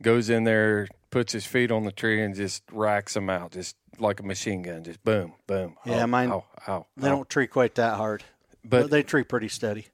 goes 0.02 0.30
in 0.30 0.44
there, 0.44 0.88
puts 1.10 1.32
his 1.32 1.44
feet 1.46 1.70
on 1.70 1.84
the 1.84 1.92
tree, 1.92 2.22
and 2.22 2.34
just 2.34 2.62
racks 2.72 3.14
them 3.14 3.28
out, 3.30 3.52
just 3.52 3.76
like 3.98 4.18
a 4.20 4.22
machine 4.24 4.62
gun, 4.62 4.82
just 4.84 5.02
boom, 5.04 5.34
boom. 5.46 5.76
Yeah, 5.84 6.04
ow, 6.04 6.06
mine- 6.06 6.30
Ow, 6.30 6.44
ow, 6.68 6.86
They 6.96 7.08
ow. 7.08 7.16
don't 7.16 7.28
treat 7.28 7.50
quite 7.50 7.74
that 7.76 7.96
hard, 7.96 8.22
But 8.64 8.82
but 8.82 8.90
they 8.90 9.02
treat 9.02 9.28
pretty 9.28 9.48
steady. 9.48 9.86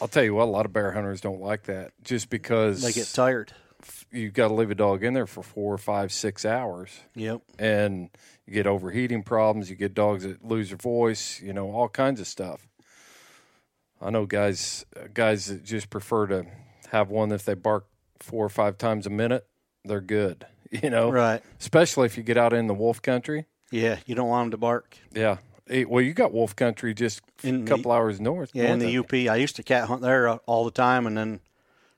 I'll 0.00 0.08
tell 0.08 0.22
you 0.24 0.34
what, 0.34 0.44
a 0.44 0.50
lot 0.50 0.66
of 0.66 0.72
bear 0.72 0.92
hunters 0.92 1.20
don't 1.20 1.40
like 1.40 1.64
that 1.64 1.92
just 2.02 2.28
because 2.30 2.82
They 2.82 2.92
get 2.92 3.08
tired. 3.12 3.52
You've 4.10 4.32
got 4.34 4.48
to 4.48 4.54
leave 4.54 4.70
a 4.70 4.74
dog 4.74 5.04
in 5.04 5.14
there 5.14 5.26
for 5.26 5.42
four, 5.42 5.78
five, 5.78 6.12
six 6.12 6.44
hours, 6.44 7.00
Yep. 7.14 7.40
and 7.58 8.10
you 8.46 8.52
get 8.54 8.66
overheating 8.66 9.22
problems. 9.22 9.70
You 9.70 9.76
get 9.76 9.94
dogs 9.94 10.24
that 10.24 10.44
lose 10.44 10.68
their 10.70 10.78
voice. 10.78 11.40
You 11.40 11.52
know, 11.52 11.70
all 11.70 11.88
kinds 11.88 12.20
of 12.20 12.26
stuff. 12.26 12.66
I 14.00 14.10
know 14.10 14.26
guys, 14.26 14.84
guys 15.14 15.46
that 15.46 15.64
just 15.64 15.88
prefer 15.90 16.26
to 16.26 16.46
have 16.90 17.10
one 17.10 17.32
if 17.32 17.44
they 17.44 17.54
bark 17.54 17.86
four 18.20 18.44
or 18.44 18.48
five 18.50 18.76
times 18.78 19.06
a 19.06 19.10
minute, 19.10 19.46
they're 19.84 20.00
good. 20.00 20.46
You 20.82 20.90
know, 20.90 21.10
Right. 21.10 21.42
especially 21.60 22.06
if 22.06 22.16
you 22.16 22.24
get 22.24 22.36
out 22.36 22.52
in 22.52 22.66
the 22.66 22.74
wolf 22.74 23.00
country. 23.00 23.46
Yeah, 23.70 23.98
you 24.04 24.16
don't 24.16 24.28
want 24.28 24.46
them 24.46 24.50
to 24.50 24.56
bark. 24.56 24.98
Yeah. 25.14 25.36
Well, 25.68 26.02
you 26.02 26.12
got 26.14 26.32
wolf 26.32 26.54
country 26.54 26.94
just 26.94 27.20
In 27.42 27.54
a 27.56 27.58
the- 27.58 27.64
couple 27.64 27.90
hours 27.92 28.20
north. 28.20 28.50
Yeah, 28.54 28.72
in 28.72 28.78
the. 28.78 28.98
UP, 28.98 29.12
I 29.12 29.36
used 29.36 29.56
to 29.56 29.62
cat 29.62 29.88
hunt 29.88 30.02
there 30.02 30.28
all 30.28 30.64
the 30.64 30.70
time, 30.70 31.06
and 31.06 31.16
then 31.16 31.40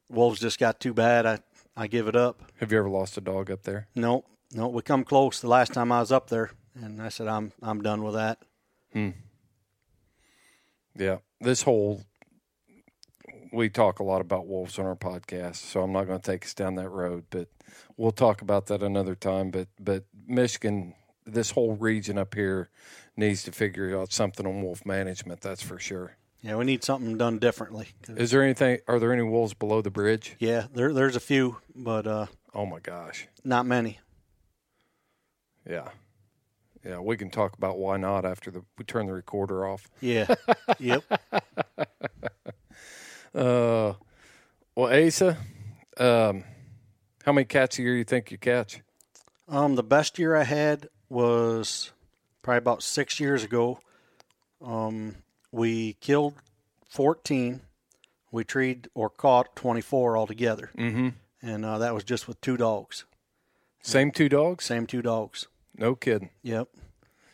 wolves 0.09 0.41
just 0.41 0.59
got 0.59 0.81
too 0.81 0.95
bad. 0.95 1.27
I 1.27 1.39
I 1.77 1.87
give 1.87 2.09
it 2.09 2.17
up. 2.17 2.41
Have 2.61 2.73
you 2.73 2.79
ever 2.79 2.89
lost 2.89 3.17
a 3.19 3.21
dog 3.21 3.51
up 3.51 3.63
there? 3.65 3.87
No, 3.95 4.25
no, 4.53 4.69
we 4.69 4.83
come 4.83 5.05
close 5.05 5.41
the 5.41 5.49
last 5.49 5.73
time 5.75 5.93
I 5.93 6.01
was 6.01 6.11
up 6.11 6.29
there, 6.31 6.51
and 6.75 7.01
I 7.03 7.09
said 7.11 7.29
I'm 7.29 7.53
I'm 7.63 7.83
done 7.83 8.03
with 8.03 8.15
that. 8.15 8.39
Hmm. 8.93 9.11
Yeah, 10.97 11.19
this 11.41 11.63
whole 11.63 12.03
we 13.53 13.69
talk 13.69 13.99
a 13.99 14.03
lot 14.05 14.21
about 14.21 14.47
wolves 14.47 14.79
on 14.79 14.87
our 14.87 14.97
podcast, 14.97 15.57
so 15.57 15.83
I'm 15.83 15.93
not 15.93 16.07
going 16.07 16.21
to 16.21 16.31
take 16.33 16.45
us 16.45 16.53
down 16.55 16.75
that 16.75 16.89
road, 16.91 17.25
but 17.31 17.49
we'll 17.97 18.13
talk 18.13 18.43
about 18.43 18.67
that 18.67 18.83
another 18.83 19.15
time. 19.15 19.51
But 19.51 19.69
but 19.81 20.05
Michigan, 20.27 20.95
this 21.25 21.51
whole 21.53 21.75
region 21.77 22.19
up 22.19 22.35
here 22.35 22.71
needs 23.19 23.43
to 23.43 23.53
figure 23.53 23.99
out 23.99 24.13
something 24.13 24.47
on 24.47 24.63
wolf 24.63 24.87
management. 24.87 25.41
That's 25.41 25.63
for 25.63 25.79
sure. 25.79 26.17
Yeah, 26.41 26.55
we 26.57 26.65
need 26.65 26.85
something 26.85 27.19
done 27.19 27.39
differently. 27.39 27.89
Is 28.09 28.31
there 28.31 28.43
anything? 28.45 28.79
Are 28.87 28.99
there 29.01 29.13
any 29.13 29.23
wolves 29.25 29.55
below 29.55 29.83
the 29.83 29.91
bridge? 29.91 30.37
yeah, 30.39 30.67
there 30.73 30.93
there's 30.95 31.17
a 31.17 31.21
few, 31.21 31.57
but 31.75 32.07
uh, 32.07 32.27
Oh 32.55 32.65
my 32.65 32.79
gosh! 32.79 33.27
not 33.45 33.67
many. 33.67 33.99
Yeah, 35.69 35.89
Yeah, 36.85 37.01
we 37.01 37.17
can 37.19 37.29
talk 37.29 37.55
about 37.59 37.77
why 37.77 37.97
not 37.99 38.25
after 38.25 38.51
the 38.51 38.63
we 38.79 38.85
turn 38.85 39.07
the 39.07 39.13
recorder 39.13 39.67
off. 39.67 39.89
Yeah. 40.01 40.35
yep. 40.79 41.03
Uh, 43.35 43.93
well, 44.75 45.07
Asa, 45.07 45.37
um, 45.99 46.45
how 47.25 47.33
many 47.33 47.45
cats 47.45 47.79
a 47.79 47.83
year 47.83 47.97
you 47.97 48.05
think 48.05 48.31
you 48.31 48.39
catch? 48.39 48.81
Um, 49.49 49.75
the 49.75 49.83
best 49.83 50.19
year 50.19 50.35
I 50.37 50.45
had 50.45 50.89
was 51.11 51.93
probably 52.43 52.59
about 52.59 52.83
six 52.83 53.21
years 53.21 53.45
ago. 53.45 53.81
Um, 54.65 55.17
we 55.53 55.95
killed 55.95 56.35
14. 56.89 57.61
We 58.31 58.45
treed 58.45 58.89
or 58.95 59.09
caught 59.09 59.57
24 59.57 60.17
altogether. 60.17 60.71
Mm-hmm. 60.77 61.09
And 61.41 61.65
uh, 61.65 61.79
that 61.79 61.95
was 61.95 62.05
just 62.05 62.29
with 62.29 62.41
two 62.41 62.57
dogs. 62.57 63.05
Same 63.83 64.11
two 64.11 64.29
dogs? 64.29 64.65
Same 64.65 64.87
two 64.87 65.03
dogs. 65.03 65.47
No 65.77 65.95
kidding. 65.95 66.31
Yep. 66.43 66.69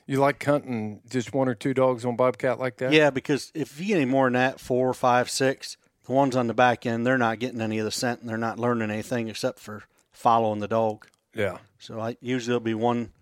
You 0.07 0.21
like 0.21 0.45
hunting 0.45 1.01
just 1.09 1.33
one 1.33 1.49
or 1.49 1.55
two 1.55 1.73
dogs 1.73 2.05
on 2.05 2.15
bobcat 2.15 2.61
like 2.61 2.77
that? 2.77 2.93
Yeah, 2.93 3.11
because 3.11 3.51
if 3.55 3.81
you 3.81 3.87
get 3.87 3.97
any 3.97 4.05
more 4.05 4.27
than 4.27 4.35
that, 4.35 4.61
four, 4.61 4.93
five, 4.93 5.31
six, 5.31 5.79
the 6.05 6.13
ones 6.13 6.37
on 6.37 6.47
the 6.47 6.55
back 6.55 6.85
end, 6.85 7.07
they're 7.07 7.17
not 7.17 7.39
getting 7.39 7.63
any 7.63 7.79
of 7.79 7.87
the 7.87 7.91
scent 7.91 8.21
and 8.21 8.29
they're 8.29 8.37
not 8.37 8.59
learning 8.59 8.91
anything 8.91 9.29
except 9.29 9.59
for 9.59 9.85
following 10.13 10.61
the 10.61 10.69
dog. 10.69 11.07
Yeah. 11.35 11.59
So 11.79 12.01
I 12.01 12.17
usually 12.21 12.49
there'll 12.53 12.61
be 12.61 12.75
one 12.75 13.13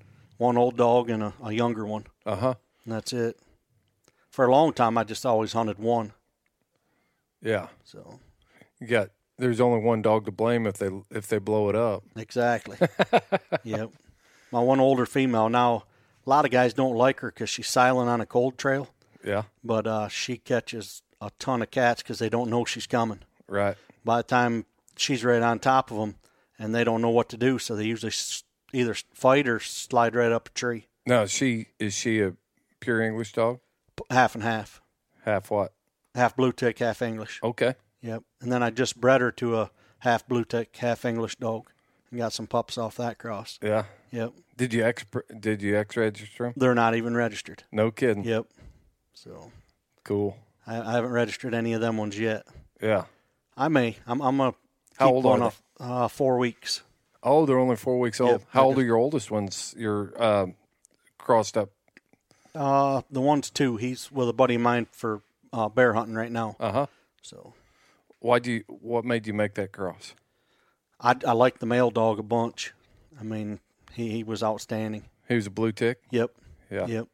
one 0.43 0.57
old 0.59 0.76
dog 0.76 1.09
and 1.11 1.22
a, 1.22 1.32
a 1.43 1.53
younger 1.53 1.84
one. 1.86 2.05
Uh 2.26 2.36
huh. 2.36 2.55
And 2.84 2.95
that's 2.95 3.12
it. 3.12 3.36
For 4.30 4.45
a 4.47 4.51
long 4.51 4.72
time 4.72 4.99
I 4.99 5.05
just 5.05 5.24
always 5.24 5.53
hunted 5.53 5.78
one. 5.78 6.12
Yeah. 7.40 7.68
So 7.84 8.18
You 8.80 8.86
got. 8.86 9.11
There's 9.38 9.61
only 9.61 9.80
one 9.80 10.03
dog 10.03 10.26
to 10.26 10.30
blame 10.32 10.66
if 10.66 10.76
they 10.78 10.90
if 11.11 11.26
they 11.26 11.38
blow 11.38 11.68
it 11.68 11.74
up. 11.76 12.05
Exactly. 12.16 12.76
yep. 13.64 13.90
My 14.53 14.61
one 14.61 14.80
older 14.80 15.07
female 15.07 15.49
now. 15.49 15.84
A 16.24 16.30
lot 16.30 16.45
of 16.45 16.53
guys 16.53 16.72
don't 16.72 16.95
like 16.95 17.18
her 17.20 17.32
because 17.32 17.51
she's 17.51 17.66
silent 17.68 18.09
on 18.09 18.20
a 18.20 18.26
cold 18.26 18.57
trail, 18.57 18.88
Yeah. 19.24 19.43
but 19.64 19.88
uh, 19.88 20.07
she 20.07 20.36
catches 20.36 21.03
a 21.20 21.30
ton 21.40 21.62
of 21.62 21.72
cats 21.72 22.01
because 22.01 22.20
they 22.20 22.28
don't 22.28 22.49
know 22.49 22.64
she's 22.64 22.86
coming. 22.86 23.18
Right. 23.49 23.76
By 24.05 24.18
the 24.18 24.22
time 24.22 24.66
she's 24.97 25.24
right 25.24 25.43
on 25.43 25.59
top 25.59 25.90
of 25.90 25.97
them, 25.97 26.14
and 26.61 26.72
they 26.72 26.84
don't 26.84 27.03
know 27.03 27.11
what 27.11 27.28
to 27.30 27.36
do, 27.36 27.59
so 27.59 27.74
they 27.74 27.86
usually 27.86 28.11
s- 28.12 28.45
either 28.72 28.94
fight 29.14 29.46
or 29.48 29.60
slide 29.60 30.14
right 30.14 30.32
up 30.32 30.48
a 30.48 30.52
tree. 30.52 30.86
Now, 31.06 31.22
is 31.22 31.30
she 31.30 31.66
is 31.78 31.94
she 31.94 32.20
a 32.20 32.34
pure 32.80 33.00
English 33.02 33.32
dog? 33.32 33.60
Half 34.10 34.34
and 34.34 34.42
half, 34.44 34.80
Half 35.24 35.50
what? 35.50 35.72
half 36.14 36.36
blue 36.36 36.52
tick, 36.52 36.78
half 36.78 37.02
English. 37.02 37.40
Okay. 37.42 37.74
Yep. 38.02 38.22
And 38.40 38.50
then 38.52 38.62
I 38.62 38.70
just 38.70 39.00
bred 39.00 39.20
her 39.20 39.30
to 39.32 39.58
a 39.60 39.70
half 40.00 40.26
blue 40.26 40.44
tick, 40.44 40.76
half 40.76 41.04
English 41.04 41.36
dog, 41.36 41.70
and 42.10 42.18
got 42.18 42.32
some 42.32 42.46
pups 42.46 42.76
off 42.78 42.96
that 42.96 43.18
cross. 43.18 43.58
Yeah. 43.62 43.84
Yep. 44.10 44.32
Did 44.56 44.74
you 44.74 44.84
ex 44.84 45.04
did 45.38 45.62
you 45.62 45.76
ex 45.78 45.96
register 45.96 46.44
them? 46.44 46.54
They're 46.56 46.74
not 46.74 46.94
even 46.96 47.14
registered. 47.14 47.64
No 47.72 47.90
kidding. 47.90 48.24
Yep. 48.24 48.46
So 49.14 49.50
Cool. 50.04 50.36
I, 50.66 50.80
I 50.80 50.92
haven't 50.92 51.12
registered 51.12 51.54
any 51.54 51.72
of 51.74 51.80
them 51.80 51.96
ones 51.96 52.18
yet. 52.18 52.46
Yeah. 52.80 53.04
I 53.56 53.68
may. 53.68 53.96
I'm. 54.06 54.20
I'm 54.20 54.36
gonna. 54.38 54.54
How 54.96 55.10
old 55.10 55.26
are 55.26 55.42
off, 55.42 55.62
Uh, 55.78 56.08
four 56.08 56.38
weeks. 56.38 56.82
Oh, 57.22 57.46
they're 57.46 57.58
only 57.58 57.76
four 57.76 57.98
weeks 58.00 58.20
old. 58.20 58.32
Yep. 58.32 58.42
How 58.50 58.64
old 58.64 58.78
are 58.78 58.84
your 58.84 58.96
oldest 58.96 59.30
ones? 59.30 59.74
Your 59.78 60.12
um, 60.22 60.54
crossed 61.18 61.56
up. 61.56 61.70
Uh, 62.54 63.02
the 63.10 63.20
one's 63.20 63.48
two. 63.50 63.76
He's 63.76 64.10
with 64.12 64.28
a 64.28 64.32
buddy 64.32 64.56
of 64.56 64.60
mine 64.60 64.86
for 64.92 65.22
uh, 65.52 65.68
bear 65.68 65.94
hunting 65.94 66.14
right 66.14 66.32
now. 66.32 66.56
Uh 66.60 66.72
huh. 66.72 66.86
So 67.22 67.54
Why 68.18 68.38
do 68.40 68.50
you? 68.52 68.64
What 68.68 69.04
made 69.04 69.26
you 69.26 69.32
make 69.34 69.54
that 69.54 69.72
cross? 69.72 70.14
I, 71.00 71.16
I 71.26 71.32
like 71.32 71.58
the 71.60 71.66
male 71.66 71.90
dog 71.90 72.18
a 72.18 72.22
bunch. 72.22 72.72
I 73.18 73.22
mean, 73.24 73.60
he, 73.92 74.10
he 74.10 74.24
was 74.24 74.42
outstanding. 74.42 75.04
He 75.28 75.34
was 75.34 75.46
a 75.46 75.50
blue 75.50 75.72
tick. 75.72 75.98
Yep. 76.10 76.30
Yeah. 76.70 76.86
Yep. 76.86 77.08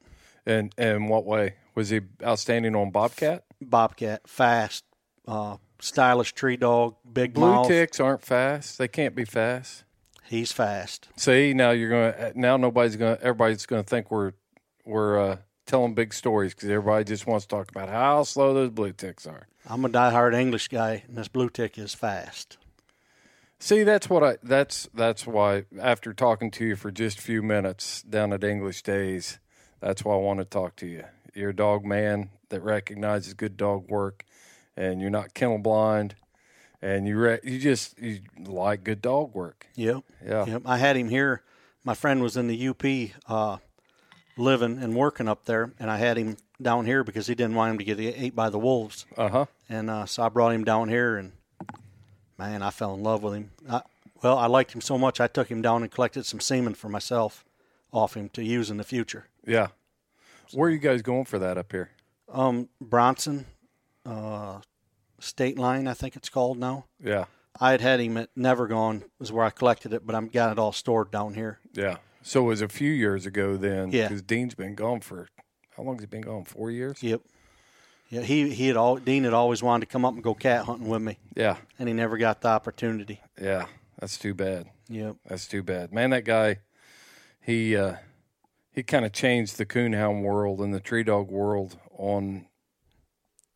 And 0.46 0.72
and 0.78 1.08
what 1.08 1.24
way 1.26 1.54
was 1.74 1.90
he 1.90 2.00
outstanding 2.24 2.74
on 2.74 2.90
bobcat? 2.90 3.44
Bobcat, 3.60 4.26
fast, 4.28 4.84
uh, 5.26 5.58
stylish 5.80 6.32
tree 6.32 6.56
dog, 6.56 6.96
big 7.12 7.34
Blue 7.34 7.46
mouth. 7.46 7.68
ticks 7.68 8.00
aren't 8.00 8.22
fast. 8.22 8.78
They 8.78 8.88
can't 8.88 9.14
be 9.14 9.24
fast. 9.24 9.84
He's 10.28 10.52
fast. 10.52 11.08
See 11.16 11.54
now 11.54 11.70
you're 11.70 11.88
gonna 11.90 12.32
now 12.34 12.56
nobody's 12.56 12.96
gonna 12.96 13.18
everybody's 13.22 13.64
gonna 13.64 13.82
think 13.82 14.10
we're 14.10 14.32
we're 14.84 15.18
uh, 15.18 15.36
telling 15.66 15.94
big 15.94 16.12
stories 16.12 16.54
because 16.54 16.68
everybody 16.68 17.04
just 17.04 17.26
wants 17.26 17.46
to 17.46 17.48
talk 17.48 17.70
about 17.70 17.88
how 17.88 18.24
slow 18.24 18.52
those 18.52 18.70
blue 18.70 18.92
ticks 18.92 19.26
are. 19.26 19.48
I'm 19.66 19.84
a 19.84 19.88
diehard 19.88 20.34
English 20.34 20.68
guy, 20.68 21.04
and 21.06 21.16
this 21.16 21.28
blue 21.28 21.48
tick 21.48 21.78
is 21.78 21.94
fast. 21.94 22.58
See, 23.58 23.82
that's 23.84 24.08
what 24.08 24.22
I. 24.22 24.36
That's 24.42 24.88
that's 24.94 25.26
why. 25.26 25.64
After 25.80 26.12
talking 26.12 26.50
to 26.52 26.64
you 26.64 26.76
for 26.76 26.90
just 26.90 27.18
a 27.18 27.22
few 27.22 27.42
minutes 27.42 28.02
down 28.02 28.32
at 28.32 28.44
English 28.44 28.82
Days, 28.82 29.38
that's 29.80 30.04
why 30.04 30.14
I 30.14 30.18
want 30.18 30.40
to 30.40 30.44
talk 30.44 30.76
to 30.76 30.86
you. 30.86 31.04
You're 31.34 31.50
a 31.50 31.56
dog 31.56 31.84
man 31.84 32.30
that 32.50 32.62
recognizes 32.62 33.34
good 33.34 33.56
dog 33.56 33.90
work, 33.90 34.24
and 34.76 35.00
you're 35.00 35.10
not 35.10 35.34
kennel 35.34 35.58
blind, 35.58 36.14
and 36.82 37.06
you 37.06 37.18
re- 37.18 37.40
you 37.42 37.58
just 37.58 37.98
you 37.98 38.20
like 38.44 38.84
good 38.84 39.02
dog 39.02 39.34
work. 39.34 39.66
Yep. 39.74 40.04
Yeah. 40.24 40.44
Yep. 40.46 40.62
I 40.64 40.78
had 40.78 40.96
him 40.96 41.08
here. 41.08 41.42
My 41.84 41.94
friend 41.94 42.22
was 42.22 42.36
in 42.36 42.48
the 42.48 42.68
UP 42.68 42.84
uh, 43.28 43.58
living 44.36 44.78
and 44.82 44.94
working 44.94 45.28
up 45.28 45.44
there, 45.44 45.72
and 45.78 45.90
I 45.90 45.96
had 45.96 46.16
him 46.16 46.36
down 46.60 46.86
here 46.86 47.04
because 47.04 47.26
he 47.26 47.34
didn't 47.34 47.54
want 47.54 47.72
him 47.72 47.78
to 47.78 47.84
get 47.84 48.00
ate 48.00 48.34
by 48.34 48.50
the 48.50 48.58
wolves. 48.58 49.06
Uh 49.16 49.28
huh. 49.28 49.46
And 49.68 49.90
uh, 49.90 50.06
so 50.06 50.22
I 50.22 50.28
brought 50.28 50.52
him 50.52 50.64
down 50.64 50.88
here, 50.88 51.16
and 51.16 51.32
man, 52.36 52.62
I 52.62 52.70
fell 52.70 52.94
in 52.94 53.02
love 53.02 53.22
with 53.22 53.34
him. 53.34 53.50
I, 53.68 53.82
well, 54.22 54.38
I 54.38 54.46
liked 54.46 54.74
him 54.74 54.80
so 54.80 54.98
much, 54.98 55.20
I 55.20 55.28
took 55.28 55.48
him 55.48 55.62
down 55.62 55.82
and 55.82 55.90
collected 55.90 56.26
some 56.26 56.40
semen 56.40 56.74
for 56.74 56.88
myself 56.88 57.44
off 57.92 58.14
him 58.14 58.28
to 58.30 58.42
use 58.42 58.70
in 58.70 58.76
the 58.76 58.84
future. 58.84 59.26
Yeah. 59.46 59.68
Where 60.52 60.68
are 60.68 60.72
you 60.72 60.78
guys 60.78 61.02
going 61.02 61.24
for 61.24 61.38
that 61.38 61.56
up 61.58 61.70
here? 61.72 61.90
Um, 62.30 62.68
Bronson, 62.80 63.46
uh, 64.04 64.60
State 65.20 65.58
Line, 65.58 65.86
I 65.88 65.94
think 65.94 66.16
it's 66.16 66.28
called 66.28 66.58
now. 66.58 66.86
Yeah. 67.02 67.24
I 67.60 67.72
had 67.72 67.80
had 67.80 68.00
him 68.00 68.16
at 68.16 68.30
Never 68.36 68.66
Gone, 68.68 69.02
is 69.20 69.32
where 69.32 69.44
I 69.44 69.50
collected 69.50 69.92
it, 69.92 70.06
but 70.06 70.14
I'm 70.14 70.28
got 70.28 70.52
it 70.52 70.58
all 70.58 70.72
stored 70.72 71.10
down 71.10 71.34
here. 71.34 71.58
Yeah. 71.72 71.96
So 72.22 72.44
it 72.44 72.46
was 72.48 72.62
a 72.62 72.68
few 72.68 72.90
years 72.92 73.26
ago 73.26 73.56
then. 73.56 73.90
Yeah. 73.90 74.08
Because 74.08 74.22
Dean's 74.22 74.54
been 74.54 74.74
gone 74.74 75.00
for 75.00 75.28
how 75.76 75.82
long 75.82 75.96
has 75.96 76.02
he 76.02 76.06
been 76.06 76.20
gone? 76.22 76.44
Four 76.44 76.70
years. 76.70 77.02
Yep. 77.02 77.22
Yeah, 78.10 78.22
he 78.22 78.48
he 78.50 78.68
had 78.68 78.76
all 78.76 78.96
Dean 78.96 79.24
had 79.24 79.34
always 79.34 79.62
wanted 79.62 79.86
to 79.86 79.92
come 79.92 80.04
up 80.04 80.14
and 80.14 80.22
go 80.22 80.34
cat 80.34 80.64
hunting 80.64 80.88
with 80.88 81.02
me, 81.02 81.18
Yeah. 81.36 81.56
and 81.78 81.88
he 81.88 81.94
never 81.94 82.16
got 82.16 82.40
the 82.40 82.48
opportunity. 82.48 83.20
Yeah. 83.40 83.66
That's 83.98 84.16
too 84.16 84.32
bad. 84.34 84.66
Yep. 84.88 85.16
That's 85.26 85.46
too 85.46 85.62
bad. 85.62 85.92
Man, 85.92 86.10
that 86.10 86.24
guy, 86.24 86.58
he 87.40 87.76
uh, 87.76 87.96
he 88.72 88.82
kind 88.82 89.04
of 89.04 89.12
changed 89.12 89.58
the 89.58 89.66
coonhound 89.66 90.22
world 90.22 90.60
and 90.60 90.72
the 90.72 90.80
tree 90.80 91.02
dog 91.02 91.28
world 91.30 91.76
on 91.96 92.46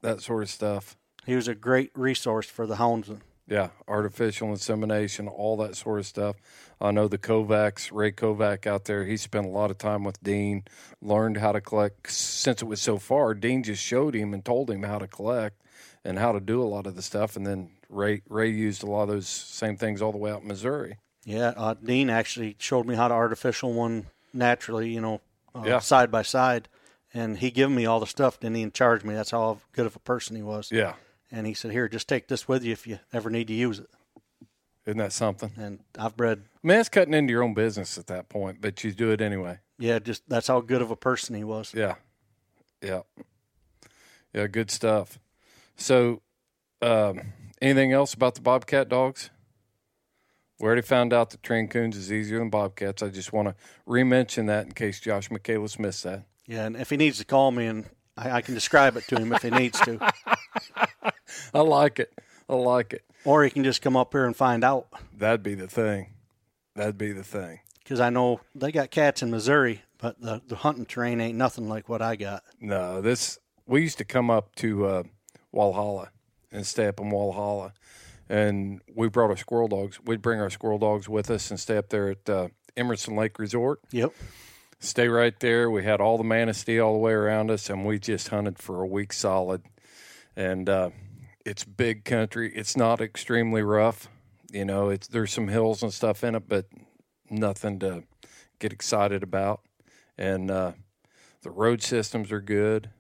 that 0.02 0.20
sort 0.20 0.42
of 0.42 0.50
stuff. 0.50 0.96
He 1.26 1.36
was 1.36 1.48
a 1.48 1.54
great 1.54 1.90
resource 1.94 2.46
for 2.46 2.66
the 2.66 2.76
houndsman. 2.76 3.20
Yeah, 3.48 3.70
artificial 3.88 4.50
insemination, 4.50 5.28
all 5.28 5.56
that 5.58 5.76
sort 5.76 5.98
of 5.98 6.06
stuff. 6.06 6.36
I 6.80 6.90
know 6.90 7.08
the 7.08 7.18
Kovacs, 7.18 7.90
Ray 7.92 8.12
Kovac 8.12 8.66
out 8.66 8.84
there. 8.84 9.04
He 9.04 9.16
spent 9.16 9.46
a 9.46 9.50
lot 9.50 9.70
of 9.70 9.78
time 9.78 10.04
with 10.04 10.22
Dean, 10.22 10.64
learned 11.00 11.36
how 11.38 11.52
to 11.52 11.60
collect. 11.60 12.10
Since 12.10 12.62
it 12.62 12.66
was 12.66 12.80
so 12.80 12.98
far, 12.98 13.34
Dean 13.34 13.62
just 13.62 13.82
showed 13.82 14.14
him 14.14 14.32
and 14.32 14.44
told 14.44 14.70
him 14.70 14.84
how 14.84 14.98
to 14.98 15.06
collect 15.08 15.60
and 16.04 16.18
how 16.18 16.32
to 16.32 16.40
do 16.40 16.62
a 16.62 16.64
lot 16.64 16.86
of 16.86 16.94
the 16.96 17.02
stuff. 17.02 17.36
And 17.36 17.46
then 17.46 17.70
Ray 17.88 18.22
Ray 18.28 18.50
used 18.50 18.82
a 18.82 18.86
lot 18.86 19.02
of 19.02 19.08
those 19.08 19.28
same 19.28 19.76
things 19.76 20.00
all 20.00 20.12
the 20.12 20.18
way 20.18 20.30
out 20.30 20.42
in 20.42 20.48
Missouri. 20.48 20.98
Yeah, 21.24 21.52
uh, 21.56 21.74
Dean 21.74 22.10
actually 22.10 22.56
showed 22.58 22.86
me 22.86 22.94
how 22.94 23.08
to 23.08 23.14
artificial 23.14 23.72
one 23.72 24.06
naturally, 24.32 24.88
you 24.88 25.00
know, 25.00 25.20
uh, 25.54 25.62
Yeah. 25.66 25.78
side 25.80 26.10
by 26.10 26.22
side, 26.22 26.68
and 27.12 27.38
he 27.38 27.50
gave 27.50 27.70
me 27.70 27.86
all 27.86 28.00
the 28.00 28.06
stuff. 28.06 28.40
Didn't 28.40 28.56
even 28.56 28.72
charge 28.72 29.04
me. 29.04 29.14
That's 29.14 29.30
how 29.30 29.58
good 29.72 29.86
of 29.86 29.94
a 29.94 30.00
person 30.00 30.34
he 30.36 30.42
was. 30.42 30.70
Yeah, 30.72 30.94
And 31.32 31.46
he 31.46 31.54
said, 31.54 31.72
"Here, 31.72 31.88
just 31.88 32.08
take 32.08 32.28
this 32.28 32.46
with 32.46 32.62
you 32.62 32.72
if 32.72 32.86
you 32.86 33.00
ever 33.12 33.30
need 33.30 33.48
to 33.48 33.54
use 33.54 33.78
it." 33.80 33.88
isn't 34.86 34.98
that 34.98 35.12
something? 35.12 35.52
And 35.56 35.80
I've 35.98 36.16
bred. 36.16 36.42
I 36.62 36.66
mean, 36.66 36.76
that's 36.76 36.88
cutting 36.88 37.14
into 37.14 37.30
your 37.30 37.42
own 37.42 37.54
business 37.54 37.98
at 37.98 38.06
that 38.08 38.28
point, 38.28 38.60
but 38.60 38.82
you 38.82 38.92
do 38.92 39.10
it 39.10 39.20
anyway. 39.20 39.58
Yeah, 39.78 39.98
just 39.98 40.28
that's 40.28 40.48
how 40.48 40.60
good 40.60 40.82
of 40.82 40.90
a 40.90 40.96
person 40.96 41.34
he 41.34 41.44
was. 41.44 41.72
Yeah. 41.74 41.94
Yeah. 42.80 43.02
Yeah, 44.32 44.46
good 44.46 44.70
stuff. 44.70 45.18
So, 45.76 46.22
um, 46.80 47.20
anything 47.60 47.92
else 47.92 48.14
about 48.14 48.34
the 48.34 48.40
Bobcat 48.40 48.88
dogs? 48.88 49.30
We 50.58 50.66
already 50.66 50.82
found 50.82 51.12
out 51.12 51.30
that 51.30 51.42
trained 51.42 51.70
coons 51.70 51.96
is 51.96 52.12
easier 52.12 52.38
than 52.38 52.48
Bobcats. 52.48 53.02
I 53.02 53.08
just 53.08 53.32
want 53.32 53.48
to 53.48 53.54
re-mention 53.84 54.46
that 54.46 54.66
in 54.66 54.72
case 54.72 55.00
Josh 55.00 55.30
Michaelis 55.30 55.78
missed 55.78 56.04
that. 56.04 56.24
Yeah, 56.46 56.66
and 56.66 56.76
if 56.76 56.90
he 56.90 56.96
needs 56.96 57.18
to 57.18 57.24
call 57.24 57.50
me, 57.50 57.66
and 57.66 57.86
I, 58.16 58.30
I 58.30 58.42
can 58.42 58.54
describe 58.54 58.96
it 58.96 59.04
to 59.08 59.16
him 59.16 59.32
if 59.32 59.42
he 59.42 59.50
needs 59.50 59.80
to, 59.80 59.98
I 61.54 61.60
like 61.60 61.98
it. 61.98 62.12
I 62.48 62.54
like 62.54 62.92
it. 62.92 63.02
or 63.24 63.44
he 63.44 63.50
can 63.50 63.64
just 63.64 63.82
come 63.82 63.96
up 63.96 64.12
here 64.12 64.24
and 64.26 64.36
find 64.36 64.64
out. 64.64 64.86
That'd 65.16 65.42
be 65.42 65.54
the 65.54 65.68
thing. 65.68 66.08
That'd 66.74 66.98
be 66.98 67.12
the 67.12 67.24
thing. 67.24 67.60
Because 67.82 68.00
I 68.00 68.10
know 68.10 68.40
they 68.54 68.72
got 68.72 68.90
cats 68.90 69.22
in 69.22 69.30
Missouri, 69.30 69.82
but 69.98 70.20
the, 70.20 70.40
the 70.46 70.56
hunting 70.56 70.86
terrain 70.86 71.20
ain't 71.20 71.36
nothing 71.36 71.68
like 71.68 71.88
what 71.88 72.00
I 72.02 72.16
got. 72.16 72.42
No, 72.60 73.00
this 73.00 73.38
we 73.66 73.82
used 73.82 73.98
to 73.98 74.04
come 74.04 74.30
up 74.30 74.54
to 74.56 74.86
uh, 74.86 75.02
Walhalla 75.54 76.08
and 76.50 76.66
stay 76.66 76.86
up 76.86 77.00
in 77.00 77.10
Walhalla, 77.10 77.72
and 78.28 78.80
we 78.94 79.08
brought 79.08 79.30
our 79.30 79.36
squirrel 79.36 79.68
dogs. 79.68 80.00
We'd 80.04 80.22
bring 80.22 80.40
our 80.40 80.50
squirrel 80.50 80.78
dogs 80.78 81.08
with 81.08 81.30
us 81.30 81.50
and 81.50 81.58
stay 81.60 81.76
up 81.76 81.88
there 81.90 82.10
at 82.10 82.28
uh, 82.30 82.48
Emerson 82.76 83.16
Lake 83.16 83.38
Resort. 83.38 83.80
Yep. 83.90 84.12
Stay 84.80 85.08
right 85.08 85.38
there. 85.40 85.70
We 85.70 85.84
had 85.84 86.00
all 86.00 86.18
the 86.18 86.24
Manistee 86.24 86.80
all 86.80 86.92
the 86.92 86.98
way 86.98 87.12
around 87.12 87.50
us, 87.50 87.70
and 87.70 87.84
we 87.84 87.98
just 87.98 88.28
hunted 88.28 88.58
for 88.58 88.82
a 88.82 88.86
week 88.86 89.12
solid. 89.12 89.62
And 90.34 90.68
uh, 90.68 90.90
it's 91.44 91.64
big 91.64 92.04
country. 92.04 92.52
It's 92.54 92.76
not 92.76 93.00
extremely 93.00 93.62
rough. 93.62 94.08
You 94.52 94.64
know, 94.64 94.88
it's 94.90 95.08
there's 95.08 95.32
some 95.32 95.48
hills 95.48 95.82
and 95.82 95.92
stuff 95.92 96.22
in 96.24 96.34
it, 96.34 96.48
but 96.48 96.66
nothing 97.30 97.78
to 97.80 98.04
get 98.58 98.72
excited 98.72 99.22
about. 99.22 99.60
And 100.18 100.50
uh, 100.50 100.72
the 101.42 101.50
road 101.50 101.82
systems 101.82 102.30
are 102.32 102.40
good. 102.40 102.90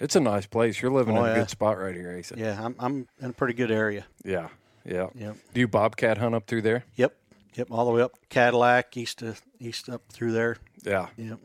It's 0.00 0.16
a 0.16 0.20
nice 0.20 0.46
place. 0.46 0.80
You're 0.82 0.90
living 0.90 1.16
Oh, 1.16 1.24
in 1.24 1.32
a 1.32 1.34
good 1.40 1.50
spot 1.50 1.78
right 1.78 1.94
here, 1.94 2.16
Asa. 2.18 2.34
Yeah, 2.36 2.58
I'm 2.60 2.74
I'm 2.78 3.06
in 3.20 3.30
a 3.30 3.32
pretty 3.32 3.54
good 3.54 3.70
area. 3.70 4.06
Yeah, 4.24 4.48
yeah. 4.84 5.08
Yep. 5.14 5.36
Do 5.54 5.60
you 5.60 5.68
bobcat 5.68 6.18
hunt 6.18 6.34
up 6.34 6.46
through 6.46 6.62
there? 6.62 6.84
Yep. 6.96 7.14
Yep. 7.54 7.68
All 7.70 7.84
the 7.84 7.90
way 7.92 8.00
up 8.02 8.12
Cadillac, 8.30 8.96
east 8.96 9.18
to 9.18 9.36
east 9.60 9.88
up 9.90 10.02
through 10.10 10.32
there. 10.32 10.56
Yeah, 10.82 11.08
Yep. 11.18 11.38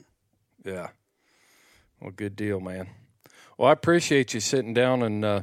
yeah. 0.63 0.88
Well, 2.01 2.11
good 2.11 2.35
deal, 2.35 2.59
man. 2.59 2.88
Well, 3.57 3.69
I 3.69 3.73
appreciate 3.73 4.34
you 4.34 4.39
sitting 4.39 4.73
down 4.73 5.03
and 5.03 5.25
uh, 5.25 5.41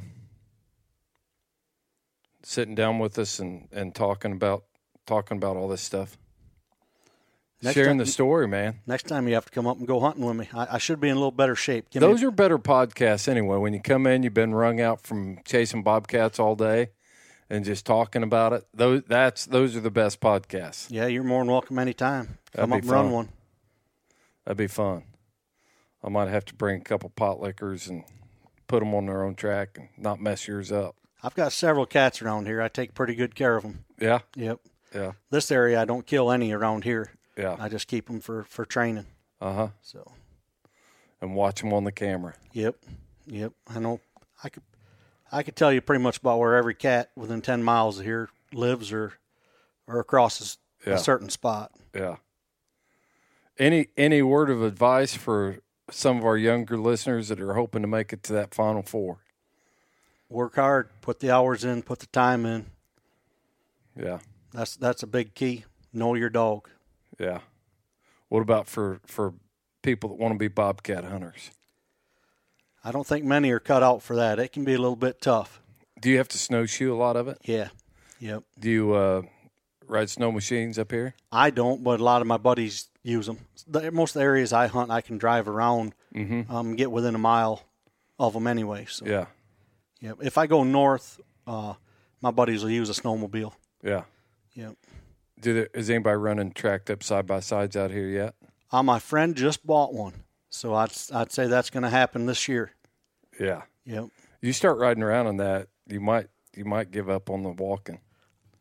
sitting 2.44 2.74
down 2.74 2.98
with 2.98 3.18
us 3.18 3.38
and, 3.38 3.68
and 3.72 3.94
talking 3.94 4.32
about 4.32 4.64
talking 5.06 5.36
about 5.36 5.56
all 5.56 5.68
this 5.68 5.82
stuff. 5.82 6.16
Next 7.62 7.74
Sharing 7.74 7.90
time- 7.90 7.98
the 7.98 8.06
story, 8.06 8.46
man. 8.46 8.80
Next 8.86 9.04
time 9.06 9.26
you 9.26 9.34
have 9.34 9.46
to 9.46 9.50
come 9.50 9.66
up 9.66 9.78
and 9.78 9.86
go 9.86 10.00
hunting 10.00 10.24
with 10.24 10.36
me. 10.36 10.48
I, 10.52 10.74
I 10.74 10.78
should 10.78 11.00
be 11.00 11.08
in 11.08 11.16
a 11.16 11.18
little 11.18 11.30
better 11.30 11.54
shape. 11.54 11.88
Give 11.90 12.00
Those 12.00 12.22
are 12.22 12.30
better 12.30 12.58
podcasts 12.58 13.26
anyway. 13.28 13.56
When 13.56 13.72
you 13.72 13.80
come 13.80 14.06
in, 14.06 14.22
you've 14.22 14.34
been 14.34 14.54
wrung 14.54 14.80
out 14.80 15.02
from 15.06 15.38
chasing 15.44 15.82
bobcats 15.82 16.38
all 16.38 16.56
day 16.56 16.90
and 17.48 17.64
just 17.64 17.86
talking 17.86 18.22
about 18.22 18.52
it. 18.52 18.66
Those 18.74 19.02
that's 19.06 19.46
those 19.46 19.76
are 19.76 19.80
the 19.80 19.90
best 19.90 20.20
podcasts. 20.20 20.86
yeah, 20.90 21.06
you're 21.06 21.22
more 21.24 21.42
than 21.42 21.50
welcome 21.52 21.78
anytime. 21.78 22.38
That'd 22.52 22.70
Come 22.70 22.70
be 22.70 22.76
up 22.76 22.82
and 22.82 22.90
run 22.90 23.10
one. 23.10 23.28
That'd 24.44 24.58
be 24.58 24.66
fun. 24.66 25.04
I 26.02 26.10
might 26.10 26.28
have 26.28 26.44
to 26.46 26.54
bring 26.54 26.80
a 26.82 26.84
couple 26.84 27.08
pot 27.08 27.40
liquors 27.40 27.88
and 27.88 28.04
put 28.68 28.80
them 28.80 28.94
on 28.94 29.06
their 29.06 29.22
own 29.24 29.34
track 29.36 29.70
and 29.78 29.88
not 29.96 30.20
mess 30.20 30.46
yours 30.46 30.70
up. 30.70 30.96
I've 31.24 31.34
got 31.34 31.52
several 31.52 31.86
cats 31.86 32.20
around 32.20 32.46
here. 32.46 32.60
I 32.60 32.68
take 32.68 32.92
pretty 32.94 33.14
good 33.14 33.34
care 33.34 33.56
of 33.56 33.62
them. 33.62 33.84
Yeah, 33.98 34.18
Yep. 34.36 34.60
yeah, 34.94 35.12
This 35.30 35.50
area, 35.50 35.80
I 35.80 35.86
don't 35.86 36.06
kill 36.06 36.30
any 36.30 36.52
around 36.52 36.84
here. 36.84 37.12
yeah. 37.36 37.56
I 37.58 37.68
just 37.70 37.88
keep 37.88 38.06
them 38.06 38.20
for 38.20 38.44
for 38.44 38.64
training. 38.66 39.06
Uh 39.40 39.52
huh. 39.54 39.68
So. 39.82 40.12
And 41.20 41.34
watch 41.34 41.62
them 41.62 41.72
on 41.72 41.84
the 41.84 41.92
camera. 41.92 42.34
Yep. 42.52 42.76
Yep. 43.26 43.52
I 43.74 43.78
know. 43.80 44.00
I 44.42 44.50
could. 44.50 44.62
I 45.32 45.42
could 45.42 45.56
tell 45.56 45.72
you 45.72 45.80
pretty 45.80 46.02
much 46.02 46.18
about 46.18 46.38
where 46.38 46.54
every 46.54 46.74
cat 46.74 47.10
within 47.16 47.40
ten 47.40 47.62
miles 47.64 47.98
of 47.98 48.04
here 48.04 48.28
lives 48.52 48.92
or 48.92 49.14
or 49.86 50.04
crosses 50.04 50.58
Yeah. 50.86 50.94
a 50.94 50.98
certain 50.98 51.30
spot. 51.30 51.72
Yeah. 51.94 52.16
Any 53.58 53.88
any 53.96 54.20
word 54.22 54.50
of 54.50 54.62
advice 54.62 55.14
for 55.16 55.58
some 55.90 56.18
of 56.18 56.24
our 56.24 56.36
younger 56.36 56.76
listeners 56.76 57.28
that 57.28 57.40
are 57.40 57.54
hoping 57.54 57.82
to 57.82 57.88
make 57.88 58.12
it 58.12 58.22
to 58.24 58.32
that 58.34 58.54
final 58.54 58.82
four? 58.82 59.18
Work 60.28 60.56
hard. 60.56 60.88
Put 61.00 61.20
the 61.20 61.30
hours 61.30 61.64
in. 61.64 61.82
Put 61.82 62.00
the 62.00 62.06
time 62.06 62.44
in. 62.46 62.66
Yeah, 63.96 64.18
That's 64.52 64.74
that's 64.76 65.02
a 65.02 65.06
big 65.06 65.34
key. 65.34 65.64
Know 65.92 66.14
your 66.14 66.30
dog. 66.30 66.68
yeah. 67.18 67.40
What 68.28 68.40
about 68.40 68.66
for 68.66 69.00
for 69.06 69.34
people 69.82 70.08
that 70.08 70.18
want 70.18 70.34
to 70.34 70.38
be 70.38 70.48
bobcat 70.48 71.04
hunters? 71.04 71.50
I 72.82 72.90
don't 72.90 73.06
think 73.06 73.24
many 73.24 73.50
are 73.52 73.60
cut 73.60 73.82
out 73.84 74.02
for 74.02 74.16
that. 74.16 74.38
It 74.40 74.52
can 74.52 74.64
be 74.64 74.74
a 74.74 74.78
little 74.78 74.96
bit 74.96 75.20
tough. 75.20 75.60
Do 76.00 76.10
you 76.10 76.18
have 76.18 76.28
to 76.28 76.38
snowshoe 76.38 76.92
a 76.92 76.96
lot 76.96 77.14
of 77.16 77.28
it? 77.28 77.38
Yeah. 77.44 77.68
Yep. 78.18 78.42
Do 78.58 78.70
you 78.70 78.92
uh, 78.94 79.22
ride 79.86 80.10
snow 80.10 80.32
machines 80.32 80.78
up 80.78 80.90
here? 80.90 81.14
I 81.30 81.50
don't, 81.50 81.84
but 81.84 82.00
a 82.00 82.04
lot 82.04 82.20
of 82.20 82.26
my 82.26 82.36
buddies 82.36 82.88
use 83.04 83.26
them. 83.26 83.38
The, 83.68 83.90
most 83.92 84.16
of 84.16 84.20
the 84.20 84.24
areas 84.24 84.52
I 84.52 84.66
hunt, 84.66 84.90
I 84.90 85.00
can 85.00 85.16
drive 85.18 85.46
around, 85.48 85.94
Mm-hmm. 86.14 86.52
um, 86.54 86.76
get 86.76 86.90
within 86.92 87.14
a 87.14 87.18
mile 87.18 87.62
of 88.18 88.32
them 88.34 88.46
anyway. 88.46 88.86
So, 88.88 89.04
Yeah, 89.06 89.26
Yep. 90.04 90.18
If 90.22 90.36
I 90.36 90.46
go 90.46 90.64
north, 90.64 91.18
uh, 91.46 91.74
my 92.20 92.30
buddies 92.30 92.62
will 92.62 92.70
use 92.70 92.90
a 92.90 92.92
snowmobile. 92.92 93.52
yeah. 93.82 94.02
Yep. 94.52 94.76
Do 95.40 95.54
there, 95.54 95.68
is 95.74 95.90
anybody 95.90 96.16
running 96.16 96.52
tracked 96.52 96.88
up 96.90 97.02
side 97.02 97.26
by 97.26 97.40
sides 97.40 97.74
out 97.76 97.90
here 97.90 98.06
yet? 98.08 98.34
Uh, 98.70 98.82
my 98.82 98.98
friend 98.98 99.34
just 99.34 99.66
bought 99.66 99.92
one, 99.92 100.12
so 100.48 100.74
I'd 100.74 100.92
I'd 101.12 101.32
say 101.32 101.46
that's 101.48 101.70
going 101.70 101.82
to 101.82 101.88
happen 101.88 102.26
this 102.26 102.46
year. 102.46 102.70
Yeah. 103.40 103.62
Yep. 103.84 104.10
You 104.42 104.52
start 104.52 104.78
riding 104.78 105.02
around 105.02 105.26
on 105.26 105.38
that, 105.38 105.68
you 105.88 106.00
might 106.00 106.28
you 106.54 106.64
might 106.64 106.90
give 106.90 107.08
up 107.10 107.30
on 107.30 107.42
the 107.42 107.50
walking. 107.50 107.98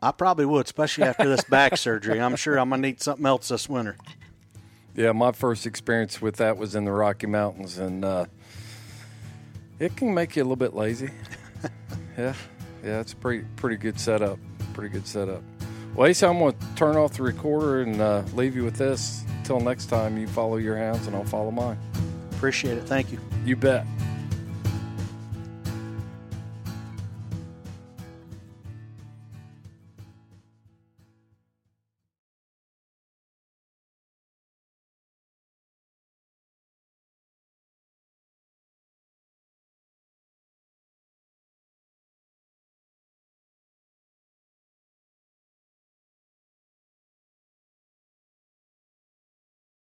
I 0.01 0.11
probably 0.11 0.45
would, 0.45 0.65
especially 0.65 1.03
after 1.03 1.29
this 1.29 1.43
back 1.43 1.77
surgery. 1.87 2.19
I'm 2.19 2.35
sure 2.37 2.57
I'm 2.57 2.69
gonna 2.69 2.81
need 2.81 3.01
something 3.01 3.25
else 3.25 3.49
this 3.49 3.69
winter. 3.69 3.97
Yeah, 4.95 5.11
my 5.11 5.31
first 5.31 5.65
experience 5.65 6.21
with 6.21 6.37
that 6.37 6.57
was 6.57 6.73
in 6.75 6.85
the 6.85 6.91
Rocky 6.91 7.27
Mountains, 7.27 7.77
and 7.77 8.03
uh, 8.03 8.25
it 9.79 9.95
can 9.95 10.13
make 10.13 10.35
you 10.35 10.43
a 10.43 10.45
little 10.45 10.55
bit 10.55 10.73
lazy. 10.73 11.09
yeah, 12.17 12.33
yeah, 12.83 12.99
it's 12.99 13.13
a 13.13 13.15
pretty 13.15 13.45
pretty 13.55 13.77
good 13.77 13.99
setup. 13.99 14.39
Pretty 14.73 14.89
good 14.89 15.07
setup. 15.07 15.41
Well, 15.95 16.07
Ace, 16.07 16.23
I'm 16.23 16.39
going 16.39 16.53
to 16.57 16.65
turn 16.75 16.95
off 16.95 17.13
the 17.13 17.23
recorder 17.23 17.81
and 17.81 18.01
uh, 18.01 18.23
leave 18.33 18.55
you 18.55 18.63
with 18.63 18.77
this. 18.77 19.23
Until 19.37 19.59
next 19.59 19.85
time, 19.87 20.17
you 20.17 20.25
follow 20.25 20.57
your 20.57 20.77
hounds, 20.77 21.05
and 21.05 21.15
I'll 21.15 21.23
follow 21.23 21.51
mine. 21.51 21.77
Appreciate 22.31 22.77
it. 22.77 22.85
Thank 22.85 23.11
you. 23.11 23.19
You 23.45 23.55
bet. 23.55 23.85